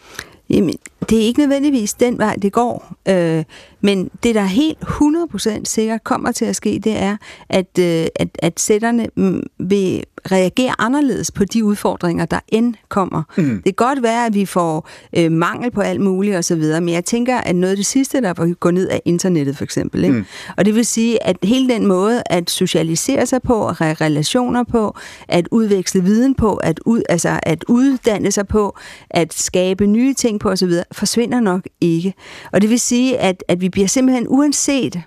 Jamen, 0.54 0.76
det 1.10 1.18
er 1.18 1.26
ikke 1.26 1.40
nødvendigvis 1.40 1.94
den 1.94 2.18
vej, 2.18 2.36
det 2.42 2.52
går. 2.52 2.96
Øh, 3.10 3.44
men 3.82 4.10
det, 4.24 4.36
der 4.36 4.44
helt 4.44 4.78
100% 4.82 5.62
sikkert 5.64 6.04
kommer 6.04 6.32
til 6.32 6.46
at 6.46 6.56
ske, 6.56 6.82
det 6.84 6.98
er, 6.98 7.18
at, 7.50 7.80
øh, 7.80 8.06
at, 8.16 8.28
at 8.40 8.60
sætterne 8.60 9.08
mm, 9.16 9.44
vil 9.60 10.04
reagere 10.32 10.74
anderledes 10.80 11.32
på 11.32 11.46
de 11.46 11.66
udfordringer, 11.66 12.26
der 12.26 12.40
end 12.48 12.74
kommer. 12.90 13.24
Mm. 13.38 13.56
Det 13.56 13.64
kan 13.64 13.88
godt 13.88 14.04
være, 14.04 14.26
at 14.26 14.34
vi 14.34 14.46
får 14.46 14.90
øh, 15.18 15.32
mangel 15.32 15.72
på 15.72 15.82
alt 15.82 16.02
muligt 16.02 16.36
osv., 16.36 16.62
men 16.62 16.90
jeg 16.90 17.06
tænker, 17.06 17.38
at 17.38 17.56
noget 17.56 17.72
af 17.72 17.78
det 17.78 17.86
sidste, 17.86 18.22
der 18.22 18.44
vil 18.44 18.56
gå 18.56 18.72
ned 18.72 18.90
af 18.90 19.02
internettet 19.06 19.58
for 19.58 19.64
eksempel. 19.64 20.04
Ikke? 20.04 20.16
Mm. 20.16 20.26
Og 20.58 20.66
det 20.66 20.76
vil 20.76 20.86
sige, 20.86 21.28
at 21.28 21.38
hele 21.44 21.74
den 21.74 21.88
måde 21.88 22.24
at 22.26 22.50
socialisere 22.50 23.26
sig 23.26 23.42
på, 23.42 23.68
at 23.68 23.76
have 23.78 23.94
relationer 23.94 24.64
på, 24.64 24.98
at 25.28 25.48
udveksle 25.52 26.04
viden 26.04 26.36
på, 26.36 26.56
at, 26.56 26.80
ud, 26.86 27.02
altså 27.10 27.40
at 27.44 27.64
uddanne 27.68 28.32
sig 28.32 28.48
på, 28.48 28.78
at 29.10 29.34
skabe 29.34 29.88
nye 29.88 30.14
ting 30.14 30.40
på 30.44 30.50
osv., 30.50 30.72
forsvinder 30.92 31.40
nok 31.40 31.62
ikke. 31.82 32.14
Og 32.52 32.62
det 32.62 32.70
vil 32.70 32.80
sige, 32.80 33.20
at, 33.20 33.44
at 33.48 33.62
vi 33.62 33.70
bliver 33.70 33.88
simpelthen 33.88 34.26
uanset, 34.30 35.02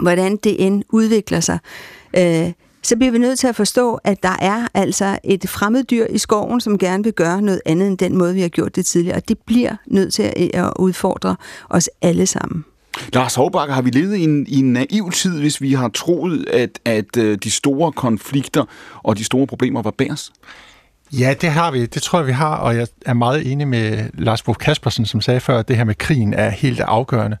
hvordan 0.00 0.36
det 0.36 0.66
end 0.66 0.82
udvikler 0.88 1.40
sig, 1.40 1.58
øh, 2.16 2.52
så 2.82 2.96
bliver 2.96 3.12
vi 3.12 3.18
nødt 3.18 3.38
til 3.38 3.46
at 3.46 3.56
forstå, 3.56 3.94
at 4.04 4.22
der 4.22 4.36
er 4.40 4.66
altså 4.74 5.18
et 5.24 5.48
fremmed 5.48 5.84
dyr 5.84 6.06
i 6.06 6.18
skoven, 6.18 6.60
som 6.60 6.78
gerne 6.78 7.04
vil 7.04 7.12
gøre 7.12 7.42
noget 7.42 7.60
andet 7.66 7.88
end 7.88 7.98
den 7.98 8.16
måde, 8.16 8.34
vi 8.34 8.40
har 8.40 8.48
gjort 8.48 8.76
det 8.76 8.86
tidligere. 8.86 9.16
Og 9.16 9.28
det 9.28 9.38
bliver 9.38 9.76
nødt 9.86 10.14
til 10.14 10.50
at 10.54 10.72
udfordre 10.78 11.36
os 11.70 11.90
alle 12.02 12.26
sammen. 12.26 12.64
Lars 13.12 13.34
Håbakker, 13.34 13.74
har 13.74 13.82
vi 13.82 13.90
levet 13.90 14.16
i 14.16 14.24
en, 14.24 14.46
i 14.48 14.58
en 14.58 14.72
naiv 14.72 15.10
tid, 15.10 15.40
hvis 15.40 15.60
vi 15.60 15.72
har 15.72 15.88
troet, 15.88 16.48
at, 16.48 16.78
at 16.84 17.16
øh, 17.16 17.38
de 17.44 17.50
store 17.50 17.92
konflikter 17.92 18.64
og 19.02 19.18
de 19.18 19.24
store 19.24 19.46
problemer 19.46 19.82
var 19.82 19.90
bærs? 19.90 20.32
Ja, 21.12 21.34
det 21.40 21.50
har 21.50 21.70
vi. 21.70 21.86
Det 21.86 22.02
tror 22.02 22.18
jeg, 22.18 22.26
vi 22.26 22.32
har, 22.32 22.56
og 22.56 22.76
jeg 22.76 22.86
er 23.06 23.14
meget 23.14 23.52
enig 23.52 23.68
med 23.68 24.10
Lars 24.14 24.42
Bo 24.42 24.52
Kaspersen, 24.52 25.06
som 25.06 25.20
sagde 25.20 25.40
før, 25.40 25.58
at 25.58 25.68
det 25.68 25.76
her 25.76 25.84
med 25.84 25.94
krigen 25.94 26.34
er 26.34 26.50
helt 26.50 26.80
afgørende. 26.80 27.36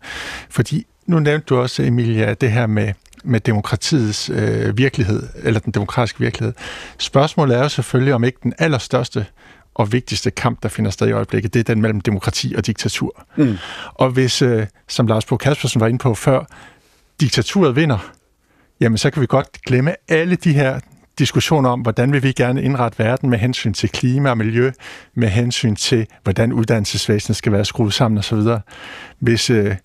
Fordi 0.50 0.86
nu 1.06 1.18
nævnte 1.18 1.46
du 1.46 1.56
også, 1.56 1.82
Emilia, 1.82 2.34
det 2.34 2.52
her 2.52 2.66
med, 2.66 2.92
med 3.24 3.40
demokratiets 3.40 4.30
øh, 4.30 4.78
virkelighed, 4.78 5.22
eller 5.42 5.60
den 5.60 5.72
demokratiske 5.72 6.20
virkelighed. 6.20 6.54
Spørgsmålet 6.98 7.56
er 7.56 7.62
jo 7.62 7.68
selvfølgelig, 7.68 8.14
om 8.14 8.24
ikke 8.24 8.38
den 8.42 8.52
allerstørste 8.58 9.26
og 9.74 9.92
vigtigste 9.92 10.30
kamp, 10.30 10.62
der 10.62 10.68
finder 10.68 10.90
sted 10.90 11.08
i 11.08 11.12
øjeblikket, 11.12 11.54
det 11.54 11.60
er 11.60 11.64
den 11.74 11.82
mellem 11.82 12.00
demokrati 12.00 12.54
og 12.56 12.66
diktatur. 12.66 13.26
Mm. 13.36 13.56
Og 13.94 14.10
hvis, 14.10 14.42
øh, 14.42 14.66
som 14.88 15.06
Lars 15.06 15.24
Bo 15.24 15.36
Kaspersen 15.36 15.80
var 15.80 15.86
inde 15.86 15.98
på 15.98 16.14
før, 16.14 16.44
diktaturet 17.20 17.76
vinder, 17.76 18.12
jamen 18.80 18.98
så 18.98 19.10
kan 19.10 19.22
vi 19.22 19.26
godt 19.26 19.62
glemme 19.62 19.94
alle 20.08 20.36
de 20.36 20.52
her 20.52 20.80
diskussion 21.18 21.66
om, 21.66 21.80
hvordan 21.80 22.12
vil 22.12 22.22
vi 22.22 22.32
gerne 22.32 22.62
indrette 22.62 22.98
verden 22.98 23.30
med 23.30 23.38
hensyn 23.38 23.72
til 23.72 23.88
klima 23.88 24.30
og 24.30 24.38
miljø, 24.38 24.70
med 25.14 25.28
hensyn 25.28 25.74
til, 25.74 26.06
hvordan 26.22 26.52
uddannelsesvæsenet 26.52 27.36
skal 27.36 27.52
være 27.52 27.64
skruet 27.64 27.94
sammen 27.94 28.18
osv. 28.18 28.38
Hvis 29.18 29.50
øh, 29.50 29.76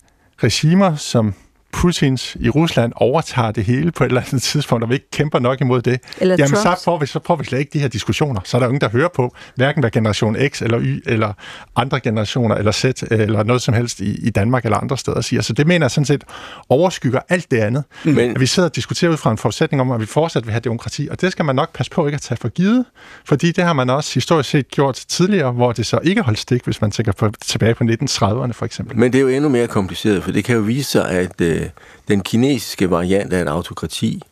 regimer 0.42 0.96
som 0.96 1.34
Putins 1.72 2.36
i 2.40 2.48
Rusland 2.48 2.92
overtager 2.96 3.50
det 3.50 3.64
hele 3.64 3.92
på 3.92 4.04
et 4.04 4.08
eller 4.08 4.20
andet 4.20 4.42
tidspunkt, 4.42 4.84
og 4.84 4.90
vi 4.90 4.94
ikke 4.94 5.10
kæmper 5.10 5.38
nok 5.38 5.60
imod 5.60 5.82
det, 5.82 6.00
eller 6.18 6.36
jamen 6.38 6.56
så 6.56 6.80
får, 6.84 6.98
vi, 6.98 7.06
så 7.06 7.20
får 7.26 7.36
vi 7.36 7.44
slet 7.44 7.58
ikke 7.58 7.70
de 7.72 7.78
her 7.78 7.88
diskussioner. 7.88 8.40
Så 8.44 8.56
er 8.56 8.58
der 8.58 8.66
ingen, 8.66 8.80
der 8.80 8.88
hører 8.88 9.08
på, 9.08 9.34
hverken 9.54 9.82
hvad 9.82 9.90
generation 9.90 10.36
X 10.48 10.62
eller 10.62 10.80
Y, 10.80 11.02
eller 11.06 11.32
andre 11.76 12.00
generationer, 12.00 12.54
eller 12.54 12.72
Z, 12.72 12.84
eller 13.10 13.42
noget 13.42 13.62
som 13.62 13.74
helst 13.74 14.00
i, 14.00 14.26
i 14.26 14.30
Danmark 14.30 14.64
eller 14.64 14.78
andre 14.78 14.98
steder 14.98 15.20
siger. 15.20 15.42
Så 15.42 15.52
det 15.52 15.66
mener 15.66 15.84
jeg 15.84 15.90
sådan 15.90 16.04
set 16.04 16.24
overskygger 16.68 17.20
alt 17.28 17.50
det 17.50 17.58
andet. 17.58 17.84
Men... 18.04 18.18
At 18.18 18.40
vi 18.40 18.46
sidder 18.46 18.68
og 18.68 18.76
diskuterer 18.76 19.10
ud 19.10 19.16
fra 19.16 19.30
en 19.30 19.38
forudsætning 19.38 19.80
om, 19.80 19.90
at 19.90 20.00
vi 20.00 20.06
fortsat 20.06 20.46
vil 20.46 20.52
have 20.52 20.60
demokrati, 20.60 21.08
og 21.10 21.20
det 21.20 21.32
skal 21.32 21.44
man 21.44 21.56
nok 21.56 21.72
passe 21.72 21.92
på 21.92 22.06
ikke 22.06 22.16
at 22.16 22.22
tage 22.22 22.38
for 22.38 22.48
givet, 22.48 22.84
fordi 23.24 23.52
det 23.52 23.64
har 23.64 23.72
man 23.72 23.90
også 23.90 24.14
historisk 24.14 24.50
set 24.50 24.68
gjort 24.68 24.94
tidligere, 25.08 25.52
hvor 25.52 25.72
det 25.72 25.86
så 25.86 25.98
ikke 26.02 26.22
holdt 26.22 26.38
stik, 26.38 26.64
hvis 26.64 26.80
man 26.80 26.90
tænker 26.90 27.12
på, 27.12 27.30
tilbage 27.42 27.74
på 27.74 27.84
1930'erne 27.84 28.52
for 28.52 28.64
eksempel. 28.64 28.96
Men 28.96 29.12
det 29.12 29.18
er 29.18 29.22
jo 29.22 29.28
endnu 29.28 29.48
mere 29.48 29.66
kompliceret, 29.66 30.24
for 30.24 30.30
det 30.32 30.44
kan 30.44 30.56
jo 30.56 30.60
vise 30.60 30.90
sig, 30.90 31.10
at 31.10 31.40
øh, 31.40 31.65
den 32.08 32.20
kinesiske 32.20 32.90
variant 32.90 33.32
af 33.32 33.42
et 33.42 33.48
autokrati 33.48 34.22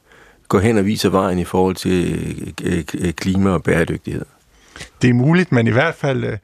går 0.49 0.61
hen 0.61 0.79
og 0.79 0.87
viser 0.87 1.09
vejen 1.09 1.39
i 1.39 1.45
forhold 1.45 1.77
til 1.77 2.15
øh, 2.65 2.75
øh, 2.75 2.85
øh, 2.95 3.13
klima 3.13 3.51
og 3.51 3.63
bæredygtighed. 3.63 4.25
Det 5.03 5.11
er 5.11 5.15
muligt, 5.15 5.53
men 5.53 5.67
i 5.67 5.71
hvert 5.71 5.95
fald 5.95 6.25
øh, 6.25 6.39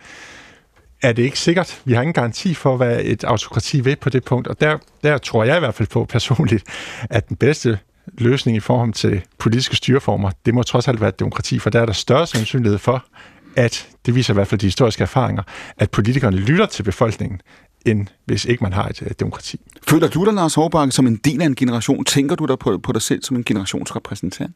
er 1.03 1.12
det 1.12 1.22
ikke 1.22 1.38
sikkert. 1.38 1.80
Vi 1.84 1.93
har 1.93 2.03
ingen 2.03 2.14
garanti 2.14 2.55
for, 2.55 2.76
hvad 2.76 3.01
et 3.03 3.24
autokrati 3.24 3.84
ved 3.84 3.97
på 3.97 4.11
det 4.11 4.24
punkt, 4.24 4.49
og 4.49 4.61
der, 4.61 4.78
der 5.03 5.18
tror 5.18 5.45
jeg 5.45 5.57
i 5.57 5.61
hvert 5.61 5.74
fald 5.74 5.88
på 5.88 6.05
personligt, 6.05 6.64
at 7.11 7.28
den 7.28 7.36
bedste 7.36 7.78
løsning 8.18 8.57
i 8.57 8.61
forhold 8.61 8.93
til 8.93 9.22
politiske 9.38 9.76
styreformer, 9.76 10.30
det 10.47 10.55
må 10.55 10.62
trods 10.62 10.88
alt 10.88 11.01
være 11.01 11.09
et 11.09 11.20
demokrati, 11.20 11.59
for 11.59 11.70
der 11.70 11.80
er 11.80 11.86
der 11.86 11.93
større 11.93 12.26
sandsynlighed 12.26 12.78
for, 12.78 13.05
at 13.57 13.88
det 14.07 14.14
viser 14.14 14.32
i 14.32 14.34
hvert 14.34 14.49
fald 14.49 14.61
de 14.61 14.66
historiske 14.66 15.03
erfaringer, 15.03 15.43
at 15.78 15.91
politikerne 15.91 16.36
lytter 16.36 16.66
til 16.66 16.82
befolkningen, 16.82 17.41
end 17.86 18.07
hvis 18.24 18.45
ikke 18.45 18.64
man 18.64 18.72
har 18.72 18.88
et 18.88 19.03
øh, 19.03 19.11
demokrati. 19.20 19.61
Føler 19.88 20.08
du 20.08 20.24
dig, 20.24 20.34
Lars 20.34 20.54
Hårbakke, 20.54 20.92
som 20.92 21.06
en 21.06 21.16
del 21.16 21.42
af 21.42 21.46
en 21.46 21.54
generation? 21.54 22.04
Tænker 22.04 22.36
du 22.36 22.46
dig 22.46 22.58
på, 22.58 22.78
på 22.78 22.92
dig 22.92 23.02
selv 23.02 23.22
som 23.22 23.36
en 23.36 23.44
generationsrepræsentant? 23.44 24.52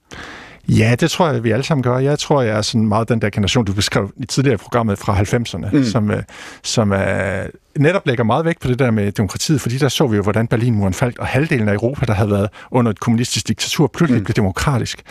Ja, 0.68 0.96
det 1.00 1.10
tror 1.10 1.30
jeg, 1.30 1.44
vi 1.44 1.50
alle 1.50 1.62
sammen 1.62 1.82
gør. 1.82 1.98
Jeg 1.98 2.18
tror, 2.18 2.42
jeg 2.42 2.56
er 2.56 2.62
sådan 2.62 2.88
meget 2.88 3.08
den 3.08 3.22
der 3.22 3.30
generation, 3.30 3.64
du 3.64 3.72
beskrev 3.72 4.12
i 4.16 4.26
tidligere 4.26 4.58
programmet 4.58 4.98
fra 4.98 5.20
90'erne, 5.20 5.76
mm. 5.76 5.84
som, 5.84 6.10
øh, 6.10 6.22
som 6.62 6.92
er, 6.92 7.46
netop 7.78 8.06
lægger 8.06 8.24
meget 8.24 8.44
vægt 8.44 8.60
på 8.60 8.68
det 8.68 8.78
der 8.78 8.90
med 8.90 9.12
demokratiet, 9.12 9.60
fordi 9.60 9.78
der 9.78 9.88
så 9.88 10.06
vi 10.06 10.16
jo, 10.16 10.22
hvordan 10.22 10.46
Berlinmuren 10.46 10.94
faldt, 10.94 11.18
og 11.18 11.26
halvdelen 11.26 11.68
af 11.68 11.72
Europa, 11.72 12.06
der 12.06 12.12
havde 12.12 12.30
været 12.30 12.48
under 12.70 12.90
et 12.90 13.00
kommunistisk 13.00 13.48
diktatur, 13.48 13.86
pludselig 13.86 14.20
mm. 14.20 14.24
blev 14.24 14.34
demokratisk. 14.34 15.02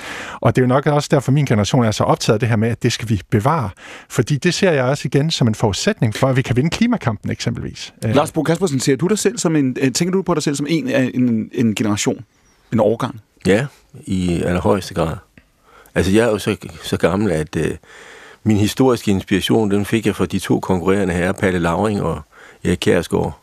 Og 0.42 0.56
det 0.56 0.62
er 0.62 0.66
jo 0.66 0.68
nok 0.68 0.88
også 0.88 1.10
derfor, 1.12 1.32
min 1.32 1.46
generation 1.46 1.86
er 1.86 1.92
så 1.92 2.04
optaget 2.04 2.34
af 2.36 2.40
det 2.40 2.50
her 2.50 2.56
med, 2.56 2.70
at 2.70 2.84
det 2.84 2.92
skal 2.92 3.10
vi 3.10 3.22
bevare. 3.32 3.70
Fordi 4.10 4.38
det 4.38 4.54
ser 4.54 4.72
jeg 4.72 4.84
også 4.84 5.08
igen 5.08 5.32
som 5.32 5.48
en 5.48 5.56
forudsætning 5.56 6.16
for, 6.16 6.28
at 6.28 6.36
vi 6.36 6.42
kan 6.42 6.56
vinde 6.56 6.70
klimakampen 6.70 7.32
eksempelvis. 7.32 7.94
Øh. 8.06 8.16
Lars 8.16 8.32
Bo 8.32 8.44
Kaspersen, 8.44 8.80
ser 8.80 8.96
du 8.96 9.08
dig 9.08 9.20
selv 9.20 9.38
som 9.38 9.56
en, 9.56 9.78
øh, 9.82 9.92
tænker 9.92 10.12
du 10.12 10.22
på 10.22 10.34
dig 10.34 10.44
selv 10.44 10.56
som 10.56 10.66
en 10.70 10.88
af 10.90 11.12
en, 11.14 11.50
en 11.54 11.76
generation, 11.76 12.20
en 12.74 12.80
årgang? 12.80 13.20
Ja, 13.46 13.66
i 14.06 14.42
allerhøjeste 14.42 14.94
grad. 14.94 15.16
Altså, 15.96 16.12
jeg 16.12 16.26
er 16.26 16.30
jo 16.30 16.38
så, 16.38 16.56
så 16.84 16.98
gammel, 16.98 17.32
at 17.32 17.56
øh, 17.56 17.72
min 18.44 18.58
historiske 18.58 19.12
inspiration, 19.12 19.72
den 19.72 19.86
fik 19.86 20.06
jeg 20.06 20.16
fra 20.16 20.26
de 20.26 20.40
to 20.40 20.60
konkurrerende 20.60 21.14
herrer, 21.14 21.32
Palle 21.32 21.60
Lauring 21.60 22.02
og 22.02 22.22
Erik 22.64 22.78
Kjærsgaard, 22.82 23.40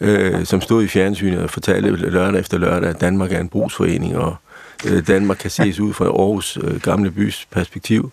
øh, 0.00 0.44
som 0.44 0.60
stod 0.60 0.82
i 0.82 0.88
fjernsynet 0.88 1.42
og 1.42 1.50
fortalte 1.50 1.90
lørdag 1.90 2.40
efter 2.40 2.58
lørdag, 2.58 2.90
at 2.90 3.00
Danmark 3.00 3.32
er 3.32 3.40
en 3.40 3.48
brugsforening, 3.48 4.18
og 4.18 4.36
øh, 4.86 5.06
Danmark 5.06 5.36
kan 5.36 5.50
ses 5.50 5.80
ud 5.80 5.92
fra 5.92 6.04
Aarhus 6.04 6.58
øh, 6.62 6.80
gamle 6.80 7.10
bys 7.10 7.46
perspektiv. 7.50 8.12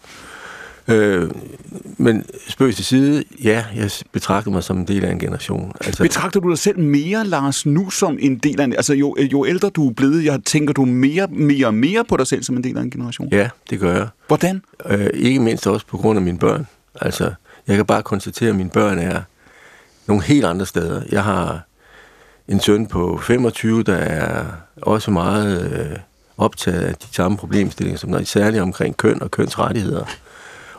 Øh, 0.88 1.30
men 1.98 2.26
spøg 2.48 2.76
til 2.76 2.86
side, 2.86 3.24
ja, 3.44 3.66
jeg 3.76 3.92
betragter 4.12 4.52
mig 4.52 4.64
som 4.64 4.78
en 4.78 4.88
del 4.88 5.06
af 5.06 5.12
en 5.12 5.20
generation. 5.20 5.72
Altså, 5.86 6.04
betragter 6.04 6.40
du 6.40 6.50
dig 6.50 6.58
selv 6.58 6.80
mere, 6.80 7.26
Lars, 7.26 7.66
nu 7.66 7.90
som 7.90 8.18
en 8.22 8.38
del 8.38 8.60
af 8.62 8.64
en... 8.64 8.74
Altså, 8.74 8.94
jo, 8.94 9.16
jo 9.20 9.46
ældre 9.46 9.70
du 9.70 9.90
er 9.90 9.94
blevet, 9.94 10.24
jeg 10.24 10.40
tænker 10.46 10.74
du 10.74 10.86
mere, 10.86 11.28
mere 11.28 11.68
og 11.68 11.74
mere 11.74 12.06
på 12.06 12.18
dig 12.18 12.28
selv 12.28 12.44
som 12.44 12.58
en 12.58 12.64
del 12.64 12.78
af 12.78 12.82
en 12.82 12.90
generation? 12.90 13.30
Ja, 13.32 13.50
det 13.70 13.80
gør 13.80 13.94
jeg. 13.96 14.08
Hvordan? 14.28 14.62
Øh, 14.86 15.10
ikke 15.14 15.40
mindst 15.40 15.68
også 15.68 15.86
på 15.86 15.98
grund 15.98 16.20
af 16.20 16.24
mine 16.24 16.40
børn. 16.40 16.68
Altså, 17.02 17.34
jeg 17.68 17.76
kan 17.76 17.86
bare 17.86 18.04
konstatere, 18.04 18.50
at 18.50 18.56
mine 18.56 18.70
børn 18.70 19.00
er 19.00 19.22
nogle 20.08 20.24
helt 20.24 20.46
andre 20.46 20.66
steder. 20.66 21.02
Jeg 21.12 21.24
har 21.24 21.62
en 22.48 22.60
søn 22.60 22.88
på 22.88 23.20
25, 23.24 23.84
der 23.84 23.96
er 23.96 24.46
også 24.82 25.12
meget 25.12 25.72
øh, 25.72 25.98
optaget 26.38 26.82
af 26.82 26.96
de 26.96 27.08
samme 27.12 27.38
problemstillinger, 27.38 27.98
som 27.98 28.26
særligt 28.26 28.62
omkring 28.62 28.98
køn 28.98 29.22
og 29.22 29.32
kønsrettigheder. 29.32 30.06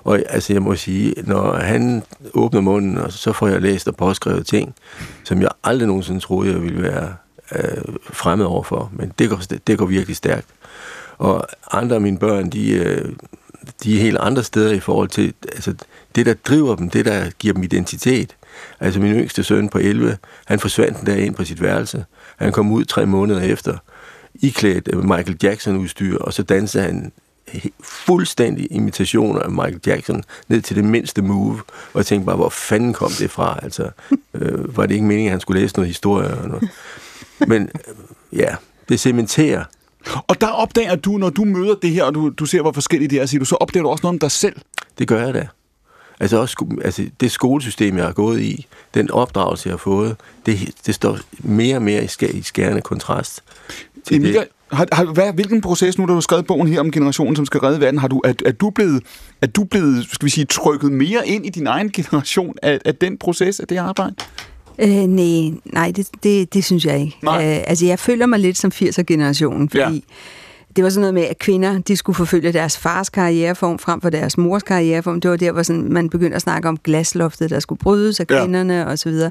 Og 0.05 0.22
altså, 0.28 0.53
jeg 0.53 0.62
må 0.62 0.74
sige, 0.74 1.14
når 1.16 1.57
han 1.57 2.03
åbner 2.34 2.61
munden, 2.61 2.99
og 2.99 3.12
så 3.12 3.32
får 3.32 3.49
jeg 3.49 3.62
læst 3.62 3.88
og 3.88 3.96
påskrevet 3.96 4.46
ting, 4.46 4.74
som 5.24 5.42
jeg 5.42 5.49
aldrig 5.64 5.86
nogensinde 5.86 6.20
troede, 6.20 6.53
jeg 6.53 6.62
ville 6.62 6.82
være 6.82 7.14
øh, 7.55 7.94
fremmed 8.12 8.46
overfor, 8.46 8.90
men 8.92 9.12
det 9.18 9.28
går, 9.28 9.40
det 9.66 9.78
går 9.78 9.86
virkelig 9.86 10.16
stærkt. 10.16 10.46
Og 11.18 11.46
andre 11.72 11.94
af 11.94 12.03
mine 12.03 12.18
børn, 12.18 12.51
de, 12.51 12.70
øh, 12.70 13.12
de 13.82 13.96
er 13.96 14.01
helt 14.01 14.18
andre 14.18 14.44
steder 14.44 14.72
i 14.72 14.80
forhold 14.80 15.09
til, 15.09 15.34
altså 15.42 15.74
det 16.14 16.26
der 16.26 16.34
driver 16.34 16.76
dem, 16.76 16.90
det 16.90 17.05
der 17.05 17.30
giver 17.38 17.55
dem 17.55 17.62
identitet. 17.62 18.36
Altså 18.80 19.01
min 19.01 19.12
yngste 19.12 19.42
søn 19.42 19.68
på 19.68 19.78
11, 19.78 20.18
han 20.46 20.59
forsvandt 20.59 20.99
en 20.99 21.07
dag 21.07 21.20
ind 21.20 21.34
på 21.34 21.44
sit 21.44 21.62
værelse. 21.62 22.05
Han 22.36 22.53
kom 22.53 22.72
ud 22.72 22.84
tre 22.84 23.07
måneder 23.07 23.40
efter, 23.40 23.76
iklædt 24.34 24.88
øh, 24.92 25.05
Michael 25.05 25.36
Jackson-udstyr, 25.42 26.18
og 26.18 26.32
så 26.32 26.42
dansede 26.42 26.84
han 26.84 27.12
fuldstændig 27.80 28.68
imitationer 28.70 29.40
af 29.40 29.51
Michael 29.51 29.80
Jackson, 29.86 30.24
ned 30.49 30.62
til 30.62 30.76
det 30.76 30.84
mindste 30.84 31.22
move, 31.22 31.61
og 31.92 31.99
jeg 31.99 32.07
tænkte 32.07 32.26
bare, 32.26 32.36
hvor 32.36 32.49
fanden 32.49 32.92
kom 32.92 33.11
det 33.18 33.30
fra? 33.30 33.59
Altså, 33.62 33.90
øh, 34.34 34.76
var 34.76 34.86
det 34.86 34.94
ikke 34.94 35.07
meningen, 35.07 35.28
at 35.28 35.32
han 35.32 35.40
skulle 35.40 35.61
læse 35.61 35.76
noget 35.76 35.88
historie? 35.88 36.28
Og 36.28 36.49
noget? 36.49 36.70
Men 37.46 37.62
øh, 37.62 38.38
ja, 38.38 38.55
det 38.88 39.01
cementerer. 39.01 39.64
Og 40.28 40.40
der 40.40 40.49
opdager 40.49 40.96
du, 40.96 41.11
når 41.11 41.30
du 41.30 41.44
møder 41.44 41.74
det 41.74 41.90
her, 41.90 42.05
og 42.05 42.14
du, 42.14 42.28
du 42.28 42.46
ser, 42.46 42.62
hvor 42.62 42.72
forskelligt 42.72 43.11
det 43.11 43.20
er, 43.20 43.26
siger 43.26 43.38
du, 43.38 43.44
så 43.44 43.57
opdager 43.57 43.82
du 43.82 43.88
også 43.88 44.03
noget 44.03 44.14
om 44.14 44.18
dig 44.18 44.30
selv. 44.30 44.57
Det 44.99 45.09
gør 45.09 45.24
jeg 45.24 45.34
da. 45.34 45.49
Altså, 46.20 46.36
også, 46.36 46.66
altså 46.84 47.07
det 47.20 47.30
skolesystem, 47.30 47.96
jeg 47.96 48.05
har 48.05 48.12
gået 48.12 48.40
i, 48.40 48.66
den 48.94 49.11
opdragelse, 49.11 49.68
jeg 49.68 49.72
har 49.72 49.78
fået, 49.78 50.16
det, 50.46 50.70
det 50.86 50.94
står 50.94 51.18
mere 51.38 51.76
og 51.76 51.82
mere 51.82 52.05
i, 52.05 52.07
skær, 52.07 52.28
i 52.28 52.42
skærende 52.42 52.82
kontrast 52.82 53.44
til 54.07 54.16
Emilia, 54.16 54.40
det. 54.40 54.49
Har, 54.73 54.87
har, 54.93 55.05
hvad, 55.05 55.33
hvilken 55.33 55.61
proces, 55.61 55.99
nu 55.99 56.05
da 56.05 56.09
du 56.09 56.14
har 56.14 56.21
skrevet 56.21 56.47
bogen 56.47 56.69
her 56.69 56.81
om 56.81 56.91
generationen, 56.91 57.37
som 57.37 57.47
skal 57.47 57.61
redde 57.61 57.81
verden, 57.81 58.01
har 58.01 58.09
du, 58.09 58.21
er, 58.25 58.33
er, 58.47 58.53
du 58.53 58.71
blevet, 58.71 59.03
er 59.43 59.47
du 59.47 59.64
blevet, 59.64 60.07
skal 60.12 60.25
vi 60.27 60.31
sige, 60.31 60.45
trykket 60.45 60.93
mere 60.93 61.29
ind 61.29 61.47
i 61.47 61.49
din 61.49 61.66
egen 61.66 61.91
generation 61.93 62.55
af, 62.62 62.79
af 62.85 62.95
den 62.95 63.19
proces, 63.19 63.61
af 63.61 63.69
det 63.69 63.77
arbejde? 63.77 64.14
Øh, 64.79 64.89
nej, 64.89 65.61
nej 65.64 65.93
det, 65.97 66.09
det, 66.23 66.55
det 66.55 66.64
synes 66.64 66.85
jeg 66.85 67.01
ikke. 67.01 67.16
Nej. 67.23 67.57
Øh, 67.57 67.64
altså, 67.66 67.87
jeg 67.87 67.99
føler 67.99 68.27
mig 68.27 68.39
lidt 68.39 68.59
som 68.59 68.73
80'er-generationen, 68.75 69.69
fordi 69.69 69.83
Ja. 69.83 70.01
Det 70.79 70.85
var 70.85 70.91
sådan 70.91 71.01
noget 71.01 71.14
med, 71.14 71.22
at 71.22 71.39
kvinder 71.39 71.79
de 71.79 71.97
skulle 71.97 72.16
forfølge 72.16 72.53
deres 72.53 72.79
fars 72.79 73.09
karriereform 73.11 73.79
frem 73.79 74.01
for 74.01 74.11
deres 74.11 74.39
mors 74.39 74.62
karriereform. 74.62 75.20
Det 75.20 75.31
var 75.31 75.37
der, 75.37 75.53
hvor 75.53 75.62
sådan, 75.62 75.93
man 75.93 76.09
begyndte 76.11 76.37
at 76.37 76.43
snakke 76.43 76.68
om 76.68 76.76
glasloftet, 76.85 77.51
der 77.51 77.61
skulle 77.61 77.79
brydes 77.79 78.20
af 78.20 78.24
Ja. 78.31 78.41
kvinderne 78.43 78.87
og 78.87 78.99
så 78.99 79.09
videre. 79.09 79.31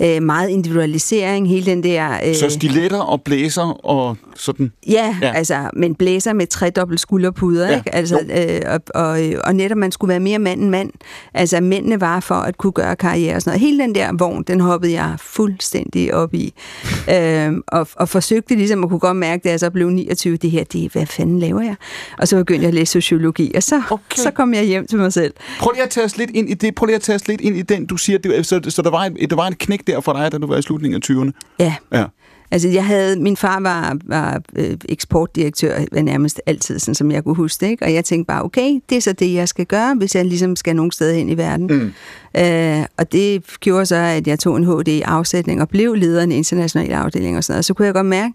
Øh, 0.00 0.22
meget 0.22 0.48
individualisering, 0.48 1.48
hele 1.48 1.66
den 1.66 1.82
der... 1.82 2.10
Øh, 2.26 2.34
Så 2.34 2.48
stiletter 2.50 2.98
og 2.98 3.22
blæser 3.22 3.86
og 3.86 4.16
sådan. 4.36 4.72
Ja, 4.86 4.92
Ja. 5.22 5.26
ja, 5.26 5.32
altså, 5.34 5.70
men 5.76 5.94
blæser 5.94 6.32
med 6.32 6.46
tredobbelt 6.46 7.00
skulderpuder, 7.00 7.64
Ja, 7.66 7.70
ja, 7.70 7.76
ikke? 7.78 7.94
Altså, 7.94 8.18
øh, 8.66 8.74
og, 8.74 8.80
og, 9.04 9.20
og 9.44 9.54
netop 9.54 9.78
man 9.78 9.92
skulle 9.92 10.08
være 10.08 10.20
mere 10.20 10.38
mand 10.38 10.60
end 10.60 10.70
mand. 10.70 10.90
Altså, 11.34 11.60
mændene 11.60 12.00
var 12.00 12.20
for 12.20 12.34
at 12.34 12.58
kunne 12.58 12.72
gøre 12.72 12.96
karriere 12.96 13.34
og 13.36 13.42
sådan 13.42 13.50
noget. 13.50 13.60
Hele 13.60 13.82
den 13.82 13.94
der 13.94 14.10
vogn, 14.18 14.42
den 14.42 14.60
hoppede 14.60 14.92
jeg 14.92 15.14
fuldstændig 15.18 16.14
op 16.14 16.34
i. 16.34 16.54
øhm, 17.14 17.62
og, 17.68 17.88
og 17.96 18.08
forsøgte 18.08 18.54
ligesom 18.54 18.84
at 18.84 18.90
kunne 18.90 19.00
godt 19.00 19.16
mærke, 19.16 19.42
da 19.44 19.50
jeg 19.50 19.60
så 19.60 19.70
blev 19.70 19.90
29, 19.90 20.36
det 20.36 20.50
her, 20.50 20.64
det, 20.64 20.79
er, 20.84 20.88
hvad 20.92 21.06
fanden 21.06 21.38
laver 21.38 21.60
jeg? 21.60 21.74
Og 22.18 22.28
så 22.28 22.36
begyndte 22.36 22.62
jeg 22.62 22.68
at 22.68 22.74
læse 22.74 22.92
sociologi, 22.92 23.52
og 23.56 23.62
så, 23.62 23.82
Okay. 23.90 24.16
så 24.16 24.30
kom 24.30 24.54
jeg 24.54 24.64
hjem 24.64 24.86
til 24.86 24.98
mig 24.98 25.12
selv. 25.12 25.32
Prøv 25.58 25.72
lige 25.72 25.82
at 25.82 25.90
tage 25.90 26.04
os 26.04 26.16
lidt 26.16 26.30
ind 26.30 26.50
i 26.50 26.54
det. 26.54 26.74
Prøv 26.74 26.86
lige 26.86 26.96
at 26.96 27.02
tage 27.02 27.16
os 27.16 27.28
lidt 27.28 27.40
ind 27.40 27.56
i 27.56 27.62
den, 27.62 27.86
du 27.86 27.96
siger. 27.96 28.18
Det, 28.18 28.46
så, 28.46 28.60
så 28.68 28.82
der, 28.82 28.90
var 28.90 29.10
et, 29.18 29.30
der 29.30 29.36
var 29.36 29.46
et 29.46 29.58
knæk 29.58 29.86
der 29.86 30.00
for 30.00 30.12
dig, 30.12 30.32
da 30.32 30.38
du 30.38 30.46
var 30.46 30.56
i 30.56 30.62
slutningen 30.62 31.02
af 31.02 31.10
20'erne. 31.14 31.54
Ja, 31.58 31.74
Ja. 31.92 32.04
Altså, 32.52 32.68
jeg 32.68 32.84
havde, 32.86 33.20
min 33.20 33.36
far 33.36 33.60
var, 33.60 33.96
var 34.04 34.40
øh, 34.56 34.76
eksportdirektør 34.88 35.78
nærmest 36.02 36.40
altid, 36.46 36.78
sådan 36.78 36.94
som 36.94 37.10
jeg 37.10 37.24
kunne 37.24 37.34
huske 37.34 37.64
det, 37.66 37.70
ikke? 37.70 37.84
og 37.84 37.94
jeg 37.94 38.04
tænkte 38.04 38.26
bare, 38.26 38.42
okay, 38.42 38.80
det 38.90 38.96
er 38.96 39.00
så 39.00 39.12
det, 39.12 39.34
jeg 39.34 39.48
skal 39.48 39.66
gøre, 39.66 39.94
hvis 39.94 40.14
jeg 40.14 40.24
ligesom 40.24 40.56
skal 40.56 40.76
nogen 40.76 40.92
sted 40.92 41.14
hen 41.14 41.28
i 41.28 41.36
verden. 41.36 41.66
Mm. 41.66 41.92
Øh, 42.40 42.84
og 42.96 43.12
det 43.12 43.42
gjorde 43.60 43.86
så, 43.86 43.96
at 43.96 44.26
jeg 44.26 44.38
tog 44.38 44.56
en 44.56 44.64
HD-afsætning 44.64 45.60
og 45.60 45.68
blev 45.68 45.94
leder 45.94 46.20
af 46.20 46.24
en 46.24 46.32
international 46.32 46.92
afdeling 46.92 47.36
og 47.36 47.44
sådan 47.44 47.52
noget. 47.52 47.58
Og 47.58 47.64
så 47.64 47.74
kunne 47.74 47.86
jeg 47.86 47.94
godt 47.94 48.06
mærke, 48.06 48.34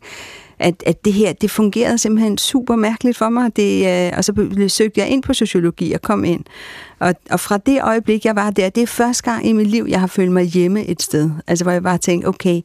at, 0.60 0.84
at 0.86 1.06
det 1.06 1.14
her, 1.14 1.34
det 1.34 1.51
fungerede 1.51 1.97
simpelthen 1.97 2.38
super 2.38 2.76
mærkeligt 2.76 3.18
for 3.18 3.30
mig. 3.30 3.56
Det, 3.56 4.08
øh, 4.08 4.14
og 4.18 4.24
så 4.24 4.66
søgte 4.68 4.99
jeg 5.01 5.10
ind 5.10 5.24
på 5.24 5.34
sociologi 5.34 5.91
og 5.91 6.01
kom 6.01 6.24
ind. 6.24 6.43
Og, 7.00 7.16
og 7.32 7.39
fra 7.39 7.58
det 7.58 7.80
øjeblik, 7.84 8.26
jeg 8.26 8.36
var 8.36 8.50
der, 8.50 8.70
det 8.70 8.84
er 8.84 8.88
første 8.88 9.24
gang 9.24 9.48
i 9.48 9.54
mit 9.54 9.68
liv, 9.68 9.86
jeg 9.89 10.00
har 10.00 10.08
følt 10.08 10.32
mig 10.32 10.43
hjemme 10.43 10.86
et 10.86 11.02
sted. 11.02 11.32
Altså, 11.48 11.66
hvor 11.66 11.72
jeg 11.72 11.84
bare 11.84 11.98
tænkte, 11.98 12.28
okay, 12.28 12.62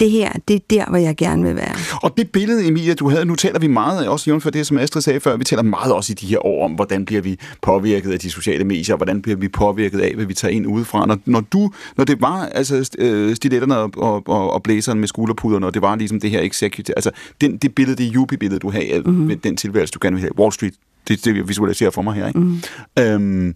det 0.00 0.10
her, 0.10 0.32
det 0.48 0.56
er 0.56 0.60
der, 0.70 0.84
hvor 0.88 0.98
jeg 0.98 1.16
gerne 1.16 1.42
vil 1.42 1.56
være. 1.56 1.74
Og 2.02 2.16
det 2.16 2.30
billede, 2.30 2.68
Emilia, 2.68 2.94
du 2.94 3.08
havde, 3.10 3.24
nu 3.24 3.34
taler 3.34 3.58
vi 3.58 3.66
meget, 3.66 4.08
også 4.08 4.30
jævnført 4.30 4.54
det, 4.54 4.66
som 4.66 4.78
Astrid 4.78 5.02
sagde 5.02 5.20
før, 5.20 5.36
vi 5.36 5.44
taler 5.44 5.62
meget 5.62 5.92
også 5.92 6.12
i 6.12 6.14
de 6.14 6.26
her 6.26 6.46
år 6.46 6.64
om, 6.64 6.72
hvordan 6.72 7.04
bliver 7.04 7.22
vi 7.22 7.38
påvirket 7.62 8.12
af 8.12 8.18
de 8.18 8.30
sociale 8.30 8.64
medier, 8.64 8.96
hvordan 8.96 9.22
bliver 9.22 9.36
vi 9.36 9.48
påvirket 9.48 10.00
af, 10.00 10.14
hvad 10.14 10.24
vi 10.24 10.34
tager 10.34 10.52
ind 10.52 10.66
udefra. 10.66 11.06
Når, 11.06 11.18
når, 11.24 11.40
du, 11.40 11.70
når 11.96 12.04
det 12.04 12.20
var 12.20 12.46
altså, 12.46 12.90
øh, 12.98 13.36
stiletterne 13.36 13.76
og, 13.76 13.90
og, 13.96 14.28
og, 14.28 14.52
og 14.52 14.62
blæseren 14.62 15.00
med 15.00 15.08
skulderpuderne, 15.08 15.66
og 15.66 15.74
det 15.74 15.82
var 15.82 15.96
ligesom 15.96 16.20
det 16.20 16.30
her 16.30 16.40
executive, 16.40 16.96
altså 16.96 17.10
den, 17.40 17.56
det 17.56 17.74
billede, 17.74 18.04
det 18.04 18.12
yuppie-billede, 18.14 18.60
du 18.60 18.70
havde 18.70 19.02
mm-hmm. 19.04 19.26
med 19.26 19.36
den 19.36 19.56
tilværelse, 19.56 19.92
du 19.92 19.98
gerne 20.02 20.16
vil 20.16 20.20
have, 20.20 20.38
Wall 20.38 20.52
Street, 20.52 20.74
det 21.08 21.18
er 21.18 21.22
det, 21.24 21.36
jeg 21.36 21.48
visualiserer 21.48 21.90
for 21.90 22.02
mig 22.02 22.14
her, 22.14 22.28
ikke? 22.28 22.40
Mm. 22.40 22.60
Øhm, 22.98 23.54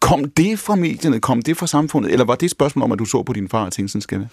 kom 0.00 0.24
det 0.24 0.58
fra 0.58 0.76
medierne, 0.76 1.20
kom 1.20 1.42
det 1.42 1.56
fra 1.56 1.66
samfundet, 1.66 2.12
eller 2.12 2.24
var 2.24 2.34
det 2.34 2.42
et 2.42 2.50
spørgsmål 2.50 2.84
om, 2.84 2.92
at 2.92 2.98
du 2.98 3.04
så 3.04 3.22
på 3.22 3.32
din 3.32 3.48
far 3.48 3.64
og 3.64 3.72
tænkte, 3.72 3.92
sådan 3.92 4.02
skal 4.02 4.18
det? 4.18 4.28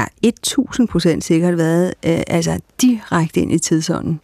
er 0.00 0.06
1000 0.22 0.88
procent 0.88 1.24
sikkert 1.24 1.58
været 1.58 1.94
øh, 2.06 2.22
altså 2.26 2.58
direkte 2.80 3.40
ind 3.40 3.52
i 3.52 3.58
tidsånden. 3.58 4.20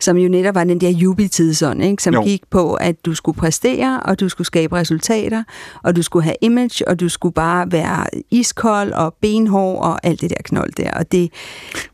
Som 0.00 0.16
jo 0.16 0.28
netop 0.28 0.54
var 0.54 0.64
den 0.64 0.80
der 0.80 0.88
jubi-tidsånd, 0.90 1.82
ikke? 1.82 2.02
som 2.02 2.14
Jo. 2.14 2.22
gik 2.22 2.42
på, 2.50 2.74
at 2.74 3.04
du 3.06 3.14
skulle 3.14 3.38
præstere, 3.38 4.00
og 4.00 4.20
du 4.20 4.28
skulle 4.28 4.46
skabe 4.46 4.76
resultater, 4.76 5.42
og 5.82 5.96
du 5.96 6.02
skulle 6.02 6.22
have 6.24 6.36
image, 6.40 6.88
og 6.88 7.00
du 7.00 7.08
skulle 7.08 7.32
bare 7.34 7.72
være 7.72 8.06
iskold 8.30 8.92
og 8.92 9.14
benhård 9.22 9.82
og 9.84 10.06
alt 10.06 10.20
det 10.20 10.30
der 10.30 10.36
knold 10.44 10.72
der. 10.72 10.90
Og 10.90 11.12
det, 11.12 11.30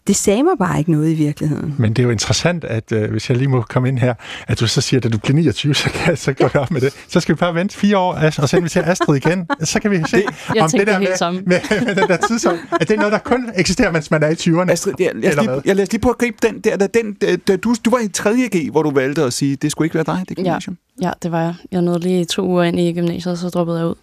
det 0.07 0.16
sagde 0.16 0.42
mig 0.42 0.52
bare 0.59 0.78
ikke 0.78 0.92
noget 0.92 1.11
i 1.11 1.14
virkeligheden. 1.14 1.74
Men 1.78 1.90
det 1.92 1.98
er 1.98 2.02
jo 2.05 2.11
interessant, 2.11 2.64
at 2.64 2.92
øh, 2.92 3.11
hvis 3.11 3.28
jeg 3.30 3.38
lige 3.38 3.48
må 3.48 3.62
komme 3.62 3.88
ind 3.88 3.98
her, 3.98 4.14
at 4.48 4.61
du 4.61 4.66
så 4.66 4.80
siger, 4.80 5.00
at 5.05 5.12
du 5.12 5.18
bliver 5.18 5.34
29, 5.36 5.74
så, 5.74 5.90
kan, 5.90 6.16
så 6.16 6.32
går 6.32 6.48
det 6.48 6.57
op 6.57 6.70
med 6.70 6.80
det. 6.80 6.94
Så 7.09 7.20
skal 7.20 7.34
vi 7.34 7.38
bare 7.38 7.55
vente 7.55 7.76
fire 7.76 7.98
år, 7.98 8.14
og 8.38 8.48
så 8.48 8.57
inviterer 8.57 8.90
Astrid 8.90 9.16
igen. 9.16 9.46
Så 9.62 9.80
kan 9.80 9.90
vi 9.90 10.02
se, 10.09 10.22
Jeg 10.55 10.62
om 10.62 10.70
det 10.70 10.86
der 10.86 10.98
det 10.98 11.09
med, 11.09 11.16
samme. 11.18 11.42
med, 11.46 11.61
med, 11.86 11.94
den 11.94 12.09
der 12.09 12.16
tidsånd, 12.16 12.59
at 12.80 12.88
det 12.88 12.94
er 12.94 12.98
noget, 12.98 13.12
der 13.12 13.18
kun 13.18 13.50
eksisterer, 13.57 13.92
mens 13.92 14.11
man 14.11 14.22
er 14.22 14.28
i 14.28 14.32
20'erne. 14.34 14.70
Astrid, 14.72 14.94
jeg, 14.98 15.12
jeg, 15.22 15.34
hvad? 15.34 15.61
jeg, 15.64 15.76
jeg 15.76 15.76
lige 15.76 15.98
på 15.98 16.11
at 16.11 16.18
gribe 16.18 16.36
den 16.42 16.61
der, 16.61 16.76
da, 16.76 16.86
den, 16.86 17.12
da 17.48 17.57
du, 17.57 17.74
du 17.84 17.90
var 17.95 18.01
i 18.01 18.32
3.G, 18.49 18.70
hvor 18.70 18.82
du 18.82 18.90
valgte 18.90 19.22
at 19.22 19.32
sige, 19.32 19.57
det 19.57 19.70
skulle 19.70 19.86
ikke 19.86 19.95
være 19.95 20.05
dig, 20.05 20.24
det 20.28 20.38
Ja, 20.38 20.42
gymnasium. 20.42 20.78
ja, 21.03 21.11
det 21.22 21.32
var 21.32 21.40
jeg. 21.40 21.55
Jeg 21.72 21.82
nåede 21.82 22.01
lige 22.01 22.24
to 22.24 22.42
uger 22.47 22.62
ind 22.62 22.80
i 22.80 22.92
gymnasiet, 22.92 23.32
og 23.32 23.38
så 23.38 23.49
droppede 23.49 23.78
jeg 23.78 23.86
ud. 23.86 23.95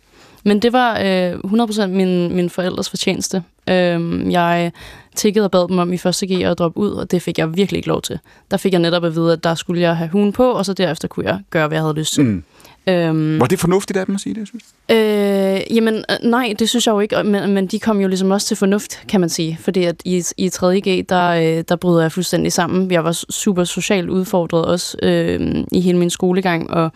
Men 0.45 0.59
det 0.59 0.73
var 0.73 0.99
øh, 0.99 1.33
100% 1.33 1.87
min, 1.87 2.35
min 2.35 2.49
forældres 2.49 2.89
fortjeneste. 2.89 3.43
Øhm, 3.69 4.31
jeg 4.31 4.71
tikkede 5.15 5.45
og 5.45 5.51
bad 5.51 5.67
dem 5.67 5.77
om 5.77 5.93
i 5.93 5.97
første 5.97 6.27
G 6.27 6.31
at 6.43 6.59
droppe 6.59 6.79
ud, 6.79 6.91
og 6.91 7.11
det 7.11 7.21
fik 7.21 7.37
jeg 7.37 7.55
virkelig 7.55 7.77
ikke 7.77 7.87
lov 7.87 8.01
til. 8.01 8.19
Der 8.51 8.57
fik 8.57 8.71
jeg 8.71 8.79
netop 8.81 9.03
at 9.03 9.15
vide, 9.15 9.33
at 9.33 9.43
der 9.43 9.55
skulle 9.55 9.81
jeg 9.81 9.97
have 9.97 10.09
hun 10.09 10.31
på, 10.33 10.51
og 10.51 10.65
så 10.65 10.73
derefter 10.73 11.07
kunne 11.07 11.25
jeg 11.25 11.39
gøre, 11.49 11.67
hvad 11.67 11.77
jeg 11.77 11.83
havde 11.83 11.93
lyst 11.95 12.13
til. 12.13 12.23
Mm. 12.23 12.43
Øhm, 12.87 13.39
Var 13.39 13.45
det 13.45 13.59
fornuftigt 13.59 13.97
af 13.97 14.05
dem 14.05 14.15
at 14.15 14.21
sige 14.21 14.35
det, 14.35 14.47
synes? 14.47 14.63
Øh, 14.91 15.75
jamen, 15.75 15.95
øh, 15.95 16.29
nej, 16.29 16.53
det 16.59 16.69
synes 16.69 16.87
jeg 16.87 16.93
jo 16.93 16.99
ikke, 16.99 17.23
men, 17.23 17.53
men 17.53 17.67
de 17.67 17.79
kom 17.79 17.99
jo 18.01 18.07
ligesom 18.07 18.31
også 18.31 18.47
til 18.47 18.57
fornuft, 18.57 19.03
kan 19.07 19.19
man 19.19 19.29
sige. 19.29 19.57
Fordi 19.61 19.83
at 19.83 19.95
i, 20.05 20.23
i 20.37 20.47
3.G, 20.47 21.09
der, 21.09 21.29
øh, 21.29 21.63
der 21.69 21.75
bryder 21.75 22.01
jeg 22.01 22.11
fuldstændig 22.11 22.53
sammen. 22.53 22.91
Jeg 22.91 23.03
var 23.03 23.11
super 23.29 23.63
socialt 23.63 24.09
udfordret 24.09 24.65
også 24.65 24.97
øh, 25.03 25.63
i 25.71 25.81
hele 25.81 25.97
min 25.97 26.09
skolegang, 26.09 26.71
og 26.71 26.91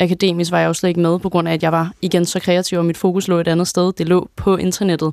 akademisk 0.00 0.50
var 0.52 0.60
jeg 0.60 0.68
jo 0.68 0.72
slet 0.72 0.88
ikke 0.88 1.00
med, 1.00 1.18
på 1.18 1.28
grund 1.28 1.48
af, 1.48 1.52
at 1.52 1.62
jeg 1.62 1.72
var 1.72 1.92
igen 2.02 2.26
så 2.26 2.40
kreativ, 2.40 2.78
og 2.78 2.84
mit 2.84 2.96
fokus 2.96 3.28
lå 3.28 3.38
et 3.38 3.48
andet 3.48 3.68
sted. 3.68 3.92
Det 3.92 4.08
lå 4.08 4.28
på 4.36 4.56
internettet. 4.56 5.12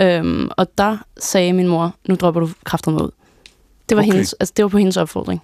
Øhm, 0.00 0.48
og 0.56 0.66
der 0.78 0.96
sagde 1.20 1.52
min 1.52 1.68
mor, 1.68 1.94
nu 2.08 2.14
dropper 2.14 2.40
du 2.40 2.48
kræfterne 2.64 3.02
ud. 3.02 3.10
Det 3.88 3.96
var, 3.96 4.02
okay. 4.02 4.12
hendes, 4.12 4.32
altså, 4.32 4.52
det 4.56 4.62
var 4.62 4.68
på 4.68 4.78
hendes 4.78 4.96
opfordring. 4.96 5.42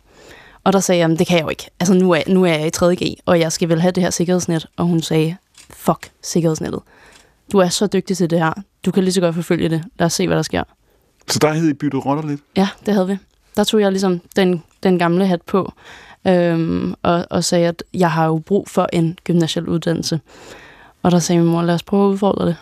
Og 0.65 0.73
der 0.73 0.81
sagde 0.81 0.99
jeg, 0.99 1.05
"Jamen, 1.05 1.19
det 1.19 1.27
kan 1.27 1.37
jeg 1.37 1.45
jo 1.45 1.49
ikke. 1.49 1.67
Altså, 1.81 1.95
nu 1.95 2.11
er, 2.13 2.21
nu 2.29 2.45
er 2.45 2.49
jeg 2.53 2.67
i 2.67 2.71
3.G, 2.71 3.17
og 3.27 3.41
jeg 3.41 3.53
skal 3.53 3.69
vel 3.69 3.81
have 3.81 3.93
det 3.93 4.03
her 4.03 4.11
sikkerhedsnet. 4.11 4.67
Og 4.77 4.85
hun 4.87 5.03
sagde, 5.03 5.37
fuck 5.71 6.11
sikkerhedsnettet. 6.23 6.81
Du 7.53 7.59
er 7.59 7.69
så 7.69 7.87
dygtig 7.87 8.17
til 8.17 8.31
det 8.31 8.39
her. 8.39 8.53
Du 8.85 8.91
kan 8.91 9.05
lige 9.05 9.13
så 9.15 9.21
godt 9.21 9.35
forfølge 9.35 9.69
det. 9.69 9.85
Lad 9.99 10.07
os 10.07 10.13
se, 10.13 10.27
hvad 10.27 10.37
der 10.37 10.43
sker. 10.43 10.63
Så 11.29 11.39
der 11.39 11.53
havde 11.53 11.71
I 11.71 11.73
byttet 11.73 12.07
roller 12.07 12.27
lidt? 12.27 12.41
Ja, 12.57 12.69
det 12.87 12.95
havde 12.95 13.07
vi. 13.07 13.17
Der 13.57 13.65
tog 13.65 13.81
jeg 13.81 13.91
ligesom 13.93 14.21
den, 14.37 14.63
den 14.83 14.99
gamle 14.99 15.27
hat 15.27 15.43
på, 15.43 15.73
øhm, 16.27 16.95
og, 17.03 17.27
og 17.31 17.45
sagde, 17.45 17.69
at 17.69 17.83
jeg 17.95 18.11
har 18.11 18.27
jo 18.27 18.39
brug 18.39 18.69
for 18.69 18.89
en 18.93 19.19
gymnasial 19.25 19.69
uddannelse. 19.69 20.21
Og 21.03 21.11
der 21.11 21.19
sagde 21.19 21.41
min 21.43 21.51
mor, 21.51 21.63
lad 21.63 21.75
os 21.75 21.83
prøve 21.83 22.07
at 22.09 22.13
udfordre 22.13 22.47
det. 22.47 22.57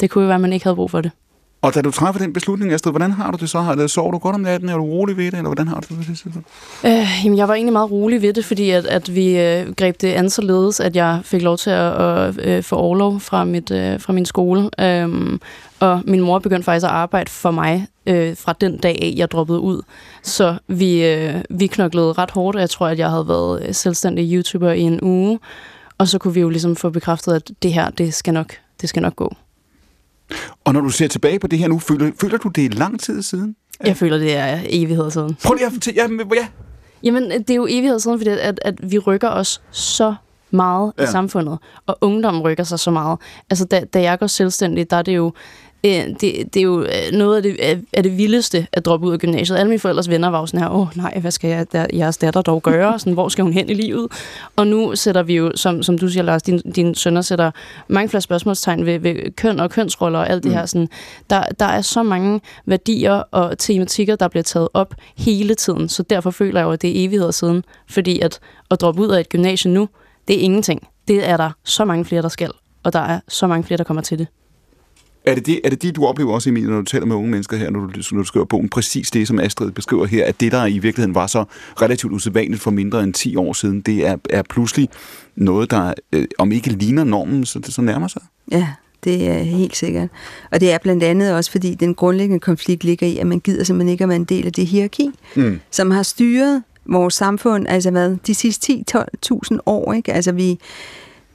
Det 0.00 0.10
kunne 0.10 0.22
jo 0.22 0.26
være, 0.28 0.34
at 0.34 0.40
man 0.40 0.52
ikke 0.52 0.64
havde 0.64 0.76
brug 0.76 0.90
for 0.90 1.00
det. 1.00 1.10
Og 1.66 1.74
da 1.74 1.82
du 1.82 1.90
træffer 1.90 2.20
den 2.20 2.32
beslutning, 2.32 2.72
Astrid, 2.72 2.92
hvordan 2.92 3.10
har 3.10 3.30
du 3.30 3.38
det 3.40 3.50
så? 3.50 3.60
Har 3.60 3.86
sover 3.86 4.10
du 4.10 4.18
godt 4.18 4.34
om 4.34 4.40
natten? 4.40 4.68
Er 4.68 4.76
du 4.76 4.82
rolig 4.82 5.16
ved 5.16 5.24
det? 5.24 5.34
Eller 5.34 5.48
hvordan 5.48 5.68
har 5.68 5.80
du 5.80 5.94
det? 5.94 6.26
Øh, 6.84 7.24
jamen, 7.24 7.38
jeg 7.38 7.48
var 7.48 7.54
egentlig 7.54 7.72
meget 7.72 7.90
rolig 7.90 8.22
ved 8.22 8.32
det, 8.32 8.44
fordi 8.44 8.70
at, 8.70 8.86
at 8.86 9.14
vi 9.14 9.38
øh, 9.38 9.74
greb 9.74 10.00
det 10.00 10.12
an 10.12 10.30
således, 10.30 10.80
at 10.80 10.96
jeg 10.96 11.20
fik 11.24 11.42
lov 11.42 11.56
til 11.56 11.70
at, 11.70 11.92
at 11.92 12.46
øh, 12.46 12.62
få 12.62 12.76
overlov 12.76 13.20
fra, 13.20 13.44
mit, 13.44 13.70
øh, 13.70 14.00
fra 14.00 14.12
min 14.12 14.26
skole. 14.26 14.70
Øhm, 14.80 15.40
og 15.80 16.02
min 16.04 16.20
mor 16.20 16.38
begyndte 16.38 16.64
faktisk 16.64 16.84
at 16.84 16.90
arbejde 16.90 17.30
for 17.30 17.50
mig 17.50 17.86
øh, 18.06 18.36
fra 18.36 18.54
den 18.60 18.76
dag 18.76 18.98
af, 19.02 19.14
jeg 19.16 19.30
droppede 19.30 19.60
ud. 19.60 19.82
Så 20.22 20.56
vi, 20.68 21.06
øh, 21.06 21.34
vi 21.50 21.66
knoklede 21.66 22.12
ret 22.12 22.30
hårdt, 22.30 22.56
og 22.56 22.60
jeg 22.60 22.70
tror, 22.70 22.86
at 22.86 22.98
jeg 22.98 23.10
havde 23.10 23.28
været 23.28 23.62
øh, 23.66 23.74
selvstændig 23.74 24.32
YouTuber 24.32 24.72
i 24.72 24.80
en 24.80 25.00
uge. 25.02 25.38
Og 25.98 26.08
så 26.08 26.18
kunne 26.18 26.34
vi 26.34 26.40
jo 26.40 26.48
ligesom 26.48 26.76
få 26.76 26.90
bekræftet, 26.90 27.32
at 27.32 27.50
det 27.62 27.72
her, 27.72 27.90
det 27.90 28.14
skal 28.14 28.34
nok, 28.34 28.52
det 28.80 28.88
skal 28.88 29.02
nok 29.02 29.16
gå. 29.16 29.36
Og 30.64 30.72
når 30.72 30.80
du 30.80 30.90
ser 30.90 31.08
tilbage 31.08 31.38
på 31.38 31.46
det 31.46 31.58
her 31.58 31.68
nu, 31.68 31.78
føler, 31.78 32.10
føler 32.20 32.38
du, 32.38 32.48
det 32.48 32.64
er 32.64 32.68
lang 32.68 33.00
tid 33.00 33.22
siden? 33.22 33.56
Jeg 33.84 33.96
føler, 33.96 34.18
det 34.18 34.36
er 34.36 34.60
evighed 34.68 35.10
siden. 35.10 35.36
Prøv 35.44 35.54
lige 35.54 35.66
at 35.66 35.72
fortælle. 35.72 36.02
Ja, 36.02 36.08
ja. 36.34 36.46
Jamen, 37.02 37.30
det 37.30 37.50
er 37.50 37.54
jo 37.54 37.66
evighed 37.70 37.98
siden, 37.98 38.18
fordi 38.18 38.30
at, 38.30 38.60
at 38.62 38.90
vi 38.90 38.98
rykker 38.98 39.28
os 39.28 39.62
så 39.70 40.14
meget. 40.50 40.92
Ja. 40.98 41.04
i 41.04 41.06
samfundet, 41.06 41.58
og 41.86 41.98
ungdommen 42.00 42.42
rykker 42.42 42.64
sig 42.64 42.78
så 42.78 42.90
meget. 42.90 43.18
Altså, 43.50 43.64
da, 43.64 43.84
da 43.94 44.02
jeg 44.02 44.18
går 44.18 44.26
selvstændig, 44.26 44.90
der 44.90 44.96
er 44.96 45.02
det 45.02 45.16
jo 45.16 45.32
øh, 45.88 46.06
det, 46.20 46.54
det 46.54 46.56
er 46.56 46.62
jo 46.62 46.82
øh, 46.82 47.12
noget 47.12 47.36
af 47.36 47.42
det, 47.42 47.56
af- 47.60 47.78
af 47.92 48.02
det 48.02 48.18
vildeste 48.18 48.66
at 48.72 48.84
droppe 48.86 49.06
ud 49.06 49.12
af 49.12 49.18
gymnasiet. 49.18 49.56
Alle 49.56 49.68
mine 49.68 49.78
forældres 49.80 50.08
venner 50.08 50.28
var 50.28 50.40
jo 50.40 50.46
sådan 50.46 50.60
her, 50.60 50.70
åh 50.70 50.96
nej, 50.96 51.18
hvad 51.20 51.30
skal 51.30 51.50
jeg, 51.50 51.72
der, 51.72 51.86
jeres 51.94 52.16
datter 52.18 52.42
dog 52.42 52.62
gøre? 52.62 52.98
Sådan, 52.98 53.12
hvor 53.12 53.28
skal 53.28 53.42
hun 53.44 53.52
hen 53.52 53.70
i 53.70 53.74
livet? 53.74 54.08
Og 54.56 54.66
nu 54.66 54.96
sætter 54.96 55.22
vi 55.22 55.34
jo, 55.36 55.52
som, 55.54 55.82
som 55.82 55.98
du 55.98 56.08
siger, 56.08 56.22
Lars, 56.22 56.42
din, 56.42 56.58
din 56.58 56.94
sønner 56.94 57.20
sætter 57.20 57.50
mange 57.88 58.08
flere 58.08 58.20
spørgsmålstegn 58.20 58.86
ved, 58.86 58.98
ved 58.98 59.36
køn 59.36 59.60
og 59.60 59.70
kønsroller 59.70 60.18
og 60.18 60.30
alt 60.30 60.42
det 60.44 60.52
her. 60.52 60.66
Sådan, 60.66 60.88
der, 61.30 61.42
der 61.60 61.66
er 61.66 61.80
så 61.80 62.02
mange 62.02 62.40
værdier 62.66 63.12
og 63.12 63.58
tematikker, 63.58 64.16
der 64.16 64.28
bliver 64.28 64.42
taget 64.42 64.68
op 64.74 64.94
hele 65.16 65.54
tiden, 65.54 65.88
så 65.88 66.02
derfor 66.02 66.30
føler 66.30 66.60
jeg 66.60 66.66
jo, 66.66 66.72
at 66.72 66.82
det 66.82 66.90
er 66.90 67.06
evigheder 67.06 67.30
siden. 67.30 67.64
Fordi 67.90 68.20
at, 68.20 68.38
at 68.70 68.80
droppe 68.80 69.02
ud 69.02 69.08
af 69.08 69.20
et 69.20 69.28
gymnasie 69.28 69.70
nu, 69.70 69.88
det 70.28 70.36
er 70.36 70.40
ingenting. 70.40 70.88
Det 71.08 71.28
er 71.28 71.36
der 71.36 71.50
så 71.64 71.84
mange 71.84 72.04
flere, 72.04 72.22
der 72.22 72.28
skal, 72.28 72.50
og 72.82 72.92
der 72.92 72.98
er 73.00 73.20
så 73.28 73.46
mange 73.46 73.64
flere, 73.64 73.78
der 73.78 73.84
kommer 73.84 74.02
til 74.02 74.18
det. 74.18 74.26
Er 75.26 75.34
det 75.34 75.46
det, 75.46 75.60
er 75.64 75.70
det 75.70 75.82
det, 75.82 75.96
du 75.96 76.06
oplever 76.06 76.32
også, 76.32 76.50
Emil, 76.50 76.68
når 76.68 76.76
du 76.76 76.82
taler 76.84 77.06
med 77.06 77.16
unge 77.16 77.30
mennesker 77.30 77.56
her, 77.56 77.70
når 77.70 77.80
du, 77.80 77.86
når 78.12 78.18
du 78.18 78.24
skriver 78.24 78.46
bogen? 78.46 78.68
Præcis 78.68 79.10
det, 79.10 79.28
som 79.28 79.38
Astrid 79.40 79.70
beskriver 79.70 80.06
her, 80.06 80.24
at 80.26 80.40
det, 80.40 80.52
der 80.52 80.66
i 80.66 80.78
virkeligheden 80.78 81.14
var 81.14 81.26
så 81.26 81.44
relativt 81.82 82.12
usædvanligt 82.12 82.62
for 82.62 82.70
mindre 82.70 83.02
end 83.04 83.14
10 83.14 83.36
år 83.36 83.52
siden, 83.52 83.80
det 83.80 84.06
er, 84.06 84.16
er 84.30 84.42
pludselig 84.50 84.88
noget, 85.36 85.70
der 85.70 85.92
øh, 86.12 86.24
om 86.38 86.52
ikke 86.52 86.70
ligner 86.70 87.04
normen, 87.04 87.46
så 87.46 87.58
det 87.58 87.74
så 87.74 87.82
nærmer 87.82 88.08
sig. 88.08 88.22
Ja, 88.50 88.68
det 89.04 89.28
er 89.30 89.38
helt 89.42 89.76
sikkert. 89.76 90.08
Og 90.52 90.60
det 90.60 90.72
er 90.72 90.78
blandt 90.78 91.02
andet 91.02 91.34
også, 91.34 91.50
fordi 91.50 91.74
den 91.74 91.94
grundlæggende 91.94 92.40
konflikt 92.40 92.84
ligger 92.84 93.06
i, 93.06 93.18
at 93.18 93.26
man 93.26 93.40
gider 93.40 93.64
simpelthen 93.64 93.92
ikke 93.92 94.04
at 94.04 94.08
være 94.08 94.16
en 94.16 94.24
del 94.24 94.46
af 94.46 94.52
det 94.52 94.66
hierarki, 94.66 95.10
Mm. 95.36 95.60
som 95.70 95.90
har 95.90 96.02
styret 96.02 96.62
vores 96.88 97.14
samfund, 97.14 97.66
altså 97.68 97.90
hvad, 97.90 98.16
de 98.26 98.34
sidste 98.34 98.72
10-12.000 98.96 99.58
år, 99.66 99.92
ikke? 99.92 100.12
Altså 100.12 100.32
vi, 100.32 100.58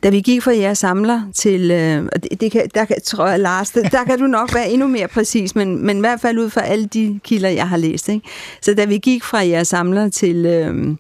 da 0.03 0.09
vi 0.09 0.21
gik 0.21 0.41
fra 0.41 0.51
jeres 0.51 0.77
samler 0.77 1.21
til, 1.35 1.71
øh, 1.71 2.05
og 2.13 2.23
det, 2.23 2.41
det 2.41 2.51
kan, 2.51 2.69
der 2.75 2.85
kan, 2.85 2.95
tror 3.05 3.27
jeg, 3.27 3.39
Lars, 3.39 3.69
der, 3.69 3.89
der 3.89 4.03
kan 4.03 4.19
du 4.19 4.27
nok 4.27 4.53
være 4.53 4.69
endnu 4.69 4.87
mere 4.87 5.07
præcis, 5.07 5.55
men, 5.55 5.85
men 5.85 5.97
i 5.97 5.99
hvert 5.99 6.21
fald 6.21 6.37
ud 6.39 6.49
fra 6.49 6.61
alle 6.61 6.85
de 6.85 7.19
kilder, 7.23 7.49
jeg 7.49 7.69
har 7.69 7.77
læst. 7.77 8.09
Ikke? 8.09 8.27
Så 8.61 8.73
da 8.73 8.85
vi 8.85 8.97
gik 8.97 9.23
fra 9.23 9.37
jeres 9.37 9.67
samler 9.67 10.09
til, 10.09 10.45
øh, 10.45 10.95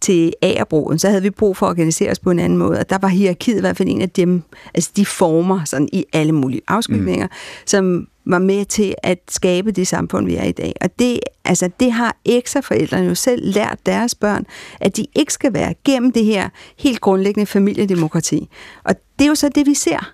til 0.00 0.32
agerbruget, 0.42 1.00
så 1.00 1.08
havde 1.08 1.22
vi 1.22 1.30
brug 1.30 1.56
for 1.56 1.66
at 1.66 1.70
organisere 1.70 2.10
os 2.10 2.18
på 2.18 2.30
en 2.30 2.38
anden 2.38 2.58
måde, 2.58 2.78
og 2.78 2.90
der 2.90 2.98
var 2.98 3.08
hierarkiet 3.08 3.56
i 3.56 3.60
hvert 3.60 3.76
fald 3.76 3.88
en 3.88 4.02
af 4.02 4.10
dem, 4.10 4.42
altså 4.74 4.90
de 4.96 5.06
former 5.06 5.64
sådan 5.64 5.88
i 5.92 6.04
alle 6.12 6.32
mulige 6.32 6.60
afskygninger, 6.68 7.26
mm. 7.26 7.32
som 7.66 8.06
var 8.26 8.38
med 8.38 8.64
til 8.64 8.94
at 9.02 9.18
skabe 9.28 9.70
det 9.70 9.86
samfund, 9.86 10.26
vi 10.26 10.36
er 10.36 10.44
i 10.44 10.52
dag. 10.52 10.72
Og 10.80 10.98
det, 10.98 11.20
altså, 11.44 11.70
det 11.80 11.92
har 11.92 12.16
ekstraforældrene 12.24 13.06
jo 13.06 13.14
selv 13.14 13.52
lært 13.54 13.78
deres 13.86 14.14
børn, 14.14 14.46
at 14.80 14.96
de 14.96 15.06
ikke 15.14 15.32
skal 15.32 15.54
være 15.54 15.74
gennem 15.84 16.12
det 16.12 16.24
her 16.24 16.48
helt 16.78 17.00
grundlæggende 17.00 17.46
familiedemokrati. 17.46 18.48
Og 18.84 18.94
det 19.18 19.24
er 19.24 19.28
jo 19.28 19.34
så 19.34 19.48
det, 19.48 19.66
vi 19.66 19.74
ser. 19.74 20.12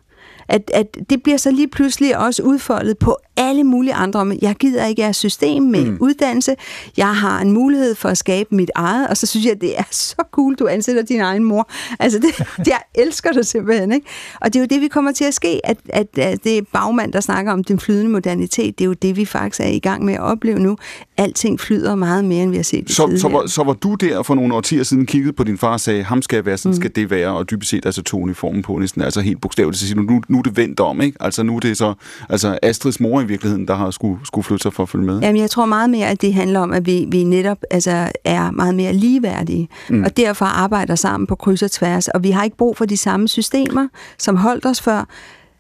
At, 0.49 0.71
at 0.75 0.97
det 1.11 1.23
bliver 1.23 1.39
så 1.39 1.51
lige 1.51 1.69
pludselig 1.69 2.19
også 2.19 2.43
udfoldet 2.43 2.99
på 2.99 3.17
alle 3.41 3.65
mulige 3.65 3.95
andre 3.95 4.21
om, 4.21 4.33
jeg 4.43 4.55
gider 4.55 4.87
ikke 4.87 5.03
jeres 5.03 5.17
system 5.17 5.63
med 5.63 5.85
mm. 5.85 5.97
uddannelse, 6.01 6.57
jeg 6.97 7.17
har 7.17 7.41
en 7.41 7.53
mulighed 7.53 7.95
for 7.95 8.09
at 8.09 8.19
skabe 8.19 8.55
mit 8.55 8.71
eget, 8.75 9.09
og 9.09 9.17
så 9.17 9.27
synes 9.27 9.47
jeg, 9.47 9.61
det 9.61 9.79
er 9.79 9.83
så 9.91 10.23
cool, 10.31 10.55
du 10.55 10.67
ansætter 10.67 11.03
din 11.03 11.21
egen 11.21 11.45
mor. 11.45 11.71
Altså, 12.01 12.19
det, 12.19 12.47
jeg 12.67 12.81
elsker 12.95 13.33
det 13.33 13.47
simpelthen, 13.47 13.93
ikke? 13.93 14.07
Og 14.41 14.53
det 14.53 14.57
er 14.59 14.61
jo 14.61 14.67
det, 14.67 14.81
vi 14.81 14.89
kommer 14.89 15.13
til 15.13 15.25
at 15.25 15.35
ske, 15.35 15.61
at, 15.67 15.77
at, 15.89 16.19
at 16.19 16.45
det 16.45 16.59
er 16.59 16.63
bagmand, 16.73 17.13
der 17.13 17.21
snakker 17.21 17.53
om 17.53 17.65
den 17.65 17.81
flydende 17.81 18.11
modernitet, 18.11 18.79
det 18.79 18.85
er 18.85 18.87
jo 18.87 18.93
det, 18.93 19.17
vi 19.17 19.25
faktisk 19.25 19.61
er 19.61 19.69
i 19.69 19.79
gang 19.79 20.05
med 20.05 20.15
at 20.15 20.21
opleve 20.21 20.59
nu. 20.59 20.77
Alting 21.17 21.61
flyder 21.61 21.95
meget 21.95 22.25
mere, 22.25 22.43
end 22.43 22.51
vi 22.51 22.57
har 22.57 22.63
set 22.65 22.91
i 22.91 22.93
Så, 22.93 23.17
så, 23.17 23.29
var, 23.29 23.47
så 23.47 23.65
var 23.65 23.73
du 23.73 23.95
der 23.95 24.23
for 24.23 24.35
nogle 24.35 24.55
årtier 24.55 24.83
siden 24.83 25.07
kiggede 25.07 25.33
på 25.33 25.45
din 25.45 25.59
far 25.59 25.73
og 25.73 25.81
sagde, 25.81 26.03
ham 26.03 26.23
skal 26.23 26.37
jeg 26.37 26.47
være, 26.47 26.57
sådan 26.57 26.77
skal 26.77 26.91
det 26.97 27.11
være, 27.11 27.29
og 27.29 27.51
dybest 27.51 27.71
set 27.71 27.87
altså 27.87 28.03
tog 28.03 28.21
uniformen 28.21 28.63
på 28.63 28.79
næsten, 28.79 29.03
altså 29.03 29.21
helt 29.21 29.41
bogstaveligt, 29.41 29.81
så 29.81 29.87
siger 29.87 29.97
du, 29.97 30.03
nu, 30.03 30.23
nu 30.29 30.39
er 30.39 30.43
det 30.43 30.57
vendt 30.57 30.81
om, 30.81 31.01
ikke? 31.01 31.17
Altså 31.21 31.43
nu 31.43 31.57
er 31.57 31.61
det 31.61 31.77
så, 31.77 31.95
altså 32.29 32.59
Astrids 32.63 33.01
mor 33.01 33.21
i 33.21 33.25
virkeligheden, 33.31 33.69
der 33.69 33.75
har 33.75 33.91
skulle, 33.91 34.19
skulle 34.25 34.45
flytte 34.45 34.63
sig 34.63 34.73
for 34.73 34.83
at 34.83 34.89
følge 34.89 35.05
med. 35.05 35.21
Jamen, 35.21 35.41
jeg 35.41 35.51
tror 35.51 35.67
meget 35.67 35.91
mere, 35.91 36.07
at 36.07 36.23
det 36.23 36.35
handler 36.35 36.61
om, 36.61 36.73
at 36.73 36.87
vi, 36.87 37.07
vi 37.09 37.25
netop 37.25 37.59
altså, 37.71 38.13
er 38.25 38.51
meget 38.51 38.75
mere 38.75 38.93
ligeværdige, 38.93 39.69
mm. 39.91 40.05
og 40.05 40.17
derfor 40.17 40.47
arbejder 40.47 40.95
sammen 40.95 41.27
på 41.27 41.35
kryds 41.35 41.63
og 41.63 41.71
tværs, 41.71 42.09
og 42.09 42.23
vi 42.23 42.31
har 42.31 42.45
ikke 42.45 42.57
brug 42.57 42.77
for 42.77 42.85
de 42.85 42.97
samme 42.97 43.29
systemer, 43.29 43.89
som 44.19 44.37
holdt 44.37 44.67
os 44.67 44.81
før, 44.81 45.05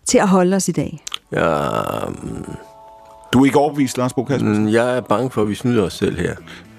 til 0.06 0.18
at 0.18 0.28
holde 0.28 0.56
os 0.56 0.68
i 0.68 0.72
dag. 0.72 1.04
Ja, 1.32 1.68
Du 3.32 3.40
er 3.40 3.44
ikke 3.44 3.58
overbevist, 3.58 3.98
Lars 3.98 4.12
Bo 4.12 4.24
Kasper? 4.24 4.48
mm, 4.48 4.68
jeg 4.68 4.96
er 4.96 5.00
bange 5.00 5.30
for, 5.30 5.42
at 5.42 5.48
vi 5.48 5.54
snyder 5.54 5.82
os 5.82 5.92
selv 5.92 6.18
her. 6.20 6.34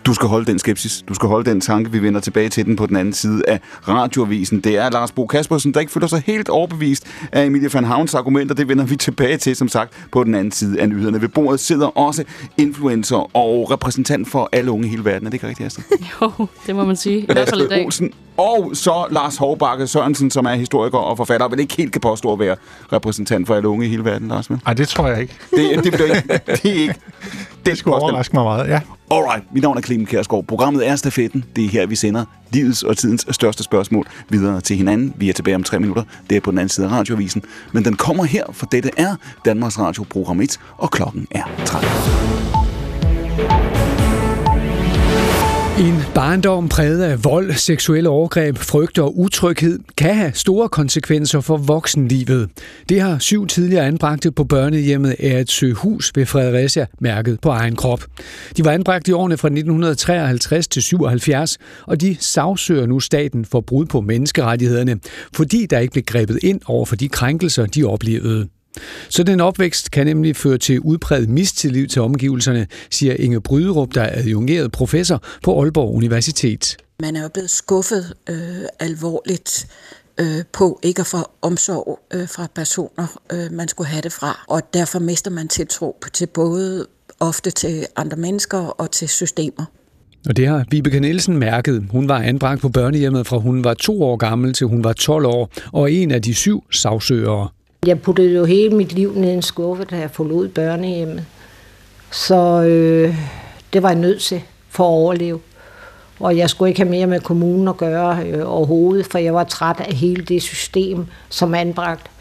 Du 0.06 0.14
skal 0.14 0.28
holde 0.28 0.45
den 0.45 0.60
skepsis. 0.60 1.04
Du 1.10 1.14
skal 1.14 1.30
holde 1.30 1.49
den 1.49 1.62
tanke. 1.62 1.91
Vi 1.91 2.04
vender 2.04 2.20
tilbage 2.20 2.49
til 2.49 2.66
den 2.66 2.76
på 2.76 2.86
den 2.86 2.95
anden 2.95 3.14
side 3.14 3.43
af 3.47 3.60
radioavisen. 3.88 4.62
Det 4.62 4.78
er 4.78 4.89
Lars 4.89 5.12
Bo 5.12 5.26
Kaspersen, 5.26 5.74
der 5.74 5.80
ikke 5.80 5.91
føler 5.91 6.08
sig 6.08 6.24
helt 6.26 6.49
overbevist 6.49 7.08
af 7.32 7.45
Emilie 7.45 7.74
van 7.74 7.84
Havns 7.84 8.16
argumenter. 8.16 8.56
Det 8.56 8.68
vender 8.68 8.86
vi 8.86 8.95
tilbage 8.95 9.38
til, 9.38 9.56
som 9.56 9.68
sagt, 9.68 9.93
på 10.12 10.24
den 10.24 10.36
anden 10.36 10.52
side 10.52 10.82
af 10.82 10.89
nyhederne. 10.89 11.22
Ved 11.22 11.28
bordet 11.28 11.60
sidder 11.60 11.97
også 11.97 12.24
influencer 12.58 13.36
og 13.38 13.72
repræsentant 13.72 14.28
for 14.30 14.49
alle 14.52 14.72
unge 14.72 14.88
i 14.88 14.89
hele 14.89 15.06
verden. 15.06 15.26
Er 15.26 15.30
det 15.30 15.34
ikke 15.34 15.47
rigtigt, 15.47 15.68
Astrid? 15.68 15.84
Jo, 16.22 16.32
det 16.68 16.76
må 16.76 16.86
man 16.86 16.95
sige. 16.95 17.20
I 17.20 17.26
hvert 17.26 17.49
fald 17.49 17.62
i 17.62 17.68
dag. 17.68 17.86
Olsen. 17.86 18.14
Og 18.42 18.72
så 18.74 19.06
Lars 19.12 19.38
Hovbakke 19.38 19.88
Sørensen, 19.88 20.32
som 20.32 20.46
er 20.46 20.54
historiker 20.54 20.98
og 20.98 21.18
forfatter, 21.18 21.46
og 21.46 21.52
vel 21.52 21.60
ikke 21.60 21.76
helt 21.78 21.92
kan 21.92 22.02
påstå 22.02 22.34
at 22.34 22.39
være 22.39 22.56
repræsentant 22.94 23.48
for 23.48 23.56
alle 23.56 23.68
unge 23.68 23.86
i 23.86 23.89
hele 23.89 24.06
verden, 24.06 24.28
Lars. 24.28 24.50
vel? 24.50 24.60
Ej, 24.66 24.74
det 24.74 24.88
tror 24.88 25.08
jeg 25.08 25.22
ikke. 25.22 25.36
Det, 25.52 25.84
det, 25.84 25.94
det, 25.94 26.00
det, 26.00 26.48
det 26.64 26.66
er 26.66 26.74
ikke... 26.74 26.96
Det 27.66 27.78
skulle 27.78 27.96
overraske 27.96 28.36
mig 28.36 28.44
meget, 28.44 28.68
ja. 28.68 28.82
Alright, 29.12 29.44
mit 29.54 29.64
navn 29.64 29.78
er 29.78 29.82
Clemen 29.82 30.06
Kærsgaard. 30.06 30.46
Programmet 30.46 30.88
er 30.88 30.96
Stafetten. 30.96 31.46
Det 31.56 31.66
er 31.66 31.70
her, 31.70 31.86
vi 31.86 31.96
sender 31.96 32.26
livets 32.52 32.84
og 32.84 32.98
tidens 32.98 33.26
største 33.32 33.64
spørgsmål 33.64 34.08
videre 34.30 34.62
til 34.62 34.78
hinanden. 34.78 35.14
Vi 35.18 35.30
er 35.30 35.34
tilbage 35.34 35.56
om 35.56 35.64
tre 35.64 35.80
minutter. 35.80 36.04
Det 36.30 36.38
er 36.38 36.42
på 36.42 36.52
den 36.52 36.60
anden 36.60 36.70
side 36.70 36.88
af 36.88 36.92
radioavisen. 36.92 37.44
Men 37.72 37.86
den 37.86 37.96
kommer 37.96 38.24
her, 38.24 38.46
for 38.52 38.66
dette 38.66 38.89
er 38.98 39.16
Danmarks 39.46 39.80
Radio 39.80 40.04
Program 40.04 40.42
1, 40.42 40.60
og 40.78 40.92
klokken 40.92 41.28
er 41.32 41.44
13. 41.66 41.89
En 45.82 45.95
barndom 46.15 46.69
præget 46.69 47.03
af 47.03 47.23
vold, 47.23 47.53
seksuelle 47.53 48.09
overgreb, 48.09 48.57
frygt 48.57 48.99
og 48.99 49.19
utryghed 49.19 49.79
kan 49.97 50.15
have 50.15 50.32
store 50.34 50.69
konsekvenser 50.69 51.41
for 51.41 51.57
voksenlivet. 51.57 52.49
Det 52.89 53.01
har 53.01 53.19
syv 53.19 53.47
tidligere 53.47 53.86
anbragte 53.86 54.32
på 54.32 54.43
børnehjemmet 54.43 55.15
Eretsø 55.19 55.73
Hus 55.73 56.11
ved 56.15 56.25
Fredericia 56.25 56.86
mærket 56.99 57.39
på 57.41 57.49
egen 57.49 57.75
krop. 57.75 58.03
De 58.57 58.65
var 58.65 58.71
anbragt 58.71 59.07
i 59.07 59.11
årene 59.11 59.38
fra 59.38 59.47
1953 59.47 60.67
til 60.67 60.84
77, 60.84 61.57
og 61.88 62.01
de 62.01 62.17
sagsøger 62.19 62.86
nu 62.86 62.99
staten 62.99 63.45
for 63.45 63.61
brud 63.61 63.86
på 63.86 64.01
menneskerettighederne, 64.01 64.99
fordi 65.36 65.65
der 65.65 65.79
ikke 65.79 65.91
blev 65.91 66.03
grebet 66.03 66.39
ind 66.43 66.61
over 66.65 66.86
for 66.86 66.95
de 66.95 67.09
krænkelser, 67.09 67.65
de 67.65 67.84
oplevede. 67.84 68.47
Så 69.09 69.24
den 69.24 69.39
opvækst 69.39 69.91
kan 69.91 70.05
nemlig 70.05 70.36
føre 70.36 70.57
til 70.57 70.80
udpræget 70.80 71.30
mistillid 71.30 71.88
til 71.88 72.01
omgivelserne, 72.01 72.67
siger 72.89 73.13
Inge 73.19 73.41
Bryderup, 73.41 73.93
der 73.93 74.01
er 74.01 74.19
adjungeret 74.19 74.72
professor 74.72 75.24
på 75.43 75.61
Aalborg 75.61 75.95
Universitet. 75.95 76.78
Man 76.99 77.15
er 77.15 77.22
jo 77.22 77.28
blevet 77.28 77.49
skuffet 77.49 78.13
øh, 78.30 78.38
alvorligt 78.80 79.67
øh, 80.19 80.43
på 80.53 80.80
ikke 80.84 80.99
at 80.99 81.07
få 81.07 81.17
omsorg 81.41 81.99
øh, 82.13 82.28
fra 82.28 82.47
personer, 82.55 83.19
øh, 83.34 83.51
man 83.51 83.67
skulle 83.67 83.88
have 83.88 84.01
det 84.01 84.13
fra. 84.13 84.45
Og 84.47 84.74
derfor 84.74 84.99
mister 84.99 85.32
man 85.32 85.47
tiltro 85.47 85.95
til 86.13 86.28
både 86.28 86.88
ofte 87.19 87.51
til 87.51 87.86
andre 87.95 88.17
mennesker 88.17 88.57
og 88.57 88.91
til 88.91 89.09
systemer. 89.09 89.65
Og 90.30 90.38
det 90.38 90.47
har 90.47 90.65
Vibeke 90.72 90.99
Nielsen 90.99 91.38
mærket. 91.38 91.86
Hun 91.91 92.09
var 92.09 92.19
anbragt 92.19 92.61
på 92.61 92.69
børnehjemmet 92.69 93.28
fra 93.28 93.38
hun 93.38 93.63
var 93.63 93.74
to 93.74 94.03
år 94.03 94.17
gammel 94.17 94.53
til 94.53 94.67
hun 94.67 94.84
var 94.84 94.93
12 94.93 95.26
år, 95.26 95.49
og 95.72 95.91
en 95.91 96.11
af 96.11 96.22
de 96.22 96.34
syv 96.34 96.63
sagsøgere. 96.72 97.49
Jeg 97.88 98.01
puttede 98.01 98.36
jo 98.36 98.45
hele 98.45 98.75
mit 98.75 98.93
liv 98.93 99.13
ned 99.15 99.29
i 99.29 99.34
en 99.34 99.41
skuffe, 99.41 99.84
da 99.84 99.97
jeg 99.97 100.11
forlod 100.11 100.47
børnehjemmet. 100.47 101.25
Så 102.11 102.61
øh, 102.61 103.15
det 103.73 103.84
var 103.84 103.89
jeg 103.89 103.99
nødt 103.99 104.21
til 104.21 104.41
for 104.69 104.84
at 104.84 104.88
overleve. 104.88 105.39
Og 106.19 106.38
jeg 106.38 106.49
skulle 106.49 106.69
ikke 106.69 106.82
have 106.82 106.89
mere 106.89 107.07
med 107.07 107.19
kommunen 107.19 107.67
at 107.67 107.77
gøre 107.77 108.25
øh, 108.25 108.51
overhovedet, 108.51 109.05
for 109.05 109.17
jeg 109.17 109.34
var 109.34 109.43
træt 109.43 109.79
af 109.79 109.93
hele 109.93 110.25
det 110.25 110.41
system, 110.41 111.05
som 111.29 111.53
anbragt. 111.53 112.11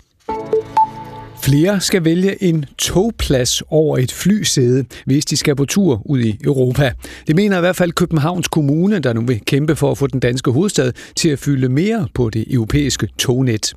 Flere 1.43 1.81
skal 1.81 2.05
vælge 2.05 2.43
en 2.43 2.65
togplads 2.79 3.63
over 3.69 3.99
et 3.99 4.13
flysæde, 4.13 4.85
hvis 5.07 5.25
de 5.25 5.37
skal 5.37 5.57
på 5.57 5.65
tur 5.65 6.03
ud 6.05 6.21
i 6.21 6.39
Europa. 6.45 6.93
Det 7.27 7.37
mener 7.37 7.57
i 7.57 7.61
hvert 7.61 7.77
fald 7.77 7.93
Københavns 7.93 8.49
Kommune, 8.49 8.99
der 8.99 9.13
nu 9.13 9.21
vil 9.21 9.41
kæmpe 9.45 9.77
for 9.77 9.91
at 9.91 9.99
få 9.99 10.07
den 10.07 10.21
danske 10.21 10.51
hovedstad 10.51 10.93
til 11.17 11.29
at 11.29 11.39
fylde 11.39 11.69
mere 11.69 12.09
på 12.15 12.31
det 12.31 12.45
europæiske 12.55 13.09
tognet. 13.19 13.75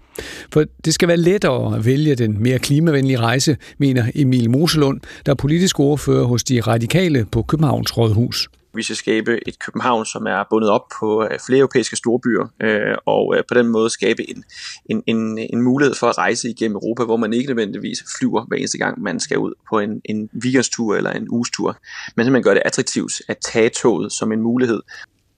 For 0.53 0.65
det 0.85 0.93
skal 0.93 1.07
være 1.07 1.17
lettere 1.17 1.75
at 1.75 1.85
vælge 1.85 2.15
den 2.15 2.43
mere 2.43 2.59
klimavenlige 2.59 3.19
rejse, 3.19 3.57
mener 3.77 4.05
Emil 4.15 4.49
Moselund, 4.49 5.01
der 5.25 5.31
er 5.31 5.35
politisk 5.35 5.79
ordfører 5.79 6.25
hos 6.25 6.43
de 6.43 6.61
radikale 6.61 7.25
på 7.31 7.41
Københavns 7.41 7.97
Rådhus. 7.97 8.49
Vi 8.75 8.83
skal 8.83 8.95
skabe 8.95 9.47
et 9.47 9.59
København, 9.59 10.05
som 10.05 10.25
er 10.25 10.43
bundet 10.49 10.69
op 10.69 10.81
på 10.99 11.23
øh, 11.23 11.39
flere 11.47 11.59
europæiske 11.59 11.95
storbyer, 11.95 12.47
øh, 12.61 12.95
og 13.05 13.33
øh, 13.37 13.43
på 13.47 13.53
den 13.53 13.67
måde 13.67 13.89
skabe 13.89 14.29
en, 14.29 14.43
en, 14.85 15.03
en, 15.07 15.37
en 15.37 15.61
mulighed 15.61 15.95
for 15.95 16.07
at 16.07 16.17
rejse 16.17 16.49
igennem 16.49 16.75
Europa, 16.75 17.03
hvor 17.03 17.17
man 17.17 17.33
ikke 17.33 17.47
nødvendigvis 17.47 18.03
flyver 18.17 18.45
hver 18.45 18.57
eneste 18.57 18.77
gang, 18.77 19.01
man 19.01 19.19
skal 19.19 19.37
ud 19.37 19.53
på 19.69 19.79
en, 19.79 20.01
en 20.05 20.29
weekendstur 20.43 20.95
eller 20.95 21.11
en 21.11 21.27
ugestur, 21.29 21.77
men 22.15 22.25
simpelthen 22.25 22.43
gør 22.43 22.53
det 22.53 22.63
attraktivt 22.65 23.13
at 23.27 23.37
tage 23.37 23.69
toget 23.69 24.11
som 24.11 24.31
en 24.31 24.41
mulighed. 24.41 24.81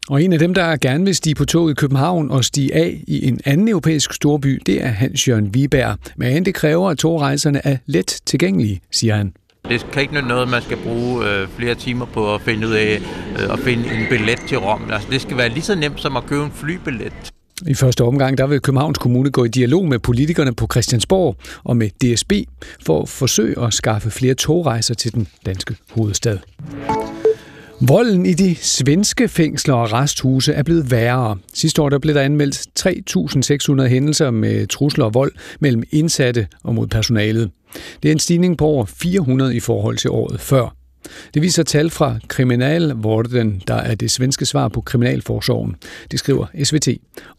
Og 0.10 0.24
en 0.24 0.34
af 0.34 0.40
dem, 0.40 0.54
der 0.54 0.78
gerne 0.78 1.06
vil 1.06 1.16
stige 1.16 1.36
på 1.36 1.46
toget 1.46 1.72
i 1.72 1.74
København 1.74 2.32
og 2.32 2.46
stige 2.46 2.76
af 2.76 3.04
i 3.08 3.28
en 3.28 3.40
anden 3.46 3.68
europæisk 3.68 4.14
storby, 4.14 4.62
det 4.66 4.84
er 4.84 4.88
Hans-Jørgen 4.88 5.54
Viberg. 5.54 5.98
Men 6.18 6.46
det 6.46 6.54
kræver, 6.54 6.90
at 6.90 6.98
togrejserne 6.98 7.68
er 7.68 7.78
let 7.86 8.22
tilgængelige, 8.26 8.82
siger 8.92 9.16
han. 9.16 9.34
Det 9.70 9.88
kan 9.92 10.02
ikke 10.02 10.14
nytte 10.14 10.28
noget, 10.28 10.42
at 10.42 10.50
man 10.50 10.62
skal 10.62 10.78
bruge 10.78 11.30
øh, 11.30 11.48
flere 11.48 11.76
timer 11.76 12.06
på 12.06 12.36
at 12.36 12.42
finde 12.42 12.68
ud 12.68 12.74
af 12.74 13.02
øh, 13.40 13.54
at 13.54 13.60
finde 13.60 13.84
en 13.84 14.06
billet 14.10 14.40
til 14.48 14.58
Rom. 14.58 14.92
Altså, 14.92 15.08
det 15.12 15.22
skal 15.22 15.38
være 15.38 15.50
lige 15.50 15.64
så 15.64 15.76
nemt 15.76 16.02
som 16.02 16.18
at 16.18 16.26
købe 16.26 16.44
en 16.44 16.52
flybillet. 16.52 17.32
I 17.68 17.74
første 17.74 18.04
omgang 18.04 18.38
der 18.38 18.48
vil 18.48 18.62
Københavns 18.62 18.98
Kommune 18.98 19.32
gå 19.32 19.46
i 19.46 19.48
dialog 19.48 19.88
med 19.88 20.00
politikerne 20.00 20.56
på 20.56 20.68
Christiansborg 20.72 21.36
og 21.64 21.78
med 21.78 21.90
DSB 21.90 22.32
for 22.86 23.02
at 23.02 23.10
forsøge 23.10 23.62
at 23.62 23.74
skaffe 23.74 24.12
flere 24.12 24.34
togrejser 24.34 24.94
til 24.94 25.14
den 25.14 25.28
danske 25.46 25.76
hovedstad. 25.92 26.38
Volden 27.82 28.26
i 28.26 28.34
de 28.34 28.56
svenske 28.56 29.28
fængsler 29.28 29.74
og 29.74 29.94
resthuse 29.94 30.54
er 30.54 30.64
blevet 30.64 30.92
værre. 30.92 31.38
Sidste 31.54 31.82
år 31.82 31.90
der 31.90 32.00
blev 32.00 32.16
der 32.16 32.22
anmeldt 32.22 32.68
3.600 33.82 33.88
hændelser 33.88 34.32
med 34.32 34.68
trusler 34.68 35.06
og 35.06 35.14
vold 35.14 35.32
mellem 35.60 35.84
indsatte 35.92 36.48
og 36.64 36.76
mod 36.76 36.88
personalet. 36.88 37.52
Det 38.04 38.10
er 38.10 38.12
en 38.12 38.20
stigning 38.20 38.58
på 38.58 38.66
over 38.66 38.86
400 38.86 39.56
i 39.56 39.60
forhold 39.60 39.98
til 39.98 40.10
året 40.10 40.40
før. 40.40 40.85
Det 41.34 41.42
viser 41.42 41.64
tal 41.64 41.90
fra 41.90 42.16
Kriminalvården, 42.28 43.62
der 43.68 43.76
er 43.76 43.96
det 43.96 44.12
svenske 44.12 44.46
svar 44.46 44.68
på 44.68 44.82
Kriminalforsorgen. 44.82 45.76
Det 46.12 46.20
skriver 46.20 46.46
SVT. 46.64 46.88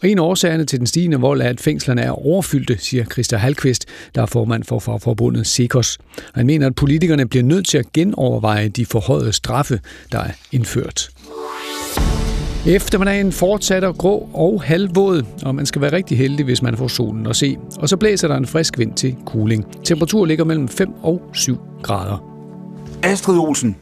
Og 0.02 0.08
en 0.08 0.18
af 0.18 0.22
årsagerne 0.22 0.64
til 0.64 0.78
den 0.78 0.86
stigende 0.86 1.16
vold 1.16 1.40
er, 1.40 1.48
at 1.48 1.60
fængslerne 1.60 2.02
er 2.02 2.26
overfyldte, 2.26 2.78
siger 2.78 3.04
Christa 3.04 3.36
Halkvist, 3.36 3.86
der 4.14 4.22
er 4.22 4.26
formand 4.26 4.64
for 4.64 4.78
fagforbundet 4.78 5.46
Sekos. 5.46 5.98
Han 6.34 6.46
mener, 6.46 6.66
at 6.66 6.74
politikerne 6.74 7.28
bliver 7.28 7.42
nødt 7.42 7.66
til 7.66 7.78
at 7.78 7.92
genoverveje 7.92 8.68
de 8.68 8.86
forhøjede 8.86 9.32
straffe, 9.32 9.80
der 10.12 10.18
er 10.18 10.30
indført. 10.52 11.10
Eftermiddagen 12.66 13.32
fortsætter 13.32 13.92
grå 13.92 14.28
og 14.32 14.62
halvvåd, 14.62 15.22
og 15.42 15.54
man 15.54 15.66
skal 15.66 15.82
være 15.82 15.92
rigtig 15.92 16.18
heldig, 16.18 16.44
hvis 16.44 16.62
man 16.62 16.76
får 16.76 16.88
solen 16.88 17.26
at 17.26 17.36
se. 17.36 17.56
Og 17.78 17.88
så 17.88 17.96
blæser 17.96 18.28
der 18.28 18.36
en 18.36 18.46
frisk 18.46 18.78
vind 18.78 18.94
til 18.94 19.16
cooling. 19.26 19.84
Temperaturen 19.84 20.28
ligger 20.28 20.44
mellem 20.44 20.68
5 20.68 20.92
og 21.02 21.22
7 21.34 21.58
grader. 21.82 22.35
Astrid 23.06 23.38
Olsen, 23.38 23.76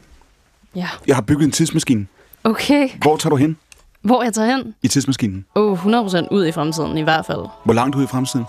Ja. 0.75 0.87
jeg 1.07 1.15
har 1.15 1.21
bygget 1.21 1.45
en 1.45 1.51
tidsmaskine. 1.51 2.07
Okay. 2.43 2.89
Hvor 3.01 3.17
tager 3.17 3.29
du 3.29 3.35
hen 3.35 3.57
Hvor 4.01 4.23
jeg 4.23 4.33
tager 4.33 4.55
hen? 4.55 4.73
i 4.83 4.87
tidsmaskinen? 4.87 5.45
Oh, 5.55 5.85
100% 5.85 6.27
ud 6.31 6.45
i 6.45 6.51
fremtiden 6.51 6.97
i 6.97 7.01
hvert 7.01 7.25
fald. 7.25 7.45
Hvor 7.63 7.73
langt 7.73 7.95
ud 7.95 8.03
i 8.03 8.07
fremtiden? 8.07 8.45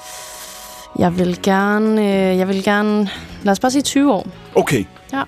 Jeg 0.98 1.18
vil 1.18 1.38
gerne, 1.42 2.00
øh, 2.02 2.38
jeg 2.38 2.48
vil 2.48 2.64
gerne, 2.64 3.08
lad 3.42 3.52
os 3.52 3.60
bare 3.60 3.70
sige 3.70 3.82
20 3.82 4.12
år. 4.12 4.26
Okay. 4.54 4.84
Ja. 5.12 5.20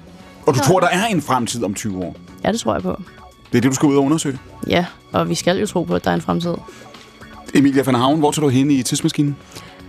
Og 0.47 0.55
du 0.55 0.59
Ja. 0.59 0.63
tror, 0.65 0.81
der 0.81 0.87
er 0.89 1.07
en 1.07 1.23
fremtid 1.23 1.65
om 1.65 1.75
20 1.75 2.05
år? 2.05 2.17
Ja, 2.45 2.53
det 2.53 2.61
tror 2.61 2.73
jeg 2.75 2.83
på. 2.83 3.03
Det 3.53 3.59
er 3.59 3.61
det, 3.61 3.71
du 3.71 3.75
skal 3.75 3.87
ud 3.87 3.97
og 3.97 4.03
undersøge? 4.05 4.39
Ja, 4.67 4.87
og 5.13 5.29
vi 5.29 5.35
skal 5.35 5.59
jo 5.61 5.67
tro 5.67 5.83
på, 5.83 5.95
at 5.95 6.05
der 6.05 6.11
er 6.11 6.15
en 6.15 6.21
fremtid. 6.21 6.55
Emilia 7.55 7.83
van 7.83 7.95
Havn, 7.95 8.19
hvor 8.19 8.31
tager 8.31 8.45
du 8.47 8.49
hen 8.49 8.71
i 8.71 8.83
tidsmaskinen? 8.83 9.37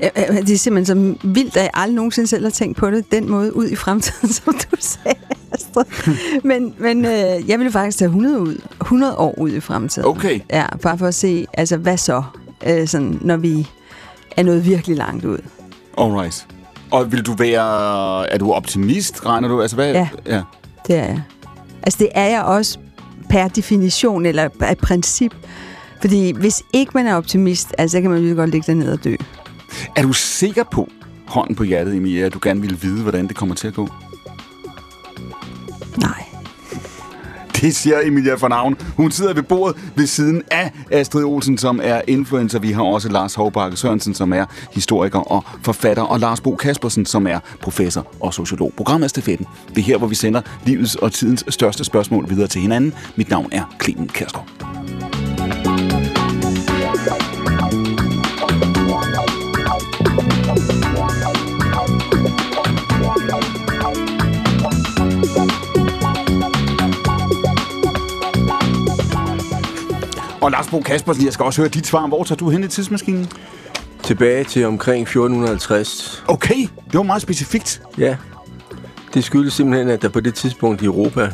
Øh, 0.03 0.09
øh, 0.29 0.37
Det 0.37 0.49
er 0.49 0.57
simpelthen 0.57 1.17
så 1.17 1.27
vildt, 1.27 1.57
at 1.57 1.63
jeg 1.63 1.69
aldrig 1.73 1.95
nogensinde 1.95 2.27
selv 2.27 2.43
har 2.43 2.51
tænkt 2.51 2.77
på 2.77 2.91
det, 2.91 3.11
den 3.11 3.29
måde 3.29 3.55
ud 3.55 3.67
i 3.67 3.75
fremtiden, 3.75 4.29
som 4.43 4.53
du 4.53 4.75
sagde, 4.79 5.17
Astrid. 5.51 5.83
Men, 6.43 6.73
men 6.77 7.05
øh, 7.05 7.49
jeg 7.49 7.59
ville 7.59 7.71
faktisk 7.71 7.97
tage 7.97 8.07
100, 8.07 8.39
ud, 8.39 8.61
100 8.81 9.15
år 9.17 9.39
ud 9.39 9.51
i 9.51 9.59
fremtiden. 9.59 10.07
Okay. 10.09 10.39
Ja, 10.49 10.65
bare 10.77 10.97
for 10.97 11.07
at 11.07 11.15
se, 11.15 11.45
altså 11.53 11.77
hvad 11.77 11.97
så, 11.97 12.23
øh, 12.67 12.87
sådan, 12.87 13.17
når 13.21 13.37
vi 13.37 13.67
er 14.37 14.43
nået 14.43 14.65
virkelig 14.65 14.97
langt 14.97 15.25
ud. 15.25 15.37
Alright. 15.97 16.47
Og 16.91 17.11
vil 17.11 17.21
du 17.25 17.33
være... 17.33 18.29
Er 18.29 18.37
du 18.37 18.51
optimist, 18.51 19.25
regner 19.25 19.47
du? 19.47 19.61
Altså, 19.61 19.75
hvad? 19.75 19.91
Ja. 19.91 20.09
ja. 20.25 20.41
Det 20.87 20.95
er 20.95 21.03
jeg. 21.05 21.21
Altså 21.83 21.97
det 21.99 22.09
er 22.13 22.25
jeg 22.25 22.43
også 22.43 22.77
per 23.29 23.47
definition, 23.47 24.25
eller 24.25 24.49
af 24.59 24.77
princip. 24.77 25.35
Fordi 26.01 26.31
hvis 26.31 26.63
ikke 26.73 26.91
man 26.95 27.07
er 27.07 27.15
optimist, 27.15 27.73
altså, 27.77 27.97
så 27.97 28.01
kan 28.01 28.11
man 28.11 28.21
jo 28.21 28.35
godt 28.35 28.49
ligge 28.49 28.71
dernede 28.71 28.93
og 28.93 29.03
dø. 29.03 29.15
Er 29.95 30.01
du 30.01 30.13
sikker 30.13 30.63
på, 30.63 30.89
hånden 31.27 31.55
på 31.55 31.63
hjertet, 31.63 31.95
Emilia, 31.95 32.25
at 32.25 32.33
du 32.33 32.39
gerne 32.41 32.61
vil 32.61 32.77
vide, 32.81 33.01
hvordan 33.01 33.27
det 33.27 33.35
kommer 33.35 33.55
til 33.55 33.67
at 33.67 33.73
gå? 33.73 33.89
Nej. 35.97 36.23
Det 37.61 37.75
siger 37.75 37.99
Emilia 38.03 38.33
von 38.33 38.51
Havn. 38.51 38.77
Hun 38.97 39.11
sidder 39.11 39.33
ved 39.33 39.43
bordet 39.43 39.77
ved 39.95 40.07
siden 40.07 40.43
af 40.51 40.71
Astrid 40.91 41.23
Olsen, 41.23 41.57
som 41.57 41.79
er 41.83 42.01
influencer. 42.07 42.59
Vi 42.59 42.71
har 42.71 42.83
også 42.83 43.09
Lars 43.09 43.35
Hovbakke 43.35 43.77
Sørensen, 43.77 44.13
som 44.13 44.33
er 44.33 44.45
historiker 44.71 45.19
og 45.19 45.43
forfatter, 45.63 46.03
og 46.03 46.19
Lars 46.19 46.41
Bo 46.41 46.55
Kaspersen, 46.55 47.05
som 47.05 47.27
er 47.27 47.39
professor 47.61 48.07
og 48.19 48.33
sociolog. 48.33 48.73
Programmet 48.77 49.05
er 49.05 49.09
Stafetten. 49.09 49.47
Det 49.69 49.77
er 49.77 49.81
her, 49.81 49.97
hvor 49.97 50.07
vi 50.07 50.15
sender 50.15 50.41
livets 50.65 50.95
og 50.95 51.11
tidens 51.11 51.45
største 51.49 51.83
spørgsmål 51.83 52.29
videre 52.29 52.47
til 52.47 52.61
hinanden. 52.61 52.93
Mit 53.15 53.29
navn 53.29 53.49
er 53.51 53.75
Clemen 53.81 54.07
Kærsgaard. 54.07 54.68
Og 70.41 70.51
Lars 70.51 70.67
Bo 70.67 70.79
Kaspersen, 70.81 71.25
jeg 71.25 71.33
skal 71.33 71.45
også 71.45 71.61
høre 71.61 71.69
dit 71.69 71.87
svar. 71.87 72.07
Hvor 72.07 72.23
tager 72.23 72.37
du 72.37 72.49
hen 72.49 72.63
i 72.63 72.67
tidsmaskinen? 72.67 73.27
Tilbage 74.03 74.43
til 74.43 74.65
omkring 74.65 75.01
1450. 75.01 76.23
Okay, 76.27 76.57
det 76.57 76.93
var 76.93 77.03
meget 77.03 77.21
specifikt. 77.21 77.81
Ja, 77.97 78.15
det 79.13 79.23
skyldes 79.23 79.53
simpelthen, 79.53 79.89
at 79.89 80.01
der 80.01 80.09
på 80.09 80.19
det 80.19 80.35
tidspunkt 80.35 80.81
i 80.81 80.85
Europa 80.85 81.31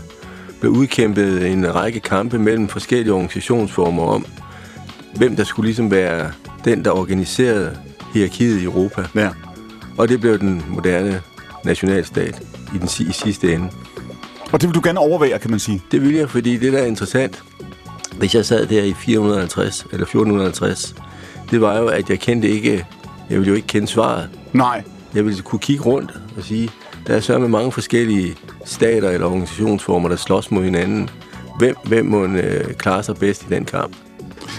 blev 0.59 0.71
udkæmpet 0.71 1.51
en 1.51 1.75
række 1.75 1.99
kampe 1.99 2.39
mellem 2.39 2.67
forskellige 2.67 3.13
organisationsformer 3.13 4.03
om, 4.03 4.25
hvem 5.15 5.35
der 5.35 5.43
skulle 5.43 5.67
ligesom 5.67 5.91
være 5.91 6.31
den, 6.65 6.85
der 6.85 6.91
organiserede 6.91 7.77
hierarkiet 8.13 8.61
i 8.61 8.63
Europa. 8.63 9.03
Ja. 9.15 9.29
Og 9.97 10.09
det 10.09 10.21
blev 10.21 10.39
den 10.39 10.65
moderne 10.69 11.21
nationalstat 11.65 12.41
i, 12.75 12.77
den, 12.77 12.89
i 13.09 13.11
sidste 13.11 13.53
ende. 13.53 13.69
Og 14.51 14.61
det 14.61 14.69
vil 14.69 14.75
du 14.75 14.81
gerne 14.83 14.99
overvære, 14.99 15.39
kan 15.39 15.51
man 15.51 15.59
sige. 15.59 15.81
Det 15.91 16.01
vil 16.01 16.13
jeg, 16.13 16.29
fordi 16.29 16.57
det, 16.57 16.73
der 16.73 16.79
er 16.79 16.85
interessant, 16.85 17.43
hvis 18.17 18.35
jeg 18.35 18.45
sad 18.45 18.65
der 18.65 18.83
i 18.83 18.93
450 18.93 19.81
eller 19.91 20.05
1450, 20.05 20.95
det 21.51 21.61
var 21.61 21.77
jo, 21.77 21.87
at 21.87 22.09
jeg 22.09 22.19
kendte 22.19 22.49
ikke, 22.49 22.85
jeg 23.29 23.37
ville 23.39 23.47
jo 23.49 23.55
ikke 23.55 23.67
kende 23.67 23.87
svaret. 23.87 24.29
Nej. 24.53 24.83
Jeg 25.13 25.25
ville 25.25 25.41
kunne 25.41 25.59
kigge 25.59 25.83
rundt 25.83 26.11
og 26.37 26.43
sige, 26.43 26.69
der 27.07 27.15
er 27.15 27.19
så 27.19 27.39
med 27.39 27.47
mange 27.47 27.71
forskellige 27.71 28.35
stater 28.65 29.09
eller 29.09 29.27
organisationsformer, 29.27 30.09
der 30.09 30.15
slås 30.15 30.51
mod 30.51 30.63
hinanden. 30.63 31.09
Hvem, 31.57 31.75
hvem 31.83 32.05
må 32.05 32.25
øh, 32.25 32.73
klare 32.73 33.03
sig 33.03 33.15
bedst 33.15 33.43
i 33.43 33.45
den 33.49 33.65
kamp? 33.65 33.95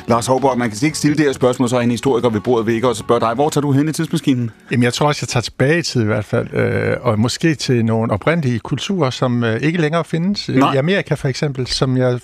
Lars 0.09 0.27
Håborg, 0.27 0.59
man 0.59 0.71
kan 0.71 0.79
ikke 0.83 0.99
stille 0.99 1.17
det 1.17 1.25
her 1.25 1.33
spørgsmål, 1.33 1.69
så 1.69 1.77
er 1.77 1.81
en 1.81 1.91
historiker 1.91 2.29
ved 2.29 2.41
bordet 2.41 2.67
vil 2.67 2.75
ikke 2.75 2.89
også 2.89 3.01
spørge 3.01 3.21
dig. 3.21 3.35
Hvor 3.35 3.49
tager 3.49 3.63
du 3.63 3.73
hen 3.73 3.89
i 3.89 3.93
tidsmaskinen? 3.93 4.51
Jamen, 4.71 4.83
jeg 4.83 4.95
tror 4.95 5.07
også, 5.07 5.19
jeg 5.23 5.29
tager 5.29 5.43
tilbage 5.43 5.79
i 5.79 5.83
tid 5.83 6.03
i 6.03 6.05
hvert 6.05 6.25
fald, 6.25 6.55
øh, 6.55 6.97
og 7.01 7.19
måske 7.19 7.55
til 7.55 7.85
nogle 7.85 8.13
oprindelige 8.13 8.59
kulturer, 8.59 9.11
som 9.11 9.45
øh, 9.45 9.61
ikke 9.61 9.81
længere 9.81 10.05
findes. 10.05 10.49
Nej. 10.49 10.75
I 10.75 10.77
Amerika 10.77 11.15
for 11.15 11.29
eksempel, 11.29 11.67
som 11.67 11.97
jeg 11.97 12.21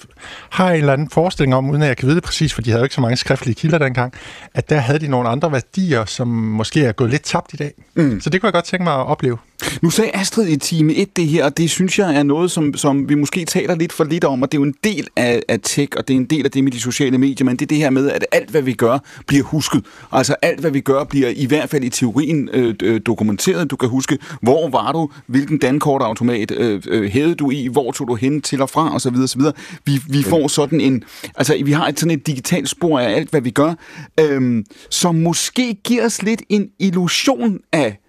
har 0.51 0.71
en 0.71 0.77
eller 0.77 0.93
anden 0.93 1.11
forestilling 1.11 1.55
om, 1.55 1.71
uden 1.71 1.83
at 1.83 1.89
jeg 1.89 1.97
kan 1.97 2.07
vide 2.07 2.17
det 2.17 2.25
præcis, 2.25 2.55
for 2.55 2.63
de 2.63 2.71
havde 2.71 2.81
jo 2.81 2.85
ikke 2.85 2.95
så 2.95 3.01
mange 3.01 3.17
skriftlige 3.17 3.55
kilder 3.55 3.79
dengang, 3.79 4.13
at 4.55 4.71
der 4.71 4.79
havde 4.79 4.99
de 4.99 5.09
nogle 5.09 5.29
andre 5.29 5.53
værdier, 5.53 6.05
som 6.05 6.29
måske 6.29 6.85
er 6.85 6.93
gået 6.93 7.11
lidt 7.11 7.23
tabt 7.23 7.53
i 7.53 7.57
dag. 7.57 7.73
Mm. 7.95 8.21
Så 8.21 8.31
det 8.31 8.41
kunne 8.41 8.47
jeg 8.47 8.53
godt 8.53 8.65
tænke 8.65 8.85
mig 8.85 8.95
at 8.95 9.07
opleve. 9.07 9.39
Nu 9.83 9.91
sagde 9.91 10.11
Astrid 10.15 10.49
i 10.49 10.57
time 10.57 10.95
1 10.95 11.17
det 11.17 11.27
her, 11.27 11.45
og 11.45 11.57
det 11.57 11.71
synes 11.71 11.99
jeg 11.99 12.17
er 12.17 12.23
noget, 12.23 12.51
som, 12.51 12.75
som 12.75 13.09
vi 13.09 13.15
måske 13.15 13.45
taler 13.45 13.75
lidt 13.75 13.93
for 13.93 14.05
lidt 14.05 14.25
om, 14.25 14.43
og 14.43 14.53
det 14.53 14.59
er 14.59 14.61
jo 14.61 14.65
en 14.65 14.75
del 14.85 15.09
af, 15.17 15.43
af 15.49 15.59
tech, 15.63 15.93
og 15.97 16.09
det 16.09 16.15
er 16.15 16.19
en 16.19 16.25
del 16.25 16.45
af 16.45 16.51
det 16.51 16.65
med 16.65 16.73
de 16.73 16.81
sociale 16.81 17.19
medier, 17.19 17.45
men 17.45 17.57
det 17.57 17.63
er 17.63 17.67
det 17.67 17.77
her 17.77 17.91
med, 17.91 18.11
at 18.11 18.27
alt, 18.33 18.51
hvad 18.51 18.63
vi 18.63 18.73
gør, 18.73 18.99
bliver 19.27 19.45
husket. 19.45 19.85
Altså 20.13 20.35
alt, 20.43 20.61
hvad 20.61 20.71
vi 20.71 20.81
gør, 20.81 21.05
bliver 21.05 21.29
i 21.37 21.47
hvert 21.47 21.71
fald 21.71 21.85
i 21.85 21.89
teorien 21.89 22.49
øh, 22.53 22.75
øh, 22.83 23.01
dokumenteret. 23.07 23.71
Du 23.71 23.77
kan 23.77 23.89
huske, 23.89 24.19
hvor 24.43 24.69
var 24.69 24.93
du, 24.93 25.11
hvilken 25.27 25.59
dankortautomat 25.59 26.51
øh, 26.51 26.83
øh, 26.89 27.11
hævede 27.11 27.35
du 27.35 27.51
i, 27.51 27.69
hvor 27.73 27.93
tog 27.93 28.09
du 28.09 28.15
hen 28.15 28.43
til 28.43 28.63
og 28.63 28.71
fra, 28.71 28.95
osv. 28.95 29.17
osv. 29.25 29.43
Vi, 29.85 30.01
vi 30.09 30.23
får 30.23 30.49
sådan 30.49 30.81
en, 30.81 31.05
altså 31.37 31.63
vi 31.65 31.73
har 31.73 31.89
et 31.89 32.01
sådan 32.01 32.19
et 32.19 32.27
digitalt 32.27 32.69
spor 32.69 32.99
af 32.99 33.15
alt, 33.15 33.31
hvad 33.31 33.41
vi 33.41 33.51
gør, 33.51 33.75
øh, 34.21 34.65
som 34.91 35.15
måske 35.15 35.75
giver 35.85 36.07
os 36.07 36.23
lidt 36.23 36.43
en 36.49 36.69
illusion 36.79 37.59
af 37.73 38.02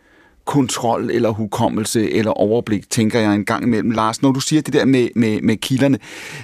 kontrol 0.46 1.10
eller 1.12 1.30
hukommelse 1.30 2.12
eller 2.12 2.32
overblik, 2.32 2.90
tænker 2.90 3.20
jeg 3.20 3.36
en 3.36 3.46
gang 3.46 3.64
imellem. 3.64 3.92
Lars, 3.92 4.22
når 4.22 4.32
du 4.32 4.40
siger 4.40 4.62
det 4.62 4.74
der 4.74 4.86
med, 4.86 5.10
med, 5.16 5.42
med 5.42 5.58
kilderne, 5.58 6.00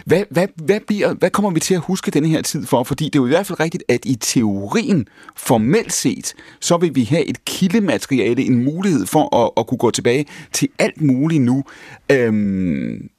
hvad, 0.06 0.24
hvad, 0.30 0.48
hvad, 0.56 0.80
bliver, 0.88 1.14
hvad 1.14 1.30
kommer 1.30 1.52
vi 1.52 1.60
til 1.60 1.74
at 1.74 1.80
huske 1.80 2.12
denne 2.12 2.28
her 2.28 2.42
tid 2.42 2.66
for? 2.66 2.84
Fordi 2.84 3.06
det 3.06 3.16
er 3.16 3.20
jo 3.20 3.26
i 3.26 3.30
hvert 3.30 3.48
fald 3.48 3.60
rigtigt, 3.60 3.84
at 3.88 4.06
i 4.06 4.16
teorien, 4.16 5.08
formelt 5.36 5.94
set, 5.94 6.34
så 6.60 6.78
vil 6.78 6.96
vi 6.96 7.04
have 7.04 7.26
et 7.26 7.46
kildemateriale, 7.46 8.42
en 8.42 8.64
mulighed 8.64 9.06
for 9.06 9.46
at, 9.46 9.52
at 9.58 9.68
kunne 9.68 9.78
gå 9.78 9.92
tilbage 9.92 10.26
til 10.54 10.68
alt 10.80 11.02
muligt 11.02 11.44
nu, 11.44 11.64
øhm, 12.12 13.10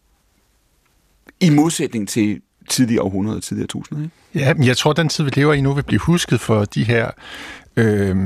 i 1.40 1.50
modsætning 1.50 2.08
til 2.08 2.40
tidligere 2.68 3.02
århundrede, 3.02 3.40
tidligere 3.40 3.66
tusinder. 3.66 4.02
Ikke? 4.02 4.14
Ja, 4.46 4.54
men 4.54 4.66
jeg 4.66 4.76
tror, 4.76 4.90
at 4.90 4.96
den 4.96 5.08
tid, 5.08 5.24
vi 5.24 5.30
lever 5.34 5.54
i 5.54 5.60
nu, 5.60 5.72
vil 5.72 5.82
blive 5.82 6.00
husket 6.00 6.40
for 6.40 6.64
de 6.64 6.84
her 6.84 7.10
øh, 7.76 8.16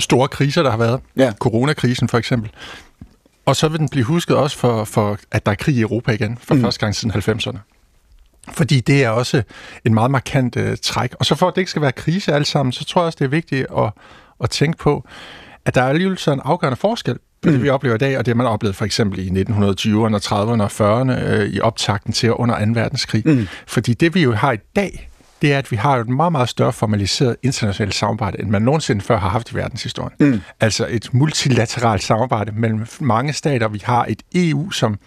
store 0.00 0.28
kriser, 0.28 0.62
der 0.62 0.70
har 0.70 0.78
været. 0.78 1.00
Ja. 1.16 1.32
Coronakrisen 1.38 2.08
for 2.08 2.18
eksempel. 2.18 2.50
Og 3.46 3.56
så 3.56 3.68
vil 3.68 3.78
den 3.78 3.88
blive 3.88 4.04
husket 4.04 4.36
også 4.36 4.58
for, 4.58 4.84
for 4.84 5.18
at 5.30 5.46
der 5.46 5.52
er 5.52 5.56
krig 5.56 5.76
i 5.76 5.80
Europa 5.80 6.12
igen, 6.12 6.38
for 6.40 6.54
mm. 6.54 6.60
første 6.60 6.80
gang 6.80 6.94
siden 6.94 7.14
90'erne. 7.14 7.58
Fordi 8.52 8.80
det 8.80 9.04
er 9.04 9.08
også 9.08 9.42
en 9.84 9.94
meget 9.94 10.10
markant 10.10 10.56
øh, 10.56 10.76
træk. 10.82 11.14
Og 11.18 11.26
så 11.26 11.34
for 11.34 11.48
at 11.48 11.54
det 11.54 11.60
ikke 11.60 11.70
skal 11.70 11.82
være 11.82 11.92
krise 11.92 12.32
alt 12.32 12.46
sammen, 12.46 12.72
så 12.72 12.84
tror 12.84 13.02
jeg 13.02 13.06
også, 13.06 13.16
det 13.18 13.24
er 13.24 13.28
vigtigt 13.28 13.66
at, 13.78 13.92
at 14.40 14.50
tænke 14.50 14.78
på, 14.78 15.04
at 15.64 15.74
der 15.74 15.82
er 15.82 15.88
alligevel 15.88 16.18
så 16.18 16.32
en 16.32 16.40
afgørende 16.44 16.76
forskel 16.76 17.14
på 17.42 17.48
mm. 17.48 17.52
det, 17.52 17.62
vi 17.62 17.68
oplever 17.68 17.94
i 17.94 17.98
dag, 17.98 18.18
og 18.18 18.26
det, 18.26 18.36
man 18.36 18.46
oplevede 18.46 18.76
for 18.76 18.84
eksempel 18.84 19.18
i 19.18 19.42
1920'erne, 19.42 20.18
30'erne 20.18 20.62
og 20.62 21.00
40'erne 21.00 21.24
øh, 21.24 21.48
i 21.48 21.60
optakten 21.60 22.12
til 22.12 22.32
under 22.32 22.66
2. 22.66 22.72
verdenskrig. 22.74 23.22
Mm. 23.26 23.48
Fordi 23.66 23.94
det, 23.94 24.14
vi 24.14 24.22
jo 24.22 24.32
har 24.32 24.52
i 24.52 24.58
dag, 24.76 25.09
det 25.42 25.52
er, 25.52 25.58
at 25.58 25.70
vi 25.70 25.76
har 25.76 25.96
et 25.96 26.08
meget, 26.08 26.32
meget 26.32 26.48
større 26.48 26.72
formaliseret 26.72 27.36
internationalt 27.42 27.94
samarbejde, 27.94 28.40
end 28.40 28.50
man 28.50 28.62
nogensinde 28.62 29.00
før 29.00 29.18
har 29.18 29.28
haft 29.28 29.50
i 29.50 29.54
verdenshistorien. 29.54 30.32
Mm. 30.32 30.40
Altså 30.60 30.86
et 30.90 31.14
multilateralt 31.14 32.02
samarbejde 32.02 32.52
mellem 32.52 32.86
mange 33.00 33.32
stater. 33.32 33.68
Vi 33.68 33.82
har 33.84 34.06
et 34.08 34.22
EU, 34.34 34.70
som 34.70 34.98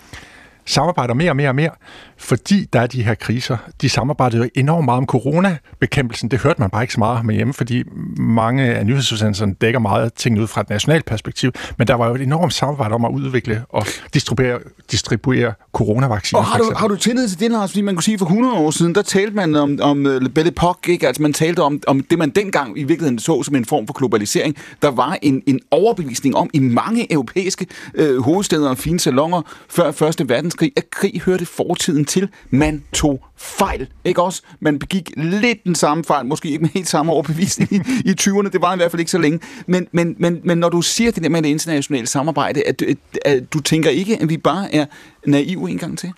samarbejder 0.66 1.14
mere 1.14 1.32
og 1.32 1.36
mere 1.36 1.49
og 1.49 1.55
mere, 1.55 1.70
fordi 2.18 2.66
der 2.74 2.82
er 2.82 2.88
de 2.88 3.03
her 3.03 3.16
kriser. 3.16 3.57
De 3.82 3.89
samarbejdede 3.89 4.43
jo 4.43 4.49
enormt 4.55 4.86
meget 4.86 4.97
om 4.97 5.05
coronabekæmpelsen. 5.05 6.32
Det 6.32 6.39
hørte 6.39 6.61
man 6.61 6.70
bare 6.70 6.84
ikke 6.84 6.93
så 6.93 6.99
meget 6.99 7.26
med 7.26 7.36
hjemme, 7.36 7.53
fordi 7.53 7.84
mange 8.18 8.64
af 8.64 8.86
nyhedsudsendelserne 8.86 9.53
dækker 9.53 9.80
meget 9.80 10.14
ting 10.14 10.39
ud 10.39 10.47
fra 10.47 10.61
et 10.61 10.70
nationalt 10.70 11.05
perspektiv. 11.05 11.51
Men 11.78 11.88
der 11.88 11.93
var 11.93 12.07
jo 12.07 12.16
et 12.16 12.22
enormt 12.22 12.53
samarbejde 12.53 12.95
om 12.95 13.05
at 13.05 13.11
udvikle 13.11 13.66
og 13.70 13.86
distribuere, 14.14 14.59
distribuere 14.91 15.53
coronavacciner. 15.74 16.39
Og 16.39 16.45
har 16.45 16.57
du, 16.57 16.72
har 16.76 16.88
du 16.88 16.95
tillid 16.95 17.30
til 17.30 17.39
det, 17.39 17.51
Lars? 17.51 17.72
Fordi 17.72 17.82
man 17.82 17.95
kunne 17.95 18.03
sige, 18.03 18.18
for 18.18 18.26
100 18.26 18.53
år 18.53 18.72
siden, 18.72 18.95
der 18.95 19.01
talte 19.01 19.36
man 19.36 19.55
om, 19.55 19.80
om 19.82 20.05
uh, 20.05 20.22
Belle 20.36 20.51
Epoque, 20.51 20.93
ikke? 20.93 21.07
Altså 21.07 21.22
man 21.22 21.34
talte 21.34 21.59
om, 21.59 21.82
om 21.88 22.01
det, 22.01 22.18
man 22.18 22.30
dengang 22.30 22.80
i 22.80 22.84
virkeligheden 22.84 23.20
så 23.20 23.43
som 23.43 23.55
en 23.55 23.66
form 23.66 23.88
for 23.88 23.93
globalisering. 23.93 24.55
Der 24.82 24.91
var 24.91 25.18
en, 25.22 25.43
en 25.47 25.59
overbevisning 25.72 26.36
om 26.36 26.49
i 26.53 26.59
mange 26.59 27.14
europæiske 27.14 27.68
øh, 27.95 28.22
hovedsteder 28.22 28.70
og 28.70 28.78
fine 28.78 28.99
salonger 28.99 29.41
før 29.70 29.91
Første 29.91 30.28
Verdenskrig, 30.54 30.72
at 30.78 30.89
krig 30.89 31.22
hørte 31.26 31.45
fortiden 31.45 32.06
til. 32.06 32.30
Man 32.49 32.84
tog 32.93 33.26
fejl, 33.38 33.88
ikke 34.04 34.22
også? 34.22 34.41
Man 34.60 34.80
begik 34.80 35.12
lidt 35.16 35.64
den 35.64 35.76
samme 35.76 36.04
fejl, 36.04 36.26
måske 36.26 36.49
ikke 36.49 36.62
med 36.62 36.70
helt 36.70 36.88
samme 36.88 37.12
overbevisning 37.12 37.74
i, 37.74 37.76
i 38.06 38.16
20'erne, 38.22 38.49
det 38.49 38.62
var 38.62 38.74
i 38.74 38.78
hvert 38.78 38.91
fald 38.91 38.99
ikke 38.99 39.12
så 39.12 39.18
længe. 39.18 39.39
Men, 39.68 39.88
men, 39.91 40.16
men, 40.18 40.41
men 40.43 40.58
når 40.58 40.70
du 40.70 40.82
siger 40.82 41.12
det 41.12 41.24
der 41.24 41.30
med 41.30 41.41
det 41.41 41.49
internationale 41.49 42.08
samarbejde, 42.08 42.68
at, 42.68 42.82
at, 42.82 42.97
at 43.26 43.54
du 43.54 43.60
tænker 43.60 43.89
ikke, 43.89 44.18
at 44.22 44.30
vi 44.30 44.38
bare 44.38 44.76
er 44.76 44.86
naive 45.26 45.70
en 45.70 45.78
gang 45.78 45.97
til? 45.97 46.12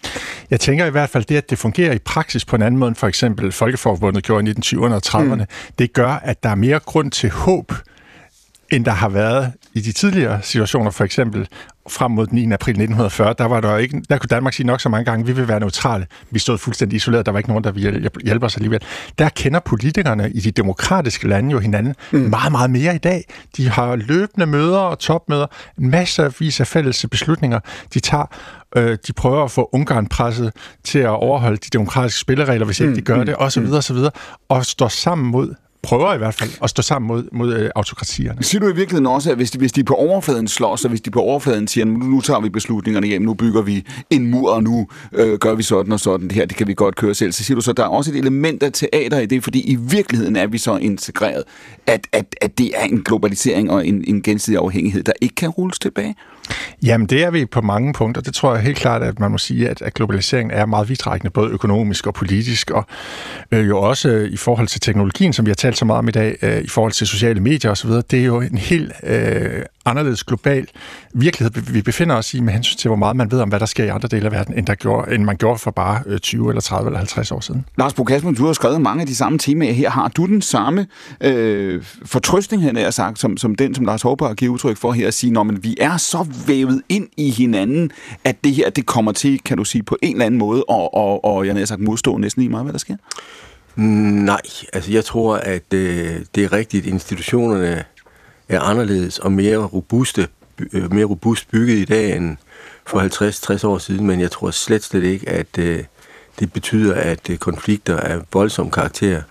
Jeg 0.50 0.60
tænker 0.60 0.86
i 0.86 0.90
hvert 0.90 1.10
fald 1.10 1.26
det, 1.26 1.36
at 1.36 1.50
det 1.50 1.58
fungerer 1.58 1.94
i 1.94 2.00
praksis 2.00 2.46
på 2.46 2.56
en 2.56 2.62
anden 2.62 2.80
måde 2.80 2.90
end 2.90 2.96
for 2.96 3.08
eksempel 3.08 3.52
Folkeforbundet 3.52 4.24
gjorde 4.24 4.52
i 4.52 4.54
1920'erne 4.54 4.94
og 4.94 5.02
30'erne. 5.06 5.36
Mm. 5.36 5.46
Det 5.80 5.94
gør, 5.94 6.10
at 6.10 6.44
der 6.44 6.50
er 6.50 6.56
mere 6.56 6.80
grund 6.80 7.12
til 7.12 7.30
håb, 7.30 7.74
end 8.72 8.86
der 8.86 8.92
har 8.92 9.10
været 9.10 9.54
i 9.76 9.82
de 9.82 9.92
tidligere 9.92 10.42
situationer, 10.42 10.92
for 10.92 11.04
eksempel 11.04 11.48
frem 11.90 12.12
mod 12.12 12.28
den 12.28 12.36
9. 12.36 12.54
april 12.54 12.72
1940, 12.72 13.36
der, 13.38 13.46
var 13.46 13.62
der, 13.62 13.78
ikke, 13.78 14.02
der 14.10 14.18
kunne 14.18 14.28
Danmark 14.28 14.54
sige 14.54 14.68
nok 14.68 14.82
så 14.82 14.90
mange 14.90 15.06
gange, 15.06 15.26
vi 15.26 15.32
vil 15.32 15.48
være 15.48 15.60
neutrale. 15.60 16.08
Vi 16.32 16.40
stod 16.40 16.58
fuldstændig 16.58 16.98
isoleret, 16.98 17.26
der 17.26 17.32
var 17.32 17.40
ikke 17.40 17.50
nogen, 17.50 17.64
der 17.64 17.72
ville 17.72 18.10
hjælpe 18.24 18.46
os 18.46 18.56
alligevel. 18.56 18.82
Der 19.20 19.30
kender 19.30 19.60
politikerne 19.60 20.32
i 20.32 20.40
de 20.40 20.52
demokratiske 20.52 21.28
lande 21.28 21.52
jo 21.52 21.60
hinanden 21.60 21.96
mm. 22.12 22.20
meget, 22.20 22.52
meget 22.52 22.70
mere 22.70 22.96
i 22.96 22.98
dag. 22.98 23.24
De 23.58 23.70
har 23.70 23.96
løbende 23.96 24.46
møder 24.46 24.80
og 24.80 25.00
topmøder, 25.00 25.48
masser 25.78 26.60
af 26.60 26.68
fælles 26.68 27.06
beslutninger, 27.12 27.60
de 27.94 28.00
tager. 28.00 28.26
Øh, 28.78 28.98
de 29.08 29.14
prøver 29.14 29.44
at 29.44 29.52
få 29.52 29.70
Ungarn 29.74 30.08
presset 30.08 30.52
til 30.84 31.00
at 31.00 31.10
overholde 31.10 31.58
de 31.58 31.70
demokratiske 31.74 32.20
spilleregler, 32.20 32.66
hvis 32.66 32.80
ikke 32.80 32.90
mm. 32.90 32.96
de 32.96 33.02
gør 33.02 33.24
det, 33.24 33.36
osv. 33.38 33.66
osv. 33.74 33.98
Og 34.50 34.66
står 34.66 34.88
sammen 34.88 35.32
mod 35.32 35.56
prøver 35.86 36.14
i 36.14 36.18
hvert 36.18 36.34
fald 36.34 36.50
at 36.64 36.70
stå 36.70 36.82
sammen 36.82 37.08
mod, 37.08 37.24
mod 37.32 37.54
øh, 37.54 37.70
autokratierne. 37.76 38.44
Siger 38.44 38.60
du 38.60 38.68
i 38.68 38.76
virkeligheden 38.76 39.06
også, 39.06 39.32
at 39.32 39.38
hvis 39.38 39.52
de, 39.52 39.58
hvis 39.58 39.72
de 39.72 39.84
på 39.84 39.94
overfladen 39.94 40.48
slås, 40.48 40.80
sig, 40.80 40.90
hvis 40.90 41.02
de 41.02 41.12
på 41.12 41.20
overfladen 41.20 41.68
siger, 41.68 41.86
nu, 41.86 41.98
nu 41.98 42.22
tager 42.22 42.40
vi 42.40 42.50
beslutningerne 42.50 43.08
hjem, 43.08 43.22
nu 43.22 43.34
bygger 43.34 43.62
vi 43.62 43.86
en 44.10 44.32
mur, 44.32 44.52
og 44.52 44.64
nu 44.64 44.88
øh, 45.14 45.38
gør 45.38 45.56
vi 45.56 45.64
sådan 45.64 45.92
og 45.92 46.00
sådan, 46.00 46.28
det 46.28 46.32
her, 46.32 46.46
det 46.46 46.58
kan 46.58 46.68
vi 46.68 46.74
godt 46.74 46.96
køre 46.96 47.14
selv, 47.14 47.32
så 47.32 47.44
siger 47.44 47.56
du 47.56 47.62
så, 47.62 47.72
at 47.72 47.78
der 47.78 47.84
er 47.84 47.88
også 47.88 48.12
et 48.12 48.18
element 48.18 48.64
af 48.64 48.72
teater 48.74 49.20
i 49.20 49.26
det, 49.26 49.44
fordi 49.44 49.62
i 49.62 49.76
virkeligheden 49.76 50.36
er 50.36 50.48
vi 50.48 50.58
så 50.58 50.78
integreret, 50.78 51.44
at, 51.88 52.08
at, 52.12 52.36
at 52.42 52.58
det 52.58 52.72
er 52.76 52.84
en 52.84 53.04
globalisering 53.04 53.72
og 53.72 53.88
en, 53.88 54.04
en 54.08 54.22
gensidig 54.22 54.60
afhængighed, 54.60 55.04
der 55.04 55.14
ikke 55.22 55.36
kan 55.36 55.50
rulles 55.50 55.80
tilbage? 55.80 56.16
Jamen, 56.84 57.08
det 57.08 57.24
er 57.24 57.32
vi 57.32 57.46
på 57.46 57.62
mange 57.62 57.94
punkter. 57.94 58.22
Det 58.22 58.34
tror 58.34 58.56
jeg 58.56 58.64
helt 58.64 58.78
klart, 58.78 59.04
at 59.04 59.20
man 59.20 59.32
må 59.32 59.38
sige, 59.38 59.70
at, 59.70 59.82
at 59.82 59.94
globaliseringen 59.94 60.58
er 60.58 60.66
meget 60.66 60.90
vidtrækkende, 60.90 61.32
både 61.32 61.52
økonomisk 61.52 62.08
og 62.08 62.14
politisk, 62.14 62.72
og 62.72 62.86
øh, 63.52 63.68
jo 63.68 63.82
også 63.82 64.10
øh, 64.10 64.30
i 64.30 64.38
forhold 64.38 64.68
til 64.68 64.82
teknologien, 64.82 65.34
som 65.34 65.46
vi 65.46 65.50
har 65.50 65.56
talt 65.56 65.78
så 65.78 65.86
meget 65.86 66.00
om 66.00 66.08
i 66.08 66.12
dag, 66.12 66.38
øh, 66.42 66.62
i 66.62 66.68
forhold 66.68 66.92
til 66.92 67.08
sociale 67.08 67.40
medier 67.40 67.72
osv. 67.72 67.90
Det 67.90 68.14
er 68.14 68.24
jo 68.24 68.42
en 68.42 68.58
helt 68.58 68.92
øh, 69.04 69.62
anderledes 69.86 70.24
global 70.24 70.68
virkelighed, 71.14 71.62
vi 71.74 71.82
befinder 71.82 72.16
os 72.16 72.34
i 72.34 72.40
med 72.40 72.54
hensyn 72.54 72.78
til, 72.78 72.88
hvor 72.90 72.96
meget 72.96 73.16
man 73.16 73.32
ved 73.32 73.40
om, 73.40 73.50
hvad 73.50 73.60
der 73.60 73.66
sker 73.66 73.84
i 73.84 73.88
andre 73.88 74.08
dele 74.08 74.26
af 74.26 74.32
verden, 74.32 74.58
end, 74.58 74.66
der 74.66 74.76
gjorde, 74.76 75.16
end 75.16 75.24
man 75.24 75.38
gjorde 75.38 75.60
for 75.60 75.72
bare 75.72 76.20
20 76.20 76.50
eller 76.50 76.62
30 76.62 76.88
eller 76.88 76.98
50 76.98 77.32
år 77.32 77.40
siden. 77.40 77.66
Lars 77.78 77.94
Bo 77.94 78.04
du 78.38 78.46
har 78.46 78.54
skrevet 78.54 78.82
mange 78.82 79.02
af 79.02 79.08
de 79.08 79.16
samme 79.16 79.40
temaer 79.40 79.74
her. 79.74 79.90
Har 79.90 80.08
du 80.08 80.26
den 80.26 80.42
samme 80.42 80.88
øh, 81.22 81.84
fortrøstning, 82.06 82.64
han 82.64 82.76
har 82.76 82.92
sagt, 82.92 83.20
som, 83.20 83.38
som 83.38 83.56
den, 83.56 83.76
som 83.76 83.86
Lars 83.86 84.02
Håber 84.02 84.28
har 84.28 84.34
givet 84.34 84.52
udtryk 84.52 84.78
for 84.78 84.92
her, 84.92 85.08
at 85.08 85.14
sige, 85.14 85.40
at 85.40 85.64
vi 85.64 85.78
er 85.82 85.98
så 85.98 86.28
vævet 86.48 86.82
ind 86.90 87.08
i 87.18 87.30
hinanden, 87.30 87.92
at 88.24 88.44
det 88.44 88.54
her, 88.54 88.70
det 88.70 88.86
kommer 88.86 89.12
til, 89.12 89.40
kan 89.40 89.58
du 89.58 89.64
sige, 89.64 89.84
på 89.84 89.98
en 90.02 90.12
eller 90.12 90.26
anden 90.26 90.40
måde, 90.40 90.64
og, 90.64 90.94
og, 90.94 91.26
og 91.26 91.48
jeg 91.48 91.56
har 91.56 91.66
sagt 91.66 91.82
modstå 91.82 92.18
næsten 92.18 92.42
lige 92.42 92.50
meget, 92.50 92.66
hvad 92.66 92.74
der 92.74 92.80
sker? 92.80 92.96
Nej, 93.76 94.42
altså 94.74 94.92
jeg 94.92 95.06
tror, 95.06 95.36
at 95.36 95.74
øh, 95.74 96.16
det 96.36 96.44
er 96.44 96.54
rigtigt. 96.54 96.86
Institutionerne 96.86 97.84
er 98.50 98.60
anderledes 98.60 99.20
og 99.20 99.32
mere 99.32 99.58
robuste, 99.58 100.28
øh, 100.74 100.94
mere 100.94 101.06
robust 101.06 101.52
bygget 101.52 101.78
i 101.78 101.86
dag 101.86 102.16
end 102.16 102.38
for 102.86 103.00
50-60 103.62 103.68
år 103.68 103.78
siden, 103.78 104.08
men 104.08 104.20
jeg 104.20 104.32
tror 104.32 104.52
slet 104.52 104.84
slet 104.84 105.04
ikke, 105.04 105.30
at 105.30 105.58
øh, 105.58 105.84
det 106.40 106.54
betyder, 106.54 106.94
at 106.96 107.30
øh, 107.30 107.38
konflikter 107.38 107.98
af 107.98 108.20
voldsom 108.34 108.72
karakter 108.72 109.22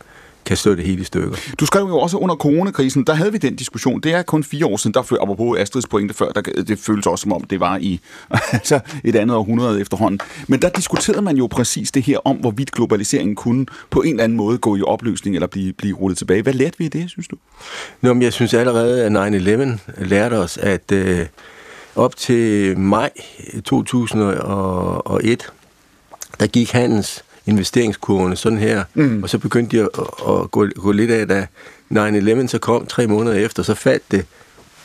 kan 0.47 0.57
stå 0.57 0.75
det 0.75 0.85
hele 0.85 1.01
i 1.01 1.05
stykker. 1.05 1.37
Du 1.61 1.67
skrev 1.67 1.83
jo 1.83 1.99
også 1.99 2.17
under 2.17 2.37
coronakrisen, 2.37 3.05
der 3.05 3.15
havde 3.15 3.33
vi 3.33 3.39
den 3.39 3.57
diskussion. 3.57 4.01
Det 4.01 4.13
er 4.13 4.23
kun 4.23 4.45
fire 4.45 4.67
år 4.67 4.77
siden, 4.77 4.95
der 4.95 5.03
før, 5.03 5.17
apropos 5.23 5.59
Astrids 5.59 5.87
pointe 5.87 6.15
før, 6.15 6.33
der, 6.33 6.41
det 6.41 6.79
føles 6.79 7.07
også 7.07 7.23
som 7.23 7.33
om, 7.33 7.45
det 7.45 7.61
var 7.61 7.79
i 7.81 8.01
altså 8.53 8.81
et 9.05 9.17
andet 9.17 9.37
århundrede 9.37 9.81
efterhånden. 9.81 10.21
Men 10.49 10.63
der 10.63 10.69
diskuterede 10.69 11.23
man 11.23 11.37
jo 11.37 11.47
præcis 11.47 11.93
det 11.93 12.03
her 12.03 12.19
om, 12.25 12.37
hvorvidt 12.37 12.71
globaliseringen 12.71 13.37
kunne 13.37 13.67
på 13.91 14.03
en 14.03 14.11
eller 14.11 14.25
anden 14.25 14.37
måde 14.37 14.59
gå 14.59 14.77
i 14.77 14.83
opløsning 14.83 15.37
eller 15.37 15.47
blive, 15.47 15.73
blive 15.73 15.97
rullet 15.97 16.19
tilbage. 16.19 16.43
Hvad 16.43 16.53
lærte 16.53 16.79
vi 16.79 16.85
i 16.85 16.89
det, 16.89 17.11
synes 17.11 17.29
du? 17.29 17.37
Nå, 18.01 18.13
men 18.13 18.23
jeg 18.23 18.33
synes 18.33 18.55
allerede, 18.55 19.05
at 19.05 19.13
9-11 19.13 20.05
lærte 20.05 20.35
os, 20.35 20.59
at 20.59 20.93
øh, 20.93 21.27
op 21.97 22.17
til 22.17 22.79
maj 22.79 23.11
2001, 23.65 25.53
der 26.41 26.47
gik 26.47 26.73
handels 26.73 27.24
investeringskurvene 27.47 28.37
sådan 28.37 28.59
her, 28.59 28.85
mm. 28.95 29.23
og 29.23 29.31
så 29.31 29.39
begyndte 29.39 29.77
de 29.77 29.83
at, 29.83 29.89
at 30.29 30.51
gå, 30.51 30.67
gå 30.67 30.93
lidt 30.93 31.11
af, 31.11 31.29
da 31.29 31.47
9-11 31.93 32.47
så 32.47 32.59
kom 32.59 32.87
tre 32.87 33.07
måneder 33.07 33.37
efter, 33.37 33.63
så 33.63 33.75
faldt 33.75 34.03
det, 34.11 34.27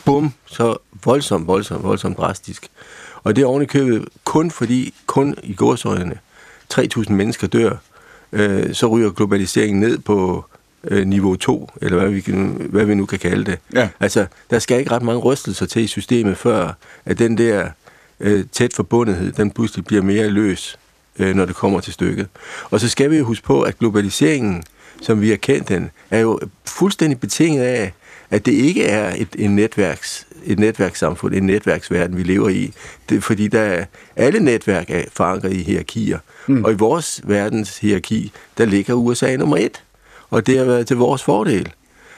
bum, 0.04 0.32
så 0.46 0.76
voldsomt, 1.04 1.46
voldsomt, 1.46 1.84
voldsomt 1.84 2.18
drastisk. 2.18 2.68
Og 3.22 3.36
det 3.36 3.42
er 3.42 3.46
oven 3.46 3.62
i 3.62 3.66
købet 3.66 4.08
kun 4.24 4.50
fordi, 4.50 4.94
kun 5.06 5.34
i 5.42 5.54
gårsøjne, 5.54 6.18
3.000 6.74 7.12
mennesker 7.12 7.46
dør, 7.46 7.76
øh, 8.32 8.74
så 8.74 8.86
ryger 8.86 9.10
globaliseringen 9.10 9.80
ned 9.80 9.98
på 9.98 10.44
øh, 10.84 11.06
niveau 11.06 11.36
2, 11.36 11.70
eller 11.82 11.98
hvad 11.98 12.10
vi, 12.10 12.22
hvad 12.70 12.84
vi 12.84 12.94
nu 12.94 13.06
kan 13.06 13.18
kalde 13.18 13.44
det. 13.44 13.58
Ja. 13.74 13.88
Altså, 14.00 14.26
der 14.50 14.58
skal 14.58 14.78
ikke 14.78 14.90
ret 14.90 15.02
mange 15.02 15.20
rystelser 15.20 15.66
til 15.66 15.82
i 15.82 15.86
systemet, 15.86 16.36
før 16.36 16.72
at 17.04 17.18
den 17.18 17.38
der 17.38 17.68
øh, 18.20 18.44
tæt 18.52 18.74
forbundethed, 18.74 19.32
den 19.32 19.50
pludselig 19.50 19.84
bliver 19.84 20.02
mere 20.02 20.28
løs 20.28 20.78
øh, 21.20 21.36
når 21.36 21.44
det 21.44 21.56
kommer 21.56 21.80
til 21.80 21.92
stykket. 21.92 22.28
Og 22.70 22.80
så 22.80 22.88
skal 22.88 23.10
vi 23.10 23.16
jo 23.16 23.24
huske 23.24 23.46
på, 23.46 23.62
at 23.62 23.78
globaliseringen, 23.78 24.62
som 25.02 25.20
vi 25.20 25.30
har 25.30 25.36
kendt 25.36 25.68
den, 25.68 25.90
er 26.10 26.18
jo 26.18 26.40
fuldstændig 26.66 27.20
betinget 27.20 27.62
af, 27.62 27.92
at 28.30 28.46
det 28.46 28.52
ikke 28.52 28.84
er 28.84 29.14
et, 29.16 29.28
en 29.38 29.56
netværks, 29.56 30.26
et 30.44 30.58
netværkssamfund, 30.58 31.34
en 31.34 31.42
netværksverden, 31.42 32.16
vi 32.16 32.22
lever 32.22 32.48
i. 32.48 32.72
Det 33.08 33.24
fordi 33.24 33.48
der 33.48 33.60
er, 33.60 33.84
alle 34.16 34.40
netværk 34.40 34.90
er 34.90 35.02
forankret 35.12 35.52
i 35.52 35.62
hierarkier. 35.62 36.18
Mm. 36.46 36.64
Og 36.64 36.72
i 36.72 36.74
vores 36.74 37.20
verdens 37.24 37.78
hierarki, 37.78 38.32
der 38.58 38.64
ligger 38.64 38.94
USA 38.94 39.36
nummer 39.36 39.56
et. 39.56 39.82
Og 40.30 40.46
det 40.46 40.58
har 40.58 40.64
været 40.64 40.86
til 40.86 40.96
vores 40.96 41.22
fordel. 41.22 41.72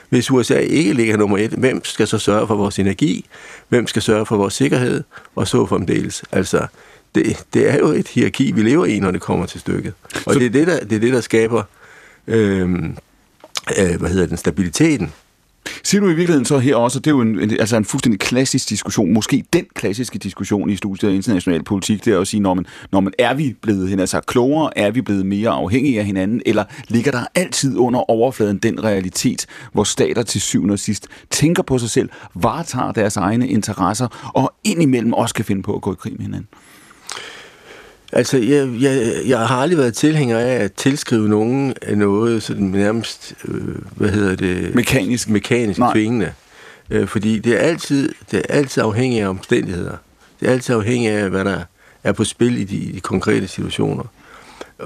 Hvis 0.09 0.31
USA 0.31 0.57
ikke 0.59 0.93
ligger 0.93 1.17
nummer 1.17 1.37
et, 1.37 1.51
hvem 1.51 1.85
skal 1.85 2.07
så 2.07 2.17
sørge 2.17 2.47
for 2.47 2.55
vores 2.55 2.79
energi? 2.79 3.25
Hvem 3.69 3.87
skal 3.87 4.01
sørge 4.01 4.25
for 4.25 4.37
vores 4.37 4.53
sikkerhed? 4.53 5.03
Og 5.35 5.47
så 5.47 5.65
fremdeles. 5.65 6.23
Altså, 6.31 6.67
det, 7.15 7.45
det 7.53 7.69
er 7.69 7.77
jo 7.77 7.87
et 7.87 8.07
hierarki, 8.07 8.51
vi 8.51 8.61
lever 8.61 8.85
i, 8.85 8.99
når 8.99 9.11
det 9.11 9.21
kommer 9.21 9.45
til 9.45 9.59
stykket. 9.59 9.93
Og 10.25 10.33
så... 10.33 10.39
det, 10.39 10.45
er 10.45 10.49
det, 10.49 10.67
der, 10.67 10.79
det 10.79 10.95
er 10.95 10.99
det, 10.99 11.13
der 11.13 11.21
skaber 11.21 11.63
øh, 12.27 12.61
øh, 13.79 13.99
hvad 13.99 14.09
hedder 14.09 14.25
den, 14.25 14.37
stabiliteten 14.37 15.11
Siger 15.83 16.01
du 16.01 16.07
i 16.07 16.13
virkeligheden 16.13 16.45
så 16.45 16.59
her 16.59 16.75
også, 16.75 16.99
og 16.99 17.05
det 17.05 17.11
er 17.11 17.15
jo 17.15 17.21
en, 17.21 17.39
en, 17.39 17.51
altså 17.51 17.77
en 17.77 17.85
fuldstændig 17.85 18.19
klassisk 18.19 18.69
diskussion, 18.69 19.13
måske 19.13 19.43
den 19.53 19.65
klassiske 19.75 20.19
diskussion 20.19 20.69
i 20.69 20.75
studiet 20.75 21.09
af 21.09 21.15
international 21.15 21.63
politik, 21.63 22.05
det 22.05 22.13
er 22.13 22.19
at 22.19 22.27
sige, 22.27 22.41
når 22.41 22.53
man, 22.53 22.65
når 22.91 22.99
man 22.99 23.13
er 23.19 23.33
vi 23.33 23.55
blevet 23.61 23.89
hen, 23.89 23.99
altså 23.99 24.21
klogere, 24.21 24.77
er 24.77 24.91
vi 24.91 25.01
blevet 25.01 25.25
mere 25.25 25.49
afhængige 25.49 25.99
af 25.99 26.05
hinanden, 26.05 26.41
eller 26.45 26.63
ligger 26.87 27.11
der 27.11 27.25
altid 27.35 27.77
under 27.77 28.11
overfladen 28.11 28.57
den 28.57 28.83
realitet, 28.83 29.45
hvor 29.73 29.83
stater 29.83 30.23
til 30.23 30.41
syvende 30.41 30.73
og 30.73 30.79
sidst 30.79 31.07
tænker 31.29 31.63
på 31.63 31.77
sig 31.77 31.89
selv, 31.89 32.09
varetager 32.35 32.91
deres 32.91 33.17
egne 33.17 33.47
interesser, 33.47 34.31
og 34.35 34.53
indimellem 34.63 35.13
også 35.13 35.35
kan 35.35 35.45
finde 35.45 35.63
på 35.63 35.75
at 35.75 35.81
gå 35.81 35.91
i 35.93 35.95
krig 35.99 36.13
med 36.13 36.21
hinanden? 36.21 36.47
Altså, 38.15 38.37
jeg, 38.37 38.81
jeg, 38.81 39.13
jeg 39.27 39.39
har 39.39 39.55
aldrig 39.55 39.77
været 39.77 39.93
tilhænger 39.93 40.39
af 40.39 40.53
at 40.53 40.73
tilskrive 40.73 41.29
nogen 41.29 41.73
af 41.81 41.97
noget 41.97 42.43
sådan 42.43 42.63
nærmest, 42.65 43.33
øh, 43.45 43.75
hvad 43.95 44.09
hedder 44.09 44.35
det? 44.35 44.75
Mekanisk. 44.75 45.29
Mekanisk 45.29 45.79
tvingende. 45.93 46.31
Øh, 46.89 47.07
fordi 47.07 47.39
det 47.39 47.53
er, 47.53 47.59
altid, 47.59 48.13
det 48.31 48.39
er 48.49 48.55
altid 48.55 48.83
afhængigt 48.83 49.23
af 49.23 49.29
omstændigheder. 49.29 49.97
Det 50.39 50.47
er 50.47 50.51
altid 50.51 50.75
afhængigt 50.75 51.13
af, 51.13 51.29
hvad 51.29 51.45
der 51.45 51.63
er 52.03 52.11
på 52.11 52.23
spil 52.23 52.57
i 52.57 52.63
de, 52.63 52.75
i 52.75 52.91
de 52.91 52.99
konkrete 52.99 53.47
situationer. 53.47 54.03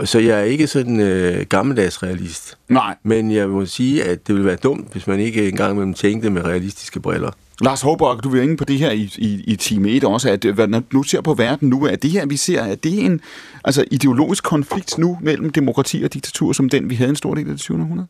Så 0.03 0.19
jeg 0.19 0.39
er 0.39 0.43
ikke 0.43 0.67
sådan 0.67 0.99
øh, 0.99 1.45
gammeldags 1.45 2.03
realist. 2.03 2.57
Nej. 2.69 2.95
Men 3.03 3.31
jeg 3.31 3.49
må 3.49 3.65
sige, 3.65 4.03
at 4.03 4.27
det 4.27 4.35
ville 4.35 4.47
være 4.47 4.55
dumt, 4.55 4.91
hvis 4.91 5.07
man 5.07 5.19
ikke 5.19 5.47
engang 5.47 5.71
imellem 5.71 5.93
tænkte 5.93 6.29
med 6.29 6.45
realistiske 6.45 6.99
briller. 6.99 7.31
Lars 7.61 7.81
Håborg, 7.81 8.23
du 8.23 8.29
vil 8.29 8.43
inde 8.43 8.57
på 8.57 8.65
det 8.65 8.77
her 8.77 8.91
i, 8.91 9.13
i, 9.17 9.43
i 9.47 9.55
time 9.55 9.89
1 9.89 10.03
også, 10.03 10.29
at 10.29 10.45
hvad 10.45 10.67
når 10.67 10.79
du 10.79 11.03
ser 11.03 11.21
på 11.21 11.33
verden 11.33 11.69
nu, 11.69 11.85
at 11.85 12.03
det 12.03 12.11
her, 12.11 12.25
vi 12.25 12.37
ser, 12.37 12.63
at 12.63 12.83
det 12.83 13.01
er 13.01 13.05
en 13.05 13.21
altså, 13.63 13.85
ideologisk 13.91 14.43
konflikt 14.43 14.97
nu 14.97 15.17
mellem 15.21 15.49
demokrati 15.49 16.03
og 16.03 16.13
diktatur, 16.13 16.53
som 16.53 16.69
den, 16.69 16.89
vi 16.89 16.95
havde 16.95 17.09
en 17.09 17.15
stor 17.15 17.33
del 17.33 17.43
af 17.43 17.51
det 17.51 17.59
20. 17.59 17.77
århundrede? 17.77 18.07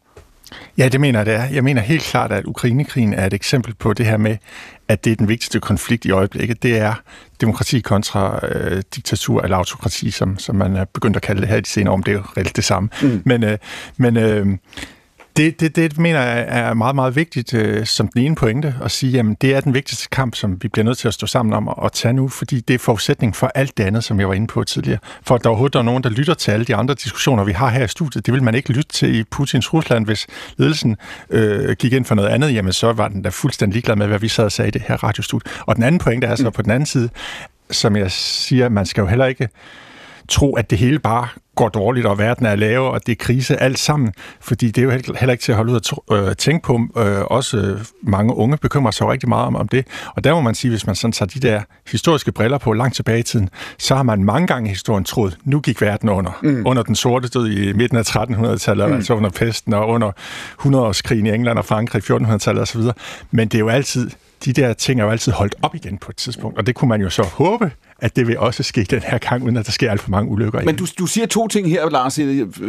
Ja, 0.77 0.89
det 0.89 1.01
mener 1.01 1.19
jeg, 1.19 1.25
det 1.25 1.33
er. 1.33 1.45
Jeg 1.45 1.63
mener 1.63 1.81
helt 1.81 2.03
klart, 2.03 2.31
at 2.31 2.45
Ukrainekrigen 2.45 3.13
er 3.13 3.25
et 3.25 3.33
eksempel 3.33 3.73
på 3.73 3.93
det 3.93 4.05
her 4.05 4.17
med, 4.17 4.37
at 4.87 5.05
det 5.05 5.11
er 5.11 5.15
den 5.15 5.27
vigtigste 5.27 5.59
konflikt 5.59 6.05
i 6.05 6.11
øjeblikket. 6.11 6.63
Det 6.63 6.77
er 6.77 6.93
demokrati 7.41 7.79
kontra 7.79 8.47
øh, 8.47 8.83
diktatur 8.95 9.41
eller 9.41 9.57
autokrati, 9.57 10.11
som, 10.11 10.39
som 10.39 10.55
man 10.55 10.75
er 10.75 10.85
begyndt 10.85 11.15
at 11.15 11.21
kalde 11.21 11.41
det 11.41 11.49
her 11.49 11.57
i 11.57 11.61
de 11.61 11.69
senere 11.69 11.93
år. 11.93 11.97
Det 11.97 12.07
er 12.07 12.15
jo 12.15 12.23
reelt 12.37 12.55
det 12.55 12.63
samme. 12.63 12.89
Mm. 13.01 13.21
Men, 13.25 13.43
øh, 13.43 13.57
men 13.97 14.17
øh, 14.17 14.47
det, 15.38 15.59
det, 15.59 15.75
det 15.75 15.97
mener 15.97 16.21
jeg 16.21 16.45
er 16.49 16.73
meget, 16.73 16.95
meget 16.95 17.15
vigtigt 17.15 17.53
øh, 17.53 17.85
som 17.85 18.07
den 18.07 18.21
ene 18.21 18.35
pointe 18.35 18.75
at 18.83 18.91
sige, 18.91 19.19
at 19.19 19.25
det 19.41 19.55
er 19.55 19.61
den 19.61 19.73
vigtigste 19.73 20.07
kamp, 20.11 20.35
som 20.35 20.63
vi 20.63 20.67
bliver 20.67 20.85
nødt 20.85 20.97
til 20.97 21.07
at 21.07 21.13
stå 21.13 21.27
sammen 21.27 21.53
om 21.53 21.69
at 21.83 21.91
tage 21.91 22.13
nu, 22.13 22.27
fordi 22.27 22.59
det 22.59 22.73
er 22.73 22.77
forudsætning 22.77 23.35
for 23.35 23.51
alt 23.55 23.77
det 23.77 23.83
andet, 23.83 24.03
som 24.03 24.19
jeg 24.19 24.27
var 24.27 24.33
inde 24.33 24.47
på 24.47 24.63
tidligere. 24.63 24.99
For 25.21 25.35
at 25.35 25.43
der 25.43 25.49
overhovedet 25.49 25.75
er 25.75 25.81
nogen, 25.81 26.03
der 26.03 26.09
lytter 26.09 26.33
til 26.33 26.51
alle 26.51 26.65
de 26.65 26.75
andre 26.75 26.93
diskussioner, 26.93 27.43
vi 27.43 27.51
har 27.51 27.69
her 27.69 27.83
i 27.83 27.88
studiet, 27.88 28.25
det 28.25 28.33
vil 28.33 28.43
man 28.43 28.55
ikke 28.55 28.71
lytte 28.71 28.91
til 28.93 29.15
i 29.15 29.23
Putins 29.23 29.73
Rusland, 29.73 30.05
hvis 30.05 30.27
ledelsen 30.57 30.95
øh, 31.29 31.75
gik 31.75 31.93
ind 31.93 32.05
for 32.05 32.15
noget 32.15 32.29
andet, 32.29 32.53
jamen 32.53 32.73
så 32.73 32.93
var 32.93 33.07
den 33.07 33.21
da 33.21 33.29
fuldstændig 33.29 33.73
ligeglad 33.73 33.95
med, 33.95 34.07
hvad 34.07 34.19
vi 34.19 34.27
sad 34.27 34.45
og 34.45 34.51
sagde 34.51 34.67
i 34.67 34.71
det 34.71 34.81
her 34.88 35.03
radiostudie. 35.03 35.51
Og 35.59 35.75
den 35.75 35.83
anden 35.83 35.99
pointe 35.99 36.27
er 36.27 36.35
så 36.35 36.43
mm. 36.43 36.51
på 36.51 36.61
den 36.61 36.71
anden 36.71 36.85
side, 36.85 37.09
som 37.71 37.95
jeg 37.95 38.11
siger, 38.11 38.69
man 38.69 38.85
skal 38.85 39.01
jo 39.01 39.07
heller 39.07 39.25
ikke 39.25 39.49
tro, 40.28 40.55
at 40.55 40.69
det 40.69 40.78
hele 40.78 40.99
bare 40.99 41.28
går 41.55 41.69
dårligt, 41.69 42.05
og 42.05 42.17
verden 42.17 42.45
er 42.45 42.55
lave, 42.55 42.89
og 42.89 43.05
det 43.05 43.11
er 43.11 43.15
krise 43.15 43.61
alt 43.61 43.80
sammen, 43.80 44.13
fordi 44.41 44.67
det 44.71 44.78
er 44.78 44.86
jo 44.86 44.91
heller 44.91 45.32
ikke 45.32 45.41
til 45.41 45.51
at 45.51 45.55
holde 45.55 45.71
ud 45.71 45.99
at 46.11 46.17
øh, 46.17 46.36
tænke 46.36 46.65
på. 46.65 46.82
Øh, 46.97 47.21
også 47.21 47.57
øh, 47.57 47.80
mange 48.03 48.36
unge 48.36 48.57
bekymrer 48.57 48.91
sig 48.91 49.05
jo 49.05 49.11
rigtig 49.11 49.30
meget 49.30 49.45
om, 49.45 49.55
om 49.55 49.67
det, 49.67 49.88
og 50.15 50.23
der 50.23 50.34
må 50.34 50.41
man 50.41 50.55
sige, 50.55 50.71
hvis 50.71 50.86
man 50.86 50.95
sådan 50.95 51.11
tager 51.11 51.28
de 51.28 51.39
der 51.39 51.61
historiske 51.91 52.32
briller 52.32 52.57
på 52.57 52.73
langt 52.73 52.95
tilbage 52.95 53.19
i 53.19 53.23
tiden, 53.23 53.49
så 53.78 53.95
har 53.95 54.03
man 54.03 54.23
mange 54.23 54.47
gange 54.47 54.69
i 54.69 54.69
historien 54.69 55.03
troet, 55.03 55.38
nu 55.43 55.59
gik 55.59 55.82
verden 55.82 56.09
under. 56.09 56.39
Mm. 56.43 56.63
Under 56.65 56.84
den 56.84 56.95
sorte 56.95 57.28
død 57.28 57.47
i 57.49 57.73
midten 57.73 57.97
af 57.97 58.15
1300-tallet, 58.15 58.89
mm. 58.89 58.95
altså 58.95 59.13
under 59.13 59.30
pesten, 59.30 59.73
og 59.73 59.88
under 59.88 60.11
100-årskrigen 60.61 61.25
i 61.25 61.34
England 61.34 61.57
og 61.57 61.65
Frankrig, 61.65 62.03
1400-tallet 62.11 62.61
osv. 62.61 62.82
Men 63.32 63.47
det 63.47 63.55
er 63.55 63.59
jo 63.59 63.69
altid 63.69 64.09
de 64.45 64.53
der 64.53 64.73
ting 64.73 64.99
er 64.99 65.03
jo 65.03 65.11
altid 65.11 65.32
holdt 65.32 65.55
op 65.61 65.75
igen 65.75 65.97
på 65.97 66.09
et 66.09 66.15
tidspunkt, 66.15 66.57
og 66.57 66.67
det 66.67 66.75
kunne 66.75 66.89
man 66.89 67.01
jo 67.01 67.09
så 67.09 67.23
håbe, 67.23 67.71
at 67.99 68.15
det 68.15 68.27
vil 68.27 68.37
også 68.37 68.63
ske 68.63 68.83
den 68.83 69.01
her 69.01 69.17
gang, 69.17 69.43
uden 69.43 69.57
at 69.57 69.65
der 69.65 69.71
sker 69.71 69.91
alt 69.91 70.01
for 70.01 70.09
mange 70.09 70.31
ulykker. 70.31 70.61
Men 70.63 70.75
du, 70.75 70.87
du 70.99 71.05
siger 71.05 71.27
to 71.27 71.47
ting 71.47 71.69
her, 71.69 71.89
Lars, 71.89 72.13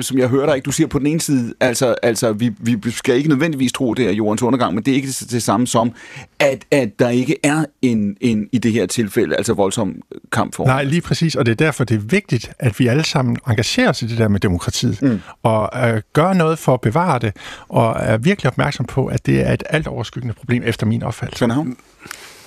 som 0.07 0.19
jeg 0.19 0.29
hører 0.29 0.47
dig 0.47 0.57
ikke. 0.57 0.67
Du 0.67 0.73
siger 0.73 0.87
på 0.87 0.99
den 0.99 1.07
ene 1.07 1.21
side, 1.21 1.55
altså, 1.61 1.95
altså 2.03 2.33
vi, 2.33 2.53
vi 2.61 2.91
skal 2.91 3.17
ikke 3.17 3.29
nødvendigvis 3.29 3.73
tro, 3.73 3.95
det 3.95 4.07
er 4.07 4.13
jordens 4.13 4.43
undergang, 4.43 4.75
men 4.75 4.85
det 4.85 4.91
er 4.91 4.95
ikke 4.95 5.09
det, 5.09 5.31
det 5.31 5.43
samme 5.43 5.67
som, 5.67 5.93
at, 6.39 6.65
at 6.71 6.99
der 6.99 7.09
ikke 7.09 7.37
er 7.43 7.65
en, 7.83 8.17
en, 8.21 8.49
i 8.53 8.59
det 8.59 8.73
her 8.73 8.87
tilfælde, 8.87 9.37
altså 9.37 9.55
voldsom 9.55 9.95
kamp 10.33 10.55
for. 10.55 10.67
Nej, 10.67 10.85
lige 10.85 11.01
præcis, 11.01 11.35
og 11.35 11.47
det 11.47 11.53
er 11.53 11.57
derfor, 11.57 11.85
det 11.85 11.95
er 11.95 11.99
vigtigt, 11.99 12.53
at 12.59 12.79
vi 12.79 12.87
alle 12.87 13.05
sammen 13.05 13.37
engagerer 13.49 13.89
os 13.89 14.03
i 14.03 14.07
det 14.07 14.19
der 14.19 14.29
med 14.29 14.41
demokratiet, 14.41 15.03
mm. 15.03 15.21
og 15.43 15.89
øh, 15.89 16.03
gør 16.13 16.33
noget 16.33 16.59
for 16.59 16.75
at 16.75 16.81
bevare 16.81 17.19
det, 17.19 17.37
og 17.69 17.97
er 17.99 18.17
virkelig 18.17 18.51
opmærksom 18.51 18.87
på, 18.87 19.07
at 19.07 19.27
det 19.27 19.49
er 19.49 19.53
et 19.53 19.63
alt 19.71 19.87
overskyggende 19.87 20.35
problem, 20.35 20.63
efter 20.67 20.87
min 20.87 21.03
opfattelse. 21.03 21.39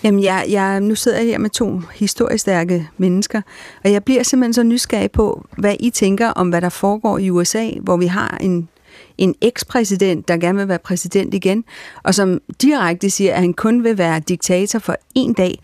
Jamen, 0.04 0.24
jeg, 0.24 0.46
jeg, 0.50 0.82
nu 0.82 0.96
sidder 0.96 1.18
jeg 1.18 1.28
her 1.28 1.38
med 1.38 1.50
to 1.50 1.82
historisk 1.96 2.42
stærke 2.42 2.90
mennesker, 2.98 3.42
og 3.84 3.92
jeg 3.92 4.04
bliver 4.04 4.24
simpelthen 4.24 4.54
så 4.54 4.64
nysgerrig 4.64 5.12
på, 5.12 5.46
hvad 5.58 5.76
I 5.80 5.90
tænker 5.90 6.28
om, 6.28 6.50
hvad 6.50 6.62
der 6.62 6.70
foregår 6.70 7.18
i 7.18 7.30
USA, 7.30 7.70
hvor 7.82 7.98
vi 7.98 8.06
har 8.06 8.38
en, 8.42 8.70
en 9.18 9.36
ekspræsident, 9.42 10.28
der 10.28 10.38
gerne 10.38 10.58
vil 10.58 10.68
være 10.68 10.80
præsident 10.80 11.34
igen, 11.34 11.64
og 12.04 12.16
som 12.16 12.42
direkte 12.62 13.10
siger, 13.10 13.34
at 13.34 13.40
han 13.40 13.54
kun 13.54 13.84
vil 13.84 13.98
være 13.98 14.20
diktator 14.20 14.80
for 14.80 14.96
en 15.16 15.34
dag. 15.34 15.60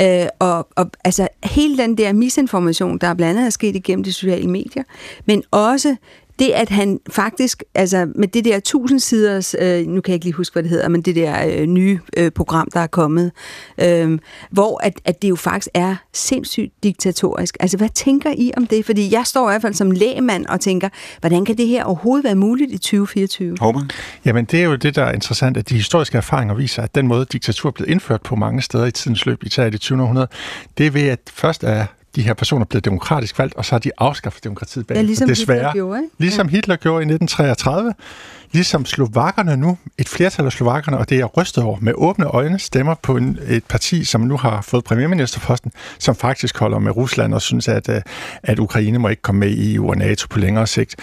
Øh, 0.00 0.26
og, 0.38 0.68
og 0.76 0.90
altså 1.04 1.28
hele 1.44 1.78
den 1.78 1.98
der 1.98 2.12
misinformation, 2.12 2.98
der 2.98 3.14
blandt 3.14 3.38
andet 3.38 3.46
er 3.46 3.50
sket 3.50 3.76
igennem 3.76 4.04
de 4.04 4.12
sociale 4.12 4.50
medier, 4.50 4.82
men 5.26 5.42
også 5.50 5.96
det, 6.38 6.50
at 6.50 6.68
han 6.68 7.00
faktisk, 7.10 7.62
altså 7.74 8.08
med 8.14 8.28
det 8.28 8.44
der 8.44 8.60
tusindsiders, 8.60 9.54
øh, 9.58 9.86
nu 9.86 10.00
kan 10.00 10.10
jeg 10.10 10.14
ikke 10.14 10.26
lige 10.26 10.34
huske, 10.34 10.52
hvad 10.52 10.62
det 10.62 10.70
hedder, 10.70 10.88
men 10.88 11.02
det 11.02 11.16
der 11.16 11.46
øh, 11.46 11.66
nye 11.66 11.98
øh, 12.16 12.30
program, 12.30 12.68
der 12.74 12.80
er 12.80 12.86
kommet, 12.86 13.32
øh, 13.80 14.18
hvor 14.50 14.80
at, 14.84 15.00
at 15.04 15.22
det 15.22 15.28
jo 15.28 15.36
faktisk 15.36 15.68
er 15.74 15.96
sindssygt 16.12 16.72
diktatorisk. 16.82 17.56
Altså, 17.60 17.76
hvad 17.76 17.88
tænker 17.88 18.30
I 18.36 18.52
om 18.56 18.66
det? 18.66 18.84
Fordi 18.84 19.12
jeg 19.12 19.26
står 19.26 19.48
i 19.48 19.52
hvert 19.52 19.62
fald 19.62 19.74
som 19.74 19.90
lægemand 19.90 20.46
og 20.46 20.60
tænker, 20.60 20.88
hvordan 21.20 21.44
kan 21.44 21.56
det 21.56 21.68
her 21.68 21.84
overhovedet 21.84 22.24
være 22.24 22.34
muligt 22.34 22.72
i 22.72 22.78
2024? 22.78 23.56
Håber. 23.60 23.80
Jamen, 24.24 24.44
det 24.44 24.60
er 24.60 24.64
jo 24.64 24.76
det, 24.76 24.94
der 24.94 25.04
er 25.04 25.12
interessant, 25.12 25.56
at 25.56 25.68
de 25.68 25.74
historiske 25.74 26.16
erfaringer 26.18 26.54
viser, 26.54 26.82
at 26.82 26.94
den 26.94 27.06
måde, 27.06 27.26
diktatur 27.32 27.68
er 27.68 27.72
blevet 27.72 27.90
indført 27.90 28.22
på 28.22 28.36
mange 28.36 28.62
steder 28.62 28.86
i 28.86 28.90
tidens 28.90 29.26
løb, 29.26 29.42
i 29.44 29.48
det 29.48 29.80
20. 29.80 30.02
århundrede, 30.02 30.28
det 30.78 30.86
er 30.86 30.90
ved, 30.90 31.08
at 31.08 31.20
først 31.34 31.64
er 31.64 31.86
de 32.18 32.22
her 32.22 32.34
personer 32.34 32.64
blevet 32.64 32.84
demokratisk 32.84 33.38
valgt, 33.38 33.54
og 33.54 33.64
så 33.64 33.74
har 33.74 33.78
de 33.78 33.90
afskaffet 33.98 34.44
demokratiet 34.44 34.86
bag. 34.86 34.94
Ja, 34.94 35.02
ligesom 35.02 35.28
Desværre. 35.28 35.58
Hitler 35.58 35.72
gjorde, 35.72 35.98
ikke? 36.02 36.14
Ligesom 36.18 36.48
Hitler 36.48 36.76
gjorde 36.76 37.02
i 37.02 37.06
1933. 37.06 37.94
Ligesom 38.52 38.84
slovakkerne 38.84 39.56
nu, 39.56 39.78
et 39.98 40.08
flertal 40.08 40.46
af 40.46 40.52
slovakkerne, 40.52 40.98
og 40.98 41.08
det 41.08 41.14
er 41.14 41.18
jeg 41.18 41.36
rystet 41.36 41.64
over, 41.64 41.78
med 41.80 41.92
åbne 41.96 42.26
øjne 42.26 42.58
stemmer 42.58 42.94
på 43.02 43.16
en, 43.16 43.38
et 43.48 43.64
parti, 43.64 44.04
som 44.04 44.20
nu 44.20 44.36
har 44.36 44.62
fået 44.62 44.84
premierministerposten, 44.84 45.72
som 45.98 46.14
faktisk 46.14 46.58
holder 46.58 46.78
med 46.78 46.96
Rusland 46.96 47.34
og 47.34 47.42
synes, 47.42 47.68
at, 47.68 47.88
øh, 47.88 48.02
at 48.42 48.58
Ukraine 48.58 48.98
må 48.98 49.08
ikke 49.08 49.22
komme 49.22 49.38
med 49.38 49.50
i 49.50 49.74
EU 49.74 49.90
og 49.90 49.96
NATO 49.96 50.26
på 50.30 50.38
længere 50.38 50.66
sigt. 50.66 50.96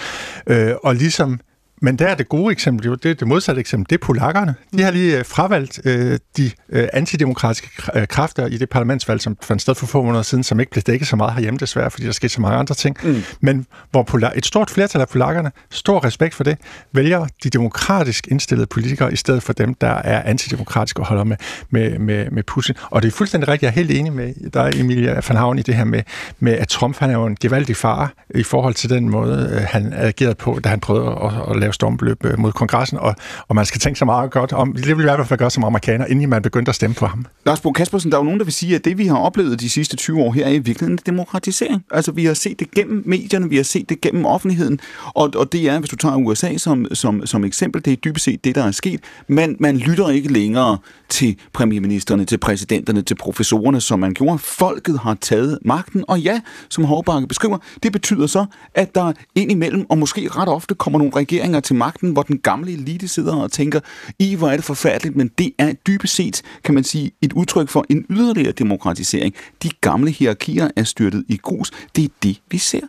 Øh, 0.48 0.72
og 0.84 0.96
ligesom 0.96 1.40
men 1.82 2.00
der 2.00 2.08
er 2.08 2.16
det 2.16 2.30
gode 2.30 2.52
eksempel, 2.52 2.86
jo, 2.86 2.96
det 2.96 3.20
det 3.20 3.28
modsatte 3.28 3.60
eksempel, 3.60 3.90
det 3.90 3.96
er 4.02 4.06
polakkerne. 4.06 4.56
De 4.78 4.84
har 4.84 4.92
lige 4.92 5.18
øh, 5.18 5.26
fravalgt 5.26 5.80
øh, 5.86 6.20
de 6.38 6.52
øh, 6.70 6.88
antidemokratiske 6.94 7.70
øh, 7.96 8.08
kræfter 8.08 8.46
i 8.46 8.58
det 8.58 8.70
parlamentsvalg, 8.70 9.22
som 9.22 9.38
fandt 9.42 9.62
sted 9.62 9.76
for 9.76 9.86
få 9.86 10.04
måneder 10.04 10.24
siden, 10.24 10.44
som 10.44 10.60
ikke 10.60 10.72
blev 10.72 10.82
dækket 10.82 11.08
så 11.08 11.16
meget 11.16 11.34
herhjemme 11.34 11.58
desværre, 11.58 11.92
fordi 11.92 12.06
der 12.06 12.12
skete 12.12 12.34
så 12.34 12.42
mange 12.42 12.58
andre 12.58 12.76
ting. 12.76 12.98
Mm. 13.04 13.24
Men 13.42 13.66
hvor 13.92 14.04
pola- 14.04 14.38
et 14.38 14.46
stort 14.46 14.70
flertal 14.70 15.02
af 15.02 15.08
polakkerne, 15.10 15.52
stor 15.70 16.06
respekt 16.06 16.36
for 16.36 16.44
det, 16.44 16.58
vælger 16.92 17.28
de 17.44 17.50
demokratisk 17.50 18.28
indstillede 18.28 18.68
politikere 18.68 19.14
i 19.14 19.16
stedet 19.16 19.44
for 19.44 19.54
dem, 19.54 19.74
der 19.74 19.94
er 19.94 20.22
antidemokratiske 20.24 21.00
og 21.00 21.06
holder 21.06 21.24
med, 21.24 21.38
med, 21.70 22.00
med, 22.00 22.30
med 22.32 22.44
Putin. 22.44 22.76
Og 22.90 23.02
det 23.02 23.08
er 23.08 23.12
fuldstændig 23.12 23.48
rigtigt, 23.48 23.64
jeg 23.64 23.82
er 23.82 23.86
helt 23.86 23.92
enig 23.92 24.14
med 24.14 24.34
dig, 24.54 24.80
Emilia 24.80 25.22
van 25.28 25.38
Havn, 25.38 25.60
i 25.60 25.62
det 25.62 25.76
her 25.76 25.84
med, 25.84 26.02
med 26.40 26.54
at 26.54 26.68
Trump 26.68 26.98
han 27.00 27.10
er 27.10 27.14
jo 27.14 27.26
en 27.26 27.38
gevaldig 27.40 27.76
far 27.76 28.14
i 28.36 28.44
forhold 28.44 28.74
til 28.74 28.90
den 28.90 29.10
måde, 29.10 29.66
han 29.70 29.94
agerede 29.94 30.36
på, 30.36 30.60
da 30.64 30.70
han 30.70 30.80
prøvede 30.80 31.20
at, 31.24 31.50
at 31.50 31.56
lave 31.66 31.74
stormløb 31.74 32.26
øh, 32.26 32.40
mod 32.40 32.52
kongressen, 32.52 32.98
og, 32.98 33.16
og 33.48 33.56
man 33.56 33.66
skal 33.66 33.82
tænke 33.82 34.00
så 34.00 34.06
meget 34.06 34.32
godt 34.32 34.54
om, 34.54 34.74
det 34.74 34.88
vil 34.98 35.00
i 35.00 35.02
hvert 35.02 35.28
fald 35.28 35.40
gøre 35.40 35.50
som 35.50 35.64
amerikaner, 35.64 36.06
inden 36.06 36.30
man 36.30 36.42
begyndte 36.42 36.70
at 36.70 36.76
stemme 36.76 36.94
på 36.94 37.06
ham. 37.06 37.26
Lars 37.46 37.62
Bo 37.62 37.72
Kaspersen, 37.72 38.12
der 38.12 38.18
er 38.18 38.20
jo 38.20 38.24
nogen, 38.24 38.40
der 38.40 38.46
vil 38.46 38.54
sige, 38.54 38.76
at 38.76 38.86
det 38.86 38.98
vi 38.98 39.08
har 39.08 39.18
oplevet 39.18 39.60
de 39.60 39.70
sidste 39.70 39.98
20 39.98 40.22
år 40.22 40.32
her 40.32 40.46
er 40.46 40.50
i 40.50 40.58
virkeligheden 40.58 40.94
en 40.94 41.00
demokratisering. 41.06 41.86
Altså 41.92 42.12
vi 42.12 42.26
har 42.26 42.34
set 42.34 42.60
det 42.60 42.72
gennem 42.72 43.04
medierne, 43.06 43.50
vi 43.50 43.56
har 43.56 43.64
set 43.64 43.90
det 43.90 44.02
gennem 44.02 44.26
offentligheden, 44.26 44.80
og, 45.06 45.32
og 45.36 45.52
det 45.52 45.70
er, 45.70 45.80
hvis 45.80 45.90
du 45.90 45.96
tager 45.96 46.16
USA 46.16 46.58
som, 46.58 46.86
som, 46.94 47.26
som 47.26 47.44
eksempel, 47.44 47.86
det 47.86 47.94
er 47.94 47.98
dybest 47.98 48.26
set 48.26 48.44
det, 48.44 48.56
der 48.56 48.64
er 48.64 48.72
sket. 48.72 49.00
Man, 49.28 49.56
man 49.60 49.78
lytter 49.78 50.10
ikke 50.10 50.34
længere 50.34 50.78
til 51.10 51.38
premierministerne, 51.54 52.26
til 52.26 52.38
præsidenterne, 52.38 53.02
til 53.02 53.16
professorerne, 53.16 53.82
som 53.82 54.00
man 54.00 54.14
gjorde. 54.14 54.40
Folket 54.40 55.00
har 55.00 55.18
taget 55.22 55.60
magten, 55.66 56.06
og 56.08 56.20
ja, 56.20 56.42
som 56.70 56.84
Hårbakke 56.84 57.28
beskriver, 57.28 57.58
det 57.84 57.92
betyder 57.92 58.28
så, 58.28 58.46
at 58.74 58.96
der 58.96 59.14
indimellem, 59.36 59.86
og 59.90 59.98
måske 59.98 60.28
ret 60.28 60.50
ofte, 60.50 60.76
kommer 60.76 61.00
nogle 61.00 61.16
regeringer 61.16 61.55
til 61.60 61.76
magten, 61.76 62.12
hvor 62.12 62.22
den 62.22 62.38
gamle 62.38 62.72
elite 62.72 63.08
sidder 63.08 63.36
og 63.36 63.52
tænker, 63.52 63.80
i 64.20 64.36
hvor 64.36 64.50
er 64.50 64.56
det 64.56 64.66
forfærdeligt, 64.66 65.16
men 65.16 65.28
det 65.38 65.52
er 65.58 65.74
dybest 65.88 66.16
set, 66.16 66.42
kan 66.64 66.74
man 66.76 66.84
sige, 66.84 67.12
et 67.22 67.34
udtryk 67.34 67.70
for 67.70 67.86
en 67.90 68.06
yderligere 68.10 68.52
demokratisering. 68.52 69.34
De 69.64 69.70
gamle 69.82 70.12
hierarkier 70.12 70.70
er 70.76 70.84
styrtet 70.84 71.26
i 71.28 71.38
grus. 71.38 71.72
Det 71.96 72.04
er 72.04 72.10
det, 72.24 72.42
vi 72.52 72.58
ser. 72.58 72.82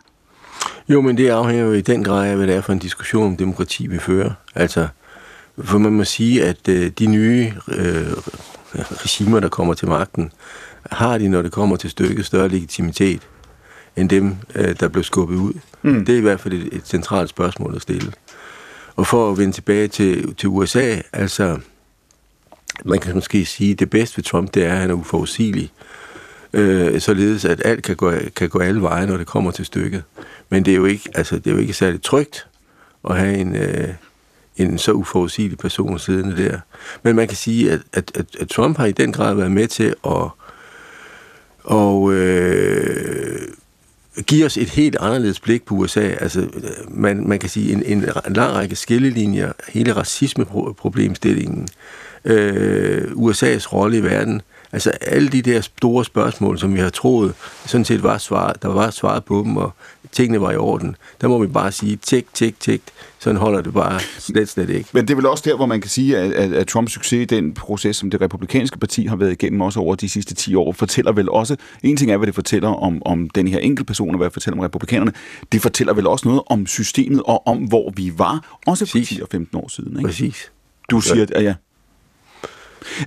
Jo, 0.89 1.01
men 1.01 1.17
det 1.17 1.29
afhænger 1.29 1.65
jo 1.65 1.73
i 1.73 1.81
den 1.81 2.03
grad 2.03 2.29
af, 2.29 2.35
hvad 2.35 2.47
det 2.47 2.55
er 2.55 2.61
for 2.61 2.73
en 2.73 2.79
diskussion 2.79 3.25
om 3.25 3.37
demokrati, 3.37 3.87
vi 3.87 3.99
fører. 3.99 4.31
Altså, 4.55 4.87
For 5.63 5.77
man 5.77 5.91
må 5.93 6.03
sige, 6.03 6.43
at 6.43 6.67
øh, 6.69 6.91
de 6.99 7.05
nye 7.05 7.53
øh, 7.67 8.11
regimer, 8.75 9.39
der 9.39 9.49
kommer 9.49 9.73
til 9.73 9.87
magten, 9.87 10.31
har 10.91 11.17
de, 11.17 11.27
når 11.29 11.41
det 11.41 11.51
kommer 11.51 11.75
til 11.75 11.89
stykket, 11.89 12.25
større 12.25 12.49
legitimitet 12.49 13.21
end 13.95 14.09
dem, 14.09 14.35
øh, 14.55 14.75
der 14.79 14.87
blev 14.87 15.03
skubbet 15.03 15.35
ud. 15.35 15.53
Mm. 15.81 16.05
Det 16.05 16.13
er 16.13 16.17
i 16.17 16.21
hvert 16.21 16.39
fald 16.39 16.53
et, 16.53 16.69
et 16.71 16.87
centralt 16.87 17.29
spørgsmål 17.29 17.75
at 17.75 17.81
stille. 17.81 18.11
Og 18.97 19.07
for 19.07 19.31
at 19.31 19.37
vende 19.37 19.53
tilbage 19.53 19.87
til, 19.87 20.35
til 20.35 20.49
USA, 20.49 21.01
altså, 21.13 21.59
man 22.85 22.99
kan 22.99 23.15
måske 23.15 23.45
sige, 23.45 23.71
at 23.71 23.79
det 23.79 23.89
bedste 23.89 24.17
ved 24.17 24.23
Trump, 24.23 24.53
det 24.53 24.65
er, 24.65 24.71
at 24.71 24.77
han 24.77 24.89
er 24.89 24.93
uforudsigelig. 24.93 25.71
Øh, 26.53 27.01
således 27.01 27.45
at 27.45 27.61
alt 27.65 27.83
kan 27.83 27.95
gå, 27.95 28.13
kan 28.35 28.49
gå 28.49 28.59
alle 28.59 28.81
veje, 28.81 29.05
når 29.05 29.17
det 29.17 29.27
kommer 29.27 29.51
til 29.51 29.65
stykket. 29.65 30.03
Men 30.49 30.65
det 30.65 30.71
er 30.71 30.77
jo 30.77 30.85
ikke, 30.85 31.09
altså, 31.15 31.35
det 31.35 31.47
er 31.47 31.51
jo 31.51 31.57
ikke 31.57 31.73
særlig 31.73 32.01
trygt 32.01 32.47
at 33.09 33.17
have 33.17 33.37
en, 33.37 33.55
øh, 33.55 33.93
en 34.57 34.77
så 34.77 34.91
uforudsigelig 34.91 35.57
person 35.57 35.99
siddende 35.99 36.43
der. 36.43 36.59
Men 37.03 37.15
man 37.15 37.27
kan 37.27 37.37
sige, 37.37 37.71
at, 37.71 37.81
at, 37.93 38.11
at, 38.15 38.25
at 38.39 38.49
Trump 38.49 38.77
har 38.77 38.85
i 38.85 38.91
den 38.91 39.11
grad 39.11 39.35
været 39.35 39.51
med 39.51 39.67
til 39.67 39.95
at 40.05 40.29
og, 41.63 42.13
øh, 42.13 43.47
give 44.25 44.45
os 44.45 44.57
et 44.57 44.69
helt 44.69 44.95
anderledes 44.99 45.39
blik 45.39 45.65
på 45.65 45.75
USA. 45.75 46.01
Altså, 46.01 46.39
øh, 46.41 46.71
man, 46.89 47.27
man 47.27 47.39
kan 47.39 47.49
sige 47.49 47.73
en, 47.73 47.83
en 47.85 48.05
lang 48.27 48.53
række 48.53 48.75
skillelinjer, 48.75 49.51
hele 49.67 49.93
racismeproblemstillingen, 49.93 51.67
øh, 52.25 53.11
USA's 53.11 53.73
rolle 53.73 53.97
i 53.97 54.03
verden, 54.03 54.41
Altså 54.71 54.91
alle 55.01 55.29
de 55.29 55.41
der 55.41 55.61
store 55.61 56.05
spørgsmål, 56.05 56.59
som 56.59 56.73
vi 56.73 56.79
har 56.79 56.89
troet, 56.89 57.33
sådan 57.65 57.85
set 57.85 58.03
var 58.03 58.17
svaret, 58.17 58.61
der 58.61 58.67
var 58.67 58.89
svaret 58.89 59.25
på 59.25 59.43
dem, 59.45 59.57
og 59.57 59.71
tingene 60.11 60.41
var 60.41 60.51
i 60.51 60.55
orden. 60.55 60.95
Der 61.21 61.27
må 61.27 61.41
vi 61.41 61.47
bare 61.47 61.71
sige, 61.71 61.95
tik, 61.95 62.25
tik, 62.33 62.59
tik, 62.59 62.81
sådan 63.19 63.37
holder 63.37 63.61
det 63.61 63.73
bare 63.73 63.99
slet, 63.99 64.49
slet 64.49 64.69
ikke. 64.69 64.89
Men 64.93 65.07
det 65.07 65.11
er 65.11 65.15
vel 65.15 65.25
også 65.25 65.43
der, 65.47 65.55
hvor 65.55 65.65
man 65.65 65.81
kan 65.81 65.89
sige, 65.89 66.17
at, 66.17 66.31
at, 66.31 66.53
at 66.53 66.67
Trumps 66.67 66.91
succes 66.93 67.21
i 67.21 67.25
den 67.25 67.53
proces, 67.53 67.95
som 67.95 68.09
det 68.09 68.21
republikanske 68.21 68.79
parti 68.79 69.05
har 69.05 69.15
været 69.15 69.31
igennem 69.31 69.61
også 69.61 69.79
over 69.79 69.95
de 69.95 70.09
sidste 70.09 70.35
10 70.35 70.55
år, 70.55 70.71
fortæller 70.71 71.11
vel 71.11 71.29
også, 71.29 71.55
en 71.83 71.97
ting 71.97 72.11
er, 72.11 72.17
hvad 72.17 72.27
det 72.27 72.35
fortæller 72.35 72.69
om, 72.69 73.01
om 73.05 73.29
den 73.29 73.47
her 73.47 73.59
enkelte 73.59 73.87
person, 73.87 74.09
og 74.09 74.17
hvad 74.17 74.25
det 74.25 74.33
fortæller 74.33 74.57
om 74.57 74.63
republikanerne, 74.63 75.11
det 75.51 75.61
fortæller 75.61 75.93
vel 75.93 76.07
også 76.07 76.27
noget 76.27 76.41
om 76.45 76.67
systemet, 76.67 77.21
og 77.25 77.47
om 77.47 77.57
hvor 77.57 77.93
vi 77.95 78.13
var, 78.17 78.59
også 78.67 78.85
for 78.85 78.99
10 78.99 79.21
og 79.21 79.27
15 79.31 79.57
år 79.57 79.67
siden. 79.67 79.97
Ikke? 79.97 80.07
Præcis. 80.07 80.51
Du 80.91 80.99
siger, 80.99 81.25
at 81.35 81.43
ja. 81.43 81.53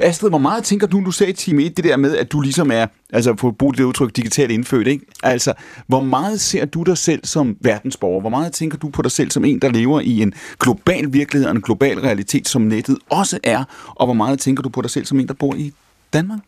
Astrid, 0.00 0.28
hvor 0.28 0.38
meget 0.38 0.64
tænker 0.64 0.86
du, 0.86 1.02
du 1.04 1.10
sagde 1.10 1.32
i 1.32 1.34
time 1.34 1.62
1, 1.62 1.76
det 1.76 1.84
der 1.84 1.96
med, 1.96 2.16
at 2.16 2.32
du 2.32 2.40
ligesom 2.40 2.70
er, 2.70 2.86
altså 3.12 3.34
for 3.38 3.48
at 3.48 3.58
bruge 3.58 3.74
det 3.74 3.84
udtryk, 3.84 4.16
digitalt 4.16 4.50
indfødt, 4.50 4.86
ikke? 4.86 5.06
Altså, 5.22 5.52
hvor 5.86 6.02
meget 6.02 6.40
ser 6.40 6.64
du 6.64 6.82
dig 6.82 6.98
selv 6.98 7.20
som 7.24 7.56
verdensborger? 7.60 8.20
Hvor 8.20 8.30
meget 8.30 8.52
tænker 8.52 8.78
du 8.78 8.88
på 8.88 9.02
dig 9.02 9.10
selv 9.10 9.30
som 9.30 9.44
en, 9.44 9.58
der 9.58 9.68
lever 9.68 10.00
i 10.00 10.22
en 10.22 10.34
global 10.58 11.12
virkelighed 11.12 11.48
og 11.48 11.56
en 11.56 11.62
global 11.62 11.98
realitet, 11.98 12.48
som 12.48 12.62
nettet 12.62 12.98
også 13.10 13.38
er? 13.42 13.64
Og 13.86 14.06
hvor 14.06 14.14
meget 14.14 14.38
tænker 14.38 14.62
du 14.62 14.68
på 14.68 14.82
dig 14.82 14.90
selv 14.90 15.06
som 15.06 15.20
en, 15.20 15.28
der 15.28 15.34
bor 15.34 15.54
i 15.54 15.72
Danmark? 16.12 16.38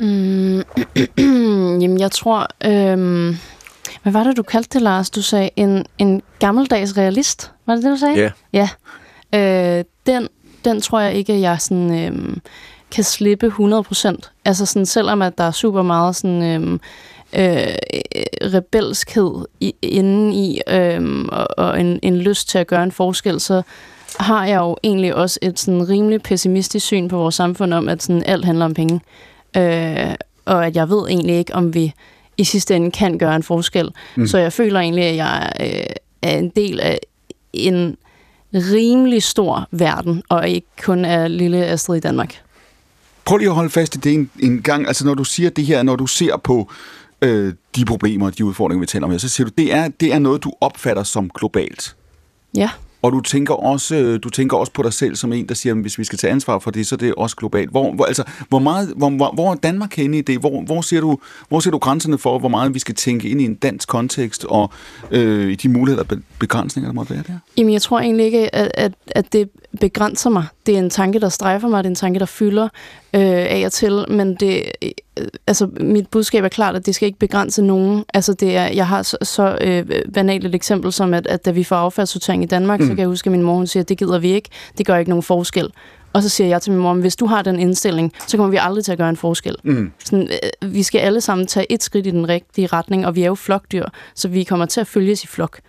Mm, 0.00 0.62
jamen, 1.82 2.00
jeg 2.00 2.10
tror... 2.10 2.46
Øhm, 2.64 3.36
hvad 4.02 4.12
var 4.12 4.24
det, 4.24 4.36
du 4.36 4.42
kaldte 4.42 4.70
det, 4.72 4.82
Lars? 4.82 5.10
Du 5.10 5.22
sagde 5.22 5.50
en, 5.56 5.86
en 5.98 6.22
gammeldags 6.38 6.96
realist. 6.96 7.52
Var 7.66 7.74
det 7.74 7.84
det, 7.84 7.90
du 7.90 7.96
sagde? 7.96 8.32
Ja. 8.52 8.68
Ja. 9.32 9.78
Øh, 9.78 9.84
den 10.06 10.28
den 10.66 10.80
tror 10.80 11.00
jeg 11.00 11.14
ikke, 11.14 11.32
at 11.32 11.40
jeg 11.40 11.60
sådan, 11.60 12.04
øhm, 12.04 12.40
kan 12.90 13.04
slippe 13.04 13.46
100%. 13.46 14.16
Altså 14.44 14.66
sådan, 14.66 14.86
selvom 14.86 15.22
at 15.22 15.38
der 15.38 15.44
er 15.44 15.50
super 15.50 15.82
meget 15.82 16.16
sådan, 16.16 16.42
øhm, 16.42 16.80
øh, 17.32 17.74
rebelskhed 18.54 19.44
i, 19.60 19.74
inden 19.82 20.32
i, 20.32 20.60
øhm, 20.68 21.28
og, 21.32 21.48
og 21.56 21.80
en, 21.80 21.98
en 22.02 22.16
lyst 22.16 22.48
til 22.48 22.58
at 22.58 22.66
gøre 22.66 22.82
en 22.82 22.92
forskel, 22.92 23.40
så 23.40 23.62
har 24.20 24.46
jeg 24.46 24.56
jo 24.56 24.76
egentlig 24.84 25.14
også 25.14 25.38
et 25.42 25.58
sådan 25.58 25.88
rimelig 25.88 26.22
pessimistisk 26.22 26.86
syn 26.86 27.08
på 27.08 27.16
vores 27.16 27.34
samfund 27.34 27.74
om, 27.74 27.88
at 27.88 28.02
sådan 28.02 28.22
alt 28.26 28.44
handler 28.44 28.64
om 28.64 28.74
penge. 28.74 29.00
Øh, 29.56 30.14
og 30.44 30.66
at 30.66 30.76
jeg 30.76 30.88
ved 30.88 31.08
egentlig 31.08 31.36
ikke, 31.36 31.54
om 31.54 31.74
vi 31.74 31.92
i 32.36 32.44
sidste 32.44 32.76
ende 32.76 32.90
kan 32.90 33.18
gøre 33.18 33.36
en 33.36 33.42
forskel. 33.42 33.90
Mm. 34.16 34.26
Så 34.26 34.38
jeg 34.38 34.52
føler 34.52 34.80
egentlig, 34.80 35.04
at 35.04 35.16
jeg 35.16 35.52
øh, 35.60 35.96
er 36.22 36.38
en 36.38 36.48
del 36.48 36.80
af 36.80 36.98
en 37.52 37.96
rimelig 38.56 39.22
stor 39.22 39.68
verden, 39.70 40.22
og 40.28 40.48
ikke 40.48 40.66
kun 40.82 41.04
er 41.04 41.28
lille 41.28 41.64
Astrid 41.64 41.96
i 41.96 42.00
Danmark. 42.00 42.42
Prøv 43.24 43.38
lige 43.38 43.48
at 43.48 43.54
holde 43.54 43.70
fast 43.70 43.94
i 43.94 43.98
det 43.98 44.14
en, 44.14 44.30
en 44.38 44.62
gang. 44.62 44.86
Altså 44.86 45.06
når 45.06 45.14
du 45.14 45.24
siger 45.24 45.50
det 45.50 45.66
her, 45.66 45.82
når 45.82 45.96
du 45.96 46.06
ser 46.06 46.36
på 46.36 46.70
øh, 47.22 47.54
de 47.76 47.84
problemer 47.84 48.26
og 48.26 48.38
de 48.38 48.44
udfordringer, 48.44 48.80
vi 48.80 48.86
taler 48.86 49.04
om 49.04 49.10
her, 49.10 49.18
så 49.18 49.28
siger 49.28 49.46
du, 49.46 49.52
det 49.58 49.72
er, 49.74 49.88
det 49.88 50.14
er 50.14 50.18
noget, 50.18 50.44
du 50.44 50.52
opfatter 50.60 51.02
som 51.02 51.30
globalt. 51.34 51.96
Ja. 52.56 52.70
Og 53.06 53.12
du 53.12 53.20
tænker, 53.20 53.54
også, 53.54 53.96
øh, 53.96 54.20
du 54.22 54.30
tænker 54.30 54.56
også 54.56 54.72
på 54.72 54.82
dig 54.82 54.92
selv 54.92 55.16
som 55.16 55.32
en, 55.32 55.48
der 55.48 55.54
siger, 55.54 55.74
at 55.74 55.80
hvis 55.80 55.98
vi 55.98 56.04
skal 56.04 56.18
tage 56.18 56.30
ansvar 56.30 56.58
for 56.58 56.70
det, 56.70 56.86
så 56.86 56.96
det 56.96 57.08
er 57.08 57.12
også 57.16 57.36
globalt. 57.36 57.70
Hvor, 57.70 57.92
hvor, 57.92 58.04
altså, 58.04 58.24
hvor, 58.48 58.58
meget, 58.58 58.92
hvor, 58.96 59.10
hvor, 59.10 59.30
hvor 59.34 59.50
er 59.50 59.54
Danmark 59.54 59.96
henne 59.96 60.18
i 60.18 60.20
det? 60.20 60.38
Hvor, 60.38 60.62
hvor, 60.62 60.80
ser 60.80 61.00
du, 61.00 61.18
hvor 61.48 61.60
ser 61.60 61.70
du 61.70 61.78
grænserne 61.78 62.18
for, 62.18 62.38
hvor 62.38 62.48
meget 62.48 62.74
vi 62.74 62.78
skal 62.78 62.94
tænke 62.94 63.28
ind 63.28 63.40
i 63.40 63.44
en 63.44 63.54
dansk 63.54 63.88
kontekst, 63.88 64.44
og 64.44 64.70
øh, 65.10 65.50
i 65.50 65.54
de 65.54 65.68
muligheder 65.68 66.04
og 66.10 66.18
begrænsninger, 66.38 66.88
der 66.88 66.94
måtte 66.94 67.14
være 67.14 67.22
der? 67.26 67.38
Jamen, 67.56 67.72
jeg 67.72 67.82
tror 67.82 68.00
egentlig 68.00 68.26
ikke, 68.26 68.54
at, 68.54 68.70
at, 68.74 68.92
at 69.06 69.32
det 69.32 69.50
begrænser 69.76 70.30
mig. 70.30 70.44
Det 70.66 70.74
er 70.74 70.78
en 70.78 70.90
tanke, 70.90 71.20
der 71.20 71.28
strejfer 71.28 71.68
mig, 71.68 71.84
det 71.84 71.88
er 71.88 71.90
en 71.90 71.94
tanke, 71.94 72.18
der 72.18 72.26
fylder 72.26 72.64
øh, 73.14 73.20
af 73.22 73.62
og 73.66 73.72
til, 73.72 74.04
men 74.08 74.34
det, 74.34 74.62
øh, 74.82 74.90
altså, 75.46 75.68
mit 75.80 76.08
budskab 76.08 76.44
er 76.44 76.48
klart, 76.48 76.76
at 76.76 76.86
det 76.86 76.94
skal 76.94 77.06
ikke 77.06 77.18
begrænse 77.18 77.62
nogen. 77.62 78.04
Altså, 78.14 78.32
det 78.32 78.56
er, 78.56 78.66
jeg 78.66 78.86
har 78.86 79.02
så, 79.02 79.16
så 79.22 79.58
øh, 79.60 79.86
banalt 80.14 80.46
et 80.46 80.54
eksempel 80.54 80.92
som, 80.92 81.14
at, 81.14 81.26
at 81.26 81.44
da 81.44 81.50
vi 81.50 81.64
får 81.64 81.76
affaldssortering 81.76 82.42
i 82.42 82.46
Danmark, 82.46 82.80
mm. 82.80 82.86
så 82.86 82.90
kan 82.90 82.98
jeg 82.98 83.08
huske, 83.08 83.28
at 83.28 83.32
min 83.32 83.42
mor 83.42 83.54
hun 83.54 83.66
siger, 83.66 83.82
at 83.82 83.88
det 83.88 83.98
gider 83.98 84.18
vi 84.18 84.32
ikke, 84.32 84.48
det 84.78 84.86
gør 84.86 84.96
ikke 84.96 85.10
nogen 85.10 85.22
forskel. 85.22 85.72
Og 86.12 86.22
så 86.22 86.28
siger 86.28 86.48
jeg 86.48 86.62
til 86.62 86.72
min 86.72 86.80
mor, 86.80 86.94
hvis 86.94 87.16
du 87.16 87.26
har 87.26 87.42
den 87.42 87.58
indstilling, 87.58 88.12
så 88.26 88.36
kommer 88.36 88.50
vi 88.50 88.58
aldrig 88.60 88.84
til 88.84 88.92
at 88.92 88.98
gøre 88.98 89.10
en 89.10 89.16
forskel. 89.16 89.56
Mm. 89.62 89.92
Sådan, 90.04 90.28
øh, 90.62 90.74
vi 90.74 90.82
skal 90.82 90.98
alle 90.98 91.20
sammen 91.20 91.46
tage 91.46 91.72
et 91.72 91.82
skridt 91.82 92.06
i 92.06 92.10
den 92.10 92.28
rigtige 92.28 92.66
retning, 92.66 93.06
og 93.06 93.16
vi 93.16 93.22
er 93.22 93.26
jo 93.26 93.34
flokdyr, 93.34 93.84
så 94.14 94.28
vi 94.28 94.44
kommer 94.44 94.66
til 94.66 94.80
at 94.80 94.86
følges 94.86 95.24
i 95.24 95.26
flok. 95.26 95.60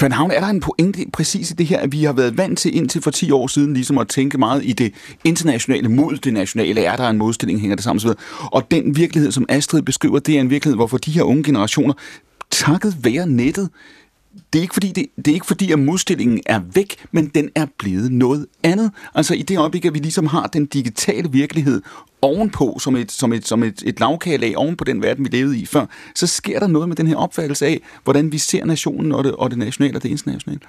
Van 0.00 0.12
Havn, 0.12 0.30
er 0.30 0.40
der 0.40 0.46
en 0.46 0.60
pointe 0.60 1.04
præcis 1.12 1.50
i 1.50 1.54
det 1.54 1.66
her, 1.66 1.78
at 1.78 1.92
vi 1.92 2.04
har 2.04 2.12
været 2.12 2.38
vant 2.38 2.58
til 2.58 2.76
indtil 2.76 3.02
for 3.02 3.10
10 3.10 3.30
år 3.30 3.46
siden, 3.46 3.74
ligesom 3.74 3.98
at 3.98 4.08
tænke 4.08 4.38
meget 4.38 4.64
i 4.64 4.72
det 4.72 4.94
internationale 5.24 5.88
mod 5.88 6.16
det 6.16 6.32
nationale. 6.32 6.84
Er 6.84 6.96
der 6.96 7.08
en 7.08 7.18
modstilling, 7.18 7.60
hænger 7.60 7.76
det 7.76 7.84
sammen 7.84 8.10
osv. 8.10 8.10
Og 8.52 8.70
den 8.70 8.96
virkelighed, 8.96 9.32
som 9.32 9.46
Astrid 9.48 9.82
beskriver, 9.82 10.18
det 10.18 10.36
er 10.36 10.40
en 10.40 10.50
virkelighed, 10.50 10.76
hvor 10.76 10.86
for 10.86 10.98
de 10.98 11.10
her 11.10 11.22
unge 11.22 11.42
generationer, 11.42 11.94
takket 12.50 12.96
være 13.02 13.26
nettet, 13.26 13.70
det 14.52 14.58
er 14.58 14.62
ikke 14.62 14.74
fordi, 14.74 14.88
det, 14.88 15.06
det 15.16 15.28
er 15.28 15.34
ikke 15.34 15.46
fordi, 15.46 15.72
at 15.72 15.78
modstillingen 15.78 16.40
er 16.46 16.60
væk, 16.74 16.96
men 17.12 17.26
den 17.26 17.50
er 17.54 17.66
blevet 17.78 18.12
noget 18.12 18.46
andet. 18.62 18.90
Altså 19.14 19.34
i 19.34 19.42
det 19.42 19.58
øjeblik, 19.58 19.84
at 19.84 19.94
vi 19.94 19.98
ligesom 19.98 20.26
har 20.26 20.46
den 20.46 20.66
digitale 20.66 21.32
virkelighed 21.32 21.82
ovenpå, 22.22 22.78
som 22.80 22.96
et, 22.96 23.12
som 23.12 23.32
et, 23.32 23.46
som 23.46 23.62
et, 23.62 23.82
et 23.86 24.00
lavkagelag 24.00 24.56
oven 24.56 24.76
på 24.76 24.84
den 24.84 25.02
verden, 25.02 25.24
vi 25.24 25.28
levede 25.30 25.58
i 25.58 25.66
før, 25.66 25.86
så 26.14 26.26
sker 26.26 26.58
der 26.58 26.66
noget 26.66 26.88
med 26.88 26.96
den 26.96 27.06
her 27.06 27.16
opfattelse 27.16 27.66
af, 27.66 27.80
hvordan 28.04 28.32
vi 28.32 28.38
ser 28.38 28.64
nationen 28.64 29.12
og 29.12 29.24
det, 29.24 29.32
og 29.32 29.50
det 29.50 29.58
nationale 29.58 29.96
og 29.96 30.02
det 30.02 30.08
internationale. 30.08 30.60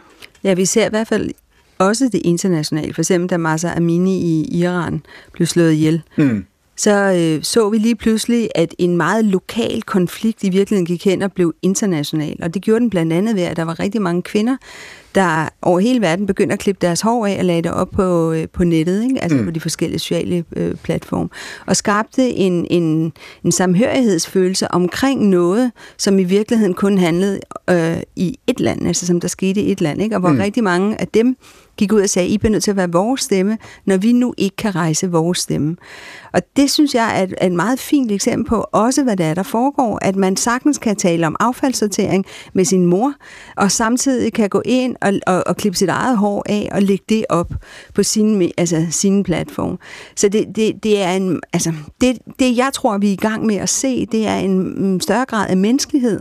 Ja, 0.44 0.54
vi 0.54 0.66
ser 0.66 0.86
i 0.86 0.90
hvert 0.90 1.08
fald 1.08 1.32
også 1.78 2.10
det 2.12 2.22
internationale. 2.24 2.94
For 2.94 3.02
eksempel 3.02 3.30
da 3.30 3.38
Masa 3.38 3.74
Amini 3.76 4.22
i 4.22 4.60
Iran 4.60 5.04
blev 5.34 5.48
slået 5.48 5.74
ihjel. 5.74 6.02
Mm 6.18 6.46
så 6.82 7.14
øh, 7.18 7.44
så 7.44 7.70
vi 7.70 7.78
lige 7.78 7.96
pludselig, 7.96 8.50
at 8.56 8.76
en 8.78 8.98
meget 8.98 9.26
lokal 9.26 9.82
konflikt 9.82 10.44
i 10.44 10.50
virkeligheden 10.50 10.86
gik 10.86 11.06
hen 11.06 11.22
og 11.22 11.32
blev 11.32 11.54
international. 11.62 12.38
Og 12.42 12.54
det 12.54 12.62
gjorde 12.62 12.80
den 12.80 12.90
blandt 12.90 13.14
andet 13.14 13.36
ved, 13.36 13.44
at 13.44 13.58
der 13.58 13.64
var 13.64 13.80
rigtig 13.80 14.02
mange 14.02 14.22
kvinder, 14.22 14.58
der 15.16 15.50
over 15.62 15.80
hele 15.80 16.02
verden 16.02 16.26
begyndte 16.26 16.54
at 16.54 16.60
klippe 16.60 16.80
deres 16.82 17.02
hår 17.02 17.26
af 17.26 17.38
og 17.40 17.46
lagde 17.46 17.62
det 17.62 17.72
op 17.72 17.90
på, 17.90 18.32
øh, 18.32 18.48
på 18.54 18.64
nettet, 18.64 19.04
ikke? 19.04 19.24
altså 19.24 19.38
mm. 19.38 19.46
på 19.46 19.52
de 19.52 19.60
forskellige 19.60 20.00
sociale 20.00 20.44
øh, 20.56 20.76
platforme, 20.76 21.30
og 21.66 21.76
skabte 21.76 22.30
en, 22.30 22.68
en, 22.70 23.14
en 23.44 23.52
samhørighedsfølelse 23.52 24.72
omkring 24.72 25.30
noget, 25.30 25.72
som 25.98 26.20
i 26.20 26.24
virkeligheden 26.24 26.74
kun 26.74 26.98
handlede 26.98 27.40
øh, 27.70 27.98
i 28.16 28.40
et 28.48 28.60
land, 28.60 28.88
altså 28.88 29.06
som 29.06 29.20
der 29.20 29.28
skete 29.28 29.62
i 29.62 29.72
et 29.72 29.82
land, 29.82 30.02
ikke? 30.02 30.16
og 30.16 30.20
hvor 30.20 30.32
mm. 30.32 30.40
rigtig 30.40 30.64
mange 30.64 31.02
af 31.02 31.08
dem 31.08 31.38
gik 31.78 31.94
ud 31.94 32.02
og 32.02 32.10
sagde, 32.10 32.28
I 32.28 32.38
bliver 32.38 32.52
nødt 32.52 32.64
til 32.64 32.72
at 32.72 32.78
være 32.78 32.92
vores 32.92 33.22
stemme, 33.22 33.58
når 33.86 33.98
vi 33.98 34.12
nu 34.12 34.34
ikke 34.38 34.56
kan 34.56 34.76
rejse 34.76 35.12
vores 35.12 35.40
stemme. 35.40 35.76
Og 36.34 36.42
det 36.56 36.72
synes 36.72 36.96
jeg 36.96 37.22
er 37.22 37.46
et, 37.46 37.52
meget 37.52 37.80
fint 37.80 38.12
eksempel 38.12 38.50
på 38.50 38.66
også, 38.72 39.04
hvad 39.04 39.18
det 39.18 39.26
er, 39.26 39.34
der 39.34 39.44
foregår, 39.44 40.00
at 40.02 40.16
man 40.16 40.36
sagtens 40.36 40.78
kan 40.78 40.96
tale 40.96 41.28
om 41.28 41.36
affaldssortering 41.40 42.26
med 42.54 42.66
sin 42.66 42.86
mor, 42.86 43.14
og 43.58 43.72
samtidig 43.72 44.34
kan 44.34 44.50
gå 44.50 44.62
ind 44.66 44.96
og, 45.02 45.14
og, 45.28 45.44
og 45.48 45.58
klippe 45.58 45.78
sit 45.78 45.90
eget 45.90 46.18
hår 46.18 46.44
af 46.50 46.70
og 46.72 46.82
lægge 46.82 47.06
det 47.10 47.26
op 47.30 47.54
på 47.94 48.04
sin, 48.04 48.52
altså, 48.58 48.86
sin 48.90 49.24
platform. 49.24 49.80
Så 50.16 50.30
det, 50.30 50.56
det, 50.56 50.84
det 50.84 51.02
er 51.02 51.12
en, 51.12 51.40
altså, 51.54 51.74
det, 52.02 52.18
det, 52.40 52.58
jeg 52.58 52.70
tror, 52.74 52.98
vi 52.98 53.08
er 53.08 53.14
i 53.14 53.16
gang 53.16 53.46
med 53.46 53.56
at 53.56 53.70
se, 53.70 54.06
det 54.06 54.28
er 54.28 54.36
en, 54.36 54.52
en 54.52 55.02
større 55.02 55.26
grad 55.26 55.50
af 55.50 55.58
menneskelighed, 55.58 56.20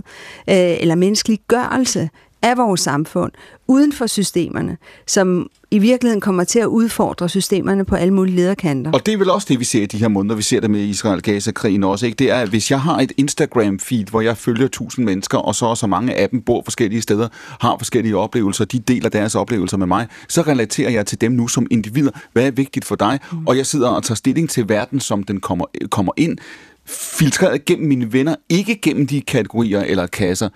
øh, 0.48 0.76
eller 0.80 0.94
menneskeliggørelse 0.94 2.08
af 2.42 2.56
vores 2.56 2.80
samfund, 2.80 3.32
uden 3.66 3.92
for 3.92 4.06
systemerne, 4.06 4.76
som 5.06 5.50
i 5.70 5.78
virkeligheden 5.78 6.20
kommer 6.20 6.44
til 6.44 6.58
at 6.58 6.66
udfordre 6.66 7.28
systemerne 7.28 7.84
på 7.84 7.94
alle 7.94 8.14
mulige 8.14 8.36
lederkanter. 8.36 8.90
Og 8.92 9.06
det 9.06 9.14
er 9.14 9.18
vel 9.18 9.30
også 9.30 9.46
det, 9.50 9.60
vi 9.60 9.64
ser 9.64 9.82
i 9.82 9.86
de 9.86 9.98
her 9.98 10.08
måneder. 10.08 10.34
Vi 10.34 10.42
ser 10.42 10.60
det 10.60 10.70
med 10.70 10.80
Israel-Gaza-krigen 10.80 11.84
også. 11.84 12.06
Ikke? 12.06 12.16
Det 12.16 12.30
er, 12.30 12.34
at 12.34 12.48
hvis 12.48 12.70
jeg 12.70 12.80
har 12.80 12.98
et 12.98 13.12
Instagram-feed, 13.16 14.04
hvor 14.10 14.20
jeg 14.20 14.36
følger 14.36 14.68
tusind 14.68 15.04
mennesker, 15.04 15.38
og 15.38 15.54
så 15.54 15.66
og 15.66 15.76
så 15.76 15.86
mange 15.86 16.14
af 16.14 16.28
dem 16.28 16.42
bor 16.42 16.62
forskellige 16.64 17.02
steder, 17.02 17.28
har 17.60 17.76
forskellige 17.78 18.16
oplevelser, 18.16 18.64
de 18.64 18.78
deler 18.78 19.08
deres 19.08 19.34
oplevelser 19.34 19.76
med 19.76 19.86
mig, 19.86 20.06
så 20.28 20.42
relaterer 20.42 20.90
jeg 20.90 21.06
til 21.06 21.20
dem 21.20 21.32
nu 21.32 21.48
som 21.48 21.66
individer. 21.70 22.10
Hvad 22.32 22.46
er 22.46 22.50
vigtigt 22.50 22.84
for 22.84 22.96
dig? 22.96 23.18
Mm. 23.32 23.46
Og 23.46 23.56
jeg 23.56 23.66
sidder 23.66 23.88
og 23.88 24.02
tager 24.02 24.16
stilling 24.16 24.50
til 24.50 24.68
verden, 24.68 25.00
som 25.00 25.22
den 25.22 25.40
kommer, 25.40 25.64
kommer 25.90 26.12
ind, 26.16 26.38
filtreret 26.86 27.64
gennem 27.64 27.88
mine 27.88 28.12
venner, 28.12 28.34
ikke 28.48 28.80
gennem 28.82 29.06
de 29.06 29.20
kategorier 29.20 29.80
eller 29.80 30.06
kasser 30.06 30.48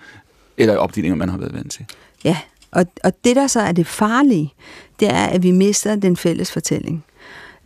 eller 0.57 0.77
opdelinger, 0.77 1.15
man 1.15 1.29
har 1.29 1.37
været 1.37 1.53
vant 1.53 1.71
til. 1.71 1.85
Ja, 2.23 2.37
og, 2.71 2.85
og 3.03 3.13
det 3.23 3.35
der 3.35 3.47
så 3.47 3.59
er 3.59 3.71
det 3.71 3.87
farlige, 3.87 4.53
det 4.99 5.07
er, 5.09 5.25
at 5.25 5.43
vi 5.43 5.51
mister 5.51 5.95
den 5.95 6.17
fælles 6.17 6.51
fortælling. 6.51 7.05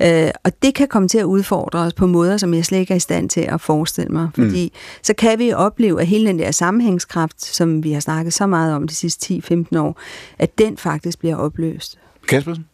Øh, 0.02 0.32
og 0.44 0.52
det 0.62 0.76
kan 0.76 0.88
komme 0.88 1.08
til 1.08 1.18
at 1.18 1.24
udfordre 1.24 1.80
os 1.80 1.94
på 1.94 2.08
måder, 2.08 2.38
som 2.38 2.54
jeg 2.54 2.66
slet 2.66 2.80
ikke 2.80 2.92
er 2.92 2.96
i 2.96 3.00
stand 3.00 3.30
til 3.30 3.42
at 3.42 3.62
forestille 3.62 4.10
mig. 4.10 4.30
Fordi 4.36 4.66
mm. 4.74 4.80
så 5.04 5.14
kan 5.14 5.40
vi 5.40 5.54
opleve, 5.54 6.02
at 6.02 6.08
hele 6.08 6.28
den 6.28 6.40
der 6.40 6.52
sammenhængskraft, 6.52 7.46
som 7.46 7.84
vi 7.84 7.92
har 7.92 8.00
snakket 8.00 8.34
så 8.34 8.48
meget 8.48 8.74
om 8.74 8.88
de 8.88 8.96
sidste 8.96 9.42
10-15 9.74 9.80
år, 9.80 10.00
at 10.40 10.58
den 10.58 10.78
faktisk 10.78 11.20
bliver 11.20 11.36
opløst. 11.36 11.98
Kaspersen? 12.28 12.66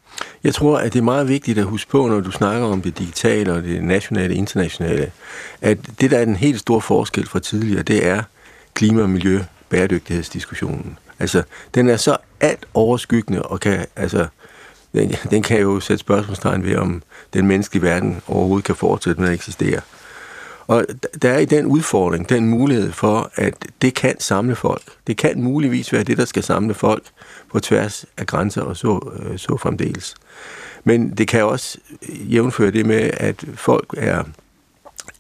Jeg 0.44 0.54
tror, 0.54 0.78
at 0.78 0.94
det 0.94 1.00
er 1.00 1.04
meget 1.04 1.28
vigtigt 1.28 1.58
at 1.58 1.64
huske 1.66 1.92
på, 1.92 2.08
når 2.08 2.20
du 2.20 2.32
snakker 2.32 2.68
om 2.68 2.82
det 2.82 3.00
digitale 3.00 3.54
og 3.54 3.64
det 3.64 3.84
nationale 3.84 4.34
og 4.34 4.38
internationale, 4.38 5.12
at 5.62 5.78
det, 6.02 6.12
der 6.12 6.18
er 6.18 6.26
den 6.26 6.36
helt 6.36 6.60
store 6.60 6.82
forskel 6.82 7.28
fra 7.28 7.40
tidligere, 7.40 7.84
det 7.84 8.08
er 8.08 8.24
klima- 8.74 9.02
og 9.02 9.10
miljø 9.10 9.40
bæredygtighedsdiskussionen. 9.70 10.98
Altså, 11.20 11.44
den 11.76 11.90
er 11.90 11.98
så 11.98 12.18
alt 12.40 12.66
overskyggende, 12.74 13.42
og 13.42 13.60
kan, 13.60 13.86
altså, 13.96 14.28
den, 14.94 15.16
den 15.30 15.44
kan 15.44 15.62
jo 15.62 15.80
sætte 15.80 16.00
spørgsmålstegn 16.00 16.64
ved, 16.64 16.76
om 16.76 17.04
den 17.34 17.48
menneskelige 17.48 17.84
verden 17.84 18.22
overhovedet 18.28 18.66
kan 18.66 18.76
fortsætte 18.76 19.22
med 19.22 19.30
at 19.30 19.36
eksistere. 19.36 19.82
Og 20.68 20.86
der 21.22 21.32
er 21.32 21.38
i 21.38 21.46
den 21.46 21.66
udfordring, 21.66 22.30
den 22.30 22.50
mulighed 22.50 22.92
for, 22.92 23.32
at 23.36 23.54
det 23.82 23.94
kan 23.94 24.20
samle 24.20 24.56
folk. 24.56 24.84
Det 25.08 25.18
kan 25.18 25.42
muligvis 25.44 25.94
være 25.94 26.04
det, 26.04 26.18
der 26.18 26.26
skal 26.26 26.44
samle 26.44 26.74
folk 26.74 27.04
på 27.52 27.60
tværs 27.60 28.06
af 28.18 28.26
grænser 28.26 28.62
og 28.62 28.78
så, 28.78 29.12
øh, 29.20 29.40
så 29.40 29.58
fremdeles. 29.58 30.16
Men 30.84 31.10
det 31.10 31.28
kan 31.28 31.46
også 31.46 31.78
jævnføre 32.10 32.72
det 32.72 32.86
med, 32.86 33.10
at 33.14 33.46
folk 33.56 33.94
er 33.98 34.24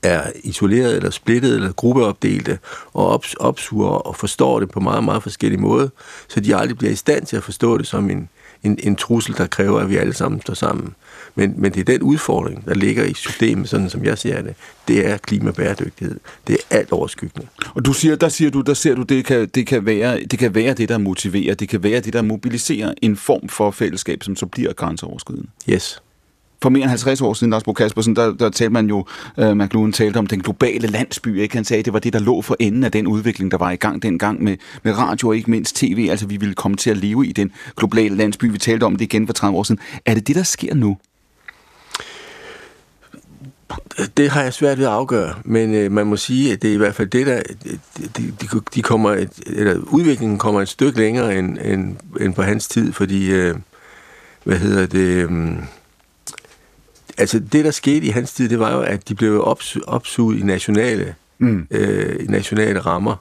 er 0.05 0.31
isoleret 0.43 0.95
eller 0.95 1.09
splittet 1.09 1.55
eller 1.55 1.71
gruppeopdelte 1.71 2.59
og 2.93 3.21
opsuger 3.39 3.89
og 3.89 4.15
forstår 4.15 4.59
det 4.59 4.71
på 4.71 4.79
meget, 4.79 5.03
meget 5.03 5.23
forskellige 5.23 5.61
måder, 5.61 5.87
så 6.27 6.39
de 6.39 6.55
aldrig 6.55 6.77
bliver 6.77 6.91
i 6.91 6.95
stand 6.95 7.25
til 7.25 7.37
at 7.37 7.43
forstå 7.43 7.77
det 7.77 7.87
som 7.87 8.09
en, 8.09 8.29
en, 8.63 8.79
en 8.83 8.95
trussel, 8.95 9.37
der 9.37 9.47
kræver, 9.47 9.79
at 9.79 9.89
vi 9.89 9.97
alle 9.97 10.13
sammen 10.13 10.41
står 10.41 10.53
sammen. 10.53 10.95
Men, 11.35 11.53
men 11.57 11.73
det 11.73 11.79
er 11.79 11.83
den 11.83 12.01
udfordring, 12.01 12.65
der 12.65 12.73
ligger 12.73 13.03
i 13.03 13.13
systemet, 13.13 13.69
sådan 13.69 13.89
som 13.89 14.05
jeg 14.05 14.17
ser 14.17 14.41
det. 14.41 14.55
Det 14.87 15.07
er 15.07 15.17
klimabæredygtighed. 15.17 16.19
Det 16.47 16.53
er 16.53 16.77
alt 16.77 16.91
overskyggende. 16.91 17.47
Og 17.75 17.85
du 17.85 17.93
siger, 17.93 18.15
der 18.15 18.29
siger 18.29 18.51
du, 18.51 18.61
der 18.61 18.73
ser 18.73 18.95
du, 18.95 19.03
det 19.03 19.25
kan, 19.25 19.47
det 19.55 19.67
kan, 19.67 19.85
være, 19.85 20.19
det 20.31 20.39
kan 20.39 20.55
være 20.55 20.73
det, 20.73 20.89
der 20.89 20.97
motiverer, 20.97 21.55
det 21.55 21.69
kan 21.69 21.83
være 21.83 21.99
det, 21.99 22.13
der 22.13 22.21
mobiliserer 22.21 22.93
en 23.01 23.15
form 23.15 23.49
for 23.49 23.71
fællesskab, 23.71 24.23
som 24.23 24.35
så 24.35 24.45
bliver 24.45 24.73
grænseoverskridende. 24.73 25.47
Yes 25.69 26.01
for 26.66 26.70
mere 26.70 26.84
end 26.84 26.89
50 26.89 27.22
år 27.22 27.34
siden, 27.34 27.51
Lars 27.51 27.63
Bo 27.63 27.74
Kaspersen, 27.74 28.16
der, 28.16 28.34
der 28.34 28.49
talte 28.49 28.74
man 28.74 28.88
jo, 28.88 29.05
øh, 29.38 29.57
McLuhan 29.57 29.91
talte 29.91 30.18
om 30.18 30.28
den 30.28 30.39
globale 30.39 30.88
landsby, 30.88 31.41
ikke? 31.41 31.55
Han 31.55 31.66
sagde, 31.66 31.80
at 31.80 31.86
det 31.86 31.93
var 31.93 31.99
det, 31.99 32.13
der 32.13 32.20
lå 32.20 32.41
for 32.41 32.55
enden 32.59 32.84
af 32.84 32.91
den 32.91 33.07
udvikling, 33.07 33.51
der 33.51 33.57
var 33.57 33.72
i 33.72 33.76
gang 33.76 34.03
dengang 34.03 34.43
med, 34.43 34.57
med 34.84 34.97
radio 34.97 35.28
og 35.28 35.36
ikke 35.36 35.51
mindst 35.51 35.76
tv. 35.76 36.07
Altså, 36.11 36.28
vi 36.28 36.38
ville 36.38 36.55
komme 36.55 36.78
til 36.78 36.89
at 36.89 36.97
leve 36.97 37.28
i 37.28 37.32
den 37.32 37.51
globale 37.78 38.16
landsby. 38.16 38.51
Vi 38.51 38.57
talte 38.57 38.84
om 38.84 38.95
det 38.95 39.01
igen 39.01 39.28
for 39.28 39.34
30 39.34 39.57
år 39.57 39.63
siden. 39.63 39.82
Er 40.05 40.13
det 40.13 40.28
det, 40.28 40.36
der 40.36 40.43
sker 40.43 40.74
nu? 40.74 40.97
Det 44.18 44.30
har 44.30 44.43
jeg 44.43 44.53
svært 44.53 44.78
ved 44.78 44.86
at 44.86 44.91
afgøre, 44.91 45.34
men 45.43 45.74
øh, 45.74 45.91
man 45.91 46.07
må 46.07 46.18
sige, 46.18 46.54
at 46.54 46.62
det 46.62 46.70
er 46.70 46.74
i 46.74 46.78
hvert 46.78 46.96
fald 46.96 47.08
det, 47.08 47.28
der 47.28 47.42
de, 48.17 48.32
de, 48.42 48.47
de 48.75 48.82
kommer 48.82 49.12
et, 49.12 49.32
eller 49.47 49.75
udviklingen 49.75 50.37
kommer 50.37 50.62
et 50.62 50.70
stykke 50.70 51.00
længere 51.00 51.37
end, 51.37 51.58
end, 51.62 51.96
end 52.20 52.33
på 52.33 52.42
hans 52.42 52.67
tid, 52.67 52.93
fordi, 52.93 53.32
øh, 53.32 53.55
hvad 54.43 54.58
hedder 54.58 54.86
det, 54.86 55.29
øh, 55.29 55.32
altså 57.17 57.39
det, 57.39 57.66
der 57.66 57.71
skete 57.71 58.05
i 58.05 58.09
hans 58.09 58.33
tid, 58.33 58.50
det 58.50 58.59
var 58.59 58.74
jo, 58.74 58.82
at 58.82 59.09
de 59.09 59.16
blev 59.16 59.43
opsuget 59.87 60.39
i 60.39 60.43
nationale, 60.43 61.16
mm. 61.37 61.67
øh, 61.71 62.29
nationale 62.29 62.79
rammer. 62.79 63.16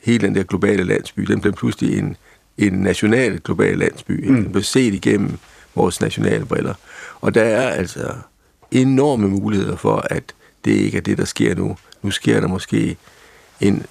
Hele 0.00 0.26
den 0.26 0.34
der 0.34 0.42
globale 0.42 0.84
landsby, 0.84 1.22
den 1.22 1.40
blev 1.40 1.52
pludselig 1.52 1.98
en, 1.98 2.16
en 2.58 2.72
national 2.72 3.40
global 3.40 3.78
landsby. 3.78 4.28
Mm. 4.28 4.34
Den 4.34 4.52
blev 4.52 4.62
set 4.62 4.94
igennem 4.94 5.38
vores 5.74 6.00
nationale 6.00 6.46
briller. 6.46 6.74
Og 7.20 7.34
der 7.34 7.42
er 7.42 7.70
altså 7.70 8.12
enorme 8.70 9.28
muligheder 9.28 9.76
for, 9.76 10.06
at 10.10 10.22
det 10.64 10.70
ikke 10.70 10.98
er 10.98 11.02
det, 11.02 11.18
der 11.18 11.24
sker 11.24 11.54
nu. 11.54 11.76
Nu 12.02 12.10
sker 12.10 12.40
der 12.40 12.48
måske 12.48 12.96
en, 13.60 13.86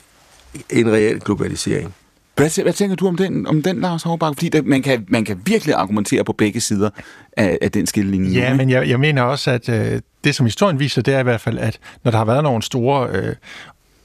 en 0.70 0.92
reel 0.92 1.20
globalisering. 1.20 1.96
Hvad, 2.40 2.64
hvad 2.64 2.74
tænker 2.74 2.96
du 2.96 3.08
om 3.08 3.18
den, 3.18 3.48
om 3.48 3.62
den 3.62 3.82
Lars 3.82 4.04
Hårbak? 4.04 4.34
Fordi 4.36 4.50
der, 4.50 4.62
man, 4.62 4.82
kan, 4.82 5.06
man 5.08 5.26
kan 5.26 5.42
virkelig 5.46 5.76
argumentere 5.76 6.24
på 6.24 6.34
begge 6.34 6.62
sider 6.62 6.90
af, 7.38 7.58
af 7.62 7.72
den 7.72 7.88
skillelinje. 7.88 8.40
Ja, 8.40 8.54
men 8.54 8.70
jeg, 8.70 8.90
jeg 8.90 9.00
mener 9.00 9.22
også, 9.22 9.52
at 9.52 9.70
øh, 9.70 10.02
det, 10.24 10.36
som 10.36 10.46
historien 10.46 10.80
viser, 10.80 11.02
det 11.02 11.14
er 11.14 11.20
i 11.20 11.24
hvert 11.24 11.42
fald, 11.42 11.60
at 11.60 11.80
når 12.04 12.12
der 12.12 12.18
har 12.18 12.26
været 12.26 12.44
nogle 12.44 12.62
store 12.62 13.10
øh, 13.10 13.36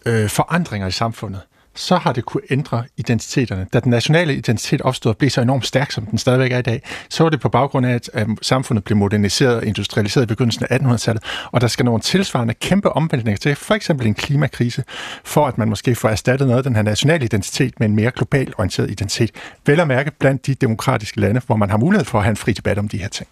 øh, 0.06 0.28
forandringer 0.28 0.88
i 0.88 0.90
samfundet, 0.90 1.40
så 1.74 1.96
har 1.96 2.12
det 2.12 2.24
kunne 2.24 2.42
ændre 2.50 2.84
identiteterne. 2.96 3.66
Da 3.72 3.80
den 3.80 3.90
nationale 3.90 4.34
identitet 4.34 4.82
opstod 4.82 5.10
og 5.12 5.16
blev 5.16 5.30
så 5.30 5.40
enormt 5.40 5.66
stærk, 5.66 5.90
som 5.90 6.06
den 6.06 6.18
stadigvæk 6.18 6.52
er 6.52 6.58
i 6.58 6.62
dag, 6.62 6.82
så 7.08 7.22
var 7.22 7.30
det 7.30 7.40
på 7.40 7.48
baggrund 7.48 7.86
af, 7.86 8.00
at 8.12 8.26
samfundet 8.42 8.84
blev 8.84 8.96
moderniseret 8.96 9.56
og 9.56 9.66
industrialiseret 9.66 10.24
i 10.24 10.26
begyndelsen 10.26 10.66
af 10.70 10.78
1800-tallet, 10.78 11.22
og 11.52 11.60
der 11.60 11.66
skal 11.66 11.84
nogle 11.84 12.00
tilsvarende 12.00 12.54
kæmpe 12.54 12.92
omvæltninger 12.92 13.38
til, 13.38 13.56
for 13.56 13.74
eksempel 13.74 14.06
en 14.06 14.14
klimakrise, 14.14 14.84
for 15.24 15.46
at 15.46 15.58
man 15.58 15.68
måske 15.68 15.94
får 15.94 16.08
erstattet 16.08 16.48
noget 16.48 16.58
af 16.58 16.64
den 16.64 16.76
her 16.76 16.82
nationale 16.82 17.24
identitet 17.24 17.80
med 17.80 17.88
en 17.88 17.96
mere 17.96 18.10
global 18.10 18.52
orienteret 18.58 18.90
identitet. 18.90 19.30
Vel 19.66 19.80
at 19.80 19.88
mærke 19.88 20.10
blandt 20.10 20.46
de 20.46 20.54
demokratiske 20.54 21.20
lande, 21.20 21.40
hvor 21.46 21.56
man 21.56 21.70
har 21.70 21.76
mulighed 21.76 22.04
for 22.04 22.18
at 22.18 22.24
have 22.24 22.30
en 22.30 22.36
fri 22.36 22.52
debat 22.52 22.78
om 22.78 22.88
de 22.88 22.98
her 22.98 23.08
ting. 23.08 23.28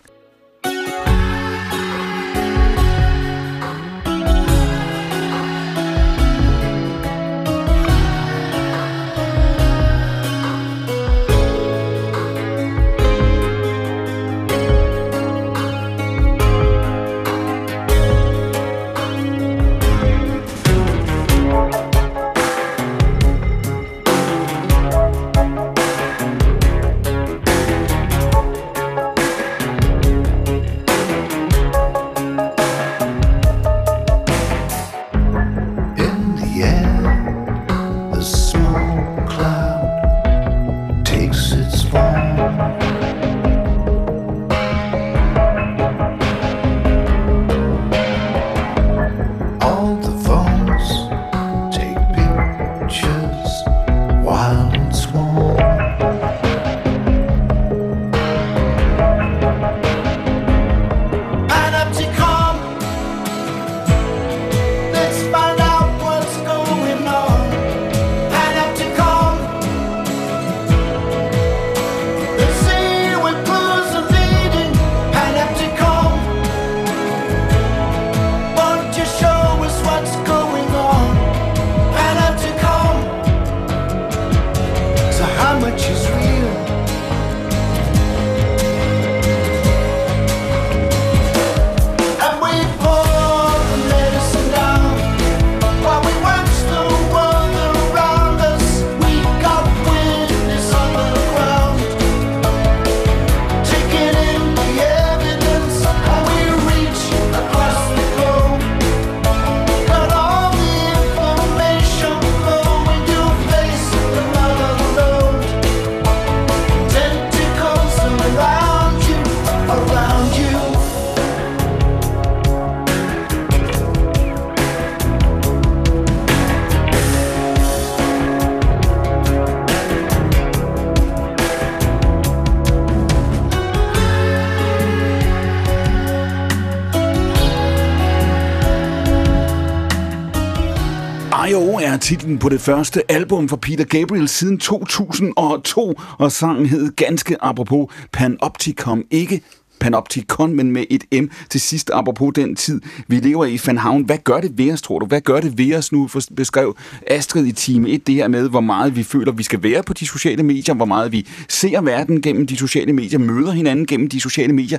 Titlen 142.12 142.38
på 142.38 142.48
det 142.48 142.60
første 142.60 143.12
album 143.12 143.48
fra 143.48 143.56
Peter 143.56 143.84
Gabriel 143.84 144.28
siden 144.28 144.58
2002, 144.58 146.00
og 146.18 146.32
sangen 146.32 146.66
hed 146.66 146.92
ganske 146.96 147.36
apropos 147.40 147.86
Panopticon, 148.12 149.04
ikke 149.10 149.40
Panopticon, 149.80 150.56
men 150.56 150.70
med 150.70 150.84
et 150.90 151.22
M 151.22 151.26
til 151.50 151.60
sidst, 151.60 151.90
apropos 151.94 152.32
den 152.34 152.56
tid, 152.56 152.80
vi 153.08 153.16
lever 153.16 153.44
i 153.44 153.58
Fanhavn, 153.58 154.04
Hvad 154.04 154.18
gør 154.18 154.40
det 154.40 154.58
ved 154.58 154.72
os, 154.72 154.82
tror 154.82 154.98
du? 154.98 155.06
Hvad 155.06 155.20
gør 155.20 155.40
det 155.40 155.58
ved 155.58 155.74
os 155.74 155.92
nu? 155.92 156.08
For 156.08 156.20
beskrev 156.36 156.76
Astrid 157.06 157.46
i 157.46 157.52
time 157.52 157.88
1 157.88 158.06
det 158.06 158.14
her 158.14 158.28
med, 158.28 158.48
hvor 158.48 158.60
meget 158.60 158.96
vi 158.96 159.02
føler, 159.02 159.32
vi 159.32 159.42
skal 159.42 159.62
være 159.62 159.82
på 159.82 159.92
de 159.92 160.06
sociale 160.06 160.42
medier, 160.42 160.74
hvor 160.74 160.84
meget 160.84 161.12
vi 161.12 161.26
ser 161.48 161.80
verden 161.80 162.22
gennem 162.22 162.46
de 162.46 162.56
sociale 162.56 162.92
medier, 162.92 163.18
møder 163.18 163.52
hinanden 163.52 163.86
gennem 163.86 164.08
de 164.08 164.20
sociale 164.20 164.52
medier. 164.52 164.78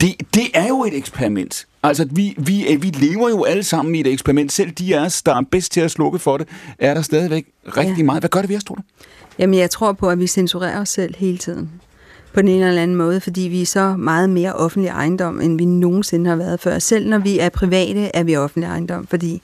Det, 0.00 0.14
det 0.34 0.46
er 0.54 0.68
jo 0.68 0.84
et 0.84 0.96
eksperiment. 0.96 1.66
Altså, 1.88 2.08
vi, 2.10 2.34
vi, 2.38 2.78
vi 2.80 2.86
lever 2.88 3.28
jo 3.28 3.44
alle 3.44 3.62
sammen 3.62 3.94
i 3.94 4.00
et 4.00 4.06
eksperiment. 4.06 4.52
Selv 4.52 4.70
de 4.70 4.98
af 4.98 5.04
os, 5.04 5.22
der 5.22 5.34
er 5.34 5.42
bedst 5.50 5.72
til 5.72 5.80
at 5.80 5.90
slukke 5.90 6.18
for 6.18 6.36
det, 6.36 6.48
er 6.78 6.94
der 6.94 7.02
stadigvæk 7.02 7.46
rigtig 7.76 7.98
ja. 7.98 8.04
meget. 8.04 8.22
Hvad 8.22 8.30
gør 8.30 8.40
det 8.40 8.48
ved 8.48 8.56
os, 8.56 8.64
tror 8.64 8.74
du? 8.74 8.82
Jamen, 9.38 9.58
jeg 9.58 9.70
tror 9.70 9.92
på, 9.92 10.10
at 10.10 10.18
vi 10.18 10.26
censurerer 10.26 10.80
os 10.80 10.88
selv 10.88 11.14
hele 11.18 11.38
tiden 11.38 11.70
på 12.34 12.40
den 12.40 12.48
ene 12.48 12.68
eller 12.68 12.82
anden 12.82 12.96
måde, 12.96 13.20
fordi 13.20 13.40
vi 13.40 13.62
er 13.62 13.66
så 13.66 13.96
meget 13.98 14.30
mere 14.30 14.52
offentlig 14.52 14.88
ejendom, 14.88 15.40
end 15.40 15.58
vi 15.58 15.64
nogensinde 15.64 16.30
har 16.30 16.36
været 16.36 16.60
før. 16.60 16.78
Selv 16.78 17.08
når 17.08 17.18
vi 17.18 17.38
er 17.38 17.48
private, 17.48 18.16
er 18.16 18.22
vi 18.22 18.36
offentlig 18.36 18.68
ejendom, 18.68 19.06
fordi 19.06 19.42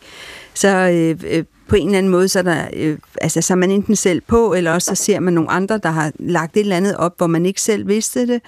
så 0.55 0.69
øh, 0.69 1.37
øh, 1.37 1.45
på 1.69 1.77
en 1.77 1.87
eller 1.87 1.99
anden 1.99 2.13
måde, 2.13 2.29
så 2.29 2.39
er, 2.39 2.43
der, 2.43 2.65
øh, 2.73 2.99
altså, 3.21 3.41
så 3.41 3.53
er 3.53 3.57
man 3.57 3.71
enten 3.71 3.97
selv 3.97 4.21
på, 4.21 4.55
eller 4.55 4.73
også 4.73 4.95
så 4.95 5.05
ser 5.05 5.21
man 5.21 5.33
nogle 5.33 5.51
andre, 5.51 5.79
der 5.79 5.91
har 5.91 6.13
lagt 6.19 6.57
et 6.57 6.61
eller 6.61 6.77
andet 6.77 6.97
op, 6.97 7.15
hvor 7.17 7.27
man 7.27 7.47
ikke 7.47 7.61
selv 7.61 7.89
vidste 7.89 8.27
det. 8.27 8.41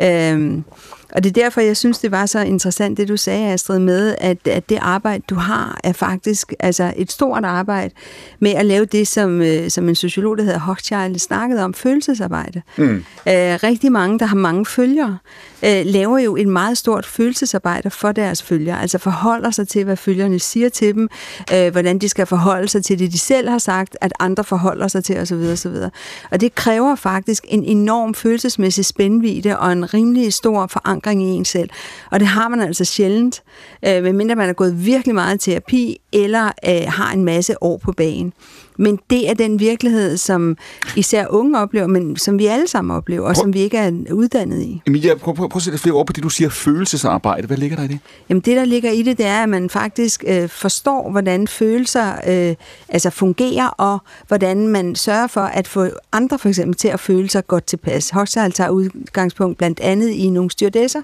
Øh, 0.00 0.58
og 1.12 1.24
det 1.24 1.36
er 1.36 1.42
derfor, 1.42 1.60
jeg 1.60 1.76
synes, 1.76 1.98
det 1.98 2.10
var 2.10 2.26
så 2.26 2.40
interessant, 2.40 2.98
det 2.98 3.08
du 3.08 3.16
sagde, 3.16 3.52
Astrid, 3.52 3.78
med, 3.78 4.14
at, 4.18 4.48
at 4.48 4.68
det 4.68 4.78
arbejde, 4.82 5.22
du 5.30 5.34
har, 5.34 5.80
er 5.84 5.92
faktisk 5.92 6.52
altså 6.60 6.92
et 6.96 7.12
stort 7.12 7.44
arbejde 7.44 7.94
med 8.38 8.50
at 8.50 8.66
lave 8.66 8.84
det, 8.84 9.08
som, 9.08 9.42
øh, 9.42 9.70
som 9.70 9.88
en 9.88 9.94
sociolog, 9.94 10.38
der 10.38 10.44
hedder 10.44 10.58
Hochschild, 10.58 11.18
snakkede 11.18 11.64
om, 11.64 11.74
følelsesarbejde. 11.74 12.62
Mm. 12.76 12.96
Øh, 12.96 13.04
rigtig 13.62 13.92
mange, 13.92 14.18
der 14.18 14.26
har 14.26 14.36
mange 14.36 14.66
følgere, 14.66 15.18
øh, 15.64 15.82
laver 15.84 16.18
jo 16.18 16.36
et 16.36 16.48
meget 16.48 16.78
stort 16.78 17.06
følelsesarbejde 17.06 17.90
for 17.90 18.12
deres 18.12 18.42
følgere, 18.42 18.82
altså 18.82 18.98
forholder 18.98 19.50
sig 19.50 19.68
til, 19.68 19.84
hvad 19.84 19.96
følgerne 19.96 20.38
siger 20.38 20.68
til 20.68 20.94
dem, 20.94 21.08
øh, 21.54 21.72
hvordan 21.72 21.98
de 21.98 22.08
skal 22.08 22.26
forholde 22.26 22.68
sig 22.68 22.84
til 22.84 22.98
det, 22.98 23.12
de 23.12 23.18
selv 23.18 23.48
har 23.48 23.58
sagt, 23.58 23.96
at 24.00 24.12
andre 24.20 24.44
forholder 24.44 24.88
sig 24.88 25.04
til 25.04 25.18
osv. 25.18 25.34
osv. 25.52 25.74
Og 26.30 26.40
det 26.40 26.54
kræver 26.54 26.94
faktisk 26.94 27.44
en 27.48 27.64
enorm 27.64 28.14
følelsesmæssig 28.14 28.84
spændvidde 28.84 29.58
og 29.58 29.72
en 29.72 29.94
rimelig 29.94 30.32
stor 30.32 30.66
forankring 30.66 30.99
i 31.24 31.36
en 31.36 31.44
selv. 31.44 31.70
Og 32.10 32.20
det 32.20 32.28
har 32.28 32.48
man 32.48 32.60
altså 32.60 32.84
sjældent, 32.84 33.42
øh, 33.86 34.02
medmindre 34.02 34.36
man 34.36 34.48
er 34.48 34.52
gået 34.52 34.86
virkelig 34.86 35.14
meget 35.14 35.46
i 35.46 35.50
terapi, 35.50 36.00
eller 36.12 36.46
øh, 36.68 36.82
har 36.88 37.12
en 37.12 37.24
masse 37.24 37.62
år 37.62 37.76
på 37.76 37.92
banen. 37.92 38.32
Men 38.80 38.98
det 39.10 39.30
er 39.30 39.34
den 39.34 39.60
virkelighed, 39.60 40.16
som 40.16 40.56
især 40.96 41.26
unge 41.30 41.58
oplever, 41.58 41.86
men 41.86 42.16
som 42.16 42.38
vi 42.38 42.46
alle 42.46 42.68
sammen 42.68 42.96
oplever, 42.96 43.28
og 43.28 43.34
prøv, 43.34 43.42
som 43.42 43.54
vi 43.54 43.60
ikke 43.60 43.76
er 43.76 43.92
uddannet 44.12 44.62
i. 44.62 44.82
Emilia, 44.86 45.14
prøv, 45.14 45.34
prøv, 45.34 45.48
prøv 45.48 45.58
at 45.58 45.62
sætte 45.62 45.78
flere 45.78 45.94
ord 45.94 46.06
på 46.06 46.12
det, 46.12 46.22
du 46.22 46.28
siger 46.28 46.50
følelsesarbejde. 46.50 47.46
Hvad 47.46 47.56
ligger 47.56 47.76
der 47.76 47.84
i 47.84 47.86
det? 47.86 47.98
Jamen 48.28 48.40
det, 48.40 48.56
der 48.56 48.64
ligger 48.64 48.90
i 48.90 49.02
det, 49.02 49.18
det 49.18 49.26
er, 49.26 49.42
at 49.42 49.48
man 49.48 49.70
faktisk 49.70 50.24
øh, 50.26 50.48
forstår, 50.48 51.10
hvordan 51.10 51.48
følelser 51.48 52.12
øh, 52.26 52.56
altså 52.88 53.10
fungerer, 53.10 53.68
og 53.68 53.98
hvordan 54.28 54.68
man 54.68 54.94
sørger 54.94 55.26
for 55.26 55.40
at 55.40 55.68
få 55.68 55.88
andre 56.12 56.38
for 56.38 56.48
eksempel 56.48 56.76
til 56.76 56.88
at 56.88 57.00
føle 57.00 57.30
sig 57.30 57.46
godt 57.46 57.64
tilpas. 57.66 58.10
Hochschild 58.10 58.52
tager 58.52 58.70
udgangspunkt 58.70 59.58
blandt 59.58 59.80
andet 59.80 60.08
i 60.08 60.30
nogle 60.30 60.50
stewardesser, 60.50 61.02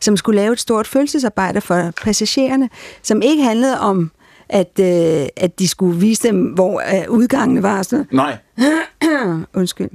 som 0.00 0.16
skulle 0.16 0.40
lave 0.40 0.52
et 0.52 0.60
stort 0.60 0.86
følelsesarbejde 0.86 1.60
for 1.60 1.90
passagererne, 2.02 2.70
som 3.02 3.22
ikke 3.22 3.42
handlede 3.42 3.80
om 3.80 4.10
at, 4.52 4.80
øh, 4.80 5.26
at 5.36 5.58
de 5.58 5.68
skulle 5.68 6.00
vise 6.00 6.28
dem, 6.28 6.42
hvor 6.44 6.80
øh, 6.80 7.10
udgangene 7.10 7.62
var. 7.62 7.82
Sådan. 7.82 8.06
Nej. 8.12 8.36
Undskyld 9.54 9.90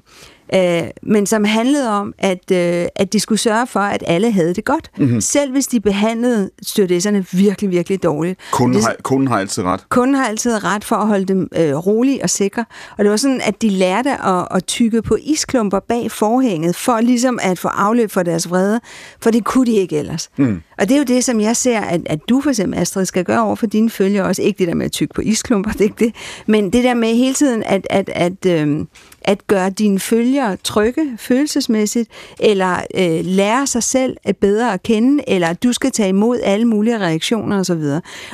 øh, 0.55 0.83
men 1.03 1.25
som 1.25 1.43
handlede 1.43 1.89
om, 1.89 2.13
at, 2.17 2.51
øh, 2.51 2.85
at 2.95 3.13
de 3.13 3.19
skulle 3.19 3.39
sørge 3.39 3.67
for, 3.67 3.79
at 3.79 4.03
alle 4.07 4.31
havde 4.31 4.53
det 4.53 4.65
godt. 4.65 4.91
Mm-hmm. 4.97 5.21
Selv 5.21 5.51
hvis 5.51 5.67
de 5.67 5.79
behandlede 5.79 6.49
stewardesserne 6.61 7.25
virkelig, 7.31 7.69
virkelig 7.69 8.03
dårligt. 8.03 8.39
Kunden, 8.51 8.83
har, 8.83 8.95
kunden 9.03 9.27
har 9.27 9.39
altid 9.39 9.63
ret. 9.63 9.89
Kunden 9.89 10.15
har 10.15 10.25
altid 10.25 10.63
ret 10.63 10.83
for 10.83 10.95
at 10.95 11.07
holde 11.07 11.25
dem 11.25 11.49
øh, 11.55 11.75
rolige 11.75 12.23
og 12.23 12.29
sikre. 12.29 12.65
Og 12.97 13.03
det 13.03 13.11
var 13.11 13.17
sådan, 13.17 13.41
at 13.41 13.61
de 13.61 13.69
lærte 13.69 14.09
at, 14.09 14.47
at 14.51 14.65
tykke 14.65 15.01
på 15.01 15.17
isklumper 15.23 15.79
bag 15.79 16.11
forhænget, 16.11 16.75
for 16.75 16.99
ligesom 16.99 17.39
at 17.41 17.59
få 17.59 17.67
afløb 17.67 18.11
for 18.11 18.23
deres 18.23 18.49
vrede, 18.49 18.79
for 19.21 19.31
det 19.31 19.43
kunne 19.43 19.65
de 19.65 19.71
ikke 19.71 19.97
ellers. 19.97 20.29
Mm. 20.37 20.61
Og 20.77 20.89
det 20.89 20.91
er 20.91 20.97
jo 20.97 21.03
det, 21.03 21.23
som 21.23 21.41
jeg 21.41 21.55
ser, 21.55 21.79
at, 21.79 22.01
at 22.05 22.19
du 22.29 22.41
for 22.41 22.49
eksempel, 22.49 22.79
Astrid, 22.79 23.05
skal 23.05 23.23
gøre 23.23 23.41
over 23.43 23.55
for 23.55 23.65
dine 23.65 23.89
følgere 23.89 24.25
også. 24.25 24.41
Ikke 24.41 24.59
det 24.59 24.67
der 24.67 24.73
med 24.73 24.85
at 24.85 24.91
tykke 24.91 25.13
på 25.13 25.21
isklumper, 25.21 25.71
det 25.71 25.81
er 25.81 25.83
ikke 25.83 26.05
det. 26.05 26.15
Men 26.45 26.73
det 26.73 26.83
der 26.83 26.93
med 26.93 27.15
hele 27.15 27.33
tiden 27.33 27.63
at, 27.63 27.87
at, 27.89 28.09
at, 28.09 28.45
øh, 28.45 28.85
at 29.27 29.47
gøre 29.47 29.69
dine 29.69 29.99
følgere 29.99 30.57
trygge 30.63 31.17
følelsesmæssigt, 31.17 32.09
eller 32.39 32.75
øh, 32.95 33.25
lære 33.25 33.67
sig 33.67 33.83
selv 33.83 34.17
at 34.23 34.37
bedre 34.37 34.73
at 34.73 34.83
kende, 34.83 35.23
eller 35.29 35.47
at 35.47 35.63
du 35.63 35.73
skal 35.73 35.91
tage 35.91 36.09
imod 36.09 36.39
alle 36.43 36.65
mulige 36.65 36.99
reaktioner 36.99 37.59
osv. 37.59 37.83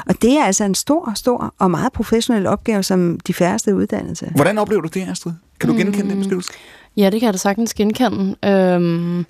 Og 0.07 0.21
det 0.21 0.37
er 0.37 0.43
altså 0.43 0.63
en 0.63 0.75
stor, 0.75 1.11
stor 1.15 1.53
og 1.59 1.71
meget 1.71 1.93
professionel 1.93 2.47
opgave, 2.47 2.83
som 2.83 3.19
de 3.27 3.33
færreste 3.33 3.75
uddannet 3.75 4.17
til. 4.17 4.27
Hvordan 4.35 4.57
oplever 4.57 4.81
du 4.81 4.87
det, 4.87 5.07
Astrid? 5.09 5.33
Kan 5.59 5.69
du 5.69 5.75
genkende 5.75 6.03
mm. 6.03 6.09
den 6.09 6.17
beskrivelse? 6.17 6.51
Ja, 6.97 7.09
det 7.09 7.19
kan 7.19 7.25
jeg 7.25 7.33
da 7.33 7.37
sagtens 7.37 7.73
genkende. 7.73 8.35
Øhm, 8.45 9.25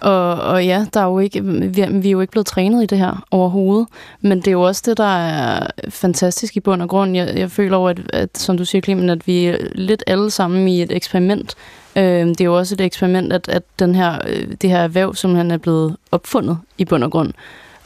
og, 0.00 0.34
og 0.34 0.64
ja, 0.66 0.86
der 0.94 1.00
er 1.00 1.04
jo 1.04 1.18
ikke, 1.18 1.44
vi, 1.44 1.80
er, 1.80 1.90
vi 1.90 2.08
er 2.08 2.12
jo 2.12 2.20
ikke 2.20 2.30
blevet 2.30 2.46
trænet 2.46 2.82
i 2.82 2.86
det 2.86 2.98
her 2.98 3.24
overhovedet, 3.30 3.88
men 4.20 4.38
det 4.38 4.48
er 4.48 4.52
jo 4.52 4.62
også 4.62 4.82
det, 4.86 4.96
der 4.96 5.16
er 5.18 5.66
fantastisk 5.88 6.56
i 6.56 6.60
bund 6.60 6.82
og 6.82 6.88
grund. 6.88 7.16
Jeg, 7.16 7.36
jeg 7.36 7.50
føler 7.50 7.76
over, 7.76 7.90
at, 7.90 8.00
at, 8.12 8.38
som 8.38 8.58
du 8.58 8.64
siger, 8.64 8.82
Clemen, 8.82 9.10
at 9.10 9.26
vi 9.26 9.46
er 9.46 9.56
lidt 9.74 10.04
alle 10.06 10.30
sammen 10.30 10.68
i 10.68 10.82
et 10.82 10.92
eksperiment. 10.92 11.54
Øh, 11.96 12.28
det 12.28 12.40
er 12.40 12.44
jo 12.44 12.58
også 12.58 12.74
et 12.74 12.80
eksperiment, 12.80 13.32
at, 13.32 13.48
at 13.48 13.62
den 13.78 13.94
her, 13.94 14.18
øh, 14.28 14.46
det 14.62 14.70
her 14.70 14.78
erhverv, 14.78 15.14
som 15.14 15.34
han 15.34 15.50
er 15.50 15.58
blevet 15.58 15.96
opfundet 16.12 16.58
i 16.78 16.84
bund 16.84 17.04
og 17.04 17.10
grund. 17.10 17.32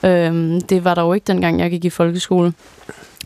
Øh, 0.04 0.60
det 0.68 0.84
var 0.84 0.94
der 0.94 1.02
jo 1.02 1.12
ikke, 1.12 1.24
dengang 1.24 1.60
jeg 1.60 1.70
gik 1.70 1.84
i 1.84 1.90
folkeskole 1.90 2.52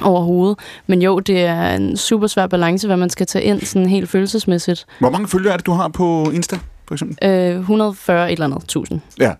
overhovedet. 0.02 0.58
Men 0.86 1.02
jo, 1.02 1.18
det 1.18 1.44
er 1.44 1.74
en 1.74 1.96
super 1.96 2.26
svær 2.26 2.46
balance, 2.46 2.86
hvad 2.86 2.96
man 2.96 3.10
skal 3.10 3.26
tage 3.26 3.44
ind 3.44 3.60
sådan 3.60 3.88
helt 3.88 4.08
følelsesmæssigt. 4.08 4.86
Hvor 4.98 5.10
mange 5.10 5.28
følgere 5.28 5.52
er 5.52 5.56
det, 5.56 5.66
du 5.66 5.72
har 5.72 5.88
på 5.88 6.30
Insta? 6.30 6.58
For 6.86 6.94
eksempel? 6.94 7.28
Øh, 7.28 7.58
140 7.58 8.26
et 8.26 8.32
eller 8.32 8.44
andet 8.44 8.68
tusind. 8.68 9.00
Ja. 9.20 9.32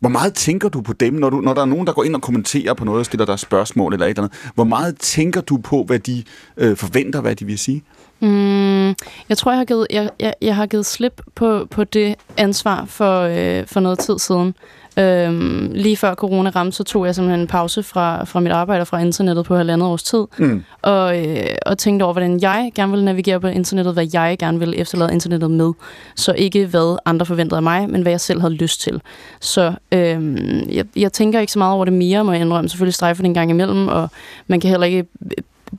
Hvor 0.00 0.08
meget 0.08 0.34
tænker 0.34 0.68
du 0.68 0.80
på 0.80 0.92
dem, 0.92 1.14
når, 1.14 1.30
du, 1.30 1.40
når 1.40 1.54
der 1.54 1.60
er 1.60 1.66
nogen, 1.66 1.86
der 1.86 1.92
går 1.92 2.04
ind 2.04 2.14
og 2.14 2.22
kommenterer 2.22 2.74
på 2.74 2.84
noget 2.84 2.98
og 2.98 3.06
stiller 3.06 3.26
dig 3.26 3.38
spørgsmål 3.38 3.92
eller 3.92 4.06
et 4.06 4.10
eller 4.10 4.22
andet? 4.22 4.50
Hvor 4.54 4.64
meget 4.64 4.98
tænker 4.98 5.40
du 5.40 5.56
på, 5.56 5.84
hvad 5.84 5.98
de 5.98 6.24
øh, 6.56 6.76
forventer, 6.76 7.20
hvad 7.20 7.36
de 7.36 7.44
vil 7.44 7.58
sige? 7.58 7.82
Mm, 8.20 8.86
jeg 9.28 9.38
tror, 9.38 9.50
jeg 9.50 9.58
har 9.58 9.64
givet, 9.64 9.86
jeg, 9.90 10.10
jeg, 10.20 10.34
jeg 10.42 10.56
har 10.56 10.66
givet 10.66 10.86
slip 10.86 11.22
på, 11.34 11.66
på 11.70 11.84
det 11.84 12.14
ansvar 12.36 12.84
for, 12.84 13.20
øh, 13.20 13.66
for 13.66 13.80
noget 13.80 13.98
tid 13.98 14.18
siden. 14.18 14.54
Øhm, 15.00 15.70
lige 15.74 15.96
før 15.96 16.14
corona 16.14 16.50
ramte, 16.50 16.76
så 16.76 16.84
tog 16.84 17.06
jeg 17.06 17.14
simpelthen 17.14 17.40
en 17.40 17.46
pause 17.46 17.82
fra, 17.82 18.24
fra 18.24 18.40
mit 18.40 18.52
arbejde 18.52 18.86
fra 18.86 18.98
internettet 18.98 19.44
på 19.44 19.56
halvandet 19.56 19.88
års 19.88 20.02
tid, 20.02 20.26
mm. 20.38 20.64
og, 20.82 21.26
øh, 21.26 21.46
og 21.66 21.78
tænkte 21.78 22.04
over, 22.04 22.12
hvordan 22.12 22.40
jeg 22.40 22.72
gerne 22.74 22.90
ville 22.92 23.04
navigere 23.04 23.40
på 23.40 23.46
internettet, 23.46 23.94
hvad 23.94 24.06
jeg 24.12 24.36
gerne 24.38 24.58
ville 24.58 24.76
efterlade 24.76 25.12
internettet 25.12 25.50
med. 25.50 25.72
Så 26.16 26.32
ikke 26.32 26.66
hvad 26.66 26.98
andre 27.04 27.26
forventede 27.26 27.56
af 27.56 27.62
mig, 27.62 27.90
men 27.90 28.02
hvad 28.02 28.12
jeg 28.12 28.20
selv 28.20 28.40
havde 28.40 28.54
lyst 28.54 28.80
til. 28.80 29.00
Så 29.40 29.72
øh, 29.92 30.76
jeg, 30.76 30.84
jeg 30.96 31.12
tænker 31.12 31.40
ikke 31.40 31.52
så 31.52 31.58
meget 31.58 31.74
over 31.74 31.84
det 31.84 31.94
mere, 31.94 32.24
må 32.24 32.32
jeg 32.32 32.40
indrømme. 32.40 32.68
Selvfølgelig 32.68 32.94
strejfer 32.94 33.22
det 33.22 33.28
en 33.28 33.34
gang 33.34 33.50
imellem, 33.50 33.88
og 33.88 34.08
man 34.46 34.60
kan 34.60 34.70
heller 34.70 34.86
ikke 34.86 35.06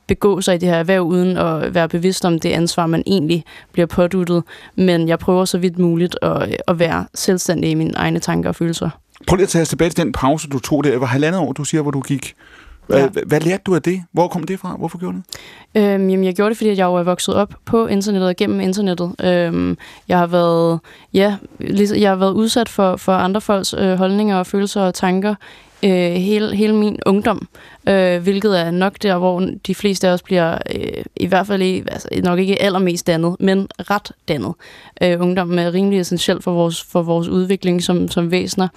begå 0.06 0.40
sig 0.40 0.54
i 0.54 0.58
det 0.58 0.68
her 0.68 0.76
erhverv, 0.76 1.02
uden 1.02 1.36
at 1.36 1.74
være 1.74 1.88
bevidst 1.88 2.24
om 2.24 2.40
det 2.40 2.48
ansvar, 2.48 2.86
man 2.86 3.02
egentlig 3.06 3.44
bliver 3.72 3.86
påduttet. 3.86 4.42
Men 4.76 5.08
jeg 5.08 5.18
prøver 5.18 5.44
så 5.44 5.58
vidt 5.58 5.78
muligt 5.78 6.18
at, 6.22 6.56
at 6.68 6.78
være 6.78 7.06
selvstændig 7.14 7.70
i 7.70 7.74
mine 7.74 7.92
egne 7.96 8.18
tanker 8.18 8.48
og 8.48 8.56
følelser. 8.56 8.90
Prøv 9.26 9.36
lige 9.36 9.42
at 9.42 9.48
tage 9.48 9.62
os 9.62 9.68
tilbage 9.68 9.90
til 9.90 10.04
den 10.04 10.12
pause, 10.12 10.48
du 10.48 10.58
tog 10.58 10.84
der. 10.84 10.90
Det 10.90 11.00
var 11.00 11.06
halvandet 11.06 11.40
år, 11.40 11.52
du 11.52 11.64
siger, 11.64 11.82
hvor 11.82 11.90
du 11.90 12.00
gik. 12.00 12.34
Hvad, 12.86 12.98
ja. 12.98 13.20
hvad 13.26 13.40
lærte 13.40 13.62
du 13.66 13.74
af 13.74 13.82
det? 13.82 14.02
Hvor 14.12 14.28
kom 14.28 14.44
det 14.44 14.60
fra? 14.60 14.76
Hvorfor 14.78 14.98
gjorde 14.98 15.16
du 15.16 15.22
det? 15.74 15.82
Øhm, 15.82 16.08
jamen, 16.08 16.24
jeg 16.24 16.34
gjorde 16.34 16.48
det, 16.48 16.56
fordi 16.56 16.70
jeg 16.70 16.84
jo 16.84 16.94
er 16.94 17.02
vokset 17.02 17.34
op 17.34 17.54
på 17.64 17.86
internettet 17.86 18.28
og 18.28 18.36
gennem 18.36 18.60
internettet. 18.60 19.14
Øhm, 19.24 19.76
jeg 20.08 20.18
har 20.18 20.26
været, 20.26 20.80
ja, 21.14 21.36
jeg 21.96 22.10
har 22.10 22.16
været 22.16 22.32
udsat 22.32 22.68
for, 22.68 22.96
for 22.96 23.12
andre 23.12 23.40
folks 23.40 23.74
øh, 23.78 23.94
holdninger 23.94 24.36
og 24.36 24.46
følelser 24.46 24.80
og 24.80 24.94
tanker 24.94 25.34
øh, 25.84 25.90
hele, 26.12 26.56
hele 26.56 26.74
min 26.74 26.98
ungdom, 27.06 27.48
øh, 27.88 28.22
hvilket 28.22 28.60
er 28.60 28.70
nok 28.70 28.96
der, 29.02 29.18
hvor 29.18 29.48
de 29.66 29.74
fleste 29.74 30.08
af 30.08 30.12
os 30.12 30.22
bliver, 30.22 30.58
øh, 30.74 31.04
i 31.16 31.26
hvert 31.26 31.46
fald 31.46 31.62
i, 31.62 31.82
altså, 31.88 32.08
nok 32.22 32.38
ikke 32.38 32.62
allermest 32.62 33.06
dannet, 33.06 33.36
men 33.40 33.68
ret 33.78 34.12
dannet. 34.28 34.54
Øh, 35.02 35.20
ungdom 35.20 35.58
er 35.58 35.72
rimelig 35.72 36.00
essentielt 36.00 36.44
for 36.44 36.52
vores, 36.52 36.82
for 36.82 37.02
vores 37.02 37.28
udvikling 37.28 37.82
som, 37.82 38.08
som 38.08 38.30
væsener. 38.30 38.68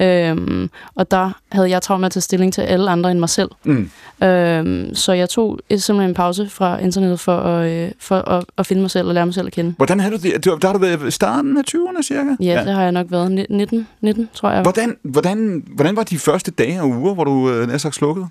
Øh, 0.00 0.68
og 0.94 1.10
der 1.10 1.30
havde 1.52 1.70
jeg 1.70 1.82
travlt 1.82 2.00
med 2.00 2.06
at 2.06 2.12
tage 2.12 2.20
stilling 2.20 2.52
til 2.52 2.62
alle 2.62 2.90
andre 2.90 3.10
end 3.10 3.18
mig 3.18 3.28
selv. 3.28 3.50
Mm. 3.64 3.90
Øh, 4.22 4.86
så 4.94 5.12
jeg 5.12 5.28
tog 5.28 5.58
simpelthen 5.70 6.10
en 6.10 6.14
pause 6.14 6.48
fra 6.48 6.78
internettet 6.78 7.20
for, 7.20 7.36
at, 7.36 7.70
øh, 7.70 7.90
for 7.98 8.16
at, 8.16 8.44
at 8.58 8.66
finde 8.66 8.82
mig 8.82 8.90
selv 8.90 9.08
og 9.08 9.14
lære 9.14 9.26
mig 9.26 9.34
selv 9.34 9.46
at 9.46 9.52
kende. 9.52 9.74
Hvordan 9.76 10.00
har 10.00 10.10
du 10.10 10.16
det? 10.16 10.44
Der 10.44 10.66
har 10.66 10.72
du 10.72 10.78
været 10.78 11.08
i 11.08 11.10
starten 11.10 11.56
af 11.56 11.62
20'erne 11.70 12.02
cirka? 12.02 12.36
Ja, 12.40 12.44
ja, 12.44 12.64
det 12.64 12.74
har 12.74 12.82
jeg 12.82 12.92
nok 12.92 13.06
været. 13.10 13.46
19, 13.50 13.88
19 14.00 14.28
tror 14.34 14.50
jeg. 14.50 14.62
Hvordan, 14.62 14.96
hvordan, 15.02 15.64
hvordan 15.74 15.96
var 15.96 16.02
de 16.02 16.18
første 16.18 16.50
dage 16.50 16.82
og 16.82 16.88
uger, 16.88 17.14
hvor 17.14 17.24
du 17.24 17.50
øh, 17.50 17.68
næsten 17.68 17.92
slukkede? 17.92 18.26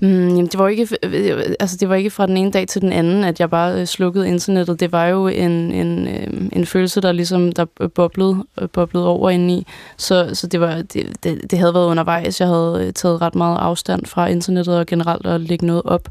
Mm, 0.00 0.28
jamen, 0.28 0.46
det 0.46 0.58
var 0.58 0.68
ikke, 0.68 0.88
øh, 1.02 1.38
øh, 1.38 1.44
altså, 1.60 1.76
det 1.76 1.88
var 1.88 1.94
ikke 1.94 2.10
fra 2.10 2.26
den 2.26 2.36
ene 2.36 2.50
dag 2.50 2.68
til 2.68 2.80
den 2.80 2.92
anden, 2.92 3.24
at 3.24 3.40
jeg 3.40 3.50
bare 3.50 3.80
øh, 3.80 3.86
slukkede 3.86 4.28
internettet. 4.28 4.80
Det 4.80 4.92
var 4.92 5.06
jo 5.06 5.28
en, 5.28 5.50
en, 5.50 6.08
en 6.52 6.66
følelse, 6.66 7.00
der 7.00 7.12
ligesom 7.12 7.52
der 7.52 7.64
boblede, 7.94 8.44
boblede 8.72 9.08
over 9.08 9.30
indeni. 9.30 9.66
Så, 9.96 10.30
så 10.32 10.46
det, 10.46 10.60
var, 10.60 10.82
det, 10.82 11.24
det, 11.24 11.50
det 11.50 11.58
havde 11.58 11.74
været 11.74 11.86
undervejs. 11.86 12.40
Jeg 12.40 12.48
havde 12.48 12.92
taget 12.94 13.22
ret 13.22 13.34
meget 13.34 13.58
afstand 13.58 14.06
fra 14.06 14.26
internettet 14.26 14.78
og 14.78 14.86
generelt 14.86 15.26
at 15.26 15.40
lægge 15.40 15.66
noget 15.66 15.82
op. 15.84 16.08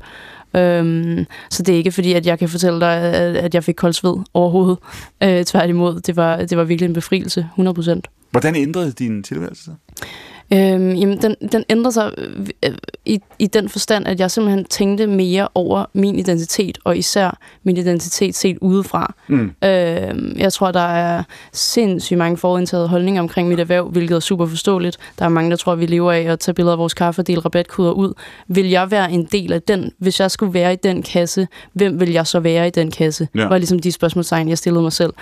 Øhm, 0.55 1.25
så 1.49 1.63
det 1.63 1.73
er 1.73 1.77
ikke 1.77 1.91
fordi, 1.91 2.13
at 2.13 2.25
jeg 2.25 2.39
kan 2.39 2.49
fortælle 2.49 2.79
dig, 2.79 2.97
at, 2.97 3.35
at 3.35 3.55
jeg 3.55 3.63
fik 3.63 3.75
koldsved 3.75 4.15
overhovedet. 4.33 4.77
Øh, 5.23 5.45
tværtimod, 5.45 5.99
det 6.01 6.15
var, 6.15 6.37
det 6.37 6.57
var 6.57 6.63
virkelig 6.63 6.87
en 6.87 6.93
befrielse, 6.93 7.49
100%. 7.59 7.99
Hvordan 8.31 8.55
ændrede 8.55 8.91
din 8.91 9.23
tilværelse 9.23 9.63
så? 9.63 9.71
Øhm, 10.53 10.95
jamen, 10.95 11.21
den, 11.21 11.35
den 11.51 11.63
ændrer 11.69 11.91
sig 11.91 12.11
øh, 12.63 12.71
i, 13.05 13.19
i 13.39 13.47
den 13.47 13.69
forstand, 13.69 14.07
at 14.07 14.19
jeg 14.19 14.31
simpelthen 14.31 14.65
tænkte 14.65 15.07
mere 15.07 15.47
over 15.55 15.85
min 15.93 16.15
identitet, 16.15 16.77
og 16.83 16.97
især 16.97 17.37
min 17.63 17.77
identitet 17.77 18.35
set 18.35 18.57
udefra. 18.61 19.13
Mm. 19.27 19.51
Øhm, 19.63 20.35
jeg 20.37 20.53
tror, 20.53 20.71
der 20.71 20.79
er 20.79 21.23
sindssygt 21.53 22.17
mange 22.17 22.37
forudindtaget 22.37 22.89
holdninger 22.89 23.21
omkring 23.21 23.47
mit 23.47 23.59
erhverv, 23.59 23.89
hvilket 23.89 24.15
er 24.15 24.19
super 24.19 24.45
forståeligt. 24.45 24.97
Der 25.19 25.25
er 25.25 25.29
mange, 25.29 25.51
der 25.51 25.57
tror, 25.57 25.73
at 25.73 25.79
vi 25.79 25.85
lever 25.85 26.11
af 26.11 26.21
at 26.21 26.39
tage 26.39 26.55
billeder 26.55 26.73
af 26.73 26.79
vores 26.79 26.93
kaffe 26.93 27.21
og 27.21 27.27
dele 27.27 27.41
rabatkoder 27.41 27.91
ud. 27.91 28.13
Vil 28.47 28.69
jeg 28.69 28.91
være 28.91 29.11
en 29.11 29.27
del 29.31 29.53
af 29.53 29.61
den? 29.61 29.91
Hvis 29.97 30.19
jeg 30.19 30.31
skulle 30.31 30.53
være 30.53 30.73
i 30.73 30.77
den 30.83 31.03
kasse, 31.03 31.47
hvem 31.73 31.99
vil 31.99 32.11
jeg 32.11 32.27
så 32.27 32.39
være 32.39 32.67
i 32.67 32.71
den 32.71 32.91
kasse? 32.91 33.27
Ja. 33.35 33.41
Det 33.41 33.49
var 33.49 33.57
ligesom 33.57 33.79
de 33.79 33.91
spørgsmålstegn, 33.91 34.49
jeg 34.49 34.57
stillede 34.57 34.81
mig 34.83 34.93
selv. 34.93 35.13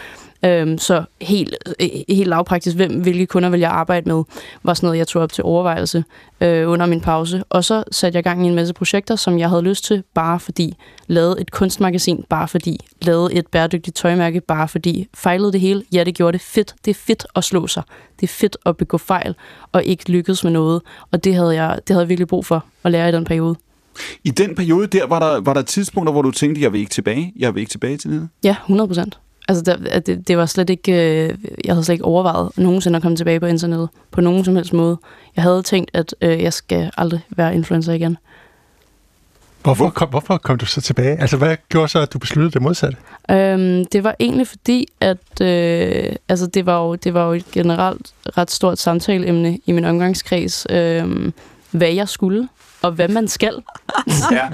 Øhm, 0.45 0.77
så 0.77 1.03
helt, 1.21 1.55
øh, 1.79 1.87
helt 2.09 2.29
lavpraktisk, 2.29 2.75
hvem, 2.75 3.01
hvilke 3.01 3.25
kunder 3.25 3.49
vil 3.49 3.59
jeg 3.59 3.71
arbejde 3.71 4.09
med, 4.09 4.23
var 4.63 4.73
sådan 4.73 4.87
noget, 4.87 4.97
jeg 4.97 5.07
tog 5.07 5.21
op 5.21 5.31
til 5.31 5.43
overvejelse 5.43 6.03
øh, 6.41 6.69
under 6.69 6.85
min 6.85 7.01
pause. 7.01 7.43
Og 7.49 7.63
så 7.63 7.83
satte 7.91 8.15
jeg 8.17 8.23
gang 8.23 8.45
i 8.45 8.49
en 8.49 8.55
masse 8.55 8.73
projekter, 8.73 9.15
som 9.15 9.39
jeg 9.39 9.49
havde 9.49 9.61
lyst 9.61 9.85
til, 9.85 10.03
bare 10.13 10.39
fordi. 10.39 10.75
Lavede 11.07 11.41
et 11.41 11.51
kunstmagasin, 11.51 12.25
bare 12.29 12.47
fordi. 12.47 12.79
Lavede 13.01 13.33
et 13.33 13.47
bæredygtigt 13.47 13.95
tøjmærke, 13.95 14.41
bare 14.41 14.67
fordi. 14.67 15.07
Fejlede 15.13 15.51
det 15.51 15.61
hele? 15.61 15.83
Ja, 15.93 16.03
det 16.03 16.15
gjorde 16.15 16.37
det. 16.37 16.41
Fedt. 16.41 16.75
Det 16.85 16.91
er 16.91 16.95
fedt 16.95 17.25
at 17.35 17.43
slå 17.43 17.67
sig. 17.67 17.83
Det 18.19 18.29
er 18.29 18.33
fedt 18.33 18.57
at 18.65 18.77
begå 18.77 18.97
fejl, 18.97 19.35
og 19.71 19.83
ikke 19.83 20.11
lykkes 20.11 20.43
med 20.43 20.51
noget. 20.51 20.81
Og 21.11 21.23
det 21.23 21.35
havde 21.35 21.63
jeg, 21.63 21.79
det 21.87 21.93
havde 21.93 22.01
jeg 22.01 22.09
virkelig 22.09 22.27
brug 22.27 22.45
for 22.45 22.65
at 22.83 22.91
lære 22.91 23.09
i 23.09 23.11
den 23.11 23.25
periode. 23.25 23.55
I 24.23 24.29
den 24.29 24.55
periode 24.55 24.87
der, 24.87 25.07
var 25.07 25.19
der, 25.19 25.41
var 25.41 25.53
der 25.53 25.61
tidspunkter, 25.61 26.11
hvor 26.11 26.21
du 26.21 26.31
tænkte, 26.31 26.61
jeg 26.61 26.73
vil 26.73 26.79
ikke 26.79 26.91
tilbage? 26.91 27.33
Jeg 27.35 27.55
vil 27.55 27.59
ikke 27.59 27.69
tilbage 27.69 27.97
til 27.97 28.11
det? 28.11 28.29
Ja, 28.43 28.55
100 28.65 28.87
procent. 28.87 29.19
Altså, 29.49 29.63
der, 29.63 29.99
det, 29.99 30.27
det 30.27 30.37
var 30.37 30.45
slet 30.45 30.69
ikke... 30.69 30.91
Øh, 30.91 31.37
jeg 31.65 31.73
havde 31.73 31.83
slet 31.83 31.93
ikke 31.93 32.05
overvejet 32.05 32.49
nogensinde 32.57 32.95
at 32.97 33.01
komme 33.01 33.15
tilbage 33.15 33.39
på 33.39 33.45
internettet 33.45 33.89
på 34.11 34.21
nogen 34.21 34.45
som 34.45 34.55
helst 34.55 34.73
måde. 34.73 34.97
Jeg 35.35 35.43
havde 35.43 35.63
tænkt, 35.63 35.91
at 35.93 36.15
øh, 36.21 36.43
jeg 36.43 36.53
skal 36.53 36.91
aldrig 36.97 37.21
være 37.29 37.55
influencer 37.55 37.93
igen. 37.93 38.17
Hvorfor 39.63 39.89
kom, 39.89 40.09
hvorfor 40.09 40.37
kom 40.37 40.57
du 40.57 40.65
så 40.65 40.81
tilbage? 40.81 41.21
Altså, 41.21 41.37
hvad 41.37 41.55
gjorde 41.69 41.87
så, 41.87 41.99
at 41.99 42.13
du 42.13 42.19
besluttede 42.19 42.51
det 42.51 42.61
modsatte? 42.61 42.97
Øhm, 43.31 43.85
det 43.85 44.03
var 44.03 44.15
egentlig 44.19 44.47
fordi, 44.47 44.87
at 45.01 45.41
øh, 45.41 46.15
altså, 46.29 46.47
det, 46.47 46.65
var 46.65 46.83
jo, 46.83 46.95
det 46.95 47.13
var 47.13 47.25
jo 47.25 47.33
et 47.33 47.51
generelt 47.51 48.13
ret 48.37 48.51
stort 48.51 48.79
samtaleemne 48.79 49.59
i 49.65 49.71
min 49.71 49.85
omgangskreds, 49.85 50.67
øh, 50.69 51.31
hvad 51.71 51.89
jeg 51.89 52.09
skulle 52.09 52.47
og 52.81 52.91
hvad 52.91 53.07
man 53.07 53.27
skal. 53.27 53.63
ja. 54.37 54.47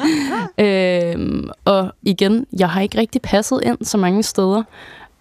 øhm, 0.66 1.50
og 1.66 1.92
igen, 2.02 2.46
jeg 2.60 2.70
har 2.70 2.82
ikke 2.82 2.98
rigtig 2.98 3.22
passet 3.22 3.60
ind 3.64 3.78
så 3.82 3.98
mange 3.98 4.24
steder. 4.24 4.64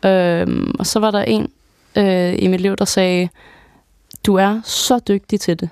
Øhm, 0.04 0.74
og 0.78 0.86
så 0.86 1.00
var 1.00 1.10
der 1.10 1.22
en 1.22 1.48
øh, 1.96 2.34
i 2.38 2.46
mit 2.46 2.60
liv, 2.60 2.76
der 2.76 2.84
sagde, 2.84 3.28
du 4.26 4.34
er 4.34 4.60
så 4.64 4.98
dygtig 4.98 5.40
til 5.40 5.60
det. 5.60 5.68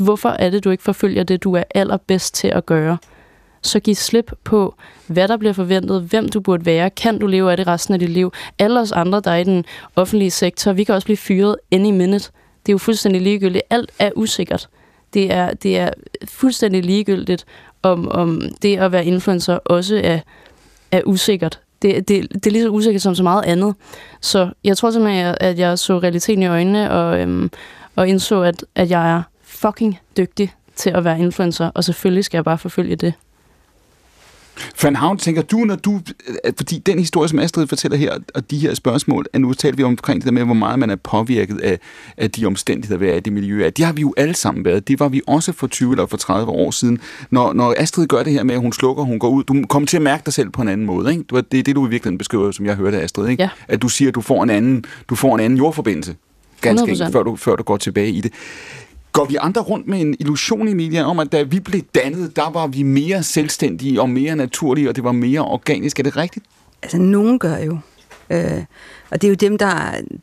Hvorfor 0.00 0.28
er 0.28 0.50
det, 0.50 0.64
du 0.64 0.70
ikke 0.70 0.82
forfølger 0.82 1.22
det, 1.22 1.42
du 1.42 1.54
er 1.54 1.62
allerbedst 1.74 2.34
til 2.34 2.48
at 2.48 2.66
gøre? 2.66 2.98
Så 3.62 3.80
giv 3.80 3.94
slip 3.94 4.32
på, 4.44 4.74
hvad 5.06 5.28
der 5.28 5.36
bliver 5.36 5.52
forventet, 5.52 6.02
hvem 6.02 6.28
du 6.28 6.40
burde 6.40 6.66
være, 6.66 6.90
kan 6.90 7.18
du 7.18 7.26
leve 7.26 7.50
af 7.50 7.56
det 7.56 7.66
resten 7.66 7.94
af 7.94 8.00
dit 8.00 8.08
liv. 8.08 8.32
Alle 8.58 8.80
os 8.80 8.92
andre, 8.92 9.20
der 9.20 9.30
er 9.30 9.36
i 9.36 9.44
den 9.44 9.64
offentlige 9.96 10.30
sektor, 10.30 10.72
vi 10.72 10.84
kan 10.84 10.94
også 10.94 11.04
blive 11.04 11.16
fyret 11.16 11.56
any 11.72 11.90
minute. 11.90 12.30
Det 12.66 12.68
er 12.68 12.74
jo 12.74 12.78
fuldstændig 12.78 13.22
ligegyldigt. 13.22 13.64
Alt 13.70 13.90
er 13.98 14.10
usikkert. 14.16 14.68
Det 15.14 15.32
er, 15.32 15.54
det 15.54 15.78
er 15.78 15.90
fuldstændig 16.28 16.84
ligegyldigt, 16.84 17.44
om, 17.82 18.08
om 18.08 18.42
det 18.62 18.76
at 18.76 18.92
være 18.92 19.04
influencer 19.04 19.54
også 19.54 20.00
er, 20.04 20.20
er 20.92 21.02
usikkert. 21.06 21.60
Det, 21.82 22.08
det, 22.08 22.28
det 22.34 22.46
er 22.46 22.50
lige 22.50 22.62
så 22.62 22.68
usikkert 22.68 23.02
som 23.02 23.14
så 23.14 23.22
meget 23.22 23.44
andet. 23.44 23.74
Så 24.20 24.50
jeg 24.64 24.76
tror 24.76 24.90
simpelthen, 24.90 25.34
at 25.40 25.58
jeg 25.58 25.78
så 25.78 25.98
realiteten 25.98 26.42
i 26.42 26.46
øjnene, 26.46 26.90
og, 26.90 27.20
øhm, 27.20 27.50
og 27.96 28.08
indså, 28.08 28.42
at, 28.42 28.64
at 28.74 28.90
jeg 28.90 29.16
er 29.16 29.22
fucking 29.42 29.98
dygtig 30.16 30.52
til 30.76 30.90
at 30.90 31.04
være 31.04 31.18
influencer, 31.18 31.70
og 31.74 31.84
selvfølgelig 31.84 32.24
skal 32.24 32.38
jeg 32.38 32.44
bare 32.44 32.58
forfølge 32.58 32.96
det. 32.96 33.14
Van 34.82 34.96
Havn, 34.96 35.18
tænker 35.18 35.42
du, 35.42 35.56
når 35.56 35.76
du... 35.76 36.00
Fordi 36.56 36.78
den 36.78 36.98
historie, 36.98 37.28
som 37.28 37.38
Astrid 37.38 37.66
fortæller 37.66 37.96
her, 37.96 38.18
og 38.34 38.50
de 38.50 38.58
her 38.58 38.74
spørgsmål, 38.74 39.26
at 39.32 39.40
nu 39.40 39.52
taler 39.52 39.76
vi 39.76 39.82
omkring 39.82 40.20
det 40.20 40.26
der 40.26 40.32
med, 40.32 40.44
hvor 40.44 40.54
meget 40.54 40.78
man 40.78 40.90
er 40.90 40.96
påvirket 40.96 41.60
af, 41.60 41.78
af 42.16 42.30
de 42.30 42.46
omstændigheder, 42.46 43.06
der 43.06 43.12
er 43.12 43.16
i 43.16 43.20
det 43.20 43.32
miljø. 43.32 43.66
At 43.66 43.76
det 43.76 43.84
har 43.84 43.92
vi 43.92 44.00
jo 44.00 44.14
alle 44.16 44.34
sammen 44.34 44.64
været. 44.64 44.88
Det 44.88 45.00
var 45.00 45.08
vi 45.08 45.22
også 45.26 45.52
for 45.52 45.66
20 45.66 45.92
eller 45.92 46.06
for 46.06 46.16
30 46.16 46.52
år 46.52 46.70
siden. 46.70 47.00
Når, 47.30 47.52
når 47.52 47.74
Astrid 47.78 48.06
gør 48.06 48.22
det 48.22 48.32
her 48.32 48.42
med, 48.42 48.54
at 48.54 48.60
hun 48.60 48.72
slukker, 48.72 49.04
hun 49.04 49.18
går 49.18 49.28
ud, 49.28 49.44
du 49.44 49.64
kommer 49.68 49.86
til 49.86 49.96
at 49.96 50.02
mærke 50.02 50.22
dig 50.24 50.32
selv 50.32 50.50
på 50.50 50.62
en 50.62 50.68
anden 50.68 50.86
måde. 50.86 51.12
Ikke? 51.12 51.24
Det 51.52 51.58
er 51.58 51.62
det, 51.62 51.76
du 51.76 51.86
i 51.86 51.90
virkeligheden 51.90 52.18
beskriver, 52.18 52.50
som 52.50 52.66
jeg 52.66 52.74
hørte 52.74 52.98
af 52.98 53.04
Astrid. 53.04 53.28
Ikke? 53.28 53.42
Ja. 53.42 53.48
At 53.68 53.82
du 53.82 53.88
siger, 53.88 54.08
at 54.08 54.14
du 54.14 54.20
får 54.20 54.42
en 54.42 54.50
anden, 54.50 54.84
du 55.08 55.14
får 55.14 55.34
en 55.34 55.40
anden 55.40 55.58
jordforbindelse 55.58 56.14
ganske 56.60 56.90
enkelt, 56.90 57.12
før 57.12 57.22
du, 57.22 57.36
før 57.36 57.56
du 57.56 57.62
går 57.62 57.76
tilbage 57.76 58.10
i 58.10 58.20
det. 58.20 58.32
Går 59.12 59.24
vi 59.24 59.36
andre 59.40 59.60
rundt 59.60 59.88
med 59.88 60.00
en 60.00 60.16
illusion, 60.20 60.68
Emilia, 60.68 61.04
om 61.04 61.18
at 61.18 61.32
da 61.32 61.42
vi 61.42 61.60
blev 61.60 61.82
dannet, 61.94 62.36
der 62.36 62.50
var 62.50 62.66
vi 62.66 62.82
mere 62.82 63.22
selvstændige 63.22 64.00
og 64.00 64.10
mere 64.10 64.36
naturlige, 64.36 64.88
og 64.88 64.96
det 64.96 65.04
var 65.04 65.12
mere 65.12 65.40
organisk. 65.40 65.98
Er 65.98 66.02
det 66.02 66.16
rigtigt? 66.16 66.46
Altså, 66.82 66.98
nogen 66.98 67.38
gør 67.38 67.58
jo. 67.58 67.78
Øh, 68.30 68.64
og 69.10 69.22
det 69.22 69.28
er 69.28 69.30
jo 69.30 69.34
dem, 69.34 69.58
der, 69.58 69.74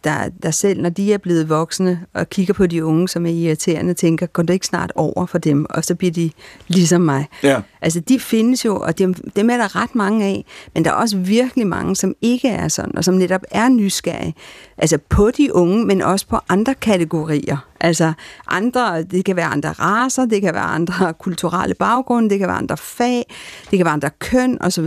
der, 0.03 0.29
der 0.43 0.51
selv, 0.51 0.81
når 0.81 0.89
de 0.89 1.13
er 1.13 1.17
blevet 1.17 1.49
voksne 1.49 1.99
og 2.13 2.29
kigger 2.29 2.53
på 2.53 2.65
de 2.65 2.85
unge, 2.85 3.07
som 3.07 3.25
er 3.25 3.29
irriterende, 3.29 3.93
tænker, 3.93 4.25
går 4.25 4.43
det 4.43 4.53
ikke 4.53 4.65
snart 4.65 4.91
over 4.95 5.25
for 5.25 5.37
dem? 5.37 5.65
Og 5.69 5.83
så 5.83 5.95
bliver 5.95 6.11
de 6.11 6.31
ligesom 6.67 7.01
mig. 7.01 7.27
Ja. 7.43 7.61
Altså, 7.81 7.99
de 7.99 8.19
findes 8.19 8.65
jo, 8.65 8.75
og 8.75 8.97
dem, 8.97 9.13
dem 9.13 9.49
er 9.49 9.57
der 9.57 9.75
ret 9.75 9.95
mange 9.95 10.25
af, 10.25 10.45
men 10.73 10.85
der 10.85 10.91
er 10.91 10.95
også 10.95 11.17
virkelig 11.17 11.67
mange, 11.67 11.95
som 11.95 12.15
ikke 12.21 12.47
er 12.49 12.67
sådan, 12.67 12.97
og 12.97 13.03
som 13.03 13.13
netop 13.13 13.41
er 13.51 13.69
nysgerrige. 13.69 14.35
Altså 14.77 14.97
på 15.09 15.31
de 15.31 15.55
unge, 15.55 15.85
men 15.85 16.01
også 16.01 16.27
på 16.27 16.37
andre 16.49 16.73
kategorier. 16.73 17.57
Altså 17.79 18.13
andre, 18.47 19.03
det 19.03 19.25
kan 19.25 19.35
være 19.35 19.45
andre 19.45 19.69
raser, 19.69 20.25
det 20.25 20.41
kan 20.41 20.53
være 20.53 20.63
andre 20.63 21.13
kulturelle 21.23 21.75
baggrunde, 21.75 22.29
det 22.29 22.39
kan 22.39 22.47
være 22.47 22.57
andre 22.57 22.77
fag, 22.77 23.35
det 23.71 23.77
kan 23.77 23.85
være 23.85 23.93
andre 23.93 24.09
køn 24.19 24.57
osv. 24.61 24.85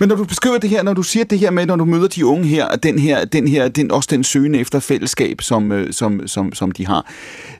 Men 0.00 0.08
når 0.08 0.16
du 0.16 0.24
beskriver 0.24 0.58
det 0.58 0.70
her, 0.70 0.82
når 0.82 0.94
du 0.94 1.02
siger 1.02 1.24
det 1.24 1.38
her 1.38 1.50
med, 1.50 1.66
når 1.66 1.76
du 1.76 1.84
møder 1.84 2.08
de 2.08 2.26
unge 2.26 2.46
her, 2.46 2.64
og 2.64 2.82
den 2.82 2.98
her, 2.98 3.24
den 3.24 3.48
her, 3.48 3.68
den, 3.68 3.90
også 3.90 4.08
den 4.10 4.24
søgende 4.24 4.58
efter 4.58 4.80
fællesskab, 4.80 5.42
som, 5.42 5.72
øh, 5.72 5.92
som, 5.92 6.26
som, 6.26 6.52
som 6.52 6.72
de 6.72 6.86
har. 6.86 7.12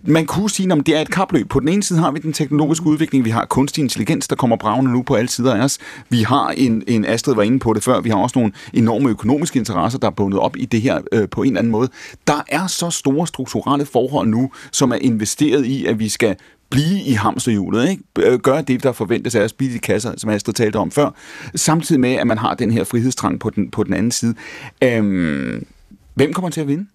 Man 0.03 0.27
kunne 0.27 0.51
sige, 0.51 0.73
at 0.73 0.87
det 0.87 0.97
er 0.97 1.01
et 1.01 1.11
kapløb. 1.11 1.49
På 1.49 1.61
den 1.61 1.69
ene 1.69 1.83
side 1.83 1.99
har 1.99 2.11
vi 2.11 2.19
den 2.19 2.33
teknologiske 2.33 2.87
udvikling, 2.87 3.25
vi 3.25 3.31
har 3.31 3.45
kunstig 3.45 3.83
intelligens, 3.83 4.29
der 4.29 4.37
kommer 4.37 4.57
bravende 4.57 4.93
nu 4.93 5.03
på 5.03 5.15
alle 5.15 5.29
sider 5.29 5.55
af 5.55 5.65
os. 5.65 5.79
Vi 6.09 6.23
har 6.23 6.49
en, 6.49 6.83
en 6.87 7.05
Astrid 7.05 7.35
var 7.35 7.43
inde 7.43 7.59
på 7.59 7.73
det 7.73 7.85
før, 7.85 8.01
vi 8.01 8.11
har 8.11 8.17
også 8.17 8.39
nogle 8.39 8.53
enorme 8.73 9.11
økonomiske 9.11 9.59
interesser, 9.59 9.99
der 9.99 10.07
er 10.07 10.13
bundet 10.13 10.41
op 10.41 10.57
i 10.57 10.65
det 10.65 10.81
her 10.81 11.01
øh, 11.13 11.29
på 11.29 11.43
en 11.43 11.49
eller 11.49 11.59
anden 11.59 11.71
måde. 11.71 11.89
Der 12.27 12.45
er 12.49 12.67
så 12.67 12.91
store 12.91 13.27
strukturelle 13.27 13.87
forhold 13.87 14.29
nu, 14.29 14.51
som 14.73 14.91
er 14.93 14.99
investeret 15.01 15.67
i, 15.67 15.87
at 15.87 15.99
vi 15.99 16.09
skal 16.09 16.37
blive 16.71 17.03
i 17.03 17.13
hamsterhjulet, 17.13 17.91
ikke? 17.91 18.03
Øh, 18.19 18.39
gøre 18.39 18.63
det, 18.63 18.83
der 18.83 18.93
forventes 18.93 19.35
af 19.35 19.41
os, 19.41 19.53
blive 19.53 19.75
de 19.75 19.79
kasser, 19.79 20.13
som 20.17 20.31
Astrid 20.31 20.55
talte 20.55 20.77
om 20.77 20.91
før, 20.91 21.11
samtidig 21.55 22.01
med, 22.01 22.13
at 22.13 22.27
man 22.27 22.39
har 22.39 22.55
den 22.55 22.71
her 22.71 22.85
frihedstrang 22.85 23.41
på 23.41 23.51
den, 23.51 23.71
på 23.71 23.83
den 23.83 23.95
anden 23.95 24.13
side. 24.13 24.35
Øhm, 24.83 25.67
hvem 26.15 26.33
kommer 26.33 26.51
til 26.51 26.61
at 26.61 26.69
vinde? 26.69 26.87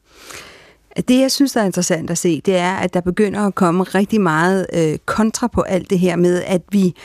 Det, 1.07 1.19
jeg 1.19 1.31
synes, 1.31 1.51
der 1.51 1.61
er 1.61 1.65
interessant 1.65 2.09
at 2.09 2.17
se, 2.17 2.41
det 2.45 2.55
er, 2.55 2.73
at 2.73 2.93
der 2.93 3.01
begynder 3.01 3.47
at 3.47 3.55
komme 3.55 3.83
rigtig 3.83 4.21
meget 4.21 4.65
øh, 4.73 4.97
kontra 5.05 5.47
på 5.47 5.61
alt 5.61 5.89
det 5.89 5.99
her 5.99 6.15
med, 6.15 6.43
at 6.43 6.61
vi 6.71 6.95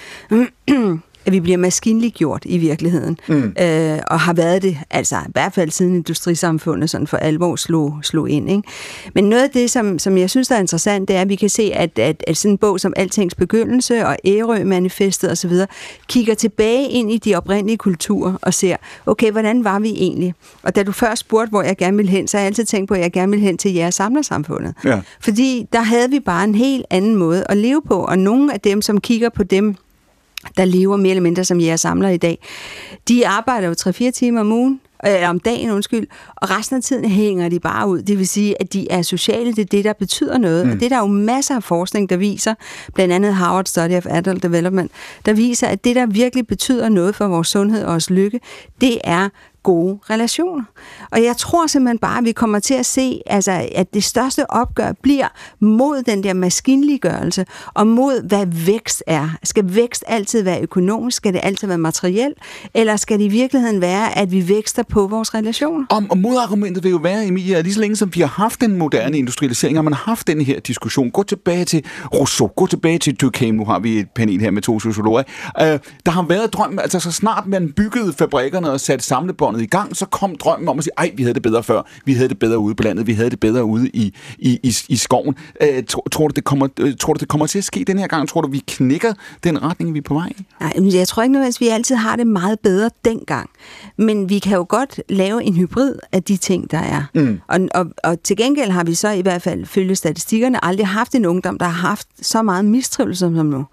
at 1.27 1.33
vi 1.33 1.41
bliver 1.41 1.59
maskinliggjort 1.59 2.43
i 2.47 2.59
virkeligheden, 2.59 3.19
mm. 3.29 3.55
øh, 3.61 3.99
og 4.07 4.21
har 4.21 4.33
været 4.33 4.63
det, 4.63 4.79
altså 4.91 5.17
i 5.17 5.31
hvert 5.33 5.53
fald 5.55 5.71
siden 5.71 5.95
industrisamfundet 5.95 6.91
sådan 6.91 7.07
for 7.07 7.17
alvor 7.17 7.57
slog, 7.57 7.99
slog 8.03 8.31
ind. 8.31 8.51
Ikke? 8.51 8.63
Men 9.15 9.25
noget 9.25 9.43
af 9.43 9.51
det, 9.51 9.71
som, 9.71 9.99
som 9.99 10.19
jeg 10.19 10.31
synes, 10.31 10.49
der 10.49 10.55
er 10.55 10.61
interessant, 10.61 11.09
det 11.09 11.17
er, 11.17 11.21
at 11.21 11.29
vi 11.29 11.35
kan 11.35 11.49
se, 11.49 11.71
at, 11.75 11.99
at, 11.99 12.25
at 12.27 12.37
sådan 12.37 12.51
en 12.51 12.59
bog 12.59 12.81
som 12.81 12.93
Altings 12.97 13.35
Begyndelse 13.35 14.07
og 14.07 14.17
Ærø-manifestet 14.27 15.31
osv., 15.31 15.53
kigger 16.09 16.35
tilbage 16.35 16.89
ind 16.89 17.13
i 17.13 17.19
de 17.19 17.35
oprindelige 17.35 17.77
kulturer 17.77 18.35
og 18.43 18.55
ser, 18.55 18.77
okay, 19.07 19.31
hvordan 19.31 19.65
var 19.65 19.79
vi 19.79 19.91
egentlig? 19.91 20.35
Og 20.63 20.77
da 20.77 20.83
du 20.83 20.93
først 20.93 21.21
spurgte, 21.21 21.51
hvor 21.51 21.63
jeg 21.63 21.77
gerne 21.77 21.97
ville 21.97 22.11
hen, 22.11 22.29
så 22.29 22.37
har 22.37 22.43
jeg 22.43 22.47
altid 22.47 22.65
tænkt 22.65 22.89
på, 22.89 22.95
at 22.95 23.01
jeg 23.01 23.13
gerne 23.13 23.31
ville 23.31 23.47
hen 23.47 23.59
til 23.59 23.75
jeres 23.75 23.95
samlersamfundet. 23.95 24.75
Ja. 24.85 25.01
Fordi 25.21 25.67
der 25.73 25.81
havde 25.81 26.11
vi 26.11 26.21
bare 26.21 26.45
en 26.45 26.55
helt 26.55 26.87
anden 26.91 27.17
måde 27.17 27.45
at 27.49 27.57
leve 27.57 27.83
på, 27.87 27.95
og 27.95 28.19
nogle 28.19 28.55
af 28.55 28.61
dem, 28.61 28.83
som 28.83 29.01
kigger 29.01 29.29
på 29.29 29.43
dem, 29.43 29.77
der 30.57 30.65
lever 30.65 30.97
mere 30.97 31.11
eller 31.11 31.23
mindre 31.23 31.45
som 31.45 31.61
jeres 31.61 31.81
samler 31.81 32.09
i 32.09 32.17
dag, 32.17 32.39
de 33.09 33.27
arbejder 33.27 33.69
jo 33.69 33.75
3-4 33.81 34.11
timer 34.11 34.41
om 34.41 34.53
ugen. 34.53 34.81
øh, 35.07 35.31
om 35.31 35.41
dagen, 35.41 35.71
undskyld, 35.71 36.07
og 36.37 36.51
resten 36.51 36.77
af 36.77 36.83
tiden 36.83 37.05
hænger 37.05 37.49
de 37.49 37.61
bare 37.61 37.89
ud. 37.89 38.03
Det 38.03 38.19
vil 38.19 38.29
sige, 38.29 38.61
at 38.61 38.73
de 38.73 38.91
er 38.91 39.03
sociale, 39.03 39.53
det 39.53 39.59
er 39.59 39.65
det, 39.65 39.85
der 39.85 39.93
betyder 39.93 40.39
noget. 40.39 40.67
Mm. 40.67 40.73
Og 40.73 40.81
det 40.81 40.85
er 40.85 40.89
der 40.89 40.99
jo 40.99 41.07
masser 41.07 41.57
af 41.57 41.63
forskning, 41.63 42.11
der 42.11 42.17
viser, 42.17 42.55
blandt 42.95 43.15
andet 43.15 43.35
Harvard 43.35 43.67
Study 43.67 43.97
of 43.97 44.07
Adult 44.11 44.43
Development, 44.43 44.91
der 45.27 45.33
viser, 45.33 45.67
at 45.67 45.85
det, 45.85 45.97
der 45.97 46.07
virkelig 46.07 46.47
betyder 46.47 46.89
noget 46.89 47.15
for 47.15 47.27
vores 47.27 47.49
sundhed 47.49 47.85
og 47.85 47.91
vores 47.91 48.11
lykke, 48.11 48.41
det 48.81 48.99
er 49.05 49.29
gode 49.67 49.99
relationer. 50.11 50.65
Og 51.11 51.23
jeg 51.23 51.37
tror 51.37 51.67
simpelthen 51.67 51.99
bare, 51.99 52.19
at 52.19 52.25
vi 52.25 52.33
kommer 52.33 52.59
til 52.59 52.75
at 52.75 52.87
se, 52.87 53.21
altså, 53.27 53.69
at 53.75 53.95
det 53.95 54.05
største 54.05 54.51
opgør 54.51 54.93
bliver 55.03 55.29
mod 55.61 56.03
den 56.03 56.23
der 56.23 56.35
maskinliggørelse, 56.35 57.47
og 57.75 57.87
mod, 57.87 58.29
hvad 58.29 58.47
vækst 58.67 59.03
er. 59.07 59.29
Skal 59.43 59.75
vækst 59.75 60.05
altid 60.07 60.43
være 60.43 60.63
økonomisk? 60.63 61.17
Skal 61.17 61.33
det 61.33 61.41
altid 61.43 61.69
være 61.69 61.79
materiel? 61.79 62.33
Eller 62.75 62.97
skal 62.97 63.19
det 63.19 63.25
i 63.25 63.29
virkeligheden 63.29 63.81
være, 63.81 64.19
at 64.19 64.33
vi 64.33 64.49
vækster 64.49 64.83
på 64.83 65.07
vores 65.07 65.35
relationer? 65.35 65.87
Om, 65.91 66.11
og 66.11 66.19
modargumentet 66.19 66.85
vil 66.85 66.91
jo 66.91 66.97
være, 66.97 67.27
Emilia, 67.27 67.61
lige 67.61 67.75
så 67.75 67.81
længe 67.81 67.97
som 67.97 68.15
vi 68.15 68.21
har 68.21 68.27
haft 68.27 68.61
den 68.61 68.79
moderne 68.79 69.19
industrialisering, 69.19 69.79
og 69.79 69.85
man 69.85 69.93
har 69.93 70.03
haft 70.05 70.27
den 70.27 70.41
her 70.41 70.61
diskussion. 70.61 71.11
Gå 71.11 71.23
tilbage 71.23 71.65
til 71.65 71.85
Rousseau, 72.15 72.47
gå 72.57 72.67
tilbage 72.67 72.99
til 72.99 73.15
Durkheim, 73.15 73.55
nu 73.55 73.65
har 73.65 73.79
vi 73.79 73.99
et 73.99 74.09
panel 74.15 74.41
her 74.41 74.51
med 74.51 74.63
to 74.63 74.81
sociologer. 74.81 75.23
øh, 75.61 75.79
der 76.07 76.11
har 76.11 76.23
været 76.23 76.53
drøm, 76.53 76.79
altså 76.79 77.01
så 77.01 77.13
snart 77.13 77.47
man 77.47 77.73
byggede 77.73 78.13
fabrikkerne 78.13 78.71
og 78.71 78.81
satte 78.81 79.05
samlebånd 79.05 79.56
samfundet 79.57 79.63
i 79.63 79.67
gang, 79.67 79.97
så 79.97 80.07
kom 80.07 80.37
drømmen 80.37 80.69
om 80.69 80.79
at 80.79 80.85
sige, 80.85 80.93
ej, 80.99 81.13
vi 81.17 81.23
havde 81.23 81.35
det 81.35 81.43
bedre 81.43 81.63
før, 81.63 81.83
vi 82.05 82.15
havde 82.15 82.29
det 82.29 82.39
bedre 82.39 82.59
ude 82.59 82.75
på 82.75 82.83
landet, 82.83 83.07
vi 83.07 83.13
havde 83.13 83.31
det 83.31 83.41
bedre 83.41 83.65
ude 83.65 83.89
i, 83.89 84.15
i, 84.39 84.59
i, 84.63 84.75
i 84.89 84.97
skoven. 84.97 85.35
Øh, 85.63 85.85
tror, 85.89 86.03
tror, 86.11 86.29
du, 86.29 86.33
det 86.33 86.45
kommer, 86.45 86.69
øh, 86.81 86.95
tror 87.01 87.13
du, 87.13 87.19
det 87.19 87.29
kommer 87.29 87.47
til 87.47 87.59
at 87.59 87.65
ske 87.65 87.85
den 87.85 87.99
her 87.99 88.07
gang? 88.07 88.29
Tror 88.29 88.41
du, 88.41 88.49
vi 88.49 88.63
knækker 88.67 89.13
den 89.45 89.63
retning, 89.63 89.95
vi 89.95 89.99
er 89.99 90.03
på 90.03 90.15
vej 90.15 90.29
i? 90.39 90.45
Nej, 90.61 90.95
jeg 90.95 91.09
tror 91.09 91.23
ikke 91.23 91.33
nødvendigvis, 91.33 91.61
vi 91.61 91.69
altid 91.69 91.97
har 91.97 92.17
det 92.17 92.27
meget 92.27 92.61
bedre 92.61 92.91
dengang. 93.05 93.51
Men 93.97 94.29
vi 94.29 94.39
kan 94.39 94.57
jo 94.57 94.67
godt 94.69 95.01
lave 95.09 95.45
en 95.45 95.57
hybrid 95.57 95.95
af 96.13 96.23
de 96.23 96.37
ting, 96.37 96.71
der 96.71 96.79
er. 96.79 97.03
Mm. 97.15 97.41
Og, 97.49 97.61
og, 97.75 97.87
og 98.05 98.23
til 98.23 98.37
gengæld 98.37 98.71
har 98.71 98.85
vi 98.85 98.95
så 98.95 99.11
i 99.11 99.21
hvert 99.21 99.43
fald, 99.43 99.67
følge 99.67 99.97
statistikkerne, 99.97 100.65
aldrig 100.65 100.87
haft 100.87 101.15
en 101.15 101.27
ungdom, 101.27 101.59
der 101.59 101.67
har 101.67 101.89
haft 101.89 102.09
så 102.23 102.43
meget 102.43 102.65
mistrivelse 102.65 103.19
som 103.19 103.47
nu. 103.47 103.67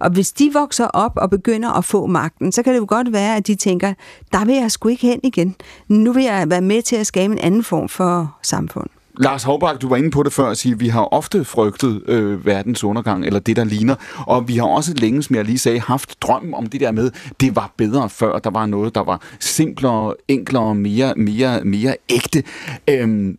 Og 0.00 0.10
hvis 0.10 0.32
de 0.32 0.50
vokser 0.52 0.86
op 0.86 1.12
og 1.16 1.30
begynder 1.30 1.70
at 1.70 1.84
få 1.84 2.06
magten, 2.06 2.52
så 2.52 2.62
kan 2.62 2.72
det 2.72 2.80
jo 2.80 2.86
godt 2.88 3.12
være, 3.12 3.36
at 3.36 3.46
de 3.46 3.54
tænker, 3.54 3.94
der 4.32 4.44
vil 4.44 4.54
jeg 4.54 4.70
sgu 4.70 4.88
ikke 4.88 5.06
hen 5.06 5.20
igen. 5.36 5.56
Nu 5.88 6.12
vil 6.12 6.24
jeg 6.24 6.50
være 6.50 6.60
med 6.60 6.82
til 6.82 6.96
at 6.96 7.06
skabe 7.06 7.32
en 7.32 7.38
anden 7.38 7.64
form 7.64 7.88
for 7.88 8.36
samfund. 8.42 8.86
Lars 9.18 9.42
Hovbak, 9.42 9.82
du 9.82 9.88
var 9.88 9.96
inde 9.96 10.10
på 10.10 10.22
det 10.22 10.32
før 10.32 10.46
at 10.46 10.58
sige, 10.58 10.72
at 10.72 10.80
vi 10.80 10.88
har 10.88 11.14
ofte 11.14 11.44
frygtet 11.44 12.02
øh, 12.08 12.46
verdens 12.46 12.84
undergang, 12.84 13.26
eller 13.26 13.40
det, 13.40 13.56
der 13.56 13.64
ligner. 13.64 13.94
Og 14.26 14.48
vi 14.48 14.56
har 14.56 14.66
også 14.66 14.94
længe, 14.94 15.22
som 15.22 15.36
jeg 15.36 15.44
lige 15.44 15.58
sagde, 15.58 15.80
haft 15.80 16.22
drøm 16.22 16.54
om 16.54 16.66
det 16.66 16.80
der 16.80 16.92
med, 16.92 17.10
det 17.40 17.56
var 17.56 17.72
bedre 17.76 18.08
før. 18.08 18.38
Der 18.38 18.50
var 18.50 18.66
noget, 18.66 18.94
der 18.94 19.04
var 19.04 19.20
simplere, 19.40 20.14
enklere, 20.28 20.74
mere, 20.74 21.14
mere, 21.16 21.64
mere 21.64 21.96
ægte. 22.08 22.42
Øhm, 22.88 23.38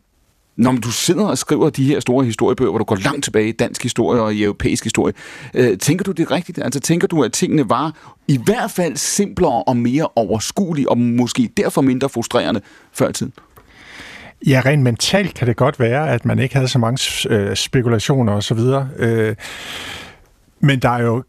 når 0.56 0.72
du 0.72 0.92
sidder 0.92 1.26
og 1.26 1.38
skriver 1.38 1.70
de 1.70 1.86
her 1.86 2.00
store 2.00 2.26
historiebøger, 2.26 2.72
hvor 2.72 2.78
du 2.78 2.84
går 2.84 2.96
langt 2.96 3.24
tilbage 3.24 3.50
i 3.50 3.52
dansk 3.52 3.84
historie 3.84 4.22
og 4.22 4.34
i 4.34 4.44
europæisk 4.44 4.84
historie, 4.84 5.14
øh, 5.54 5.78
tænker 5.78 6.04
du 6.04 6.12
det 6.12 6.32
rigtigt? 6.32 6.60
Altså 6.60 6.80
tænker 6.80 7.08
du, 7.08 7.24
at 7.24 7.34
tingene 7.34 7.70
var 7.70 7.96
i 8.28 8.40
hvert 8.46 8.72
fald 8.72 8.98
simplere 8.98 9.64
og 9.64 9.78
mere 9.78 10.08
overskuelige, 10.16 10.90
og 10.90 10.98
måske 10.98 11.50
derfor 11.58 11.82
mindre 11.82 12.10
frustrerende 12.10 12.62
før 12.94 13.10
i 13.10 13.14
tiden? 13.14 13.34
Ja, 14.48 14.62
rent 14.66 14.84
mentalt 14.84 15.34
kan 15.34 15.48
det 15.48 15.56
godt 15.56 15.80
være, 15.80 16.10
at 16.10 16.26
man 16.26 16.40
ikke 16.40 16.56
havde 16.56 16.68
så 16.68 16.80
mange 16.80 17.30
øh, 17.30 17.56
spekulationer 17.56 18.34
osv. 18.34 18.60
Øh, 18.98 19.36
men 20.60 20.80
der 20.80 20.90
er 20.90 21.04
jo 21.04 21.24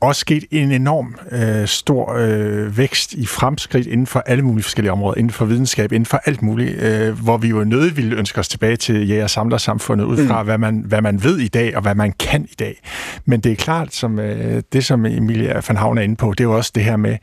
også 0.00 0.20
sket 0.20 0.44
en 0.50 0.72
enorm 0.72 1.14
øh, 1.32 1.66
stor 1.66 2.14
øh, 2.18 2.78
vækst 2.78 3.12
i 3.12 3.26
fremskridt 3.26 3.86
inden 3.86 4.06
for 4.06 4.20
alle 4.26 4.44
mulige 4.44 4.62
forskellige 4.62 4.92
områder, 4.92 5.18
inden 5.18 5.32
for 5.32 5.44
videnskab, 5.44 5.92
inden 5.92 6.06
for 6.06 6.20
alt 6.24 6.42
muligt, 6.42 6.82
øh, 6.82 7.22
hvor 7.22 7.36
vi 7.36 7.48
jo 7.48 7.64
nødt 7.64 7.96
ville 7.96 8.16
ønske 8.16 8.40
os 8.40 8.48
tilbage 8.48 8.76
til 8.76 9.08
jæger- 9.08 9.24
og 9.24 9.30
samlersamfundet, 9.30 10.04
ud 10.04 10.26
fra 10.26 10.42
mm. 10.42 10.46
hvad, 10.46 10.58
man, 10.58 10.84
hvad 10.86 11.02
man 11.02 11.22
ved 11.24 11.38
i 11.38 11.48
dag, 11.48 11.76
og 11.76 11.82
hvad 11.82 11.94
man 11.94 12.12
kan 12.12 12.44
i 12.44 12.54
dag. 12.58 12.80
Men 13.24 13.40
det 13.40 13.52
er 13.52 13.56
klart, 13.56 13.94
som 13.94 14.18
øh, 14.18 14.62
det 14.72 14.84
som 14.84 15.06
Emilia 15.06 15.60
van 15.68 15.76
Havn 15.76 15.98
er 15.98 16.02
inde 16.02 16.16
på, 16.16 16.30
det 16.30 16.40
er 16.40 16.44
jo 16.44 16.56
også 16.56 16.72
det 16.74 16.84
her 16.84 16.96
med, 16.96 17.16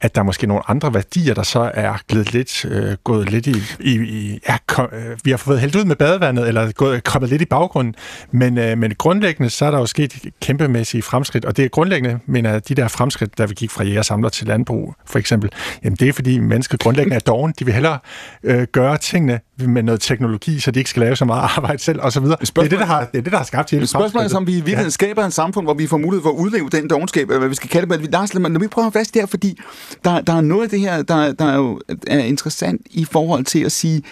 at 0.00 0.14
der 0.14 0.20
er 0.20 0.24
måske 0.24 0.46
nogle 0.46 0.70
andre 0.70 0.94
værdier, 0.94 1.34
der 1.34 1.42
så 1.42 1.70
er 1.74 1.94
glædet 2.08 2.32
lidt, 2.32 2.64
øh, 2.64 2.96
gået 3.04 3.30
lidt 3.30 3.46
i, 3.46 3.56
i, 3.80 3.90
i 3.90 4.40
ja, 4.48 4.56
kom, 4.66 4.88
øh, 4.92 5.18
vi 5.24 5.30
har 5.30 5.38
fået 5.38 5.60
hældt 5.60 5.76
ud 5.76 5.84
med 5.84 5.96
badevandet, 5.96 6.48
eller 6.48 6.72
gået, 6.72 7.04
kommet 7.04 7.30
lidt 7.30 7.42
i 7.42 7.46
baggrunden, 7.46 7.94
men, 8.30 8.58
øh, 8.58 8.78
men 8.78 8.94
grundlæggende, 8.94 9.50
så 9.50 9.64
er 9.64 9.70
der 9.70 9.78
jo 9.78 9.86
sket 9.86 10.26
kæmpemæssige 10.40 11.02
fremskridt, 11.02 11.44
og 11.44 11.56
det 11.56 11.64
er 11.64 11.68
grundlæggende 11.68 12.09
mener 12.26 12.50
jeg, 12.50 12.68
de 12.68 12.74
der 12.74 12.88
fremskridt, 12.88 13.38
der 13.38 13.46
vi 13.46 13.54
gik 13.54 13.70
fra 13.70 13.84
jægersamler 13.84 14.28
til 14.28 14.46
landbrug, 14.46 14.94
for 15.06 15.18
eksempel, 15.18 15.50
jamen 15.84 15.96
det 15.96 16.08
er 16.08 16.12
fordi 16.12 16.38
mennesket 16.38 16.80
grundlæggende 16.80 17.16
er 17.16 17.20
doven. 17.20 17.54
De 17.58 17.64
vil 17.64 17.74
hellere 17.74 17.98
øh, 18.42 18.66
gøre 18.72 18.98
tingene 18.98 19.40
med 19.58 19.82
noget 19.82 20.00
teknologi, 20.00 20.60
så 20.60 20.70
de 20.70 20.78
ikke 20.80 20.90
skal 20.90 21.00
lave 21.00 21.16
så 21.16 21.24
meget 21.24 21.50
arbejde 21.56 21.82
selv, 21.82 22.00
og 22.00 22.12
så 22.12 22.20
videre. 22.20 22.36
Det 22.40 22.58
er 22.58 22.62
det, 22.62 22.70
der 22.70 22.84
har, 22.84 23.04
det 23.04 23.18
er 23.18 23.22
det, 23.22 23.32
der 23.32 23.38
har 23.38 23.44
skabt 23.44 23.70
hele 23.70 23.86
Spørgsmålet 23.86 24.32
er, 24.32 24.36
om 24.36 24.46
vi 24.46 24.52
i 24.52 24.54
virkeligheden 24.54 24.86
ja. 24.86 24.90
skaber 24.90 25.24
en 25.24 25.30
samfund, 25.30 25.66
hvor 25.66 25.74
vi 25.74 25.86
får 25.86 25.96
mulighed 25.98 26.22
for 26.22 26.30
at 26.30 26.36
udleve 26.36 26.68
den 26.68 26.90
dogenskab, 26.90 27.28
eller 27.28 27.38
hvad 27.38 27.48
vi 27.48 27.54
skal 27.54 27.70
kalde 27.70 27.88
det. 27.88 28.00
Men 28.00 28.10
Lars, 28.10 28.34
lad 28.34 28.40
mig 28.40 28.70
prøve 28.70 28.86
at 28.86 28.92
fast 28.92 29.14
der, 29.14 29.26
fordi 29.26 29.60
der, 30.04 30.20
der 30.20 30.32
er 30.32 30.40
noget 30.40 30.62
af 30.62 30.70
det 30.70 30.80
her, 30.80 31.02
der, 31.02 31.32
der 31.32 31.44
er 31.44 31.56
jo 31.56 31.80
er 32.06 32.18
interessant 32.18 32.80
i 32.90 33.04
forhold 33.04 33.44
til 33.44 33.64
at 33.64 33.72
sige, 33.72 34.02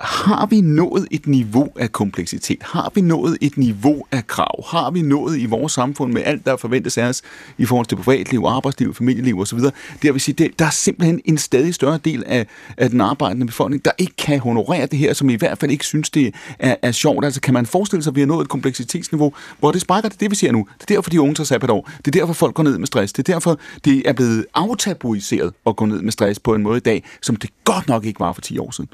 har 0.00 0.46
vi 0.46 0.60
nået 0.60 1.06
et 1.10 1.26
niveau 1.26 1.68
af 1.76 1.92
kompleksitet? 1.92 2.62
Har 2.62 2.92
vi 2.94 3.00
nået 3.00 3.38
et 3.40 3.58
niveau 3.58 4.04
af 4.12 4.26
krav? 4.26 4.64
Har 4.68 4.90
vi 4.90 5.02
nået 5.02 5.38
i 5.38 5.46
vores 5.46 5.72
samfund 5.72 6.12
med 6.12 6.22
alt, 6.24 6.46
der 6.46 6.56
forventes 6.56 6.98
af 6.98 7.04
os 7.04 7.22
i 7.58 7.64
forhold 7.64 7.86
til 7.86 7.96
privatliv, 7.96 8.44
arbejdsliv, 8.46 8.94
familieliv 8.94 9.40
osv.? 9.40 9.58
Det 9.58 10.12
vil 10.12 10.20
sige, 10.20 10.34
det, 10.34 10.58
der 10.58 10.64
er 10.64 10.70
simpelthen 10.70 11.20
en 11.24 11.38
stadig 11.38 11.74
større 11.74 11.98
del 12.04 12.24
af, 12.26 12.46
af 12.76 12.90
den 12.90 13.00
arbejdende 13.00 13.46
befolkning, 13.46 13.84
der 13.84 13.90
ikke 13.98 14.16
kan 14.16 14.40
honorere 14.40 14.86
det 14.86 14.98
her, 14.98 15.12
som 15.12 15.30
i 15.30 15.34
hvert 15.34 15.58
fald 15.58 15.70
ikke 15.70 15.84
synes, 15.84 16.10
det 16.10 16.34
er, 16.58 16.76
er 16.82 16.92
sjovt. 16.92 17.24
Altså 17.24 17.40
kan 17.40 17.54
man 17.54 17.66
forestille 17.66 18.02
sig, 18.02 18.10
at 18.10 18.14
vi 18.14 18.20
har 18.20 18.26
nået 18.26 18.44
et 18.44 18.48
kompleksitetsniveau, 18.48 19.32
hvor 19.58 19.72
det 19.72 19.80
sparker 19.80 20.08
det, 20.08 20.20
det 20.20 20.30
vi 20.30 20.36
ser 20.36 20.52
nu. 20.52 20.66
Det 20.80 20.90
er 20.90 20.94
derfor, 20.94 21.10
de 21.10 21.20
unge 21.20 21.34
tager 21.34 21.44
sabbatår. 21.44 21.90
Det 21.98 22.06
er 22.06 22.20
derfor, 22.20 22.32
folk 22.32 22.54
går 22.54 22.62
ned 22.62 22.78
med 22.78 22.86
stress. 22.86 23.12
Det 23.12 23.28
er 23.28 23.32
derfor, 23.32 23.58
det 23.84 24.02
er 24.08 24.12
blevet 24.12 24.46
aftabuiseret 24.54 25.52
at 25.66 25.76
gå 25.76 25.86
ned 25.86 26.02
med 26.02 26.12
stress 26.12 26.38
på 26.38 26.54
en 26.54 26.62
måde 26.62 26.76
i 26.76 26.80
dag, 26.80 27.04
som 27.22 27.36
det 27.36 27.50
godt 27.64 27.88
nok 27.88 28.04
ikke 28.04 28.20
var 28.20 28.32
for 28.32 28.40
10 28.40 28.58
år 28.58 28.70
siden. 28.70 28.90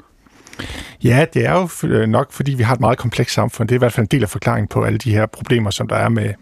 Ja, 1.03 1.25
det 1.33 1.45
er 1.45 1.53
jo 1.53 1.87
øh, 1.87 2.07
nok, 2.07 2.31
fordi 2.31 2.53
vi 2.53 2.63
har 2.63 2.73
et 2.73 2.79
meget 2.79 2.97
komplekst 2.97 3.35
samfund. 3.35 3.67
Det 3.67 3.75
er 3.75 3.77
i 3.77 3.85
hvert 3.85 3.93
fald 3.93 4.03
en 4.03 4.11
del 4.11 4.23
af 4.23 4.29
forklaringen 4.29 4.67
på 4.67 4.83
alle 4.83 4.97
de 4.97 5.11
her 5.11 5.25
problemer, 5.25 5.69
som 5.69 5.87
der 5.87 5.95
er 5.95 6.09
med, 6.09 6.33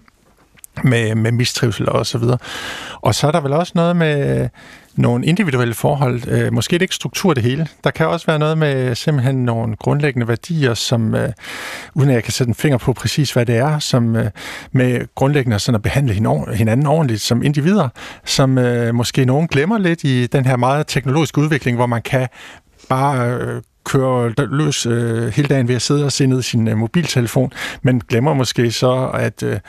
med, 0.83 1.15
med 1.15 1.31
mistrivsel 1.31 1.89
og 1.89 2.05
så 2.05 2.17
videre. 2.17 2.37
Og 3.01 3.15
så 3.15 3.27
er 3.27 3.31
der 3.31 3.41
vel 3.41 3.53
også 3.53 3.71
noget 3.75 3.95
med 3.95 4.49
nogle 4.95 5.25
individuelle 5.25 5.73
forhold. 5.73 6.27
Øh, 6.27 6.53
måske 6.53 6.73
det 6.73 6.81
ikke 6.81 6.95
struktur 6.95 7.33
det 7.33 7.43
hele. 7.43 7.67
Der 7.83 7.91
kan 7.91 8.07
også 8.07 8.25
være 8.25 8.39
noget 8.39 8.57
med 8.57 8.95
simpelthen 8.95 9.35
nogle 9.35 9.75
grundlæggende 9.75 10.27
værdier, 10.27 10.73
som, 10.73 11.15
øh, 11.15 11.29
uden 11.93 12.09
at 12.09 12.15
jeg 12.15 12.23
kan 12.23 12.33
sætte 12.33 12.49
en 12.49 12.55
finger 12.55 12.77
på 12.77 12.93
præcis, 12.93 13.31
hvad 13.31 13.45
det 13.45 13.55
er, 13.55 13.79
som 13.79 14.15
øh, 14.15 14.31
med 14.71 15.15
grundlæggende 15.15 15.59
sådan 15.59 15.75
at 15.75 15.81
behandle 15.81 16.13
hinanden 16.53 16.87
ordentligt 16.87 17.21
som 17.21 17.43
individer, 17.43 17.89
som 18.25 18.57
øh, 18.57 18.95
måske 18.95 19.25
nogen 19.25 19.47
glemmer 19.47 19.77
lidt 19.77 20.03
i 20.03 20.27
den 20.27 20.45
her 20.45 20.57
meget 20.57 20.87
teknologiske 20.87 21.41
udvikling, 21.41 21.77
hvor 21.77 21.85
man 21.85 22.01
kan 22.01 22.27
bare 22.89 23.29
øh, 23.29 23.61
kører 23.85 24.45
løs 24.51 24.85
øh, 24.85 25.27
hele 25.27 25.47
dagen 25.47 25.67
ved 25.67 25.75
at 25.75 25.81
sidde 25.81 26.05
og 26.05 26.11
se 26.11 26.25
ned 26.25 26.39
i 26.39 26.43
sin 26.43 26.67
øh, 26.67 26.77
mobiltelefon, 26.77 27.51
men 27.81 28.01
glemmer 28.09 28.33
måske 28.33 28.71
så 28.71 29.09
at, 29.13 29.43
øh, 29.43 29.59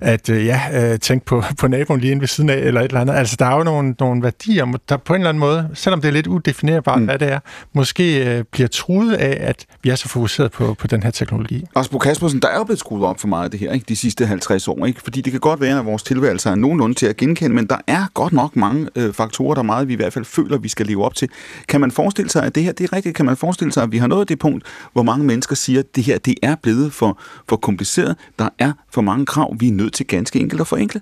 at 0.00 0.28
øh, 0.28 0.46
ja, 0.46 0.60
øh, 0.72 0.98
tænke 0.98 1.26
på, 1.26 1.42
på 1.58 1.68
naboen 1.68 2.00
lige 2.00 2.10
inde 2.10 2.20
ved 2.20 2.28
siden 2.28 2.50
af, 2.50 2.56
eller 2.56 2.80
et 2.80 2.84
eller 2.84 3.00
andet. 3.00 3.14
Altså, 3.14 3.36
der 3.38 3.46
er 3.46 3.56
jo 3.56 3.62
nogle, 3.62 3.94
nogle 4.00 4.22
værdier, 4.22 4.78
der 4.88 4.96
på 4.96 5.14
en 5.14 5.20
eller 5.20 5.28
anden 5.28 5.40
måde, 5.40 5.68
selvom 5.74 6.00
det 6.00 6.08
er 6.08 6.12
lidt 6.12 6.26
udefinerbart, 6.26 6.98
mm. 6.98 7.04
hvad 7.04 7.18
det 7.18 7.32
er, 7.32 7.38
måske 7.72 8.36
øh, 8.38 8.44
bliver 8.52 8.68
truet 8.68 9.14
af, 9.14 9.36
at 9.40 9.66
vi 9.82 9.90
er 9.90 9.94
så 9.94 10.08
fokuseret 10.08 10.52
på, 10.52 10.74
på 10.74 10.86
den 10.86 11.02
her 11.02 11.10
teknologi. 11.10 11.64
Bo 11.92 11.98
Kaspersen, 11.98 12.42
der 12.42 12.48
er 12.48 12.56
jo 12.58 12.64
blevet 12.64 12.78
skruet 12.78 13.04
op 13.04 13.20
for 13.20 13.28
meget 13.28 13.44
af 13.44 13.50
det 13.50 13.60
her, 13.60 13.72
ikke? 13.72 13.84
de 13.88 13.96
sidste 13.96 14.26
50 14.26 14.68
år, 14.68 14.86
ikke? 14.86 15.00
fordi 15.02 15.20
det 15.20 15.32
kan 15.32 15.40
godt 15.40 15.60
være, 15.60 15.78
at 15.78 15.86
vores 15.86 16.02
tilværelse 16.02 16.48
er 16.50 16.54
nogenlunde 16.54 16.94
til 16.94 17.06
at 17.06 17.16
genkende, 17.16 17.54
men 17.54 17.66
der 17.66 17.78
er 17.86 18.06
godt 18.14 18.32
nok 18.32 18.56
mange 18.56 18.88
øh, 18.96 19.12
faktorer, 19.12 19.54
der 19.54 19.62
er 19.62 19.66
meget, 19.66 19.88
vi 19.88 19.92
i 19.92 19.96
hvert 19.96 20.12
fald 20.12 20.24
føler, 20.24 20.58
vi 20.58 20.68
skal 20.68 20.86
leve 20.86 21.04
op 21.04 21.14
til. 21.14 21.28
Kan 21.68 21.80
man 21.80 21.90
forestille 21.90 22.30
sig, 22.30 22.42
at 22.42 22.54
det 22.54 22.62
her 22.62 22.72
det 22.72 22.84
er 22.84 22.96
rigtigt? 22.96 23.16
Kan 23.16 23.26
man 23.26 23.36
forestille 23.36 23.63
forestille 23.64 23.72
sig, 23.72 23.82
at 23.82 23.92
vi 23.92 23.98
har 23.98 24.06
nået 24.06 24.28
det 24.28 24.38
punkt, 24.38 24.64
hvor 24.92 25.02
mange 25.02 25.24
mennesker 25.24 25.56
siger, 25.56 25.80
at 25.80 25.96
det 25.96 26.04
her 26.04 26.18
det 26.18 26.34
er 26.42 26.54
blevet 26.54 26.92
for, 26.92 27.18
for 27.48 27.56
kompliceret. 27.56 28.16
Der 28.38 28.48
er 28.58 28.72
for 28.90 29.02
mange 29.02 29.26
krav, 29.26 29.56
vi 29.58 29.68
er 29.68 29.72
nødt 29.72 29.92
til 29.92 30.06
ganske 30.06 30.40
enkelt 30.40 30.60
at 30.60 30.66
forenkle. 30.66 31.00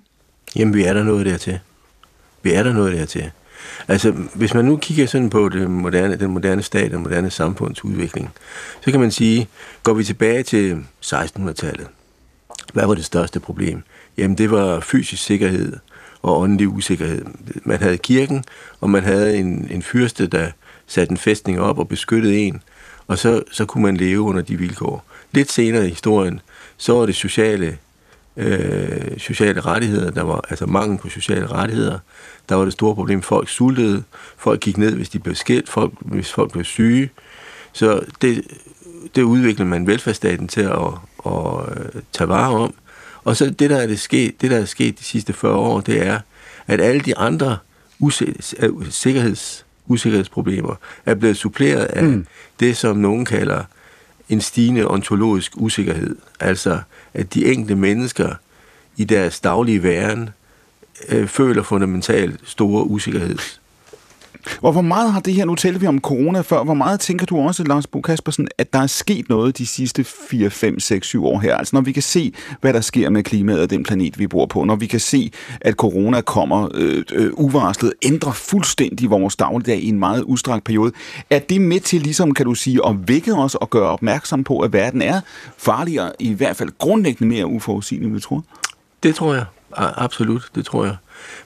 Jamen, 0.57 0.75
vi 0.75 0.85
er 0.85 0.93
der 0.93 1.05
noget 1.05 1.27
dertil. 1.27 1.59
Vi 2.43 2.53
er 2.53 2.63
der 2.63 2.73
noget 2.73 2.93
dertil. 2.93 3.31
Altså, 3.89 4.11
hvis 4.35 4.55
man 4.55 4.65
nu 4.65 4.77
kigger 4.77 5.07
sådan 5.07 5.31
på 5.31 5.49
det 5.49 5.71
moderne, 5.71 6.17
den 6.17 6.31
moderne 6.31 6.63
stat, 6.63 6.91
den 6.91 7.03
moderne 7.03 7.31
samfunds 7.31 7.85
udvikling, 7.85 8.31
så 8.85 8.91
kan 8.91 9.01
man 9.01 9.11
sige, 9.11 9.49
går 9.83 9.95
vi 9.95 10.05
tilbage 10.05 10.43
til 10.43 10.85
1600-tallet, 11.05 11.87
hvad 12.73 12.87
var 12.87 12.95
det 12.95 13.05
største 13.05 13.41
problem? 13.41 13.83
Jamen, 14.19 14.39
det 14.39 14.51
var 14.51 14.81
fysisk 14.81 15.23
sikkerhed 15.23 15.77
og 16.23 16.41
åndelig 16.41 16.69
usikkerhed. 16.69 17.25
Man 17.65 17.79
havde 17.79 17.99
kirken, 17.99 18.45
og 18.81 18.91
man 18.91 19.03
havde 19.03 19.37
en, 19.37 19.69
en 19.71 19.83
fyrste, 19.83 20.27
der 20.27 20.51
satte 20.87 21.11
en 21.11 21.17
fæstning 21.17 21.61
op 21.61 21.79
og 21.79 21.89
beskyttede 21.89 22.39
en, 22.39 22.63
og 23.07 23.19
så, 23.19 23.43
så 23.51 23.65
kunne 23.65 23.83
man 23.83 23.97
leve 23.97 24.21
under 24.21 24.43
de 24.43 24.57
vilkår. 24.57 25.05
Lidt 25.33 25.53
senere 25.53 25.87
i 25.87 25.89
historien, 25.89 26.41
så 26.77 26.93
var 26.93 27.07
det 27.07 27.15
sociale 27.15 27.79
øh, 28.37 29.19
sociale 29.19 29.61
rettigheder, 29.61 30.11
der 30.11 30.23
var 30.23 30.45
altså 30.51 30.67
mangel 30.67 30.99
på 30.99 31.09
sociale 31.09 31.47
rettigheder. 31.47 31.99
Der 32.49 32.55
var 32.55 32.65
det 32.65 32.73
store 32.73 32.95
problem, 32.95 33.23
folk 33.23 33.49
sultede, 33.49 34.03
folk 34.37 34.61
gik 34.61 34.79
ned, 34.79 34.95
hvis 34.95 35.09
de 35.09 35.19
blev 35.19 35.35
skilt, 35.35 35.69
folk, 35.69 35.93
hvis 36.01 36.33
folk 36.33 36.53
blev 36.53 36.65
syge. 36.65 37.11
Så 37.73 38.01
det, 38.23 38.47
det 39.15 39.23
udviklede 39.23 39.69
man 39.69 39.87
velfærdsstaten 39.87 40.49
til 40.49 40.61
at, 40.61 40.79
at, 41.27 41.33
at 41.69 42.03
tage 42.13 42.29
vare 42.29 42.51
om. 42.51 42.75
Og 43.25 43.37
så 43.37 43.51
det, 43.51 43.71
der 43.71 43.77
er 43.77 43.87
det 43.87 44.01
sket, 44.01 44.41
det, 44.41 44.51
der 44.51 44.59
er 44.59 44.65
sket 44.65 44.99
de 44.99 45.05
sidste 45.05 45.33
40 45.33 45.55
år, 45.55 45.81
det 45.81 46.07
er, 46.07 46.21
at 46.67 46.81
alle 46.81 47.01
de 47.01 47.19
andre 47.19 47.59
øh, 48.61 48.91
sikkerheds, 48.91 49.67
usikkerhedsproblemer 49.87 50.75
er 51.07 51.15
blevet 51.15 51.37
suppleret 51.37 51.85
af 51.85 52.05
mm. 52.05 52.27
det, 52.61 52.77
som 52.77 52.97
nogen 52.97 53.25
kalder 53.25 53.65
en 54.29 54.41
stigende 54.41 54.89
ontologisk 54.89 55.53
usikkerhed. 55.57 56.17
Altså, 56.41 56.81
at 57.15 57.35
de 57.35 57.53
enkelte 57.53 57.75
mennesker 57.75 58.35
i 58.97 59.05
deres 59.05 59.41
daglige 59.41 59.83
væren 59.83 60.31
øh, 61.09 61.27
føler 61.27 61.63
fundamentalt 61.63 62.41
store 62.45 62.85
usikkerhed. 62.85 63.39
Og 64.63 64.73
hvor 64.73 64.81
meget 64.81 65.13
har 65.13 65.21
det 65.21 65.35
her, 65.35 65.45
nu 65.45 65.55
talte 65.55 65.81
vi 65.81 65.87
om 65.87 66.01
corona 66.01 66.41
før, 66.41 66.65
hvor 66.65 66.75
meget 66.75 67.01
tænker 67.01 67.27
du 67.27 67.39
også, 67.39 67.65
Lars 67.65 67.87
Bo 67.87 68.01
Kaspersen, 68.01 68.49
at 68.59 68.73
der 68.73 68.79
er 68.79 68.87
sket 68.87 69.29
noget 69.29 69.59
de 69.59 69.67
sidste 69.67 70.05
4, 70.05 70.51
5, 70.51 70.81
6, 70.81 71.07
7 71.07 71.27
år 71.27 71.41
her? 71.41 71.57
Altså 71.57 71.77
når 71.77 71.81
vi 71.81 71.93
kan 71.93 72.03
se, 72.03 72.33
hvad 72.61 72.73
der 72.73 72.81
sker 72.81 73.11
med 73.11 73.23
klimaet 73.23 73.61
og 73.61 73.71
den 73.71 73.83
planet, 73.83 74.19
vi 74.19 74.27
bor 74.27 74.47
på, 74.47 74.65
når 74.65 74.77
vi 74.77 74.87
kan 74.87 75.01
se, 75.01 75.33
at 75.61 75.75
corona 75.75 76.21
kommer 76.21 76.69
øh, 76.75 77.05
øh, 77.13 77.31
uvarslet, 77.35 77.93
ændrer 78.03 78.33
fuldstændig 78.33 79.11
vores 79.11 79.37
dagligdag 79.37 79.79
i 79.79 79.89
en 79.89 79.99
meget 79.99 80.23
udstrakt 80.23 80.65
periode, 80.65 80.93
er 81.31 81.39
det 81.39 81.61
med 81.61 81.81
til 81.81 82.01
ligesom, 82.01 82.35
kan 82.35 82.47
du 82.47 82.55
sige, 82.55 82.81
at 82.87 83.09
vække 83.09 83.35
os 83.35 83.55
og 83.55 83.71
gøre 83.71 83.89
opmærksom 83.89 84.45
på, 84.45 84.59
at 84.61 84.73
verden 84.73 85.03
er 85.03 85.21
farligere, 85.59 86.13
i 86.19 86.33
hvert 86.33 86.57
fald 86.57 86.71
grundlæggende 86.79 87.35
mere 87.35 87.47
uforudsigelig, 87.47 88.07
end 88.07 88.15
vi 88.15 88.21
tror? 88.21 88.45
Det 89.03 89.15
tror 89.15 89.35
jeg. 89.35 89.45
Absolut, 89.77 90.51
det 90.55 90.65
tror 90.65 90.85
jeg. 90.85 90.97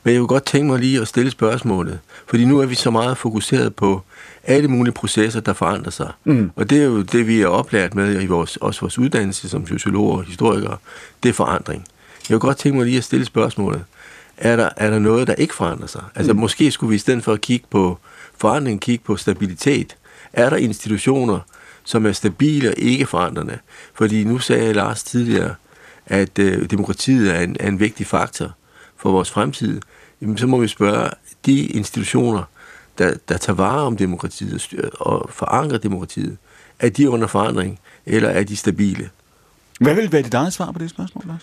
Men 0.04 0.14
jeg 0.14 0.20
vil 0.20 0.28
godt 0.28 0.44
tænke 0.44 0.66
mig 0.66 0.80
lige 0.80 1.00
at 1.00 1.08
stille 1.08 1.30
spørgsmålet. 1.30 1.98
Fordi 2.26 2.44
nu 2.44 2.58
er 2.58 2.66
vi 2.66 2.74
så 2.74 2.90
meget 2.90 3.18
fokuseret 3.18 3.74
på 3.74 4.02
alle 4.44 4.68
mulige 4.68 4.94
processer, 4.94 5.40
der 5.40 5.52
forandrer 5.52 5.90
sig. 5.90 6.12
Mm. 6.24 6.50
Og 6.56 6.70
det 6.70 6.78
er 6.78 6.84
jo 6.84 7.02
det, 7.02 7.26
vi 7.26 7.42
er 7.42 7.46
oplært 7.46 7.94
med 7.94 8.22
i 8.22 8.26
vores, 8.26 8.56
også 8.56 8.80
vores 8.80 8.98
uddannelse 8.98 9.48
som 9.48 9.66
sociologer 9.66 10.18
og 10.18 10.24
historikere. 10.24 10.76
Det 11.22 11.28
er 11.28 11.32
forandring. 11.32 11.84
Jeg 12.28 12.34
vil 12.34 12.40
godt 12.40 12.56
tænke 12.56 12.78
mig 12.78 12.86
lige 12.86 12.98
at 12.98 13.04
stille 13.04 13.26
spørgsmålet. 13.26 13.84
Er 14.36 14.56
der, 14.56 14.68
er 14.76 14.90
der 14.90 14.98
noget, 14.98 15.26
der 15.26 15.34
ikke 15.34 15.54
forandrer 15.54 15.86
sig? 15.86 16.02
Altså 16.14 16.32
mm. 16.32 16.38
måske 16.38 16.70
skulle 16.70 16.90
vi 16.90 16.96
i 16.96 16.98
stedet 16.98 17.24
for 17.24 17.32
at 17.32 17.40
kigge 17.40 17.66
på 17.70 17.98
forandring, 18.38 18.80
kigge 18.80 19.04
på 19.04 19.16
stabilitet. 19.16 19.96
Er 20.32 20.50
der 20.50 20.56
institutioner, 20.56 21.40
som 21.84 22.06
er 22.06 22.12
stabile 22.12 22.68
og 22.68 22.74
ikke 22.76 23.06
forandrende? 23.06 23.58
Fordi 23.94 24.24
nu 24.24 24.38
sagde 24.38 24.72
Lars 24.72 25.02
tidligere, 25.02 25.54
at 26.06 26.38
øh, 26.38 26.70
demokratiet 26.70 27.34
er 27.34 27.40
en, 27.40 27.56
er 27.60 27.68
en 27.68 27.80
vigtig 27.80 28.06
faktor 28.06 28.52
for 28.96 29.10
vores 29.10 29.30
fremtid, 29.30 29.80
jamen, 30.22 30.38
så 30.38 30.46
må 30.46 30.58
vi 30.58 30.68
spørge 30.68 31.10
de 31.46 31.66
institutioner, 31.66 32.42
der, 32.98 33.14
der 33.28 33.36
tager 33.36 33.56
vare 33.56 33.80
om 33.80 33.96
demokratiet 33.96 34.54
og, 34.54 34.60
styr, 34.60 34.88
og 34.92 35.30
forankrer 35.30 35.78
demokratiet, 35.78 36.36
er 36.78 36.88
de 36.88 37.10
under 37.10 37.26
forandring, 37.26 37.80
eller 38.06 38.28
er 38.28 38.42
de 38.42 38.56
stabile? 38.56 39.10
Hvad 39.80 39.94
vil 39.94 40.12
være 40.12 40.22
dit 40.22 40.34
eget 40.34 40.52
svar 40.52 40.72
på 40.72 40.78
det 40.78 40.90
spørgsmål, 40.90 41.24
Lars? 41.26 41.40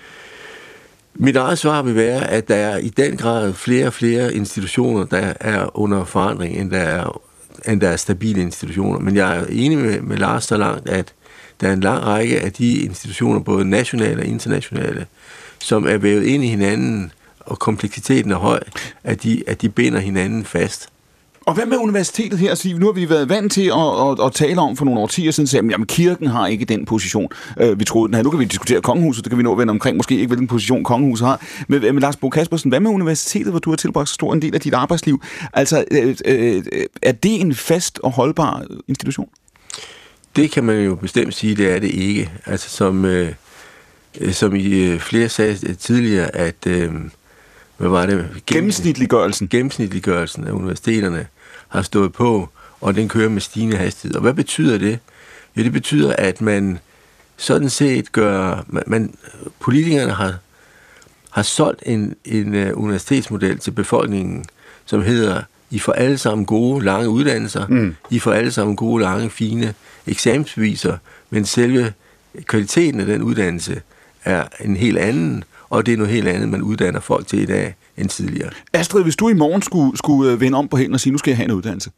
Mit 1.15 1.35
eget 1.35 1.59
svar 1.59 1.81
vil 1.81 1.95
være, 1.95 2.29
at 2.29 2.47
der 2.47 2.55
er 2.55 2.77
i 2.77 2.89
den 2.89 3.17
grad 3.17 3.53
flere 3.53 3.87
og 3.87 3.93
flere 3.93 4.33
institutioner, 4.33 5.05
der 5.05 5.33
er 5.39 5.79
under 5.79 6.05
forandring, 6.05 6.57
end 6.57 6.71
der 6.71 6.79
er, 6.79 7.21
end 7.67 7.81
der 7.81 7.89
er 7.89 7.95
stabile 7.95 8.41
institutioner. 8.41 8.99
Men 8.99 9.15
jeg 9.15 9.37
er 9.37 9.45
enig 9.49 9.77
med, 9.77 10.01
med 10.01 10.17
Lars 10.17 10.43
så 10.43 10.57
langt, 10.57 10.89
at 10.89 11.13
der 11.61 11.67
er 11.67 11.73
en 11.73 11.79
lang 11.79 12.03
række 12.03 12.41
af 12.41 12.53
de 12.53 12.79
institutioner, 12.79 13.39
både 13.39 13.65
nationale 13.65 14.21
og 14.21 14.25
internationale, 14.25 15.05
som 15.59 15.87
er 15.87 15.97
vævet 15.97 16.23
ind 16.23 16.43
i 16.43 16.47
hinanden, 16.47 17.11
og 17.45 17.59
kompleksiteten 17.59 18.31
er 18.31 18.35
høj, 18.35 18.59
at 19.03 19.23
de, 19.23 19.43
at 19.47 19.61
de 19.61 19.69
binder 19.69 19.99
hinanden 19.99 20.45
fast. 20.45 20.89
Og 21.45 21.53
hvad 21.53 21.65
med 21.65 21.77
universitetet 21.77 22.39
her? 22.39 22.55
Så 22.55 22.75
nu 22.77 22.85
har 22.85 22.93
vi 22.93 23.09
været 23.09 23.29
vant 23.29 23.51
til 23.51 23.65
at, 23.67 24.09
at, 24.09 24.25
at 24.25 24.31
tale 24.33 24.61
om 24.61 24.77
for 24.77 24.85
nogle 24.85 24.99
årtier 24.99 25.31
siden, 25.31 25.65
at 25.65 25.71
jamen, 25.71 25.87
kirken 25.87 26.27
har 26.27 26.47
ikke 26.47 26.65
den 26.65 26.85
position, 26.85 27.29
øh, 27.59 27.79
vi 27.79 27.85
troede 27.85 28.07
den 28.07 28.13
havde. 28.13 28.23
Nu 28.23 28.29
kan 28.29 28.39
vi 28.39 28.45
diskutere 28.45 28.81
kongehuset, 28.81 29.23
det 29.23 29.31
kan 29.31 29.37
vi 29.37 29.43
nå 29.43 29.55
vende 29.55 29.71
omkring, 29.71 29.97
måske 29.97 30.15
ikke 30.15 30.27
hvilken 30.27 30.47
position 30.47 30.83
kongehuset 30.83 31.27
har. 31.27 31.41
Men, 31.67 31.81
men 31.81 31.99
Lars 31.99 32.15
Bo 32.15 32.29
Kaspersen, 32.29 32.69
hvad 32.69 32.79
med 32.79 32.91
universitetet, 32.91 33.51
hvor 33.51 33.59
du 33.59 33.69
har 33.69 33.77
tilbragt 33.77 34.09
så 34.09 34.13
stor 34.13 34.33
en 34.33 34.41
del 34.41 34.55
af 34.55 34.61
dit 34.61 34.73
arbejdsliv? 34.73 35.21
Altså, 35.53 35.83
øh, 35.91 36.15
øh, 36.25 36.63
er 37.01 37.11
det 37.11 37.41
en 37.41 37.55
fast 37.55 37.99
og 37.99 38.11
holdbar 38.11 38.63
institution? 38.87 39.29
Det 40.35 40.51
kan 40.51 40.63
man 40.63 40.79
jo 40.79 40.95
bestemt 40.95 41.35
sige, 41.35 41.55
det 41.55 41.71
er 41.75 41.79
det 41.79 41.89
ikke. 41.91 42.31
Altså, 42.45 42.69
som, 42.69 43.05
øh, 43.05 43.33
som 44.31 44.55
I 44.55 44.73
øh, 44.73 44.99
flere 44.99 45.29
sagde 45.29 45.73
tidligere, 45.73 46.35
at... 46.35 46.67
Øh, 46.67 46.91
hvad 47.83 47.91
var 47.91 48.05
det? 48.05 48.29
Gennemsnitliggørelsen. 48.47 49.47
Gennemsnitliggørelsen 49.47 50.47
af 50.47 50.51
universiteterne 50.51 51.27
har 51.67 51.81
stået 51.81 52.13
på, 52.13 52.49
og 52.81 52.95
den 52.95 53.09
kører 53.09 53.29
med 53.29 53.41
stigende 53.41 53.77
hastighed. 53.77 54.15
Og 54.15 54.21
hvad 54.21 54.33
betyder 54.33 54.77
det? 54.77 54.99
Jo, 55.57 55.63
det 55.63 55.71
betyder, 55.71 56.15
at 56.17 56.41
man 56.41 56.79
sådan 57.37 57.69
set 57.69 58.11
gør... 58.11 58.65
Man, 58.67 58.83
man 58.87 59.13
politikerne 59.59 60.11
har, 60.11 60.35
har 61.29 61.41
solgt 61.41 61.83
en, 61.85 62.15
en 62.25 62.55
uh, 62.55 62.83
universitetsmodel 62.83 63.59
til 63.59 63.71
befolkningen, 63.71 64.45
som 64.85 65.01
hedder, 65.01 65.41
I 65.71 65.79
får 65.79 65.93
alle 65.93 66.17
sammen 66.17 66.45
gode, 66.45 66.85
lange 66.85 67.09
uddannelser, 67.09 67.67
mm. 67.67 67.95
I 68.09 68.19
får 68.19 68.33
alle 68.33 68.51
sammen 68.51 68.75
gode, 68.75 69.03
lange, 69.03 69.29
fine 69.29 69.73
eksamensbeviser, 70.07 70.97
men 71.29 71.45
selve 71.45 71.93
kvaliteten 72.45 72.99
af 72.99 73.05
den 73.05 73.21
uddannelse 73.21 73.81
er 74.23 74.43
en 74.59 74.75
helt 74.75 74.97
anden, 74.97 75.43
og 75.73 75.85
det 75.85 75.93
er 75.93 75.97
noget 75.97 76.13
helt 76.13 76.27
andet, 76.27 76.49
man 76.49 76.61
uddanner 76.61 76.99
folk 76.99 77.27
til 77.27 77.39
i 77.39 77.45
dag 77.45 77.75
end 77.97 78.09
tidligere. 78.09 78.49
Astrid, 78.73 79.03
hvis 79.03 79.15
du 79.15 79.29
i 79.29 79.33
morgen 79.33 79.61
skulle, 79.61 79.97
skulle 79.97 80.31
øh, 80.31 80.41
vende 80.41 80.57
om 80.57 80.67
på 80.67 80.77
hænden 80.77 80.93
og 80.93 80.99
sige, 80.99 81.11
nu 81.11 81.17
skal 81.17 81.31
jeg 81.31 81.37
have 81.37 81.45
en 81.45 81.51
uddannelse, 81.51 81.91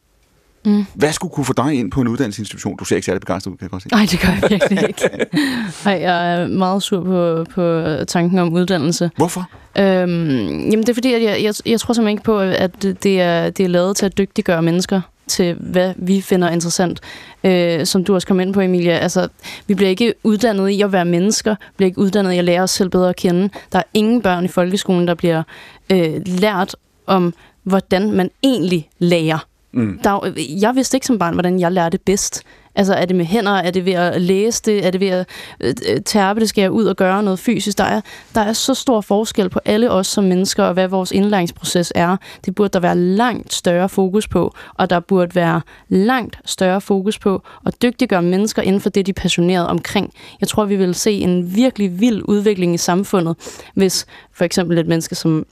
Mm. 0.66 0.86
Hvad 0.94 1.12
skulle 1.12 1.32
kunne 1.32 1.46
få 1.46 1.54
dig 1.54 1.74
ind 1.74 1.92
på 1.92 2.02
en 2.02 2.08
uddannelsesinstitution? 2.08 2.78
Du 2.78 2.86
ser 2.86 2.96
ikke 2.96 3.06
særlig 3.06 3.22
begejstret 3.22 3.52
ud, 3.52 3.58
kan 3.58 3.64
jeg 3.64 3.72
godt 3.72 3.84
se. 3.84 3.90
Nej, 3.90 4.06
det 4.12 4.20
gør 4.20 4.28
jeg 4.28 4.50
virkelig 4.50 4.88
ikke. 4.88 5.10
Nej, 5.86 5.94
jeg 6.02 6.34
er 6.34 6.48
meget 6.48 6.84
sur 6.84 7.04
på, 7.04 7.46
på 7.56 7.86
tanken 8.08 8.40
om 8.40 8.54
uddannelse. 8.54 9.12
Hvorfor? 9.18 9.50
Øhm, 9.78 10.70
jamen, 10.70 10.80
det 10.80 10.90
er 10.90 10.94
fordi, 10.94 11.14
at 11.14 11.24
jeg, 11.24 11.44
jeg, 11.44 11.54
jeg 11.66 11.80
tror 11.80 11.94
simpelthen 11.94 12.08
ikke 12.08 12.24
på, 12.24 12.40
at 12.40 12.84
det 12.84 13.22
er, 13.22 13.50
det 13.50 13.64
er 13.64 13.68
lavet 13.68 13.98
til 13.98 14.06
at 14.06 14.18
dygtiggøre 14.18 14.62
mennesker 14.62 15.02
til, 15.28 15.54
hvad 15.54 15.94
vi 15.98 16.22
finder 16.22 16.50
interessant. 16.50 17.00
Øh, 17.44 17.86
som 17.86 18.04
du 18.04 18.14
også 18.14 18.28
kom 18.28 18.40
ind 18.40 18.54
på, 18.54 18.62
Emilia. 18.62 18.98
Altså, 18.98 19.28
vi 19.68 19.74
bliver 19.74 19.90
ikke 19.90 20.14
uddannet 20.24 20.70
i 20.70 20.82
at 20.82 20.92
være 20.92 21.06
mennesker, 21.06 21.56
vi 21.56 21.74
bliver 21.78 21.88
ikke 21.88 22.00
uddannet 22.00 22.34
i 22.34 22.38
at 22.38 22.44
lære 22.44 22.62
os 22.62 22.72
selv 22.72 22.90
bedre 22.90 23.10
at 23.10 23.16
kende. 23.16 23.50
Der 23.72 23.80
er 23.80 23.84
ingen 23.94 24.22
børn 24.22 24.46
i 24.46 24.48
folkeskolen, 24.48 25.08
der 25.08 25.14
bliver 25.14 25.44
øh, 25.92 26.22
lært 26.26 26.76
om, 27.08 27.34
hvordan 27.64 28.12
man 28.12 28.32
egentlig 28.44 28.90
lærer. 29.00 29.48
Mm. 29.72 30.00
Der, 30.04 30.34
jeg 30.62 30.76
vidste 30.76 30.98
ikke 30.98 31.08
som 31.08 31.20
barn, 31.20 31.34
hvordan 31.34 31.60
jeg 31.60 31.72
lærte 31.72 31.98
bedst. 31.98 32.44
Altså, 32.76 32.94
er 32.94 33.06
det 33.06 33.16
med 33.16 33.26
hænder? 33.26 33.52
Er 33.52 33.72
det 33.72 33.86
ved 33.86 33.94
at 33.94 34.22
læse 34.22 34.62
det? 34.66 34.86
Er 34.86 34.92
det 34.92 35.02
ved 35.02 35.08
at 35.08 35.28
øh, 35.60 35.74
øh, 35.90 36.02
tærpe 36.02 36.40
det? 36.40 36.50
Skal 36.50 36.62
jeg 36.62 36.72
ud 36.72 36.86
og 36.86 36.96
gøre 36.96 37.24
noget 37.24 37.40
fysisk? 37.40 37.78
Der 37.78 37.84
er, 37.84 38.02
der 38.36 38.42
er 38.42 38.54
så 38.54 38.74
stor 38.74 39.02
forskel 39.02 39.50
på 39.50 39.60
alle 39.66 39.92
os 39.92 40.08
som 40.08 40.24
mennesker, 40.24 40.64
og 40.64 40.74
hvad 40.74 40.88
vores 40.88 41.12
indlæringsproces 41.12 41.92
er. 41.96 42.18
Det 42.46 42.56
burde 42.56 42.70
der 42.74 42.80
være 42.80 42.98
langt 42.98 43.54
større 43.54 43.90
fokus 43.90 44.28
på, 44.28 44.56
og 44.74 44.90
der 44.90 45.00
burde 45.00 45.36
være 45.36 45.62
langt 45.90 46.40
større 46.46 46.82
fokus 46.82 47.20
på 47.20 47.44
at 47.66 47.82
dygtiggøre 47.82 48.22
mennesker 48.22 48.62
inden 48.62 48.82
for 48.82 48.90
det, 48.90 49.06
de 49.06 49.12
er 49.12 49.14
passionerede 49.14 49.70
omkring. 49.70 50.14
Jeg 50.42 50.48
tror, 50.48 50.66
vi 50.66 50.76
vil 50.76 50.96
se 50.96 51.12
en 51.12 51.56
virkelig 51.56 52.00
vild 52.00 52.22
udvikling 52.26 52.74
i 52.74 52.78
samfundet, 52.78 53.36
hvis 53.74 54.06
for 54.34 54.46
eksempel 54.46 54.78
et 54.78 54.88
menneske 54.88 55.16
som 55.16 55.46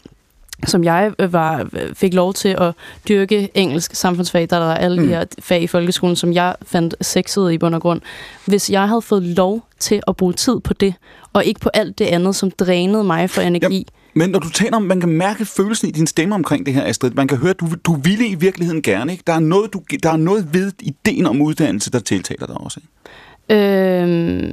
som 0.70 0.84
jeg 0.84 1.12
øh, 1.20 1.34
var, 1.34 1.70
fik 1.94 2.14
lov 2.14 2.34
til 2.34 2.56
at 2.58 2.74
dyrke 3.10 3.50
engelsk 3.54 3.96
samfundsfag, 3.96 4.48
der 4.50 4.58
er 4.58 4.76
alle 4.76 5.02
mm. 5.02 5.08
de 5.08 5.14
her 5.14 5.26
fag 5.40 5.62
i 5.62 5.68
folkeskolen, 5.68 6.16
som 6.16 6.34
jeg 6.34 6.56
fandt 6.62 6.96
sexet 7.02 7.52
i 7.52 7.58
bund 7.58 7.76
og 7.76 7.82
grund. 7.82 8.02
Hvis 8.46 8.70
jeg 8.70 8.88
havde 8.88 9.02
fået 9.02 9.24
lov 9.24 9.66
til 9.80 10.02
at 10.08 10.18
bruge 10.18 10.34
tid 10.34 10.60
på 10.60 10.74
det, 10.74 10.94
og 11.34 11.46
ikke 11.46 11.60
på 11.60 11.70
alt 11.74 12.00
det 12.00 12.06
andet, 12.06 12.36
som 12.36 12.52
drænede 12.52 13.04
mig 13.04 13.30
for 13.30 13.42
energi. 13.42 13.78
Ja, 13.78 13.84
men 14.14 14.30
når 14.30 14.40
du 14.40 14.50
taler 14.50 14.76
om, 14.76 14.82
man 14.82 15.00
kan 15.00 15.10
mærke 15.10 15.46
følelsen 15.46 15.90
i 15.90 15.92
din 15.92 16.08
stemme 16.08 16.36
omkring 16.36 16.66
det 16.66 16.74
her, 16.74 16.86
Astrid. 16.86 17.12
Man 17.12 17.28
kan 17.28 17.38
høre, 17.38 17.50
at 17.50 17.60
du, 17.60 17.68
du 17.86 17.94
ville 17.94 18.28
i 18.28 18.36
virkeligheden 18.36 18.82
gerne. 18.82 19.12
Ikke? 19.12 19.24
Der, 19.28 19.34
er 19.34 19.40
noget, 19.40 19.74
du, 19.74 19.82
der 20.04 20.12
er 20.12 20.18
noget 20.18 20.54
ved 20.54 20.72
ideen 20.80 21.26
om 21.26 21.42
uddannelse, 21.42 21.92
der 21.92 22.00
tiltaler 22.00 22.46
dig 22.46 22.56
også. 22.56 22.80
Ikke? 22.80 22.90
Øh, 23.50 24.08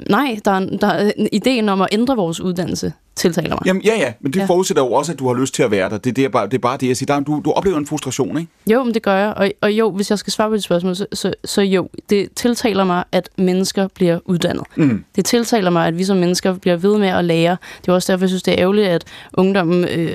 nej, 0.09 0.39
der 0.45 0.51
er, 0.51 0.61
der 0.81 0.87
er 0.87 1.13
ideen 1.33 1.69
om 1.69 1.81
at 1.81 1.89
ændre 1.93 2.17
vores 2.17 2.41
uddannelse 2.41 2.93
tiltaler 3.21 3.49
mig. 3.49 3.67
Jamen, 3.67 3.83
ja, 3.83 3.95
ja, 3.99 4.13
men 4.21 4.33
det 4.33 4.41
ja. 4.41 4.45
forudsætter 4.45 4.83
jo 4.83 4.93
også, 4.93 5.13
at 5.13 5.19
du 5.19 5.29
har 5.29 5.35
lyst 5.35 5.55
til 5.55 5.63
at 5.63 5.71
være 5.71 5.91
der. 5.91 5.99
Det, 5.99 6.17
det, 6.17 6.25
er, 6.25 6.29
bare, 6.29 6.47
det 6.47 6.55
er 6.55 6.59
bare 6.59 6.77
det, 6.77 6.89
jeg 6.89 6.97
siger. 6.97 7.15
Der, 7.15 7.21
du, 7.21 7.43
du 7.45 7.53
oplever 7.53 7.79
en 7.79 7.87
frustration, 7.87 8.39
ikke? 8.39 8.51
Jo, 8.67 8.85
men 8.85 8.95
det 8.95 9.03
gør 9.03 9.17
jeg. 9.17 9.35
Og, 9.37 9.51
og 9.61 9.73
jo, 9.73 9.91
hvis 9.91 10.11
jeg 10.11 10.19
skal 10.19 10.33
svare 10.33 10.49
på 10.49 10.55
dit 10.55 10.65
spørgsmål, 10.65 10.97
så, 10.97 11.07
så, 11.13 11.35
så 11.45 11.63
jo, 11.63 11.89
det 12.11 12.29
tiltaler 12.37 12.85
mig, 12.85 13.05
at 13.13 13.29
mennesker 13.39 13.89
bliver 13.95 14.19
uddannet. 14.25 14.65
Mm. 14.77 15.05
Det 15.17 15.25
tiltaler 15.25 15.71
mig, 15.71 15.87
at 15.87 15.99
vi 15.99 16.05
som 16.05 16.17
mennesker 16.17 16.55
bliver 16.55 16.77
ved 16.77 16.99
med 16.99 17.09
at 17.09 17.25
lære. 17.25 17.57
Det 17.81 17.89
er 17.89 17.93
også 17.93 18.13
derfor, 18.13 18.25
jeg 18.25 18.29
synes, 18.29 18.43
det 18.43 18.55
er 18.55 18.61
ærgerligt, 18.61 18.87
at 18.87 19.05
ungdommen 19.35 19.85
øh, 19.85 20.11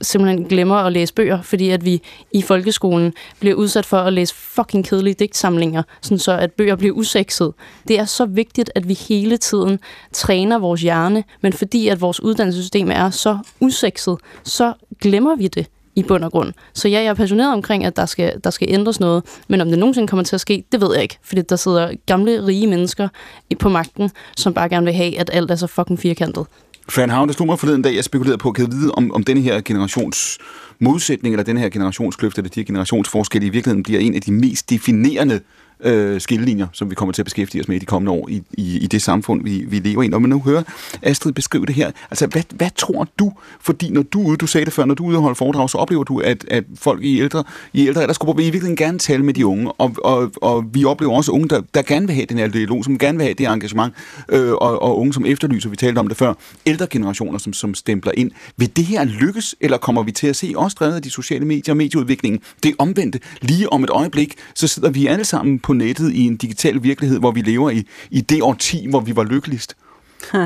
simpelthen 0.00 0.44
glemmer 0.44 0.76
at 0.76 0.92
læse 0.92 1.14
bøger, 1.14 1.42
fordi 1.42 1.70
at 1.70 1.84
vi 1.84 2.02
i 2.32 2.42
folkeskolen 2.42 3.12
bliver 3.40 3.54
udsat 3.54 3.86
for 3.86 3.98
at 3.98 4.12
læse 4.12 4.34
fucking 4.34 4.84
kedelige 4.84 5.14
digtsamlinger, 5.14 5.82
sådan 6.02 6.18
så 6.18 6.32
at 6.32 6.52
bøger 6.52 6.76
bliver 6.76 6.94
usekset. 6.94 7.52
Det 7.88 7.98
er 7.98 8.04
så 8.04 8.26
vigtigt, 8.26 8.70
at 8.74 8.88
vi 8.88 8.94
hele 8.94 9.36
tiden 9.36 9.78
træner 10.12 10.58
vores 10.58 10.80
hjerne, 10.82 11.24
men 11.40 11.52
fordi 11.52 11.88
at 11.88 12.00
vores 12.00 12.22
uddannelsessystem 12.26 12.90
er 12.90 13.10
så 13.10 13.38
usekset, 13.60 14.16
så 14.44 14.72
glemmer 15.00 15.36
vi 15.36 15.48
det 15.48 15.66
i 15.96 16.02
bund 16.02 16.24
og 16.24 16.30
grund. 16.32 16.52
Så 16.74 16.88
ja, 16.88 16.98
jeg 16.98 17.06
er 17.06 17.14
passioneret 17.14 17.52
omkring, 17.52 17.84
at 17.84 17.96
der 17.96 18.06
skal, 18.06 18.40
der 18.44 18.50
skal 18.50 18.68
ændres 18.70 19.00
noget, 19.00 19.22
men 19.48 19.60
om 19.60 19.68
det 19.68 19.78
nogensinde 19.78 20.08
kommer 20.08 20.24
til 20.24 20.36
at 20.36 20.40
ske, 20.40 20.64
det 20.72 20.80
ved 20.80 20.88
jeg 20.94 21.02
ikke, 21.02 21.18
fordi 21.24 21.42
der 21.42 21.56
sidder 21.56 21.92
gamle, 22.06 22.46
rige 22.46 22.66
mennesker 22.66 23.08
i- 23.50 23.54
på 23.54 23.68
magten, 23.68 24.10
som 24.36 24.54
bare 24.54 24.68
gerne 24.68 24.84
vil 24.86 24.94
have, 24.94 25.18
at 25.18 25.30
alt 25.32 25.50
er 25.50 25.56
så 25.56 25.66
fucking 25.66 25.98
firkantet. 25.98 26.46
Fan 26.88 27.10
Havn, 27.10 27.28
det 27.28 27.36
slog 27.36 27.46
mig 27.46 27.58
forleden 27.58 27.82
dag, 27.82 27.94
jeg 27.96 28.04
spekulerede 28.04 28.38
på, 28.38 28.52
kan 28.52 28.72
vide, 28.72 28.92
om, 28.92 29.12
om 29.12 29.22
denne 29.24 29.40
her 29.42 29.60
generations 29.60 30.38
modsætning, 30.80 31.34
eller 31.34 31.44
den 31.44 31.56
her 31.58 31.68
generationskløft, 31.68 32.38
eller 32.38 32.50
de 32.50 32.60
her 32.60 32.64
generationsforskelle 32.64 33.46
i 33.46 33.50
virkeligheden 33.50 33.82
bliver 33.82 34.00
en 34.00 34.14
af 34.14 34.20
de 34.20 34.32
mest 34.32 34.70
definerende 34.70 35.34
øh, 35.34 35.40
øh, 35.80 36.20
skillelinjer, 36.20 36.66
som 36.72 36.90
vi 36.90 36.94
kommer 36.94 37.12
til 37.12 37.22
at 37.22 37.26
beskæftige 37.26 37.62
os 37.62 37.68
med 37.68 37.76
i 37.76 37.78
de 37.78 37.86
kommende 37.86 38.12
år 38.12 38.28
i, 38.28 38.42
i, 38.52 38.78
i 38.78 38.86
det 38.86 39.02
samfund, 39.02 39.44
vi, 39.44 39.64
vi 39.68 39.78
lever 39.78 40.02
i. 40.02 40.08
Når 40.08 40.18
man 40.18 40.30
nu 40.30 40.42
hører 40.42 40.62
Astrid 41.02 41.32
beskrive 41.32 41.66
det 41.66 41.74
her, 41.74 41.90
altså 42.10 42.26
hvad, 42.26 42.42
hvad 42.54 42.70
tror 42.76 43.08
du, 43.18 43.32
fordi 43.60 43.90
når 43.90 44.02
du 44.02 44.22
ude, 44.22 44.36
du 44.36 44.46
sagde 44.46 44.64
det 44.64 44.72
før, 44.72 44.84
når 44.84 44.94
du 44.94 45.04
er 45.04 45.08
ude 45.08 45.16
og 45.16 45.22
holde 45.22 45.36
foredrag, 45.36 45.70
så 45.70 45.78
oplever 45.78 46.04
du, 46.04 46.18
at, 46.18 46.44
at 46.50 46.64
folk 46.74 47.04
i 47.04 47.20
ældre, 47.20 47.44
i 47.72 47.86
ældre 47.86 48.00
aldersgrupper 48.00 48.34
vil 48.34 48.42
i 48.42 48.50
virkeligheden 48.50 48.76
gerne 48.76 48.98
tale 48.98 49.22
med 49.24 49.34
de 49.34 49.46
unge, 49.46 49.72
og, 49.72 49.96
og, 50.04 50.32
og 50.42 50.64
vi 50.72 50.84
oplever 50.84 51.12
også 51.12 51.32
unge, 51.32 51.48
der, 51.48 51.62
der 51.74 51.82
gerne 51.82 52.06
vil 52.06 52.14
have 52.14 52.26
den 52.26 52.38
her 52.38 52.48
dialog, 52.48 52.84
som 52.84 52.98
gerne 52.98 53.18
vil 53.18 53.24
have 53.24 53.34
det 53.34 53.46
engagement, 53.46 53.94
øh, 54.28 54.52
og, 54.52 54.82
og 54.82 54.98
unge, 54.98 55.14
som 55.14 55.26
efterlyser, 55.26 55.70
vi 55.70 55.76
talte 55.76 55.98
om 55.98 56.08
det 56.08 56.16
før, 56.16 56.34
ældre 56.66 56.86
generationer, 56.90 57.38
som, 57.38 57.52
som 57.52 57.74
stempler 57.74 58.12
ind. 58.16 58.30
Vil 58.56 58.76
det 58.76 58.84
her 58.84 59.04
lykkes, 59.04 59.54
eller 59.60 59.78
kommer 59.78 60.02
vi 60.02 60.12
til 60.12 60.26
at 60.26 60.36
se, 60.36 60.52
også 60.56 60.76
drevet 60.80 60.94
af 60.94 61.02
de 61.02 61.10
sociale 61.10 61.44
medier 61.44 61.72
og 61.72 61.76
medieudviklingen, 61.76 62.40
det 62.62 62.68
er 62.68 62.74
omvendte. 62.78 63.20
Lige 63.40 63.72
om 63.72 63.84
et 63.84 63.90
øjeblik, 63.90 64.34
så 64.54 64.68
sidder 64.68 64.90
vi 64.90 65.06
alle 65.06 65.24
sammen 65.24 65.58
på 65.66 65.72
nettet 65.72 66.12
i 66.12 66.26
en 66.26 66.36
digital 66.36 66.82
virkelighed, 66.82 67.18
hvor 67.18 67.30
vi 67.30 67.40
lever 67.40 67.70
i, 67.70 67.84
i 68.10 68.20
det 68.20 68.42
årti, 68.42 68.86
hvor 68.90 69.00
vi 69.00 69.16
var 69.16 69.24
lykkeligst. 69.24 69.76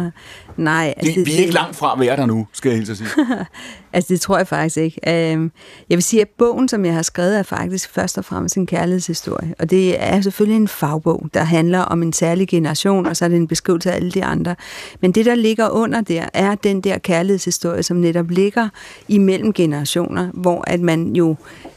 Nej, 0.56 0.94
Vi, 1.02 1.22
vi 1.24 1.34
er 1.34 1.38
ikke 1.38 1.54
langt 1.54 1.76
fra 1.76 1.92
at 1.92 2.00
være 2.00 2.16
der 2.16 2.26
nu, 2.26 2.46
skal 2.52 2.68
jeg 2.68 2.78
helt 2.78 2.96
sige. 2.96 3.08
altså, 3.92 4.12
det 4.12 4.20
tror 4.20 4.36
jeg 4.36 4.46
faktisk 4.48 4.76
ikke. 4.76 5.30
Øhm, 5.32 5.52
Jeg 5.90 5.96
vil 5.96 6.02
sige, 6.02 6.22
at 6.22 6.28
bogen, 6.28 6.68
som 6.68 6.84
jeg 6.84 6.94
har 6.94 7.02
skrevet, 7.02 7.38
er 7.38 7.42
faktisk 7.42 7.90
først 7.90 8.18
og 8.18 8.24
fremmest 8.24 8.56
en 8.56 8.66
kærlighedshistorie. 8.66 9.54
Og 9.58 9.70
det 9.70 10.02
er 10.02 10.20
selvfølgelig 10.20 10.56
en 10.56 10.68
fagbog, 10.68 11.26
der 11.34 11.44
handler 11.44 11.78
om 11.78 12.02
en 12.02 12.12
særlig 12.12 12.48
generation, 12.48 13.06
og 13.06 13.16
så 13.16 13.24
er 13.24 13.28
det 13.28 13.36
en 13.36 13.48
beskrivelse 13.48 13.92
af 13.92 13.96
alle 13.96 14.10
de 14.10 14.24
andre. 14.24 14.54
Men 15.00 15.12
det, 15.12 15.26
der 15.26 15.34
ligger 15.34 15.68
under 15.68 16.00
der, 16.00 16.24
er 16.34 16.54
den 16.54 16.80
der 16.80 16.98
kærlighedshistorie, 16.98 17.82
som 17.82 17.96
netop 17.96 18.30
ligger 18.30 18.68
imellem 19.08 19.52
generationer, 19.52 20.30
hvor 20.34 20.64
at 20.66 20.80
man 20.80 21.16
jo 21.16 21.36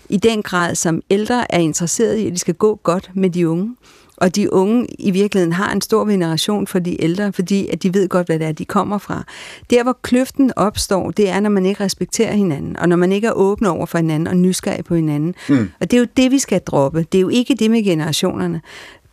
i 0.10 0.18
den 0.18 0.44
grad 0.44 0.76
som 0.76 1.02
ældre 1.10 1.52
er 1.53 1.60
interesseret 1.60 2.18
i, 2.18 2.28
at 2.28 2.34
de 2.34 2.40
skal 2.40 2.53
gå 2.53 2.80
godt 2.84 3.10
med 3.14 3.30
de 3.30 3.49
unge. 3.49 3.76
Og 4.18 4.35
de 4.35 4.53
unge 4.53 4.88
i 4.99 5.11
virkeligheden 5.11 5.53
har 5.53 5.72
en 5.72 5.81
stor 5.81 6.06
veneration 6.06 6.68
for 6.68 6.80
de 6.80 7.03
ældre, 7.03 7.34
fordi 7.34 7.68
at 7.68 7.84
de 7.84 7.94
ved 7.94 8.10
godt, 8.10 8.27
hvad 8.27 8.40
det 8.40 8.48
er, 8.48 8.52
de 8.52 8.65
kommer 8.65 8.98
fra. 8.98 9.23
Der, 9.69 9.84
hvor 9.84 9.98
kløften 10.02 10.52
opstår, 10.56 11.11
det 11.11 11.30
er, 11.30 11.40
når 11.40 11.49
man 11.49 11.65
ikke 11.65 11.84
respekterer 11.84 12.34
hinanden, 12.34 12.77
og 12.77 12.90
når 12.90 12.95
man 12.95 13.11
ikke 13.11 13.27
er 13.27 13.31
åben 13.31 13.65
over 13.65 13.85
for 13.85 13.98
hinanden 13.98 14.27
og 14.27 14.38
nysgerrig 14.38 14.85
på 14.85 14.95
hinanden. 14.95 15.35
Mm. 15.49 15.72
Og 15.80 15.91
det 15.91 15.98
er 15.98 16.02
jo 16.02 16.07
det, 16.18 16.31
vi 16.31 16.40
skal 16.40 16.61
droppe. 16.61 17.06
Det 17.11 17.18
er 17.18 17.22
jo 17.22 17.30
ikke 17.30 17.56
det 17.56 17.72
med 17.72 17.84
generationerne. 17.84 18.61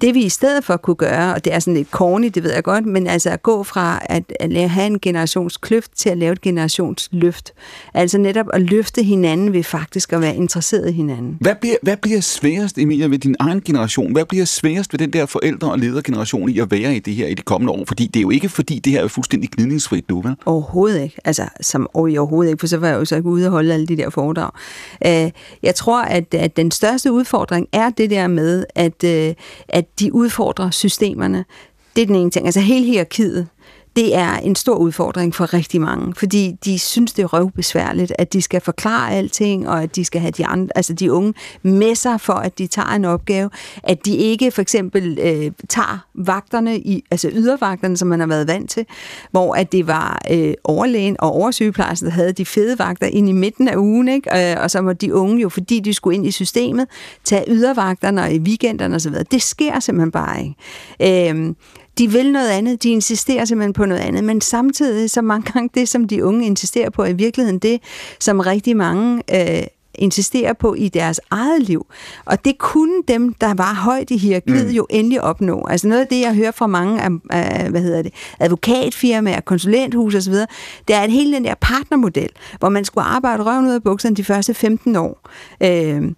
Det 0.00 0.14
vi 0.14 0.24
i 0.24 0.28
stedet 0.28 0.64
for 0.64 0.76
kunne 0.76 0.96
gøre, 0.96 1.34
og 1.34 1.44
det 1.44 1.54
er 1.54 1.58
sådan 1.58 1.74
lidt 1.74 1.90
corny, 1.90 2.30
det 2.34 2.42
ved 2.42 2.52
jeg 2.52 2.62
godt, 2.62 2.86
men 2.86 3.06
altså 3.06 3.30
at 3.30 3.42
gå 3.42 3.62
fra 3.62 4.00
at, 4.04 4.32
at 4.40 4.70
have 4.70 4.86
en 4.86 5.00
generationskløft 5.00 5.90
til 5.96 6.10
at 6.10 6.18
lave 6.18 6.32
et 6.32 6.40
generationsløft. 6.40 7.52
Altså 7.94 8.18
netop 8.18 8.46
at 8.52 8.62
løfte 8.62 9.02
hinanden 9.02 9.52
ved 9.52 9.62
faktisk 9.62 10.12
at 10.12 10.20
være 10.20 10.36
interesseret 10.36 10.88
i 10.88 10.92
hinanden. 10.92 11.36
Hvad 11.40 11.54
bliver, 11.60 11.76
hvad 11.82 11.96
bliver 11.96 12.20
sværest, 12.20 12.78
Emilia, 12.78 13.06
ved 13.06 13.18
din 13.18 13.36
egen 13.40 13.60
generation? 13.60 14.12
Hvad 14.12 14.24
bliver 14.24 14.44
sværest 14.44 14.92
ved 14.92 14.98
den 14.98 15.12
der 15.12 15.26
forældre- 15.26 15.70
og 15.70 15.78
ledergeneration 15.78 16.48
i 16.48 16.58
at 16.58 16.70
være 16.70 16.96
i 16.96 16.98
det 16.98 17.14
her 17.14 17.26
i 17.26 17.34
de 17.34 17.42
kommende 17.42 17.72
år? 17.72 17.84
Fordi 17.88 18.06
det 18.06 18.16
er 18.16 18.22
jo 18.22 18.30
ikke, 18.30 18.48
fordi 18.48 18.78
det 18.78 18.92
her 18.92 19.04
er 19.04 19.08
fuldstændig 19.08 19.50
gnidningsfrit 19.50 20.08
nu, 20.08 20.22
vel? 20.22 20.36
Overhovedet 20.46 21.02
ikke. 21.02 21.16
Altså, 21.24 21.48
som 21.60 21.86
overhovedet 21.94 22.50
ikke, 22.50 22.60
for 22.60 22.66
så 22.66 22.76
var 22.76 22.88
jeg 22.88 22.96
jo 22.96 23.04
så 23.04 23.16
ikke 23.16 23.28
ude 23.28 23.46
og 23.46 23.52
holde 23.52 23.74
alle 23.74 23.86
de 23.86 23.96
der 23.96 24.10
foredrag. 24.10 24.50
Øh, 25.06 25.30
jeg 25.62 25.74
tror, 25.74 26.02
at, 26.02 26.34
at 26.34 26.56
den 26.56 26.70
største 26.70 27.12
udfordring 27.12 27.68
er 27.72 27.90
det 27.90 28.10
der 28.10 28.26
med, 28.26 28.64
at, 28.74 29.04
øh, 29.04 29.34
at 29.68 29.84
de 29.98 30.14
udfordrer 30.14 30.70
systemerne. 30.70 31.44
Det 31.96 32.02
er 32.02 32.06
den 32.06 32.14
ene 32.14 32.30
ting. 32.30 32.46
Altså 32.46 32.60
hele 32.60 32.86
hierarkiet, 32.86 33.48
det 33.96 34.16
er 34.16 34.36
en 34.36 34.56
stor 34.56 34.74
udfordring 34.74 35.34
for 35.34 35.54
rigtig 35.54 35.80
mange, 35.80 36.14
fordi 36.14 36.56
de 36.64 36.78
synes, 36.78 37.12
det 37.12 37.22
er 37.22 37.26
røvbesværligt, 37.26 38.12
at 38.18 38.32
de 38.32 38.42
skal 38.42 38.60
forklare 38.60 39.10
alting, 39.12 39.68
og 39.68 39.82
at 39.82 39.96
de 39.96 40.04
skal 40.04 40.20
have 40.20 40.30
de, 40.30 40.46
andre, 40.46 40.68
altså 40.74 40.92
de 40.92 41.12
unge 41.12 41.34
med 41.62 41.94
sig 41.94 42.20
for, 42.20 42.32
at 42.32 42.58
de 42.58 42.66
tager 42.66 42.88
en 42.88 43.04
opgave, 43.04 43.50
at 43.82 44.06
de 44.06 44.16
ikke 44.16 44.50
for 44.50 44.62
eksempel 44.62 45.18
øh, 45.22 45.50
tager 45.68 46.06
vagterne, 46.14 46.78
i, 46.78 47.04
altså 47.10 47.30
ydervagterne, 47.32 47.96
som 47.96 48.08
man 48.08 48.20
har 48.20 48.26
været 48.26 48.48
vant 48.48 48.70
til, 48.70 48.86
hvor 49.30 49.54
at 49.54 49.72
det 49.72 49.86
var 49.86 50.22
øh, 50.30 50.54
overlægen 50.64 51.16
og 51.18 51.32
oversygeplejersken, 51.32 52.06
der 52.06 52.12
havde 52.12 52.32
de 52.32 52.44
fede 52.44 52.78
vagter 52.78 53.06
ind 53.06 53.28
i 53.28 53.32
midten 53.32 53.68
af 53.68 53.76
ugen, 53.76 54.08
ikke? 54.08 54.52
Øh, 54.52 54.62
og 54.62 54.70
så 54.70 54.82
må 54.82 54.92
de 54.92 55.14
unge 55.14 55.42
jo, 55.42 55.48
fordi 55.48 55.80
de 55.80 55.94
skulle 55.94 56.16
ind 56.16 56.26
i 56.26 56.30
systemet, 56.30 56.86
tage 57.24 57.44
ydervagterne 57.48 58.22
og 58.22 58.32
i 58.32 58.38
weekenderne 58.38 58.96
osv. 58.96 59.14
Det 59.30 59.42
sker 59.42 59.80
simpelthen 59.80 60.10
bare 60.10 60.42
ikke. 60.42 61.30
Øh, 61.30 61.54
de 62.00 62.10
vil 62.10 62.32
noget 62.32 62.48
andet, 62.48 62.82
de 62.82 62.90
insisterer 62.90 63.44
simpelthen 63.44 63.72
på 63.72 63.84
noget 63.84 64.00
andet, 64.00 64.24
men 64.24 64.40
samtidig 64.40 65.10
så 65.10 65.22
mange 65.22 65.52
gange 65.52 65.70
det, 65.74 65.88
som 65.88 66.08
de 66.08 66.24
unge 66.24 66.46
insisterer 66.46 66.90
på, 66.90 67.02
er 67.02 67.06
i 67.06 67.12
virkeligheden 67.12 67.58
det, 67.58 67.82
som 68.20 68.40
rigtig 68.40 68.76
mange 68.76 69.22
øh, 69.34 69.62
insisterer 69.94 70.52
på 70.52 70.74
i 70.74 70.88
deres 70.88 71.20
eget 71.30 71.62
liv. 71.62 71.86
Og 72.24 72.44
det 72.44 72.58
kunne 72.58 73.02
dem, 73.08 73.34
der 73.34 73.54
var 73.54 73.74
højt 73.74 74.10
i 74.10 74.16
hierarkiet, 74.16 74.66
mm. 74.66 74.72
jo 74.72 74.86
endelig 74.90 75.22
opnå. 75.22 75.66
Altså 75.70 75.88
noget 75.88 76.00
af 76.00 76.06
det, 76.06 76.20
jeg 76.20 76.34
hører 76.34 76.50
fra 76.50 76.66
mange 76.66 77.02
af, 77.02 77.10
af 77.30 77.70
hvad 77.70 77.80
hedder 77.80 78.02
det, 78.02 78.14
advokatfirmaer, 78.38 79.40
konsulenthus 79.40 80.14
osv., 80.14 80.34
det 80.88 80.96
er 80.96 81.00
at 81.00 81.10
hele 81.10 81.34
den 81.34 81.44
der 81.44 81.54
partnermodel, 81.60 82.30
hvor 82.58 82.68
man 82.68 82.84
skulle 82.84 83.04
arbejde 83.04 83.42
røven 83.42 83.66
ud 83.66 83.72
af 83.72 83.82
bukserne 83.82 84.16
de 84.16 84.24
første 84.24 84.54
15 84.54 84.96
år. 84.96 85.30
Øh, 85.62 86.12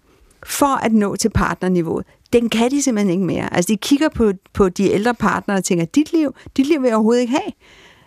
for 0.45 0.85
at 0.85 0.93
nå 0.93 1.15
til 1.15 1.29
partnerniveauet. 1.29 2.05
Den 2.33 2.49
kan 2.49 2.71
de 2.71 2.81
simpelthen 2.81 3.11
ikke 3.11 3.25
mere. 3.25 3.53
Altså, 3.53 3.73
de 3.73 3.77
kigger 3.77 4.09
på, 4.09 4.31
på 4.53 4.69
de 4.69 4.91
ældre 4.91 5.13
partnere 5.13 5.57
og 5.57 5.63
tænker, 5.63 5.85
dit 5.85 6.13
liv, 6.13 6.35
dit 6.57 6.67
liv 6.67 6.81
vil 6.81 6.87
jeg 6.87 6.95
overhovedet 6.95 7.21
ikke 7.21 7.31
have. 7.31 7.51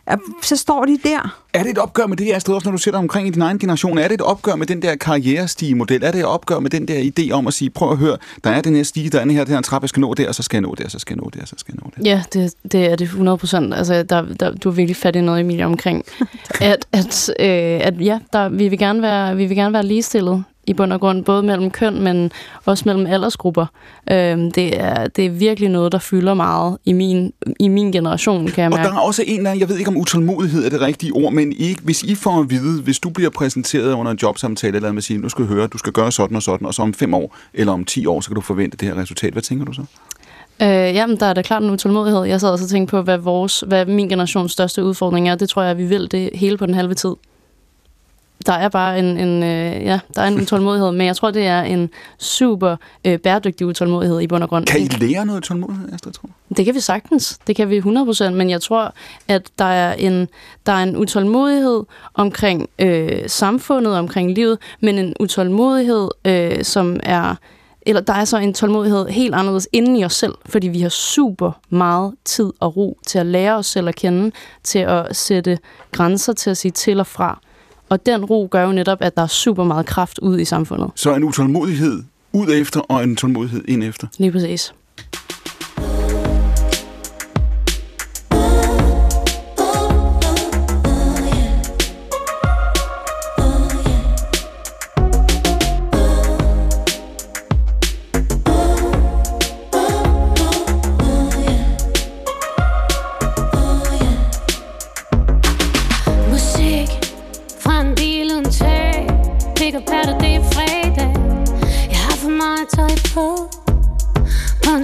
Og 0.06 0.18
så 0.42 0.56
står 0.56 0.84
de 0.84 0.98
der. 1.04 1.42
Er 1.54 1.62
det 1.62 1.70
et 1.70 1.78
opgør 1.78 2.06
med 2.06 2.16
det, 2.16 2.34
Astrid, 2.34 2.54
også 2.54 2.68
når 2.68 2.72
du 2.72 2.82
sætter 2.82 3.00
omkring 3.00 3.28
i 3.28 3.30
din 3.30 3.42
egen 3.42 3.58
generation? 3.58 3.98
Er 3.98 4.08
det 4.08 4.14
et 4.14 4.20
opgør 4.20 4.56
med 4.56 4.66
den 4.66 4.82
der 4.82 4.96
karrierestige-model? 4.96 6.02
Er 6.02 6.10
det 6.10 6.18
et 6.18 6.26
opgør 6.26 6.58
med 6.58 6.70
den 6.70 6.88
der 6.88 7.10
idé 7.10 7.32
om 7.32 7.46
at 7.46 7.54
sige, 7.54 7.70
prøv 7.70 7.92
at 7.92 7.98
høre, 7.98 8.16
der 8.44 8.50
er 8.50 8.60
den 8.60 8.76
her 8.76 8.82
stige, 8.82 9.10
der 9.10 9.18
er 9.18 9.24
den 9.24 9.30
her, 9.30 9.44
den 9.44 9.54
her 9.54 9.60
trappe, 9.60 9.84
jeg 9.84 9.88
skal 9.88 10.00
nå 10.00 10.14
der, 10.14 10.28
og 10.28 10.34
så 10.34 10.42
skal 10.42 10.56
jeg 10.56 10.62
nå 10.62 10.74
der, 10.78 10.88
så 10.88 10.98
skal 10.98 11.14
jeg 11.14 11.22
nå 11.22 11.30
der, 11.34 11.46
så 11.46 11.54
skal 11.58 11.74
jeg 11.74 11.82
nå 11.84 11.90
der. 11.96 12.10
Ja, 12.10 12.22
det, 12.32 12.54
det 12.72 12.90
er 12.90 12.96
det 12.96 13.04
100 13.04 13.38
procent. 13.38 13.74
Altså, 13.74 14.02
der, 14.02 14.34
der, 14.40 14.54
du 14.54 14.68
har 14.70 14.74
virkelig 14.74 14.96
fat 14.96 15.16
i 15.16 15.20
noget, 15.20 15.40
Emilie, 15.40 15.64
omkring, 15.64 16.04
at, 16.60 16.86
at, 16.92 17.30
øh, 17.40 17.46
at 17.86 17.94
ja, 18.00 18.18
der, 18.32 18.48
vi, 18.48 18.68
vil 18.68 18.78
gerne 18.78 19.02
være, 19.02 19.36
vi 19.36 19.46
vil 19.46 19.56
gerne 19.56 19.72
være 19.72 19.86
ligestillet 19.86 20.44
i 20.66 20.72
bund 20.72 20.92
og 20.92 21.00
grund, 21.00 21.24
både 21.24 21.42
mellem 21.42 21.70
køn, 21.70 22.02
men 22.02 22.32
også 22.64 22.82
mellem 22.86 23.06
aldersgrupper. 23.06 23.66
Øhm, 24.10 24.50
det, 24.50 24.80
er, 24.80 25.06
det 25.06 25.26
er 25.26 25.30
virkelig 25.30 25.68
noget, 25.68 25.92
der 25.92 25.98
fylder 25.98 26.34
meget 26.34 26.78
i 26.84 26.92
min, 26.92 27.32
i 27.60 27.68
min 27.68 27.92
generation, 27.92 28.46
kan 28.48 28.62
jeg 28.64 28.72
Og 28.72 28.78
mærke. 28.78 28.88
der 28.88 28.94
er 28.94 29.00
også 29.00 29.22
en 29.26 29.46
anden, 29.46 29.60
jeg 29.60 29.68
ved 29.68 29.78
ikke 29.78 29.88
om 29.88 29.96
utålmodighed 29.96 30.64
er 30.64 30.70
det 30.70 30.80
rigtige 30.80 31.12
ord, 31.12 31.32
men 31.32 31.52
ikke, 31.58 31.82
hvis 31.82 32.02
I 32.02 32.14
får 32.14 32.40
at 32.40 32.50
vide, 32.50 32.82
hvis 32.82 32.98
du 32.98 33.10
bliver 33.10 33.30
præsenteret 33.30 33.92
under 33.92 34.12
en 34.12 34.18
jobsamtale, 34.22 34.76
eller 34.76 34.92
med 34.92 34.98
at 34.98 35.04
sige, 35.04 35.18
nu 35.18 35.28
skal 35.28 35.44
du 35.44 35.48
høre, 35.48 35.66
du 35.66 35.78
skal 35.78 35.92
gøre 35.92 36.12
sådan 36.12 36.36
og 36.36 36.42
sådan, 36.42 36.66
og 36.66 36.74
så 36.74 36.82
om 36.82 36.94
fem 36.94 37.14
år, 37.14 37.36
eller 37.54 37.72
om 37.72 37.84
ti 37.84 38.06
år, 38.06 38.20
så 38.20 38.28
kan 38.28 38.34
du 38.34 38.40
forvente 38.40 38.76
det 38.76 38.88
her 38.88 38.96
resultat. 38.96 39.32
Hvad 39.32 39.42
tænker 39.42 39.64
du 39.64 39.72
så? 39.72 39.82
Øh, 40.62 40.68
jamen, 40.68 41.16
der 41.16 41.26
er 41.26 41.32
da 41.32 41.42
klart 41.42 41.62
en 41.62 41.70
utålmodighed. 41.70 42.24
Jeg 42.24 42.40
sad 42.40 42.50
også 42.50 42.64
og 42.64 42.68
tænkte 42.68 42.90
på, 42.90 43.02
hvad, 43.02 43.18
vores, 43.18 43.64
hvad 43.66 43.86
min 43.86 44.08
generations 44.08 44.52
største 44.52 44.84
udfordring 44.84 45.28
er. 45.28 45.34
Det 45.34 45.48
tror 45.48 45.62
jeg, 45.62 45.70
at 45.70 45.78
vi 45.78 45.84
vil 45.84 46.10
det 46.10 46.30
hele 46.34 46.56
på 46.56 46.66
den 46.66 46.74
halve 46.74 46.94
tid. 46.94 47.12
Der 48.46 48.52
er 48.52 48.68
bare 48.68 48.98
en, 48.98 49.04
en, 49.04 49.42
øh, 49.42 49.84
ja, 49.84 50.00
der 50.14 50.22
er 50.22 50.26
en 50.26 50.40
utålmodighed, 50.40 50.92
men 50.92 51.06
jeg 51.06 51.16
tror, 51.16 51.30
det 51.30 51.46
er 51.46 51.62
en 51.62 51.90
super 52.18 52.76
øh, 53.04 53.18
bæredygtig 53.18 53.66
utålmodighed 53.66 54.20
i 54.20 54.26
bund 54.26 54.42
og 54.42 54.48
grund. 54.48 54.66
Kan 54.66 54.80
I 54.80 54.84
lære 54.84 55.26
noget 55.26 55.42
tålmodighed, 55.42 55.92
Astrid, 55.92 56.12
tror? 56.12 56.28
Det 56.56 56.64
kan 56.64 56.74
vi 56.74 56.80
sagtens. 56.80 57.38
Det 57.46 57.56
kan 57.56 57.70
vi 57.70 57.78
100%, 57.78 58.30
men 58.30 58.50
jeg 58.50 58.60
tror, 58.60 58.94
at 59.28 59.42
der 59.58 59.64
er 59.64 59.94
en, 59.94 60.28
der 60.66 60.72
er 60.72 60.82
en 60.82 60.96
utålmodighed 60.96 61.84
omkring 62.14 62.68
øh, 62.78 63.22
samfundet, 63.26 63.98
omkring 63.98 64.34
livet, 64.34 64.58
men 64.80 64.98
en 64.98 65.14
utålmodighed, 65.20 66.08
øh, 66.24 66.64
som 66.64 67.00
er 67.02 67.34
eller 67.88 68.02
der 68.02 68.12
er 68.12 68.24
så 68.24 68.38
en 68.38 68.54
tålmodighed 68.54 69.08
helt 69.08 69.34
anderledes 69.34 69.68
inden 69.72 69.96
i 69.96 70.04
os 70.04 70.14
selv, 70.14 70.34
fordi 70.46 70.68
vi 70.68 70.80
har 70.80 70.88
super 70.88 71.52
meget 71.68 72.14
tid 72.24 72.52
og 72.60 72.76
ro 72.76 72.98
til 73.06 73.18
at 73.18 73.26
lære 73.26 73.56
os 73.56 73.66
selv 73.66 73.88
at 73.88 73.94
kende, 73.94 74.32
til 74.62 74.78
at 74.78 75.16
sætte 75.16 75.58
grænser, 75.92 76.32
til 76.32 76.50
at 76.50 76.56
sige 76.56 76.72
til 76.72 77.00
og 77.00 77.06
fra. 77.06 77.40
Og 77.88 78.06
den 78.06 78.24
ro 78.24 78.48
gør 78.50 78.62
jo 78.62 78.72
netop, 78.72 78.98
at 79.00 79.16
der 79.16 79.22
er 79.22 79.26
super 79.26 79.64
meget 79.64 79.86
kraft 79.86 80.18
ud 80.18 80.38
i 80.38 80.44
samfundet. 80.44 80.90
Så 80.94 81.14
en 81.14 81.24
utålmodighed 81.24 82.02
ud 82.32 82.48
efter, 82.48 82.80
og 82.80 83.04
en 83.04 83.16
tålmodighed 83.16 83.64
ind 83.68 83.84
efter. 83.84 84.06
Lige 84.18 84.32
præcis. 84.32 84.74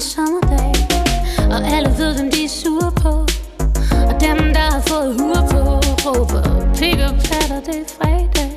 Sommerdag 0.03 0.73
Og 1.55 1.61
alle 1.75 1.95
ved, 1.99 2.15
hvem 2.17 2.31
de 2.31 2.45
er 2.45 2.49
sure 2.49 2.93
på. 3.03 3.13
Og 4.09 4.15
dem, 4.21 4.39
der 4.57 4.69
har 4.75 4.81
fået 4.81 5.21
hure 5.21 5.43
på 5.53 5.59
Råber 6.05 6.53
pik 6.75 6.99
og 7.09 7.15
patter, 7.27 7.61
det 7.67 7.77
er 7.81 7.89
fredag. 7.99 8.53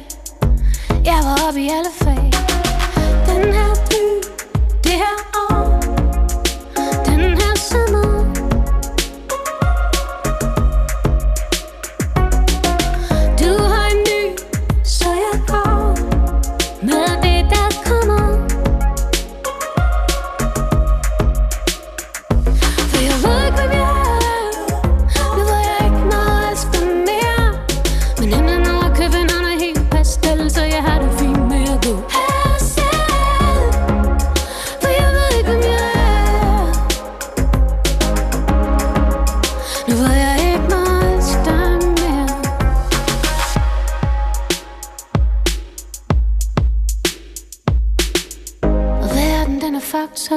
Jeg 1.05 1.19
var 1.23 1.47
oppe 1.47 1.59
i 1.61 1.69
alle 1.77 1.91
fag. 2.01 2.31
Den 3.27 3.53
her 3.53 3.73
by, 3.89 4.03
det 4.83 4.91
her 4.91 5.34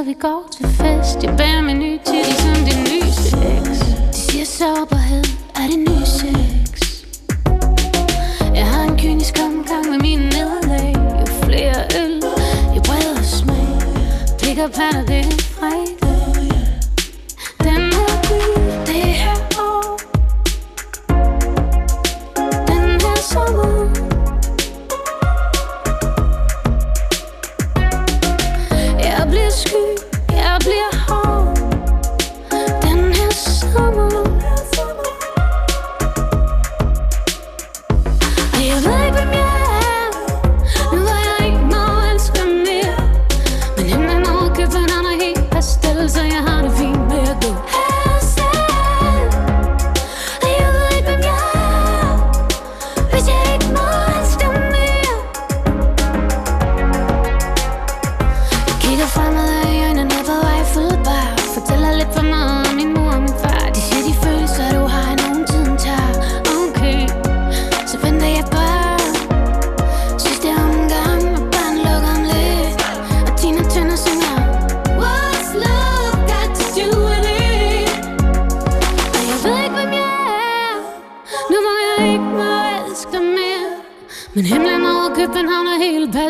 record 0.08 0.67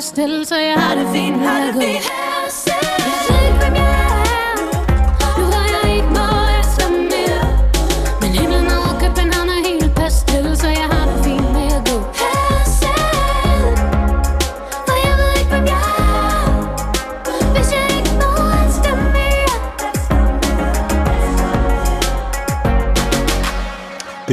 stille, 0.08 0.46
så 0.46 0.56
jeg 0.56 0.74
har 0.80 0.94
det 0.94 1.08
fint 1.12 1.36
har 1.36 1.66
det 1.66 1.74
fint. 1.82 2.17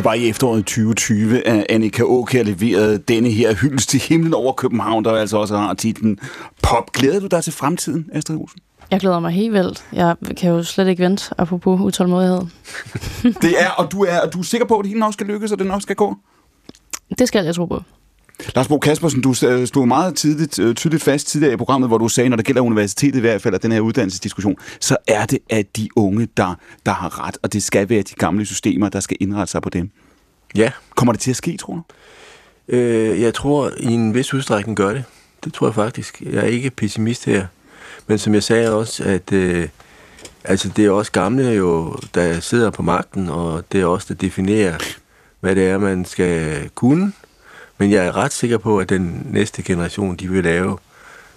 Var 0.06 0.14
i 0.14 0.30
efteråret 0.30 0.66
2020, 0.66 1.48
at 1.48 1.66
Annika 1.70 2.02
Aukjær 2.02 2.44
leverede 2.44 2.98
denne 2.98 3.30
her 3.32 3.54
hyldest 3.54 3.90
til 3.90 4.00
himlen 4.00 4.34
over 4.34 4.54
København, 4.54 5.06
der 5.06 5.12
altså 5.12 5.38
også 5.38 5.58
har 5.58 5.74
titlen 5.74 6.20
Pop. 6.64 6.92
Glæder 6.92 7.20
du 7.20 7.28
dig 7.28 7.44
til 7.44 7.54
fremtiden, 7.54 8.10
Astrid 8.14 8.38
Olsen? 8.38 8.60
Jeg 8.92 9.00
glæder 9.00 9.20
mig 9.20 9.32
helt 9.32 9.54
vildt. 9.54 9.86
Jeg 9.94 10.16
kan 10.38 10.52
jo 10.52 10.64
slet 10.64 10.88
ikke 10.88 11.04
vente, 11.04 11.34
apropos 11.38 11.82
utålmodighed. 11.82 12.42
Det 13.42 13.62
er, 13.62 13.70
og 13.78 13.92
du 13.92 14.04
er, 14.04 14.20
og 14.20 14.34
du 14.34 14.40
er 14.40 14.44
sikker 14.44 14.68
på, 14.68 14.78
at 14.78 14.84
det 14.84 14.90
hele 14.90 15.00
nok 15.00 15.14
skal 15.14 15.28
lykkes, 15.28 15.52
og 15.52 15.60
det 15.60 15.68
nok 15.68 15.82
skal 15.82 15.96
gå? 15.96 16.16
Det 17.20 17.28
skal 17.28 17.46
jeg 17.46 17.56
tro 17.56 17.66
på. 17.66 17.82
Lars 18.56 18.68
Bo 18.68 18.78
Kaspersen, 18.78 19.22
du 19.22 19.34
stod 19.34 19.86
meget 19.86 20.16
tidligt, 20.16 20.60
øh, 20.60 20.76
tydeligt 20.76 21.04
fast 21.04 21.28
tidligere 21.28 21.54
i 21.54 21.58
programmet, 21.58 21.90
hvor 21.90 21.98
du 21.98 22.08
sagde, 22.08 22.30
når 22.30 22.38
det 22.38 22.46
gælder 22.46 22.62
universitetet 22.62 23.18
i 23.18 23.22
hvert 23.22 23.42
fald, 23.42 23.54
og 23.54 23.64
den 23.64 23.72
her 23.72 23.80
uddannelsesdiskussion, 23.80 24.56
så 24.80 24.98
er 25.08 25.26
det, 25.26 25.40
at 25.50 25.78
de 25.78 25.90
unge, 25.96 26.28
der, 26.38 26.56
der 26.86 26.92
har 26.92 27.28
ret, 27.28 27.38
og 27.44 27.54
det 27.54 27.64
skal 27.64 27.90
være 27.90 28.02
de 28.02 28.14
gamle 28.18 28.46
systemer, 28.46 28.90
der 28.90 29.00
skal 29.00 29.18
indrette 29.20 29.52
sig 29.52 29.62
på 29.62 29.70
dem. 29.70 29.90
Ja. 30.56 30.72
Kommer 30.96 31.12
det 31.12 31.22
til 31.22 31.32
at 31.32 31.38
ske, 31.38 31.58
tror 31.58 31.74
du? 31.74 31.82
Øh, 32.76 33.22
jeg 33.22 33.34
tror, 33.34 33.72
i 33.80 33.86
en 33.86 34.14
vis 34.14 34.34
udstrækning 34.34 34.78
gør 34.78 34.94
det. 34.94 35.04
Det 35.44 35.54
tror 35.54 35.68
jeg 35.68 35.76
faktisk. 35.76 36.22
Jeg 36.22 36.44
er 36.44 36.48
ikke 36.48 36.70
pessimist 36.70 37.26
her. 37.26 37.46
Men 38.08 38.18
som 38.18 38.34
jeg 38.34 38.44
sagde 38.44 38.74
også, 38.74 39.04
at 39.04 39.32
øh, 39.32 39.68
altså 40.44 40.70
det 40.70 40.86
er 40.86 40.92
også 40.92 41.12
gamle 41.12 41.48
jo, 41.48 41.96
der 42.16 42.40
sidder 42.40 42.70
på 42.70 42.82
magten, 42.82 43.30
og 43.30 43.64
det 43.72 43.82
er 43.82 43.86
også 43.86 44.06
der 44.10 44.14
definerer, 44.14 44.78
hvad 45.40 45.56
det 45.56 45.68
er, 45.68 45.78
man 45.78 46.06
skal 46.06 46.70
kunne. 46.76 47.14
Men 47.78 47.92
jeg 47.92 48.06
er 48.06 48.18
ret 48.18 48.34
sikker 48.34 48.58
på, 48.58 48.78
at 48.80 48.90
den 48.90 49.28
næste 49.32 49.64
generation, 49.64 50.16
de 50.16 50.28
vil 50.28 50.44
lave 50.44 50.78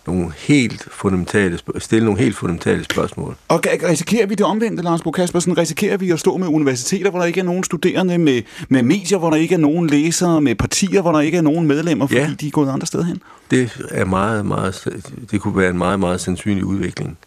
nogle 0.07 0.33
helt 0.37 0.89
fundamentale, 0.93 1.59
stille 1.79 2.05
nogle 2.05 2.21
helt 2.21 2.37
fundamentale 2.37 2.85
spørgsmål. 2.85 3.37
Og 3.49 3.61
risikerer 3.89 4.27
vi 4.27 4.35
det 4.35 4.47
omvendte, 4.47 4.83
Lars 4.83 5.03
Bo 5.03 5.11
Kaspersen? 5.11 5.59
Risikerer 5.59 5.97
vi 5.97 6.11
at 6.11 6.21
stå 6.21 6.37
med 6.37 6.49
universiteter, 6.49 7.11
hvor 7.11 7.19
der 7.19 7.27
ikke 7.27 7.41
er 7.41 7.45
nogen 7.45 7.65
studerende, 7.65 8.19
med, 8.19 8.43
med 8.69 8.83
medier, 8.83 9.19
hvor 9.19 9.31
der 9.31 9.37
ikke 9.37 9.55
er 9.55 9.59
nogen 9.59 9.87
læsere, 9.87 10.41
med 10.41 10.55
partier, 10.55 11.03
hvor 11.03 11.13
der 11.13 11.21
ikke 11.21 11.39
er 11.39 11.43
nogen 11.43 11.67
medlemmer, 11.67 12.07
fordi 12.07 12.21
Ja. 12.21 12.31
de 12.41 12.47
er 12.47 12.51
gået 12.51 12.69
andre 12.71 12.87
steder 12.87 13.05
hen? 13.05 13.23
Det 13.51 13.71
er 13.91 14.05
meget, 14.05 14.47
meget, 14.47 14.89
det 15.31 15.41
kunne 15.41 15.57
være 15.57 15.71
en 15.71 15.79
meget, 15.79 16.01
meget 16.01 16.21
sandsynlig 16.21 16.65
udvikling. 16.65 17.19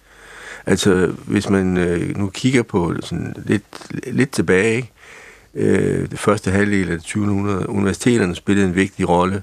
Altså, 0.66 1.12
hvis 1.26 1.50
man 1.50 1.78
øh, 1.78 2.18
nu 2.18 2.28
kigger 2.30 2.64
på 2.64 2.94
sådan 3.04 3.34
lidt, 3.46 3.64
lidt 4.08 4.32
tilbage, 4.32 4.76
ikke? 4.76 4.92
Øh, 5.56 6.12
det 6.12 6.20
første 6.20 6.52
halvdel 6.52 6.92
af 6.92 6.98
det 6.98 7.06
20. 7.06 7.26
århundrede, 7.26 7.70
universiteterne 7.70 8.36
spillede 8.36 8.68
en 8.68 8.76
vigtig 8.76 9.10
rolle, 9.10 9.42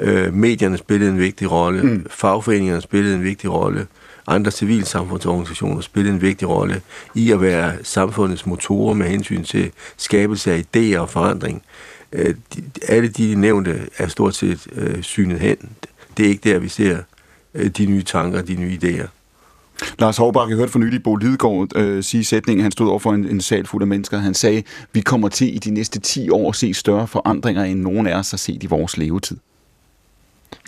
øh, 0.00 0.34
medierne 0.34 0.78
spillede 0.78 1.10
en 1.10 1.18
vigtig 1.18 1.50
rolle, 1.50 1.82
mm. 1.82 2.06
fagforeningerne 2.10 2.80
spillede 2.80 3.14
en 3.14 3.24
vigtig 3.24 3.52
rolle, 3.52 3.86
andre 4.26 4.50
civilsamfundsorganisationer 4.50 5.80
spillede 5.80 6.14
en 6.14 6.20
vigtig 6.20 6.48
rolle 6.48 6.82
i 7.14 7.32
at 7.32 7.40
være 7.40 7.72
samfundets 7.82 8.46
motorer 8.46 8.94
med 8.94 9.06
hensyn 9.06 9.44
til 9.44 9.72
skabelse 9.96 10.52
af 10.52 10.64
idéer 10.76 10.98
og 10.98 11.10
forandring. 11.10 11.62
Øh, 12.12 12.34
de, 12.54 12.62
alle 12.88 13.08
de 13.08 13.34
nævnte 13.34 13.88
er 13.98 14.06
stort 14.06 14.34
set 14.34 14.66
øh, 14.72 15.02
synet 15.02 15.40
hen. 15.40 15.56
Det 16.16 16.26
er 16.26 16.30
ikke 16.30 16.50
der, 16.52 16.58
vi 16.58 16.68
ser 16.68 16.98
øh, 17.54 17.66
de 17.66 17.86
nye 17.86 18.02
tanker, 18.02 18.42
de 18.42 18.54
nye 18.54 18.78
idéer. 18.82 19.21
Lars 19.98 20.16
Hårbak, 20.16 20.48
jeg 20.48 20.56
hørte 20.56 20.72
for 20.72 20.78
nylig 20.78 21.02
Bo 21.02 21.16
Lidegaard 21.16 21.76
øh, 21.76 22.02
sige 22.02 22.24
sætningen, 22.24 22.62
han 22.62 22.72
stod 22.72 22.88
over 22.88 22.98
for 22.98 23.12
en, 23.12 23.28
en 23.28 23.40
sal 23.40 23.66
fuld 23.66 23.82
af 23.82 23.86
mennesker. 23.86 24.18
Han 24.18 24.34
sagde, 24.34 24.62
vi 24.92 25.00
kommer 25.00 25.28
til 25.28 25.54
i 25.54 25.58
de 25.58 25.70
næste 25.70 26.00
10 26.00 26.30
år 26.30 26.48
at 26.48 26.56
se 26.56 26.74
større 26.74 27.06
forandringer, 27.06 27.64
end 27.64 27.80
nogen 27.80 28.06
af 28.06 28.18
os 28.18 28.30
har 28.30 28.38
set 28.38 28.62
i 28.62 28.66
vores 28.66 28.96
levetid. 28.96 29.36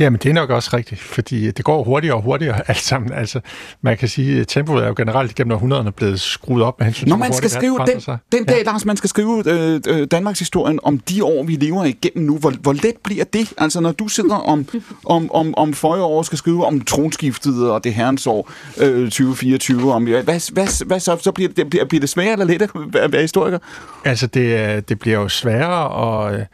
Jamen, 0.00 0.20
det 0.22 0.28
er 0.28 0.32
nok 0.32 0.50
også 0.50 0.70
rigtigt, 0.76 1.00
fordi 1.00 1.50
det 1.50 1.64
går 1.64 1.84
hurtigere 1.84 2.16
og 2.16 2.22
hurtigere 2.22 2.68
alt 2.68 2.80
sammen. 2.80 3.12
Altså, 3.12 3.40
man 3.82 3.96
kan 3.96 4.08
sige, 4.08 4.40
at 4.40 4.48
tempoet 4.48 4.84
er 4.84 4.88
jo 4.88 4.94
generelt 4.96 5.34
gennem 5.34 5.52
århundrederne 5.52 5.92
blevet 5.92 6.20
skruet 6.20 6.62
op 6.62 6.78
med 6.78 6.86
hensyn 6.86 7.08
Når 7.08 7.16
man 7.16 7.32
skal 7.32 7.50
skrive 7.50 7.78
den, 7.86 8.00
sig. 8.00 8.18
den 8.32 8.44
dag, 8.44 8.64
Lars, 8.64 8.84
man 8.84 8.96
skal 8.96 9.10
skrive 9.10 9.42
øh, 9.46 9.80
øh, 9.88 10.06
Danmarks 10.10 10.38
historien 10.38 10.80
om 10.82 10.98
de 10.98 11.24
år, 11.24 11.42
vi 11.42 11.54
lever 11.54 11.84
igennem 11.84 12.26
nu, 12.26 12.38
hvor, 12.38 12.50
hvor 12.50 12.72
let 12.72 12.96
bliver 13.04 13.24
det? 13.24 13.52
Altså, 13.58 13.80
når 13.80 13.92
du 13.92 14.08
sidder 14.08 14.36
om, 14.36 14.68
om, 15.04 15.30
om, 15.32 15.54
om 15.56 15.74
40 15.74 16.02
år 16.02 16.18
og 16.18 16.24
skal 16.24 16.38
skrive 16.38 16.66
om 16.66 16.80
tronskiftet 16.80 17.70
og 17.70 17.84
det 17.84 17.94
herrens 17.94 18.26
år 18.26 18.50
øh, 18.80 19.04
2024, 19.04 19.92
om, 19.92 20.04
hvad, 20.04 20.22
hvad, 20.52 20.86
hvad 20.86 21.00
så, 21.00 21.16
så 21.20 21.32
bliver 21.32 21.50
det, 21.56 21.70
bliver, 21.70 21.84
bliver 21.84 22.00
det 22.00 22.08
sværere 22.08 22.32
eller 22.32 22.44
let 22.44 22.62
at 22.62 23.12
være, 23.12 23.20
historiker? 23.20 23.58
Altså, 24.04 24.26
det, 24.26 24.88
det 24.88 24.98
bliver 24.98 25.20
jo 25.20 25.28
sværere 25.28 26.26
at 26.26 26.40
øh, 26.40 26.46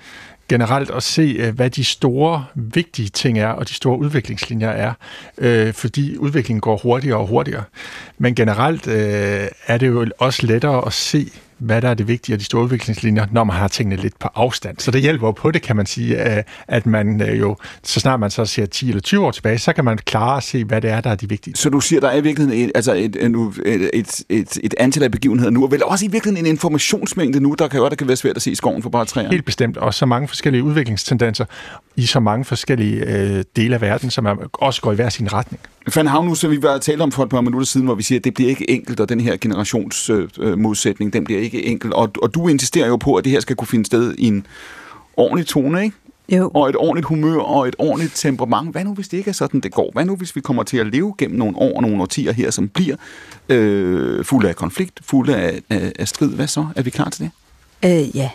generelt 0.50 0.90
at 0.90 1.02
se, 1.02 1.36
øh, 1.38 1.54
hvad 1.54 1.70
de 1.70 1.84
store, 1.84 2.44
vigtige 2.54 3.08
ting 3.08 3.38
er, 3.38 3.48
og 3.48 3.68
de 3.68 3.74
store 3.74 3.98
udviklingslinjer 3.98 4.70
er, 4.70 4.92
øh, 5.38 5.72
fordi 5.72 6.16
udviklingen 6.16 6.60
går 6.60 6.76
hurtigere 6.76 7.18
og 7.18 7.26
hurtigere. 7.26 7.64
Men 8.18 8.34
generelt 8.34 8.86
øh, 8.86 9.48
er 9.66 9.78
det 9.78 9.86
jo 9.86 10.06
også 10.18 10.46
lettere 10.46 10.86
at 10.86 10.92
se, 10.92 11.30
hvad 11.60 11.82
der 11.82 11.88
er 11.88 11.94
det 11.94 12.08
vigtige 12.08 12.32
af 12.32 12.38
de 12.38 12.44
store 12.44 12.64
udviklingslinjer, 12.64 13.26
når 13.32 13.44
man 13.44 13.56
har 13.56 13.68
tingene 13.68 13.96
lidt 13.96 14.18
på 14.18 14.28
afstand. 14.34 14.78
Så 14.78 14.90
det 14.90 15.00
hjælper 15.00 15.26
jo 15.26 15.32
på 15.32 15.50
det, 15.50 15.62
kan 15.62 15.76
man 15.76 15.86
sige, 15.86 16.36
øh, 16.36 16.42
at 16.68 16.86
man 16.86 17.22
øh, 17.22 17.40
jo, 17.40 17.56
så 17.82 18.00
snart 18.00 18.20
man 18.20 18.30
så 18.30 18.44
ser 18.44 18.66
10 18.66 18.88
eller 18.88 19.00
20 19.00 19.26
år 19.26 19.30
tilbage, 19.30 19.58
så 19.58 19.72
kan 19.72 19.84
man 19.84 19.98
klare 19.98 20.36
at 20.36 20.42
se, 20.42 20.64
hvad 20.64 20.80
det 20.80 20.90
er, 20.90 21.00
der 21.00 21.10
er 21.10 21.14
de 21.14 21.28
vigtige. 21.28 21.56
Så 21.56 21.70
du 21.70 21.80
siger, 21.80 22.00
der 22.00 22.08
er 22.08 22.16
i 22.16 22.20
virkeligheden 22.20 22.64
et, 22.64 22.72
altså 22.74 22.94
et, 22.94 23.16
et, 23.16 23.90
et, 23.92 24.22
et, 24.28 24.58
et, 24.62 24.74
antal 24.78 25.02
af 25.02 25.10
begivenheder 25.10 25.50
nu, 25.50 25.64
og 25.64 25.70
vel 25.70 25.84
også 25.84 26.04
i 26.04 26.08
virkeligheden 26.08 26.46
en 26.46 26.52
informationsmængde 26.52 27.40
nu, 27.40 27.54
der 27.58 27.68
kan 27.68 27.80
det 27.90 27.98
kan 27.98 28.08
være 28.08 28.16
svært 28.16 28.36
at 28.36 28.42
se 28.42 28.50
i 28.50 28.54
skoven 28.54 28.82
for 28.82 28.90
bare 28.90 29.04
træer. 29.04 29.30
Helt 29.30 29.44
bestemt, 29.44 29.76
og 29.76 29.94
så 29.94 30.06
mange 30.06 30.28
forskellige 30.28 30.62
udviklingstendenser 30.62 31.44
i 31.96 32.06
så 32.06 32.20
mange 32.20 32.44
forskellige 32.44 33.04
øh, 33.06 33.44
dele 33.56 33.74
af 33.74 33.80
verden, 33.80 34.10
som 34.10 34.26
er, 34.26 34.34
også 34.52 34.80
går 34.80 34.92
i 34.92 34.94
hver 34.94 35.08
sin 35.08 35.32
retning. 35.32 35.60
Van 35.94 36.06
Havn, 36.06 36.36
som 36.36 36.50
vi 36.50 36.62
var 36.62 36.78
talt 36.78 37.02
om 37.02 37.12
for 37.12 37.22
et 37.22 37.28
par 37.28 37.40
minutter 37.40 37.66
siden, 37.66 37.86
hvor 37.86 37.94
vi 37.94 38.02
siger, 38.02 38.18
at 38.18 38.24
det 38.24 38.34
bliver 38.34 38.50
ikke 38.50 38.70
enkelt, 38.70 39.00
og 39.00 39.08
den 39.08 39.20
her 39.20 39.36
generationsmodsætning, 39.36 40.48
øh, 40.48 40.58
modsætning, 40.58 41.12
den 41.12 41.24
bliver 41.24 41.40
ikke 41.40 41.66
enkel. 41.66 41.94
Og, 41.94 42.10
og 42.22 42.34
du 42.34 42.48
insisterer 42.48 42.86
jo 42.88 42.96
på, 42.96 43.14
at 43.14 43.24
det 43.24 43.32
her 43.32 43.40
skal 43.40 43.56
kunne 43.56 43.68
finde 43.68 43.84
sted 43.84 44.14
i 44.18 44.26
en 44.26 44.46
ordentlig 45.16 45.46
tone, 45.46 45.84
ikke? 45.84 45.96
Jo. 46.28 46.50
Og 46.54 46.68
et 46.68 46.76
ordentligt 46.76 47.06
humør 47.06 47.38
og 47.38 47.68
et 47.68 47.76
ordentligt 47.78 48.12
temperament. 48.16 48.70
Hvad 48.70 48.84
nu, 48.84 48.94
hvis 48.94 49.08
det 49.08 49.16
ikke 49.18 49.28
er 49.28 49.32
sådan, 49.32 49.60
det 49.60 49.72
går? 49.72 49.90
Hvad 49.92 50.04
nu, 50.04 50.16
hvis 50.16 50.36
vi 50.36 50.40
kommer 50.40 50.62
til 50.62 50.76
at 50.76 50.86
leve 50.86 51.14
gennem 51.18 51.38
nogle 51.38 51.56
år 51.56 51.76
og 51.76 51.82
nogle 51.82 52.02
årtier 52.02 52.32
her, 52.32 52.50
som 52.50 52.68
bliver 52.68 52.96
øh, 53.48 54.24
fulde 54.24 54.48
af 54.48 54.56
konflikt, 54.56 55.00
fulde 55.02 55.36
af, 55.36 55.60
af, 55.70 55.92
af 55.98 56.08
strid? 56.08 56.28
Hvad 56.28 56.46
så? 56.46 56.66
Er 56.76 56.82
vi 56.82 56.90
klar 56.90 57.08
til 57.08 57.24
det? 57.24 57.30
Øh, 57.84 58.16
ja, 58.16 58.30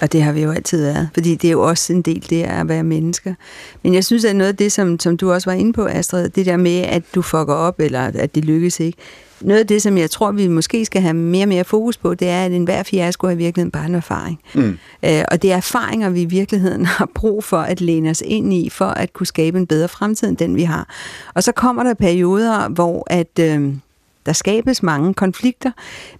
og 0.00 0.12
det 0.12 0.22
har 0.22 0.32
vi 0.32 0.42
jo 0.42 0.50
altid 0.50 0.82
været, 0.82 1.08
fordi 1.14 1.34
det 1.34 1.48
er 1.48 1.52
jo 1.52 1.62
også 1.62 1.92
en 1.92 2.02
del 2.02 2.26
det 2.30 2.44
er 2.44 2.60
at 2.60 2.68
være 2.68 2.82
mennesker. 2.82 3.34
Men 3.82 3.94
jeg 3.94 4.04
synes, 4.04 4.24
at 4.24 4.36
noget 4.36 4.48
af 4.48 4.56
det, 4.56 4.72
som, 4.72 5.00
som 5.00 5.16
du 5.16 5.32
også 5.32 5.50
var 5.50 5.56
inde 5.56 5.72
på, 5.72 5.86
Astrid, 5.86 6.28
det 6.28 6.46
der 6.46 6.56
med, 6.56 6.80
at 6.80 7.02
du 7.14 7.22
fucker 7.22 7.54
op, 7.54 7.80
eller 7.80 8.00
at 8.00 8.34
det 8.34 8.44
lykkes 8.44 8.80
ikke, 8.80 8.98
noget 9.40 9.60
af 9.60 9.66
det, 9.66 9.82
som 9.82 9.98
jeg 9.98 10.10
tror, 10.10 10.32
vi 10.32 10.48
måske 10.48 10.84
skal 10.84 11.02
have 11.02 11.14
mere 11.14 11.44
og 11.44 11.48
mere 11.48 11.64
fokus 11.64 11.96
på, 11.96 12.14
det 12.14 12.28
er, 12.28 12.44
at 12.44 12.52
enhver 12.52 12.82
fiasko 12.82 13.26
er 13.26 13.30
i 13.30 13.36
virkeligheden 13.36 13.70
bare 13.70 13.86
en 13.86 13.94
erfaring. 13.94 14.40
Mm. 14.54 14.78
Øh, 15.02 15.24
og 15.30 15.42
det 15.42 15.52
er 15.52 15.56
erfaringer, 15.56 16.10
vi 16.10 16.22
i 16.22 16.24
virkeligheden 16.24 16.86
har 16.96 17.10
brug 17.14 17.44
for 17.44 17.58
at 17.58 17.80
læne 17.80 18.10
os 18.10 18.22
ind 18.26 18.54
i, 18.54 18.68
for 18.68 18.84
at 18.84 19.12
kunne 19.12 19.26
skabe 19.26 19.58
en 19.58 19.66
bedre 19.66 19.88
fremtid, 19.88 20.28
end 20.28 20.36
den 20.36 20.56
vi 20.56 20.62
har. 20.62 20.94
Og 21.34 21.42
så 21.42 21.52
kommer 21.52 21.82
der 21.82 21.94
perioder, 21.94 22.68
hvor 22.68 23.06
at, 23.10 23.38
øh, 23.40 23.74
der 24.26 24.32
skabes 24.32 24.82
mange 24.82 25.14
konflikter, 25.14 25.70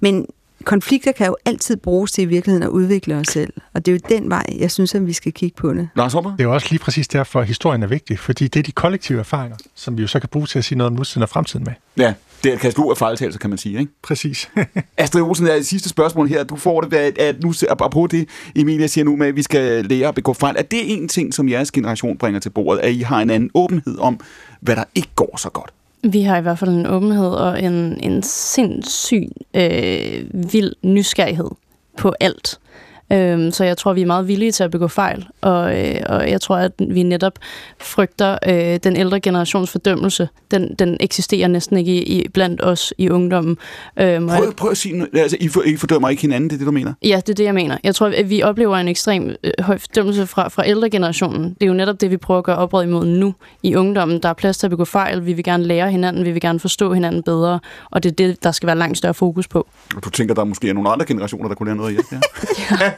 men 0.00 0.26
konflikter 0.64 1.12
kan 1.12 1.26
jo 1.26 1.36
altid 1.44 1.76
bruges 1.76 2.12
til 2.12 2.22
i 2.22 2.24
virkeligheden 2.24 2.62
at 2.62 2.68
udvikle 2.68 3.14
os 3.14 3.26
selv. 3.26 3.52
Og 3.74 3.86
det 3.86 3.92
er 3.92 3.96
jo 3.96 4.16
den 4.18 4.30
vej, 4.30 4.44
jeg 4.58 4.70
synes, 4.70 4.94
at 4.94 5.06
vi 5.06 5.12
skal 5.12 5.32
kigge 5.32 5.56
på 5.56 5.74
det. 5.74 5.88
Lars 5.96 6.12
Hopper? 6.12 6.30
Det 6.30 6.40
er 6.40 6.44
jo 6.44 6.54
også 6.54 6.66
lige 6.70 6.78
præcis 6.78 7.08
derfor, 7.08 7.40
at 7.40 7.46
historien 7.46 7.82
er 7.82 7.86
vigtig, 7.86 8.18
fordi 8.18 8.48
det 8.48 8.58
er 8.60 8.62
de 8.62 8.72
kollektive 8.72 9.18
erfaringer, 9.18 9.56
som 9.74 9.96
vi 9.96 10.02
jo 10.02 10.08
så 10.08 10.20
kan 10.20 10.28
bruge 10.28 10.46
til 10.46 10.58
at 10.58 10.64
sige 10.64 10.78
noget 10.78 10.90
om 10.90 10.96
nutiden 10.96 11.22
og 11.22 11.28
fremtiden 11.28 11.64
med. 11.64 11.72
Ja, 11.96 12.14
det 12.44 12.50
er 12.50 12.54
et 12.54 12.60
katalog 12.60 12.90
af 12.90 12.96
fejltagelser, 12.96 13.38
kan 13.38 13.50
man 13.50 13.58
sige, 13.58 13.78
ikke? 13.78 13.92
Præcis. 14.02 14.50
Astrid 14.96 15.22
Olsen, 15.22 15.46
der 15.46 15.52
er 15.52 15.56
et 15.56 15.66
sidste 15.66 15.88
spørgsmål 15.88 16.28
her. 16.28 16.44
Du 16.44 16.56
får 16.56 16.80
det, 16.80 16.96
at, 16.96 17.18
at 17.18 17.42
nu, 17.42 17.54
apropos 17.68 18.10
det, 18.10 18.28
Emilia 18.56 18.86
siger 18.86 19.04
nu 19.04 19.16
med, 19.16 19.26
at 19.26 19.36
vi 19.36 19.42
skal 19.42 19.84
lære 19.84 20.08
at 20.08 20.14
begå 20.14 20.32
fejl. 20.32 20.54
Er 20.58 20.62
det 20.62 20.92
en 20.92 21.08
ting, 21.08 21.34
som 21.34 21.48
jeres 21.48 21.70
generation 21.70 22.18
bringer 22.18 22.40
til 22.40 22.50
bordet, 22.50 22.80
at 22.80 22.92
I 22.92 23.00
har 23.00 23.20
en 23.20 23.30
anden 23.30 23.50
åbenhed 23.54 23.98
om, 23.98 24.20
hvad 24.60 24.76
der 24.76 24.84
ikke 24.94 25.10
går 25.14 25.36
så 25.36 25.50
godt? 25.50 25.70
Vi 26.02 26.22
har 26.22 26.38
i 26.38 26.40
hvert 26.40 26.58
fald 26.58 26.70
en 26.70 26.86
åbenhed 26.86 27.30
og 27.30 27.62
en, 27.62 28.00
en 28.02 28.22
sindssyg, 28.22 29.28
øh, 29.54 30.52
vild 30.52 30.72
nysgerrighed 30.82 31.50
på 31.96 32.14
alt. 32.20 32.58
Øhm, 33.12 33.50
så 33.50 33.64
jeg 33.64 33.76
tror, 33.76 33.92
vi 33.92 34.02
er 34.02 34.06
meget 34.06 34.28
villige 34.28 34.52
til 34.52 34.64
at 34.64 34.70
begå 34.70 34.88
fejl, 34.88 35.26
og, 35.40 35.78
øh, 35.78 36.00
og 36.06 36.30
jeg 36.30 36.40
tror, 36.40 36.56
at 36.56 36.72
vi 36.78 37.02
netop 37.02 37.32
frygter 37.80 38.38
øh, 38.48 38.78
den 38.84 38.96
ældre 38.96 39.20
generations 39.20 39.70
fordømmelse. 39.70 40.28
Den, 40.50 40.74
den 40.78 40.96
eksisterer 41.00 41.48
næsten 41.48 41.78
ikke 41.78 41.92
i, 41.92 42.20
i, 42.20 42.28
blandt 42.28 42.64
os 42.64 42.94
i 42.98 43.10
ungdommen. 43.10 43.56
Øhm, 43.96 44.28
Prøv, 44.28 44.54
prøv 44.54 44.70
at 44.70 44.76
sige, 44.76 45.06
altså, 45.14 45.36
I, 45.40 45.48
for, 45.48 45.62
I 45.62 45.76
fordømmer 45.76 46.08
ikke 46.08 46.22
hinanden, 46.22 46.50
det 46.50 46.54
er 46.54 46.58
det, 46.58 46.66
du 46.66 46.72
mener? 46.72 46.92
Ja, 47.02 47.16
det 47.16 47.28
er 47.28 47.34
det, 47.34 47.44
jeg 47.44 47.54
mener. 47.54 47.78
Jeg 47.84 47.94
tror, 47.94 48.06
at 48.06 48.30
vi 48.30 48.42
oplever 48.42 48.76
en 48.76 48.88
ekstrem 48.88 49.34
øh, 49.44 49.52
høj 49.58 49.78
fordømmelse 49.78 50.26
fra, 50.26 50.48
fra 50.48 50.68
ældre 50.68 50.90
generationen. 50.90 51.44
Det 51.44 51.62
er 51.62 51.66
jo 51.66 51.74
netop 51.74 52.00
det, 52.00 52.10
vi 52.10 52.16
prøver 52.16 52.38
at 52.38 52.44
gøre 52.44 52.56
oprør 52.56 52.82
imod 52.82 53.06
nu 53.06 53.34
i 53.62 53.74
ungdommen. 53.74 54.22
Der 54.22 54.28
er 54.28 54.32
plads 54.32 54.58
til 54.58 54.66
at 54.66 54.70
begå 54.70 54.84
fejl. 54.84 55.26
Vi 55.26 55.32
vil 55.32 55.44
gerne 55.44 55.64
lære 55.64 55.90
hinanden. 55.90 56.24
Vi 56.24 56.30
vil 56.30 56.40
gerne 56.40 56.60
forstå 56.60 56.92
hinanden 56.92 57.22
bedre. 57.22 57.60
Og 57.90 58.02
det 58.02 58.10
er 58.10 58.14
det, 58.14 58.44
der 58.44 58.52
skal 58.52 58.66
være 58.66 58.78
langt 58.78 58.98
større 58.98 59.14
fokus 59.14 59.48
på. 59.48 59.66
Og 59.96 60.04
du 60.04 60.10
tænker, 60.10 60.34
der 60.34 60.44
måske 60.44 60.68
er 60.68 60.72
nogle 60.72 60.90
andre 60.90 61.06
generationer, 61.06 61.48
der 61.48 61.54
kunne 61.54 61.66
lære 61.66 61.76
noget 61.76 61.98
af 61.98 62.12
jer? 62.12 62.20
Ja. 62.80 62.92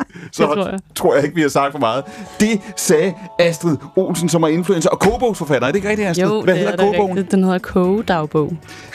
Så 0.32 0.42
Det 0.46 0.54
tror 0.54 0.68
jeg. 0.68 0.78
tror 0.94 1.14
jeg 1.14 1.24
ikke, 1.24 1.34
vi 1.34 1.42
har 1.42 1.48
sagt 1.48 1.72
for 1.72 1.78
meget. 1.78 2.04
Det 2.40 2.60
sagde 2.76 3.14
Astrid 3.38 3.76
Olsen, 3.96 4.28
som 4.28 4.42
er 4.42 4.48
influencer 4.48 4.90
og 4.90 4.98
kogebogsforfatter. 4.98 5.68
Er 5.68 5.72
det 5.72 5.76
ikke 5.76 5.88
rigtigt, 5.88 6.08
Astrid? 6.08 6.24
Jo, 6.24 6.42
Hvad 6.42 6.54
det 6.54 6.58
hedder 6.62 6.72
er 6.72 6.76
kogebogen? 6.76 7.16
rigtigt. 7.16 7.30
Den 7.32 7.44
hedder 7.44 7.58
Kogedagbog. 7.58 8.52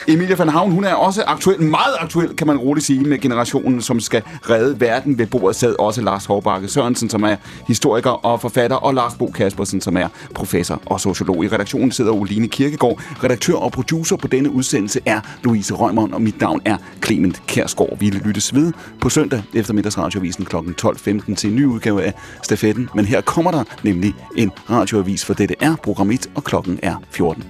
Emilia 0.08 0.36
van 0.36 0.48
Havn, 0.48 0.70
hun 0.72 0.84
er 0.84 0.94
også 0.94 1.22
aktuel, 1.26 1.62
meget 1.62 1.94
aktuel, 2.00 2.36
kan 2.36 2.46
man 2.46 2.56
roligt 2.58 2.86
sige, 2.86 3.00
med 3.00 3.18
generationen, 3.18 3.80
som 3.82 4.00
skal 4.00 4.22
redde 4.50 4.80
verden. 4.80 5.18
Ved 5.18 5.26
bordet 5.26 5.56
sad 5.56 5.74
også 5.78 6.02
Lars 6.02 6.24
Hårbakke 6.26 6.68
Sørensen, 6.68 7.10
som 7.10 7.22
er 7.22 7.36
historiker 7.68 8.10
og 8.10 8.40
forfatter, 8.40 8.76
og 8.76 8.94
Lars 8.94 9.14
Bo 9.14 9.26
Kaspersen, 9.26 9.80
som 9.80 9.96
er 9.96 10.08
professor 10.34 10.82
og 10.86 11.00
sociolog. 11.00 11.44
I 11.44 11.48
redaktionen 11.48 11.92
sidder 11.92 12.12
Oline 12.12 12.48
Kirkegaard. 12.48 13.00
Redaktør 13.24 13.54
og 13.54 13.72
producer 13.72 14.16
på 14.16 14.26
denne 14.26 14.50
udsendelse 14.50 15.00
er 15.06 15.20
Louise 15.44 15.74
Rømmer, 15.74 16.08
og 16.12 16.22
mit 16.22 16.40
navn 16.40 16.60
er 16.64 16.76
Clement 17.04 17.42
Kærsgaard. 17.46 17.98
Vi 17.98 18.10
lyttes 18.10 18.54
ved 18.54 18.72
på 19.00 19.08
søndag 19.08 19.42
eftermiddagsradiovisen 19.54 20.44
kl. 20.44 20.56
12.15 20.96 21.34
til 21.34 21.50
en 21.50 21.56
ny 21.56 21.64
udgave 21.64 22.02
af 22.02 22.12
Stafetten. 22.42 22.88
Men 22.94 23.04
her 23.04 23.20
kommer 23.20 23.50
der 23.50 23.64
nemlig 23.82 24.14
en 24.36 24.50
radioavis, 24.70 25.24
for 25.24 25.34
dette 25.34 25.54
er 25.60 25.76
program 25.82 26.10
1, 26.10 26.30
og 26.34 26.44
klokken 26.44 26.78
er 26.82 26.96
14. 27.10 27.44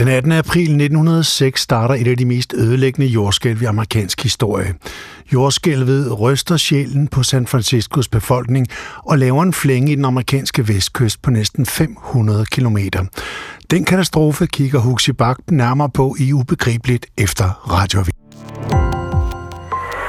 Den 0.00 0.08
18. 0.08 0.32
april 0.32 0.62
1906 0.62 1.60
starter 1.60 1.94
et 1.94 2.06
af 2.06 2.16
de 2.16 2.24
mest 2.24 2.54
ødelæggende 2.54 3.06
jordskælv 3.06 3.62
i 3.62 3.64
amerikansk 3.64 4.22
historie. 4.22 4.74
Jordskælvet 5.32 6.20
ryster 6.20 6.56
sjælen 6.56 7.08
på 7.08 7.22
San 7.22 7.46
Franciscos 7.46 8.08
befolkning 8.08 8.66
og 8.96 9.18
laver 9.18 9.42
en 9.42 9.52
flænge 9.52 9.92
i 9.92 9.94
den 9.94 10.04
amerikanske 10.04 10.68
vestkyst 10.68 11.22
på 11.22 11.30
næsten 11.30 11.66
500 11.66 12.46
km. 12.46 12.78
Den 13.70 13.84
katastrofe 13.84 14.46
kigger 14.46 14.78
Huxi 14.78 15.12
Bak 15.12 15.36
nærmere 15.50 15.90
på 15.90 16.16
i 16.18 16.32
Ubegribeligt 16.32 17.06
efter 17.18 17.70
radioavis. 17.70 18.99